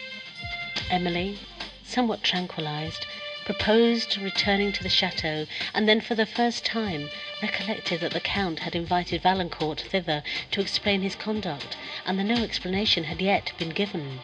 Emily, 0.89 1.37
somewhat 1.85 2.23
tranquillized, 2.23 3.05
proposed 3.45 4.17
returning 4.17 4.73
to 4.73 4.83
the 4.83 4.89
chateau, 4.89 5.47
and 5.75 5.87
then 5.87 6.01
for 6.01 6.15
the 6.15 6.25
first 6.25 6.65
time 6.65 7.11
recollected 7.43 8.01
that 8.01 8.13
the 8.15 8.21
Count 8.21 8.61
had 8.61 8.75
invited 8.75 9.21
Valancourt 9.21 9.81
thither 9.83 10.23
to 10.51 10.63
explain 10.63 11.03
his 11.03 11.15
conduct, 11.15 11.77
and 12.07 12.19
that 12.19 12.25
no 12.25 12.43
explanation 12.43 13.05
had 13.05 13.21
yet 13.21 13.53
been 13.59 13.69
given. 13.69 14.23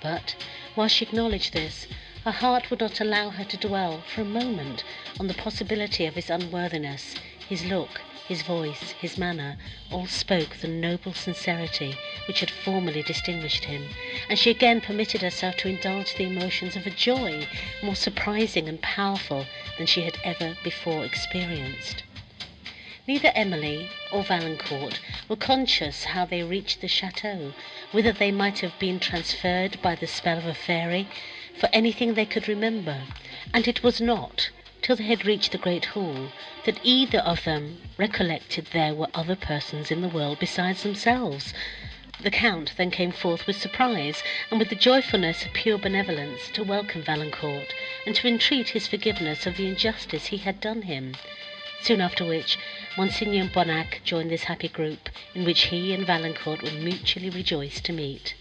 But, 0.00 0.34
while 0.74 0.88
she 0.88 1.04
acknowledged 1.04 1.52
this, 1.52 1.86
her 2.24 2.30
heart 2.30 2.70
would 2.70 2.80
not 2.80 2.98
allow 3.00 3.28
her 3.28 3.44
to 3.44 3.56
dwell 3.58 4.02
for 4.06 4.22
a 4.22 4.24
moment 4.24 4.84
on 5.20 5.26
the 5.28 5.34
possibility 5.34 6.06
of 6.06 6.14
his 6.14 6.30
unworthiness, 6.30 7.16
his 7.46 7.66
look, 7.66 8.00
his 8.26 8.40
voice, 8.40 8.92
his 8.92 9.18
manner, 9.18 9.54
all 9.90 10.06
spoke 10.06 10.56
the 10.56 10.66
noble 10.68 11.12
sincerity 11.12 11.94
which 12.26 12.40
had 12.40 12.50
formerly 12.50 13.02
distinguished 13.02 13.66
him, 13.66 13.86
and 14.30 14.38
she 14.38 14.48
again 14.48 14.80
permitted 14.80 15.20
herself 15.20 15.54
to 15.58 15.68
indulge 15.68 16.14
the 16.14 16.24
emotions 16.24 16.74
of 16.74 16.86
a 16.86 16.90
joy 16.90 17.46
more 17.82 17.94
surprising 17.94 18.66
and 18.66 18.80
powerful 18.80 19.44
than 19.76 19.86
she 19.86 20.00
had 20.00 20.16
ever 20.24 20.56
before 20.64 21.04
experienced. 21.04 22.02
Neither 23.06 23.30
Emily 23.34 23.90
or 24.10 24.22
Valancourt 24.24 25.00
were 25.28 25.36
conscious 25.36 26.04
how 26.04 26.24
they 26.24 26.42
reached 26.42 26.80
the 26.80 26.88
chateau, 26.88 27.52
whither 27.92 28.12
they 28.12 28.32
might 28.32 28.60
have 28.60 28.78
been 28.78 28.98
transferred 28.98 29.82
by 29.82 29.94
the 29.94 30.06
spell 30.06 30.38
of 30.38 30.46
a 30.46 30.54
fairy, 30.54 31.08
for 31.60 31.68
anything 31.74 32.14
they 32.14 32.24
could 32.24 32.48
remember, 32.48 33.02
and 33.52 33.68
it 33.68 33.82
was 33.82 34.00
not 34.00 34.48
till 34.84 34.96
they 34.96 35.04
had 35.04 35.24
reached 35.24 35.50
the 35.50 35.56
great 35.56 35.86
hall, 35.86 36.30
that 36.66 36.78
either 36.82 37.20
of 37.20 37.42
them 37.44 37.80
recollected 37.96 38.66
there 38.66 38.92
were 38.92 39.08
other 39.14 39.34
persons 39.34 39.90
in 39.90 40.02
the 40.02 40.08
world 40.10 40.38
besides 40.38 40.82
themselves. 40.82 41.54
The 42.20 42.30
Count 42.30 42.70
then 42.76 42.90
came 42.90 43.10
forth 43.10 43.46
with 43.46 43.56
surprise, 43.58 44.22
and 44.50 44.58
with 44.60 44.68
the 44.68 44.74
joyfulness 44.74 45.46
of 45.46 45.54
pure 45.54 45.78
benevolence, 45.78 46.50
to 46.52 46.62
welcome 46.62 47.02
Valancourt, 47.02 47.72
and 48.04 48.14
to 48.16 48.28
entreat 48.28 48.68
his 48.68 48.86
forgiveness 48.86 49.46
of 49.46 49.56
the 49.56 49.66
injustice 49.68 50.26
he 50.26 50.36
had 50.36 50.60
done 50.60 50.82
him. 50.82 51.14
Soon 51.80 52.02
after 52.02 52.26
which, 52.26 52.58
Monsieur 52.98 53.48
Bonnac 53.48 54.02
joined 54.04 54.30
this 54.30 54.44
happy 54.44 54.68
group, 54.68 55.08
in 55.34 55.46
which 55.46 55.68
he 55.68 55.94
and 55.94 56.04
Valancourt 56.04 56.62
were 56.62 56.70
mutually 56.72 57.30
rejoiced 57.30 57.86
to 57.86 57.92
meet. 57.94 58.34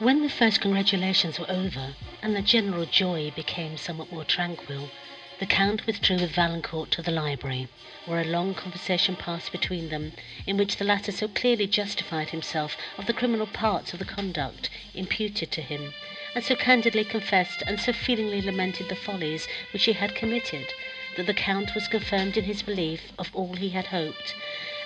When 0.00 0.22
the 0.22 0.28
first 0.28 0.60
congratulations 0.60 1.38
were 1.38 1.48
over, 1.48 1.94
and 2.20 2.34
the 2.34 2.42
general 2.42 2.84
joy 2.84 3.30
became 3.30 3.76
somewhat 3.76 4.10
more 4.10 4.24
tranquil, 4.24 4.90
the 5.38 5.44
Count 5.44 5.84
withdrew 5.86 6.16
with 6.16 6.30
Valancourt 6.30 6.90
to 6.90 7.02
the 7.02 7.10
library, 7.10 7.68
where 8.06 8.20
a 8.20 8.24
long 8.24 8.54
conversation 8.54 9.14
passed 9.14 9.52
between 9.52 9.90
them, 9.90 10.12
in 10.46 10.56
which 10.56 10.76
the 10.76 10.84
latter 10.84 11.12
so 11.12 11.28
clearly 11.28 11.66
justified 11.66 12.30
himself 12.30 12.74
of 12.96 13.04
the 13.04 13.12
criminal 13.12 13.46
parts 13.46 13.92
of 13.92 13.98
the 13.98 14.06
conduct 14.06 14.70
imputed 14.94 15.52
to 15.52 15.60
him, 15.60 15.92
and 16.34 16.42
so 16.42 16.56
candidly 16.56 17.04
confessed 17.04 17.62
and 17.66 17.78
so 17.78 17.92
feelingly 17.92 18.40
lamented 18.40 18.88
the 18.88 18.96
follies 18.96 19.46
which 19.74 19.84
he 19.84 19.92
had 19.92 20.14
committed, 20.14 20.72
that 21.18 21.26
the 21.26 21.34
Count 21.34 21.74
was 21.74 21.86
confirmed 21.86 22.38
in 22.38 22.44
his 22.44 22.62
belief 22.62 23.12
of 23.18 23.28
all 23.34 23.54
he 23.56 23.68
had 23.68 23.88
hoped, 23.88 24.34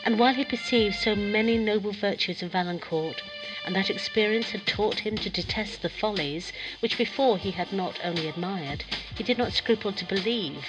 and 0.03 0.19
while 0.19 0.33
he 0.33 0.45
perceived 0.47 0.95
so 0.97 1.15
many 1.15 1.59
noble 1.59 1.93
virtues 1.93 2.41
in 2.43 2.49
Valancourt, 2.49 3.21
and 3.67 3.77
that 3.77 3.91
experience 3.91 4.51
had 4.51 4.67
taught 4.67 5.01
him 5.01 5.15
to 5.19 5.29
detest 5.29 5.83
the 5.83 5.91
follies 5.91 6.55
which 6.81 6.97
before 6.97 7.37
he 7.37 7.51
had 7.51 7.71
not 7.71 7.99
only 8.03 8.27
admired, 8.27 8.83
he 9.15 9.23
did 9.23 9.37
not 9.37 9.53
scruple 9.53 9.93
to 9.93 10.05
believe 10.07 10.65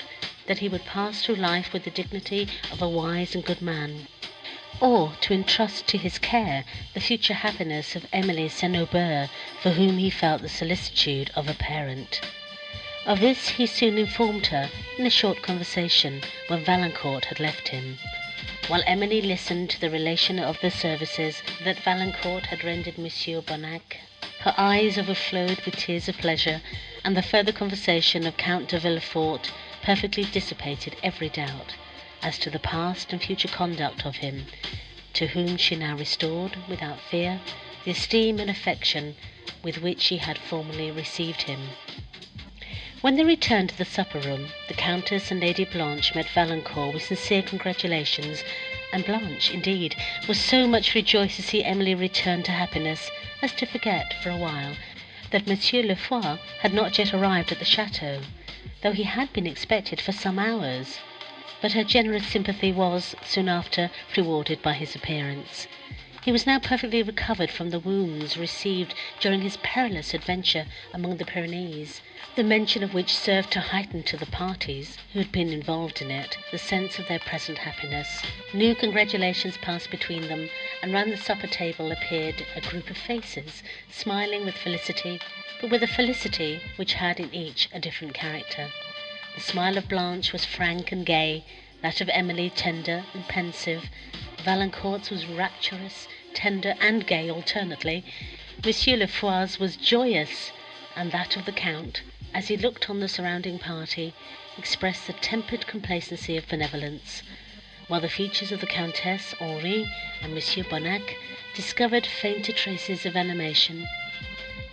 that 0.48 0.60
he 0.60 0.68
would 0.68 0.84
pass 0.84 1.22
through 1.24 1.36
life 1.36 1.72
with 1.72 1.86
the 1.86 1.90
dignity 1.92 2.46
of 2.74 2.82
a 2.82 2.90
wise 2.90 3.34
and 3.34 3.46
good 3.46 3.62
man, 3.62 4.06
or 4.82 5.14
to 5.22 5.34
entrust 5.34 5.88
to 5.88 5.98
his 5.98 6.18
care 6.20 6.66
the 6.94 7.00
future 7.00 7.36
happiness 7.36 7.96
of 7.96 8.06
Emily 8.12 8.50
St. 8.50 8.76
Aubert, 8.76 9.30
for 9.62 9.72
whom 9.72 9.98
he 9.98 10.10
felt 10.10 10.42
the 10.42 10.50
solicitude 10.50 11.32
of 11.36 11.48
a 11.48 11.54
parent. 11.54 12.20
Of 13.06 13.22
this 13.22 13.48
he 13.48 13.66
soon 13.66 13.98
informed 13.98 14.48
her 14.48 14.70
in 14.98 15.06
a 15.06 15.10
short 15.10 15.42
conversation 15.42 16.22
when 16.48 16.66
Valancourt 16.66 17.24
had 17.26 17.40
left 17.40 17.70
him 17.70 17.98
while 18.68 18.82
Emily 18.88 19.22
listened 19.22 19.70
to 19.72 19.82
the 19.82 19.90
relation 19.90 20.40
of 20.40 20.58
the 20.62 20.72
services 20.72 21.42
that 21.66 21.78
Valancourt 21.84 22.46
had 22.46 22.64
rendered 22.64 22.98
Monsieur 22.98 23.42
Bonnac. 23.42 23.98
Her 24.40 24.54
eyes 24.58 24.98
overflowed 24.98 25.60
with 25.66 25.76
tears 25.76 26.08
of 26.08 26.18
pleasure, 26.18 26.62
and 27.04 27.18
the 27.18 27.22
further 27.24 27.52
conversation 27.52 28.26
of 28.26 28.38
Count 28.38 28.70
de 28.70 28.80
Villefort 28.80 29.52
perfectly 29.84 30.24
dissipated 30.24 30.96
every 31.04 31.28
doubt 31.28 31.76
as 32.24 32.40
to 32.40 32.50
the 32.50 32.58
past 32.58 33.12
and 33.12 33.22
future 33.22 33.50
conduct 33.50 34.06
of 34.06 34.16
him, 34.24 34.48
to 35.12 35.28
whom 35.28 35.58
she 35.58 35.76
now 35.76 35.98
restored, 35.98 36.56
without 36.70 37.02
fear, 37.02 37.42
the 37.84 37.92
esteem 37.92 38.40
and 38.40 38.50
affection 38.50 39.18
with 39.62 39.80
which 39.82 40.00
she 40.02 40.18
had 40.20 40.38
formerly 40.38 40.90
received 40.90 41.42
him. 41.42 41.60
When 43.02 43.16
they 43.16 43.24
returned 43.24 43.70
to 43.70 43.78
the 43.80 43.84
supper 43.84 44.20
room, 44.20 44.50
the 44.68 44.76
Countess 44.76 45.32
and 45.32 45.42
Lady 45.42 45.66
Blanche 45.66 46.14
met 46.14 46.30
Valancourt 46.30 46.94
with 46.94 47.02
sincere 47.02 47.42
congratulations, 47.42 48.44
and 48.94 49.04
Blanche, 49.04 49.50
indeed, 49.50 49.96
was 50.28 50.40
so 50.40 50.68
much 50.68 50.94
rejoiced 50.94 51.38
to 51.38 51.42
see 51.42 51.64
Emily 51.64 51.96
return 51.96 52.44
to 52.44 52.52
happiness, 52.52 53.10
as 53.42 53.54
to 53.54 53.66
forget, 53.66 54.14
for 54.22 54.30
a 54.30 54.38
while, 54.38 54.76
that 55.32 55.48
Monsieur 55.48 55.82
Le 55.82 55.96
Fort 55.96 56.40
had 56.60 56.76
not 56.76 56.96
yet 57.00 57.12
arrived 57.12 57.52
at 57.52 57.58
the 57.58 57.66
château, 57.66 58.24
though 58.84 58.92
he 58.92 59.02
had 59.02 59.34
been 59.34 59.48
expected 59.48 60.00
for 60.00 60.12
some 60.12 60.38
hours. 60.38 61.00
But 61.60 61.72
her 61.72 61.84
generous 61.84 62.28
sympathy 62.28 62.72
was, 62.72 63.16
soon 63.26 63.50
after, 63.50 63.90
rewarded 64.16 64.62
by 64.62 64.74
his 64.74 64.96
appearance. 64.96 65.66
He 66.24 66.32
was 66.32 66.46
now 66.46 66.60
perfectly 66.60 67.02
recovered 67.02 67.50
from 67.50 67.72
the 67.72 67.80
wounds 67.80 68.38
received 68.38 68.94
during 69.20 69.42
his 69.42 69.58
perilous 69.58 70.14
adventure 70.14 70.68
among 70.94 71.18
the 71.18 71.26
Pyrenees, 71.26 72.04
the 72.36 72.44
mention 72.44 72.84
of 72.84 72.94
which 72.94 73.12
served 73.12 73.50
to 73.54 73.60
heighten 73.60 74.04
to 74.04 74.18
the 74.18 74.28
parties 74.28 75.00
who 75.14 75.18
had 75.20 75.32
been 75.32 75.52
involved 75.52 76.00
in 76.00 76.12
it 76.12 76.38
the 76.52 76.60
sense 76.60 77.00
of 77.00 77.08
their 77.08 77.18
present 77.18 77.58
happiness. 77.58 78.22
New 78.54 78.76
congratulations 78.76 79.58
passed 79.58 79.90
between 79.90 80.28
them, 80.28 80.48
and 80.84 80.94
round 80.94 81.12
the 81.12 81.18
supper 81.18 81.48
table 81.48 81.92
appeared 81.92 82.46
a 82.56 82.62
group 82.62 82.92
of 82.92 82.98
faces, 82.98 83.64
smiling 83.90 84.46
with 84.46 84.54
felicity, 84.54 85.20
but 85.60 85.72
with 85.72 85.82
a 85.82 85.88
felicity 85.88 86.62
which 86.76 86.94
had 86.94 87.20
in 87.20 87.34
each 87.34 87.68
a 87.74 87.80
different 87.80 88.14
character. 88.14 88.70
The 89.34 89.42
smile 89.42 89.76
of 89.76 89.90
Blanche 89.90 90.34
was 90.34 90.46
frank 90.46 90.92
and 90.92 91.04
gay, 91.04 91.46
that 91.82 92.00
of 92.00 92.10
Emily 92.14 92.52
tender 92.52 93.06
and 93.16 93.28
pensive, 93.28 93.90
Valancourt's 94.44 95.12
was 95.12 95.28
rapturous, 95.28 96.08
tender, 96.34 96.76
and 96.80 97.06
gay 97.06 97.30
alternately. 97.30 98.04
Monsieur 98.66 98.98
Le 98.98 99.06
Fort's 99.06 99.60
was 99.60 99.78
joyous, 99.78 100.52
and 100.96 101.12
that 101.12 101.36
of 101.38 101.46
the 101.46 101.52
Count, 101.52 102.02
as 102.34 102.48
he 102.48 102.58
looked 102.58 102.90
on 102.90 103.00
the 103.00 103.08
surrounding 103.08 103.60
party, 103.60 104.14
expressed 104.58 105.06
the 105.06 105.14
tempered 105.14 105.68
complacency 105.68 106.38
of 106.38 106.48
benevolence, 106.48 107.22
while 107.88 108.02
the 108.02 108.10
features 108.10 108.52
of 108.52 108.62
the 108.62 108.66
Countess, 108.66 109.34
Henri, 109.40 109.88
and 110.24 110.34
Monsieur 110.34 110.64
Bonnac 110.64 111.16
discovered 111.56 112.08
fainter 112.08 112.52
traces 112.52 113.06
of 113.06 113.16
animation. 113.16 113.88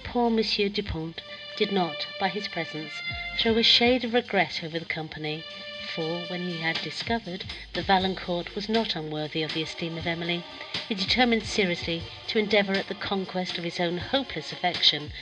Poor 0.03 0.31
Monsieur 0.31 0.71
Du 0.71 0.83
Pont 0.83 1.21
did 1.59 1.73
not, 1.73 2.07
by 2.19 2.29
his 2.29 2.49
presence, 2.49 2.93
throw 3.37 3.59
a 3.59 3.63
shade 3.63 4.03
of 4.05 4.15
regret 4.15 4.65
over 4.65 4.79
the 4.79 4.87
company, 4.87 5.45
for, 5.95 6.21
when 6.29 6.43
he 6.43 6.59
had 6.59 6.81
discovered 6.83 7.45
that 7.75 7.85
Valancourt 7.85 8.55
was 8.55 8.69
not 8.69 8.97
unworthy 8.97 9.43
of 9.43 9.55
the 9.55 9.63
esteem 9.63 9.97
of 9.97 10.07
Emily, 10.07 10.43
he 10.89 10.95
determined 10.95 11.45
seriously 11.45 12.03
to 12.27 12.39
endeavour 12.39 12.73
at 12.75 12.89
the 12.89 12.95
conquest 12.95 13.59
of 13.59 13.65
his 13.65 13.79
own 13.79 13.99
hopeless 13.99 14.51
affection, 14.53 15.13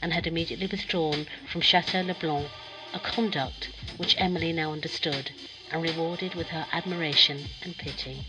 and 0.00 0.12
had 0.12 0.26
immediately 0.26 0.66
withdrawn 0.66 1.26
from 1.46 1.60
Château 1.60 2.06
le 2.06 2.14
Blanc, 2.14 2.48
a 2.94 2.98
conduct 2.98 3.68
which 3.98 4.14
Emily 4.18 4.52
now 4.52 4.72
understood, 4.72 5.32
and 5.70 5.82
rewarded 5.82 6.34
with 6.34 6.48
her 6.48 6.66
admiration 6.72 7.48
and 7.62 7.76
pity. 7.76 8.24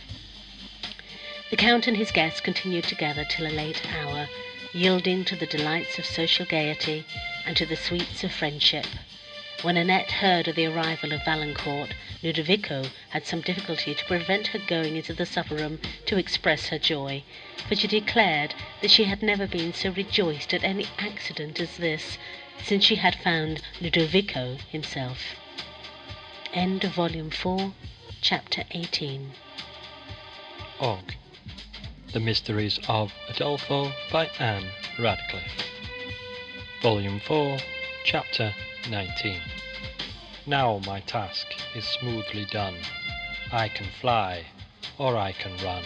The 1.50 1.56
Count 1.56 1.88
and 1.88 1.96
his 1.96 2.12
guests 2.12 2.42
continued 2.42 2.84
together 2.84 3.24
till 3.24 3.48
a 3.48 3.50
late 3.50 3.82
hour, 3.94 4.28
yielding 4.74 5.24
to 5.24 5.36
the 5.38 5.46
delights 5.46 5.98
of 5.98 6.06
social 6.06 6.46
gaiety 6.46 7.06
and 7.46 7.56
to 7.56 7.66
the 7.66 7.78
sweets 7.78 8.24
of 8.26 8.34
friendship. 8.34 8.86
When 9.64 9.76
Annette 9.76 10.12
heard 10.12 10.48
of 10.48 10.56
the 10.56 10.68
arrival 10.68 11.14
of 11.14 11.26
Valancourt, 11.26 11.96
Ludovico 12.22 12.84
had 13.10 13.26
some 13.26 13.42
difficulty 13.42 13.96
to 13.96 14.06
prevent 14.06 14.48
her 14.48 14.60
going 14.60 14.96
into 14.96 15.14
the 15.14 15.26
supper 15.26 15.56
room 15.56 15.80
to 16.06 16.16
express 16.18 16.68
her 16.68 16.78
joy, 16.78 17.24
for 17.68 17.76
she 17.76 17.88
declared 17.88 18.54
that 18.82 18.92
she 18.92 19.06
had 19.06 19.24
never 19.24 19.48
been 19.48 19.74
so 19.74 19.90
rejoiced 19.90 20.54
at 20.54 20.64
any 20.64 20.86
accident 21.00 21.60
as 21.60 21.78
this, 21.78 22.20
since 22.64 22.86
she 22.86 22.98
had 22.98 23.16
found 23.16 23.62
Ludovico 23.82 24.58
himself. 24.70 25.36
End 26.54 26.84
of 26.84 26.92
Volume 26.92 27.32
4, 27.32 27.74
Chapter 28.22 28.64
18 28.72 29.32
Og. 30.80 31.16
The 32.14 32.20
Mysteries 32.20 32.80
of 32.88 33.12
Udolpho 33.28 33.92
by 34.12 34.28
Ann 34.38 34.66
Radcliffe. 35.00 35.66
Volume 36.84 37.20
4, 37.20 37.58
Chapter 38.06 38.54
19 38.90 39.42
Now 40.46 40.80
my 40.86 41.02
task 41.02 41.48
is 41.76 41.84
smoothly 41.84 42.46
done. 42.46 42.78
I 43.52 43.68
can 43.68 43.88
fly, 44.00 44.46
or 44.98 45.18
I 45.18 45.34
can 45.34 45.58
run 45.64 45.84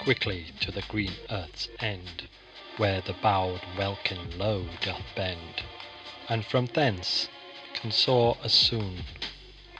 Quickly 0.00 0.46
to 0.60 0.72
the 0.72 0.82
green 0.88 1.12
earth's 1.30 1.68
end, 1.78 2.28
Where 2.78 3.00
the 3.00 3.12
bowed 3.12 3.60
welkin 3.78 4.38
low 4.38 4.66
doth 4.80 5.02
bend, 5.14 5.62
And 6.28 6.44
from 6.44 6.66
thence 6.66 7.28
can 7.74 7.92
soar 7.92 8.38
as 8.42 8.52
soon 8.52 9.04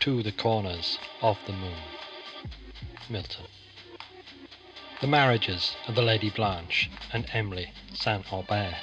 to 0.01 0.23
the 0.23 0.33
corners 0.33 0.99
of 1.23 1.39
the 1.47 1.53
moon. 1.53 1.83
Milton. 3.09 3.47
The 5.01 5.07
marriages 5.07 5.75
of 5.89 5.95
the 5.95 6.03
Lady 6.03 6.31
Blanche 6.31 6.91
and 7.13 7.27
Emily 7.33 7.73
St. 7.95 8.33
Aubert 8.33 8.77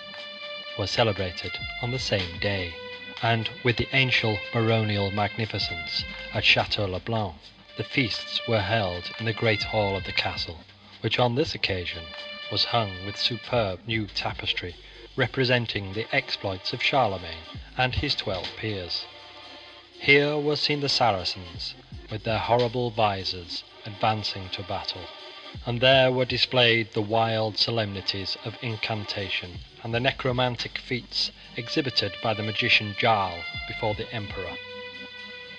were 0.78 0.88
celebrated 0.88 1.58
on 1.82 1.92
the 1.92 2.00
same 2.00 2.40
day, 2.40 2.74
and 3.24 3.50
with 3.64 3.78
the 3.78 3.88
ancient 3.94 4.38
baronial 4.54 5.10
magnificence 5.10 6.04
at 6.36 6.46
Chateau 6.46 6.86
le 6.86 7.00
Blanc, 7.00 7.34
the 7.76 7.84
feasts 7.84 8.40
were 8.48 8.62
held 8.62 9.10
in 9.20 9.26
the 9.26 9.34
great 9.34 9.64
hall 9.64 9.96
of 9.98 10.04
the 10.04 10.12
castle, 10.12 10.60
which 11.02 11.18
on 11.18 11.34
this 11.34 11.56
occasion 11.56 12.04
was 12.52 12.66
hung 12.66 13.06
with 13.08 13.18
superb 13.18 13.80
new 13.88 14.06
tapestry 14.06 14.76
representing 15.16 15.94
the 15.94 16.06
exploits 16.16 16.74
of 16.74 16.84
Charlemagne 16.84 17.42
and 17.76 17.96
his 17.96 18.14
twelve 18.14 18.48
peers. 18.56 19.06
Here 20.00 20.38
were 20.38 20.56
seen 20.56 20.82
the 20.82 20.90
Saracens, 20.90 21.74
with 22.12 22.24
their 22.24 22.38
horrible 22.38 22.92
visors, 22.92 23.64
advancing 23.84 24.50
to 24.52 24.62
battle, 24.62 25.08
and 25.66 25.82
there 25.82 26.12
were 26.12 26.26
displayed 26.26 26.94
the 26.94 27.02
wild 27.02 27.58
solemnities 27.58 28.38
of 28.46 28.58
incantation 28.62 29.58
and 29.84 29.92
the 29.92 30.00
necromantic 30.00 30.78
feats 30.78 31.32
exhibited 31.58 32.14
by 32.22 32.34
the 32.34 32.44
magician 32.44 32.96
Jarl 32.98 33.44
before 33.68 33.96
the 33.96 34.10
emperor. 34.14 34.56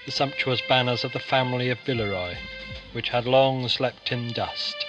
The 0.07 0.13
sumptuous 0.13 0.63
banners 0.69 1.05
of 1.05 1.13
the 1.13 1.19
family 1.19 1.69
of 1.69 1.81
Villeroi, 1.81 2.39
which 2.93 3.11
had 3.11 3.27
long 3.27 3.69
slept 3.69 4.11
in 4.13 4.33
dust, 4.33 4.87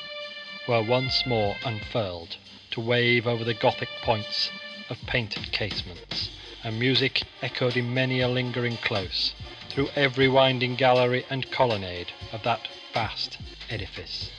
were 0.67 0.81
once 0.81 1.25
more 1.25 1.57
unfurled 1.65 2.37
to 2.71 2.79
wave 2.79 3.27
over 3.27 3.43
the 3.43 3.53
Gothic 3.53 3.89
points 4.01 4.51
of 4.89 4.97
painted 5.07 5.51
casements, 5.51 6.29
and 6.63 6.79
music 6.79 7.23
echoed 7.41 7.75
in 7.75 7.93
many 7.93 8.21
a 8.21 8.27
lingering 8.27 8.77
close 8.77 9.33
through 9.69 9.89
every 9.95 10.27
winding 10.27 10.75
gallery 10.75 11.25
and 11.29 11.51
colonnade 11.51 12.11
of 12.31 12.43
that 12.43 12.67
vast 12.93 13.37
edifice. 13.69 14.29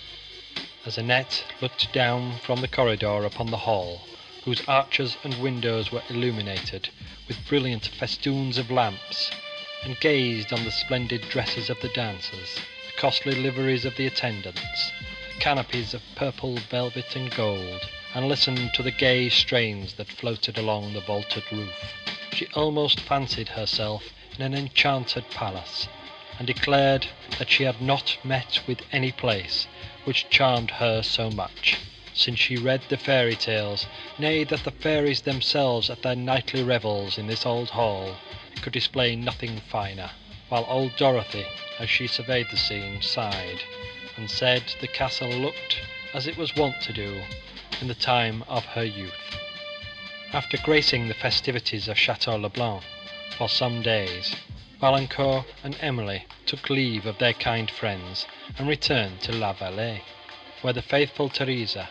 As 0.87 0.97
Annette 0.97 1.45
looked 1.61 1.93
down 1.93 2.39
from 2.39 2.61
the 2.61 2.69
corridor 2.69 3.25
upon 3.25 3.51
the 3.51 3.59
hall, 3.59 4.01
whose 4.45 4.63
arches 4.67 5.17
and 5.23 5.35
windows 5.43 5.93
were 5.93 6.03
illuminated 6.09 6.89
with 7.29 7.47
brilliant 7.47 7.87
festoons 7.87 8.57
of 8.57 8.71
lamps, 8.71 9.31
and 9.85 10.01
gazed 10.01 10.53
on 10.53 10.65
the 10.65 10.71
splendid 10.71 11.21
dresses 11.29 11.69
of 11.69 11.79
the 11.81 11.89
dancers, 11.91 12.57
the 12.87 13.01
costly 13.01 13.35
liveries 13.35 13.85
of 13.85 13.97
the 13.97 14.07
attendants, 14.07 14.91
the 15.35 15.41
canopies 15.41 15.93
of 15.95 16.03
purple 16.15 16.57
velvet 16.57 17.15
and 17.15 17.35
gold, 17.35 17.81
and 18.15 18.29
listened 18.29 18.73
to 18.75 18.83
the 18.83 18.91
gay 18.91 19.29
strains 19.29 19.95
that 19.95 20.09
floated 20.09 20.57
along 20.57 20.93
the 20.93 21.01
vaulted 21.01 21.45
roof, 21.53 21.95
she 22.33 22.47
almost 22.55 23.01
fancied 23.01 23.49
herself 23.49 24.05
in 24.37 24.43
an 24.43 24.55
enchanted 24.55 25.29
palace, 25.31 25.87
and 26.39 26.47
declared 26.47 27.07
that 27.39 27.51
she 27.51 27.65
had 27.65 27.81
not 27.81 28.17
met 28.25 28.61
with 28.67 28.81
any 28.91 29.13
place 29.13 29.67
which 30.05 30.31
charmed 30.31 30.71
her 30.71 31.03
so 31.03 31.31
much, 31.31 31.77
since 32.13 32.39
she 32.39 32.57
read 32.57 32.83
the 32.89 32.97
fairy 32.97 33.37
tales, 33.37 33.87
nay, 34.19 34.45
that 34.45 34.65
the 34.65 34.71
fairies 34.71 35.23
themselves 35.23 35.89
at 35.89 36.03
their 36.03 36.17
nightly 36.17 36.63
revels 36.63 37.17
in 37.17 37.27
this 37.27 37.47
old 37.47 37.71
hall 37.71 38.15
could 38.61 38.73
display 38.73 39.17
nothing 39.17 39.59
finer, 39.71 40.11
while 40.49 40.67
old 40.69 40.95
Dorothy, 40.97 41.47
as 41.79 41.89
she 41.89 42.07
surveyed 42.07 42.49
the 42.51 42.59
scene, 42.59 43.01
sighed, 43.01 43.61
and 44.17 44.31
said 44.31 44.63
the 44.81 44.89
castle 44.89 45.31
looked 45.31 45.81
as 46.13 46.27
it 46.27 46.37
was 46.37 46.55
wont 46.57 46.83
to 46.83 46.93
do 46.93 47.23
in 47.81 47.89
the 47.89 47.95
time 47.95 48.45
of 48.49 48.65
her 48.67 48.85
youth. 48.85 49.39
After 50.33 50.59
gracing 50.59 51.09
the 51.09 51.15
festivities 51.15 51.89
of 51.89 51.99
Chateau 51.99 52.37
le 52.37 52.51
Blanc 52.51 52.83
for 53.39 53.49
some 53.49 53.81
days, 53.81 54.35
Valancourt 54.81 55.47
and 55.63 55.77
Emily 55.81 56.27
took 56.45 56.69
leave 56.69 57.07
of 57.07 57.19
their 57.19 57.35
kind 57.35 57.71
friends, 57.71 58.27
and 58.59 58.69
returned 58.69 59.21
to 59.23 59.33
La 59.33 59.55
Vallée, 59.55 60.01
where 60.61 60.75
the 60.75 60.83
faithful 60.83 61.31
Theresa 61.31 61.89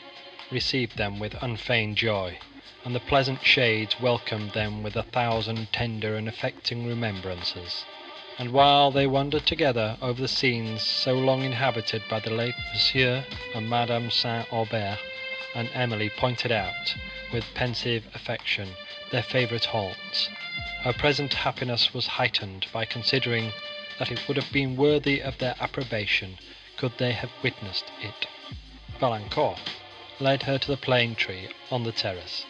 received 0.51 0.97
them 0.97 1.19
with 1.19 1.41
unfeigned 1.43 1.95
joy, 1.95 2.37
and 2.83 2.95
the 2.95 2.99
pleasant 2.99 3.43
shades 3.43 3.99
welcomed 3.99 4.51
them 4.53 4.81
with 4.81 4.95
a 4.95 5.03
thousand 5.03 5.71
tender 5.71 6.15
and 6.15 6.27
affecting 6.27 6.87
remembrances. 6.87 7.85
And 8.37 8.51
while 8.51 8.89
they 8.89 9.05
wandered 9.05 9.45
together 9.45 9.97
over 10.01 10.21
the 10.21 10.27
scenes 10.27 10.81
so 10.81 11.13
long 11.13 11.43
inhabited 11.43 12.01
by 12.09 12.19
the 12.19 12.29
late 12.29 12.55
Monsieur 12.73 13.25
and 13.53 13.69
Madame 13.69 14.09
St. 14.09 14.51
Aubert, 14.51 14.97
and 15.53 15.69
Emily 15.73 16.09
pointed 16.09 16.51
out, 16.51 16.95
with 17.33 17.43
pensive 17.53 18.07
affection, 18.15 18.69
their 19.11 19.23
favourite 19.23 19.65
haunts, 19.65 20.29
her 20.81 20.93
present 20.93 21.33
happiness 21.33 21.93
was 21.93 22.07
heightened 22.07 22.65
by 22.71 22.85
considering 22.85 23.51
that 23.97 24.11
it 24.11 24.27
would 24.27 24.37
have 24.37 24.51
been 24.51 24.77
worthy 24.77 25.21
of 25.21 25.37
their 25.37 25.55
approbation 25.59 26.37
could 26.77 26.97
they 26.97 27.11
have 27.11 27.31
witnessed 27.43 27.91
it. 28.01 28.27
Valancourt 28.99 29.59
led 30.21 30.43
her 30.43 30.57
to 30.57 30.67
the 30.67 30.75
plane 30.75 31.15
tree 31.15 31.47
on 31.71 31.83
the 31.85 31.93
terrace, 31.93 32.43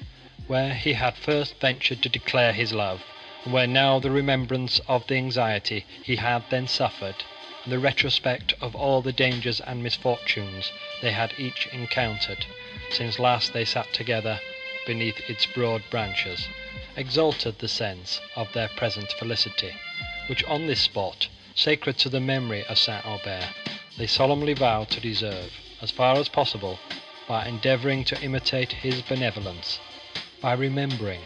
where 0.48 0.74
he 0.74 0.94
had 0.94 1.16
first 1.16 1.54
ventured 1.60 2.02
to 2.02 2.10
declare 2.10 2.52
his 2.52 2.74
love, 2.74 3.04
and 3.44 3.54
where 3.54 3.68
now 3.68 4.00
the 4.00 4.10
remembrance 4.10 4.80
of 4.88 5.06
the 5.06 5.14
anxiety 5.16 5.86
he 6.02 6.16
had 6.16 6.44
then 6.50 6.68
suffered, 6.68 7.24
and 7.64 7.72
the 7.72 7.78
retrospect 7.78 8.54
of 8.60 8.76
all 8.76 9.04
the 9.04 9.12
dangers 9.12 9.60
and 9.62 9.84
misfortunes 9.84 10.72
they 11.04 11.12
had 11.12 11.32
each 11.38 11.68
encountered, 11.68 12.44
since 12.90 13.20
last 13.20 13.54
they 13.54 13.64
sat 13.64 13.94
together 13.94 14.40
beneath 14.88 15.20
its 15.30 15.46
broad 15.46 15.84
branches, 15.92 16.48
exalted 16.96 17.60
the 17.60 17.68
sense 17.68 18.20
of 18.36 18.52
their 18.54 18.70
present 18.70 19.12
felicity, 19.12 19.76
which 20.26 20.44
on 20.46 20.66
this 20.66 20.82
spot, 20.82 21.28
sacred 21.54 22.00
to 22.00 22.10
the 22.10 22.20
memory 22.20 22.66
of 22.66 22.80
St. 22.80 23.06
Aubert, 23.06 23.46
they 23.96 24.08
solemnly 24.08 24.54
vowed 24.54 24.90
to 24.90 25.00
deserve, 25.00 25.54
as 25.84 25.92
far 25.92 26.18
as 26.18 26.30
possible, 26.30 26.80
by 27.30 27.46
endeavouring 27.46 28.04
to 28.04 28.20
imitate 28.22 28.72
his 28.72 29.04
benevolence, 29.04 29.78
by 30.42 30.52
remembering 30.52 31.22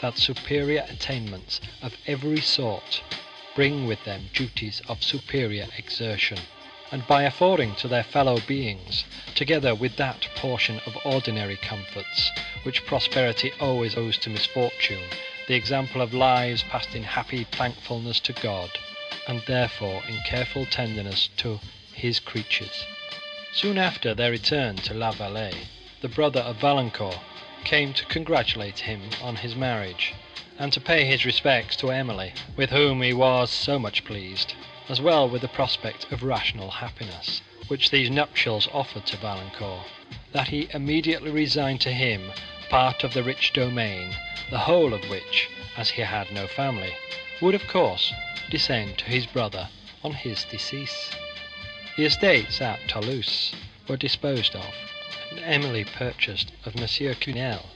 that 0.00 0.16
superior 0.16 0.86
attainments 0.88 1.60
of 1.82 1.92
every 2.06 2.40
sort 2.40 3.02
bring 3.56 3.84
with 3.84 4.02
them 4.04 4.22
duties 4.32 4.80
of 4.88 5.02
superior 5.02 5.66
exertion 5.76 6.38
and 6.92 7.06
by 7.08 7.24
affording 7.24 7.74
to 7.74 7.88
their 7.88 8.04
fellow 8.04 8.38
beings, 8.46 9.04
together 9.34 9.74
with 9.74 9.96
that 9.96 10.28
portion 10.36 10.80
of 10.86 10.96
ordinary 11.04 11.56
comforts 11.56 12.30
which 12.62 12.86
prosperity 12.86 13.52
always 13.60 13.96
owes 13.96 14.16
to 14.18 14.30
misfortune, 14.30 15.02
the 15.48 15.54
example 15.54 16.00
of 16.00 16.14
lives 16.14 16.62
passed 16.64 16.94
in 16.94 17.02
happy 17.02 17.44
thankfulness 17.44 18.20
to 18.20 18.32
God, 18.34 18.70
and 19.26 19.42
therefore 19.46 20.02
in 20.08 20.16
careful 20.26 20.64
tenderness 20.66 21.28
to 21.36 21.58
his 21.92 22.20
creatures. 22.20 22.84
Soon 23.52 23.78
after 23.78 24.14
their 24.14 24.30
return 24.30 24.76
to 24.76 24.94
La 24.94 25.12
Vallée, 25.12 25.66
the 26.02 26.08
brother 26.08 26.40
of 26.40 26.56
Valancourt 26.58 27.18
came 27.64 27.92
to 27.92 28.04
congratulate 28.06 28.78
him 28.78 29.02
on 29.20 29.36
his 29.36 29.56
marriage, 29.56 30.14
and 30.56 30.72
to 30.72 30.80
pay 30.80 31.04
his 31.04 31.24
respects 31.26 31.74
to 31.76 31.90
Emily, 31.90 32.32
with 32.56 32.70
whom 32.70 33.02
he 33.02 33.12
was 33.12 33.50
so 33.50 33.76
much 33.76 34.04
pleased 34.04 34.54
as 34.88 35.00
well 35.00 35.28
with 35.28 35.42
the 35.42 35.48
prospect 35.48 36.10
of 36.12 36.22
rational 36.22 36.70
happiness, 36.70 37.42
which 37.66 37.90
these 37.90 38.08
nuptials 38.08 38.68
offered 38.72 39.04
to 39.06 39.16
Valancourt, 39.16 39.84
that 40.32 40.48
he 40.48 40.68
immediately 40.72 41.32
resigned 41.32 41.80
to 41.80 41.92
him 41.92 42.32
part 42.68 43.02
of 43.02 43.14
the 43.14 43.22
rich 43.24 43.52
domain, 43.52 44.14
the 44.50 44.58
whole 44.58 44.94
of 44.94 45.10
which, 45.10 45.48
as 45.76 45.90
he 45.90 46.02
had 46.02 46.30
no 46.30 46.46
family, 46.46 46.94
would 47.40 47.56
of 47.56 47.66
course 47.66 48.12
descend 48.48 48.96
to 48.96 49.06
his 49.06 49.26
brother 49.26 49.68
on 50.04 50.12
his 50.12 50.44
decease. 50.44 51.10
The 52.00 52.06
estates 52.06 52.62
at 52.62 52.88
Toulouse 52.88 53.52
were 53.86 53.98
disposed 53.98 54.56
of, 54.56 54.74
and 55.30 55.38
Emily 55.40 55.84
purchased 55.84 56.50
of 56.64 56.74
Monsieur 56.74 57.12
Quesnel 57.12 57.66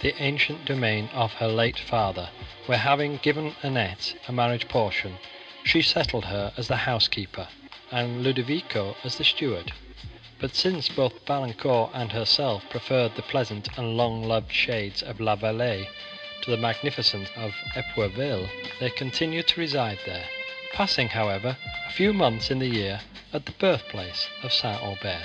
the 0.00 0.20
ancient 0.20 0.64
domain 0.64 1.08
of 1.12 1.34
her 1.34 1.46
late 1.46 1.78
father, 1.78 2.30
where 2.66 2.78
having 2.78 3.18
given 3.18 3.54
Annette 3.62 4.16
a 4.26 4.32
marriage 4.32 4.66
portion, 4.66 5.16
she 5.62 5.80
settled 5.80 6.24
her 6.24 6.52
as 6.56 6.66
the 6.66 6.78
housekeeper, 6.78 7.46
and 7.92 8.24
Ludovico 8.24 8.96
as 9.04 9.14
the 9.14 9.22
steward. 9.22 9.72
But 10.40 10.56
since 10.56 10.88
both 10.88 11.24
Valancourt 11.24 11.92
and 11.94 12.10
herself 12.10 12.68
preferred 12.68 13.14
the 13.14 13.22
pleasant 13.22 13.68
and 13.78 13.96
long-loved 13.96 14.52
shades 14.52 15.04
of 15.04 15.20
La 15.20 15.36
Vallée 15.36 15.86
to 16.40 16.50
the 16.50 16.56
magnificence 16.56 17.28
of 17.36 17.54
Epourville, 17.76 18.48
they 18.80 18.90
continued 18.90 19.46
to 19.46 19.60
reside 19.60 20.00
there, 20.04 20.24
passing, 20.72 21.08
however, 21.08 21.56
a 21.86 21.92
few 21.92 22.12
months 22.14 22.50
in 22.50 22.58
the 22.58 22.66
year 22.66 23.00
at 23.32 23.44
the 23.44 23.52
birthplace 23.52 24.28
of 24.42 24.52
St. 24.52 24.82
Aubert, 24.82 25.22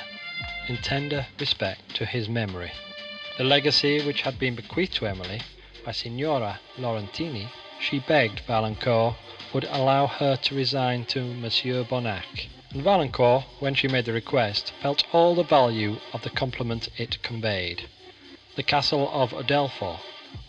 in 0.67 0.77
tender 0.77 1.25
respect 1.39 1.95
to 1.95 2.05
his 2.05 2.27
memory. 2.27 2.71
The 3.37 3.45
legacy 3.45 4.01
which 4.01 4.23
had 4.23 4.37
been 4.37 4.55
bequeathed 4.55 4.95
to 4.95 5.07
Emily 5.07 5.41
by 5.85 5.93
Signora 5.93 6.59
Laurentini, 6.77 7.47
she 7.79 7.99
begged 7.99 8.41
Valancourt 8.41 9.15
would 9.53 9.63
allow 9.65 10.07
her 10.07 10.35
to 10.35 10.55
resign 10.55 11.05
to 11.05 11.21
Monsieur 11.23 11.83
Bonnac; 11.85 12.47
and 12.71 12.83
Valancourt, 12.83 13.45
when 13.59 13.73
she 13.73 13.87
made 13.87 14.03
the 14.05 14.11
request, 14.11 14.73
felt 14.81 15.03
all 15.13 15.33
the 15.33 15.43
value 15.43 15.97
of 16.11 16.23
the 16.23 16.29
compliment 16.29 16.89
it 16.97 17.21
conveyed. 17.23 17.83
The 18.57 18.63
castle 18.63 19.09
of 19.13 19.31
Udolpho 19.31 19.99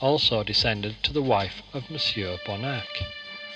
also 0.00 0.42
descended 0.42 0.96
to 1.04 1.12
the 1.12 1.22
wife 1.22 1.62
of 1.72 1.88
Monsieur 1.88 2.38
Bonnac, 2.44 2.86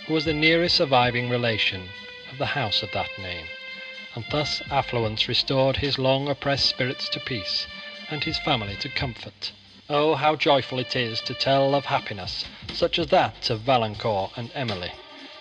who 0.06 0.14
was 0.14 0.24
the 0.24 0.34
nearest 0.34 0.76
surviving 0.76 1.28
relation 1.30 1.88
of 2.30 2.38
the 2.38 2.46
house 2.46 2.82
of 2.82 2.90
that 2.92 3.08
name, 3.18 3.46
and 4.16 4.24
thus 4.30 4.60
affluence 4.70 5.28
restored 5.28 5.76
his 5.76 5.98
long 5.98 6.28
oppressed 6.28 6.66
spirits 6.66 7.08
to 7.08 7.20
peace, 7.20 7.66
and 8.10 8.24
his 8.24 8.36
family 8.40 8.74
to 8.74 8.88
comfort. 8.88 9.52
Oh, 9.88 10.16
how 10.16 10.34
joyful 10.34 10.80
it 10.80 10.96
is 10.96 11.20
to 11.20 11.34
tell 11.34 11.74
of 11.74 11.84
happiness 11.84 12.44
such 12.72 12.98
as 12.98 13.06
that 13.08 13.48
of 13.48 13.60
Valancourt 13.60 14.32
and 14.36 14.50
Emily! 14.54 14.90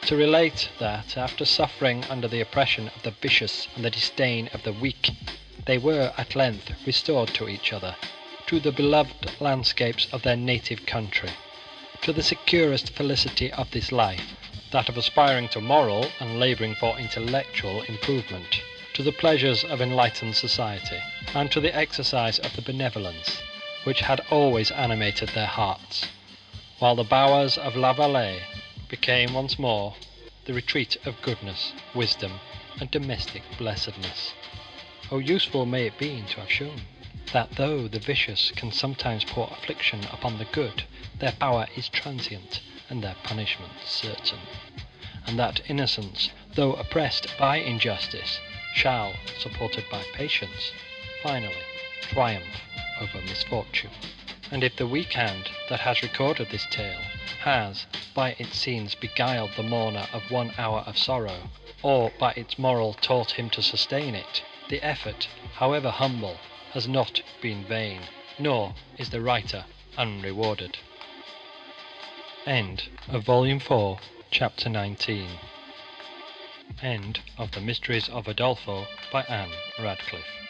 to 0.05 0.15
relate 0.15 0.69
that, 0.79 1.17
after 1.17 1.43
suffering 1.43 2.05
under 2.07 2.27
the 2.27 2.41
oppression 2.41 2.87
of 2.95 3.01
the 3.01 3.11
vicious 3.11 3.67
and 3.75 3.83
the 3.83 3.89
disdain 3.89 4.47
of 4.53 4.61
the 4.61 4.73
weak, 4.73 5.09
they 5.65 5.79
were 5.79 6.13
at 6.19 6.35
length 6.35 6.71
restored 6.85 7.33
to 7.33 7.49
each 7.49 7.73
other, 7.73 7.95
to 8.45 8.59
the 8.59 8.71
beloved 8.71 9.27
landscapes 9.39 10.07
of 10.11 10.21
their 10.21 10.35
native 10.37 10.85
country, 10.85 11.31
to 12.01 12.11
the 12.11 12.23
securest 12.23 12.89
felicity 12.91 13.51
of 13.53 13.69
this 13.71 13.91
life, 13.91 14.33
that 14.71 14.89
of 14.89 14.97
aspiring 14.97 15.47
to 15.47 15.61
moral 15.61 16.07
and 16.19 16.39
labouring 16.39 16.73
for 16.75 16.97
intellectual 16.97 17.81
improvement, 17.83 18.61
to 18.93 19.03
the 19.03 19.11
pleasures 19.11 19.63
of 19.63 19.81
enlightened 19.81 20.35
society, 20.35 20.99
and 21.35 21.51
to 21.51 21.59
the 21.59 21.75
exercise 21.75 22.39
of 22.39 22.55
the 22.55 22.61
benevolence 22.61 23.39
which 23.83 24.01
had 24.01 24.19
always 24.29 24.71
animated 24.71 25.29
their 25.29 25.47
hearts, 25.47 26.07
while 26.79 26.95
the 26.95 27.03
bowers 27.03 27.57
of 27.57 27.75
La 27.75 27.93
Vallée 27.93 28.39
became 28.89 29.33
once 29.33 29.57
more 29.59 29.95
the 30.45 30.53
retreat 30.53 30.97
of 31.05 31.21
goodness, 31.21 31.71
wisdom, 31.93 32.31
and 32.79 32.89
domestic 32.89 33.43
blessedness. 33.57 34.33
Oh, 35.11 35.19
useful 35.19 35.65
may 35.65 35.85
it 35.85 35.97
be 35.97 36.23
to 36.29 36.39
have 36.39 36.51
shown 36.51 36.81
that 37.33 37.51
though 37.51 37.87
the 37.87 37.99
vicious 37.99 38.51
can 38.55 38.71
sometimes 38.71 39.23
pour 39.23 39.47
affliction 39.51 40.03
upon 40.11 40.37
the 40.37 40.45
good, 40.45 40.83
their 41.19 41.31
power 41.33 41.67
is 41.75 41.87
transient 41.87 42.61
and 42.89 43.03
their 43.03 43.15
punishment 43.23 43.71
certain, 43.85 44.39
and 45.27 45.37
that 45.37 45.61
innocence, 45.69 46.29
though 46.55 46.73
oppressed 46.73 47.27
by 47.37 47.57
injustice, 47.57 48.39
shall, 48.73 49.13
supported 49.39 49.85
by 49.89 50.03
patience, 50.13 50.71
finally 51.23 51.55
triumph 52.01 52.61
over 52.99 53.21
misfortune. 53.21 53.91
And 54.51 54.63
if 54.63 54.75
the 54.75 54.87
weak 54.87 55.13
hand 55.13 55.49
that 55.69 55.79
has 55.79 56.01
recorded 56.03 56.49
this 56.49 56.65
tale 56.69 56.99
has, 57.41 57.85
by 58.13 58.31
its 58.37 58.57
scenes, 58.57 58.95
beguiled 58.95 59.51
the 59.55 59.63
mourner 59.63 60.07
of 60.11 60.29
one 60.29 60.53
hour 60.57 60.79
of 60.79 60.97
sorrow, 60.97 61.49
or 61.81 62.11
by 62.19 62.31
its 62.33 62.59
moral 62.59 62.93
taught 62.95 63.31
him 63.31 63.49
to 63.51 63.61
sustain 63.61 64.13
it, 64.13 64.43
the 64.69 64.83
effort, 64.83 65.27
however 65.55 65.89
humble, 65.89 66.37
has 66.73 66.87
not 66.87 67.21
been 67.41 67.65
vain, 67.65 68.01
nor 68.39 68.73
is 68.97 69.09
the 69.09 69.21
writer 69.21 69.65
unrewarded. 69.97 70.77
End 72.45 72.83
of 73.09 73.23
Volume 73.23 73.59
4, 73.59 73.99
Chapter 74.31 74.69
19. 74.69 75.27
End 76.81 77.19
of 77.37 77.51
The 77.51 77.61
Mysteries 77.61 78.09
of 78.09 78.25
Udolpho 78.25 78.87
by 79.11 79.23
Ann 79.23 79.49
Radcliffe. 79.79 80.40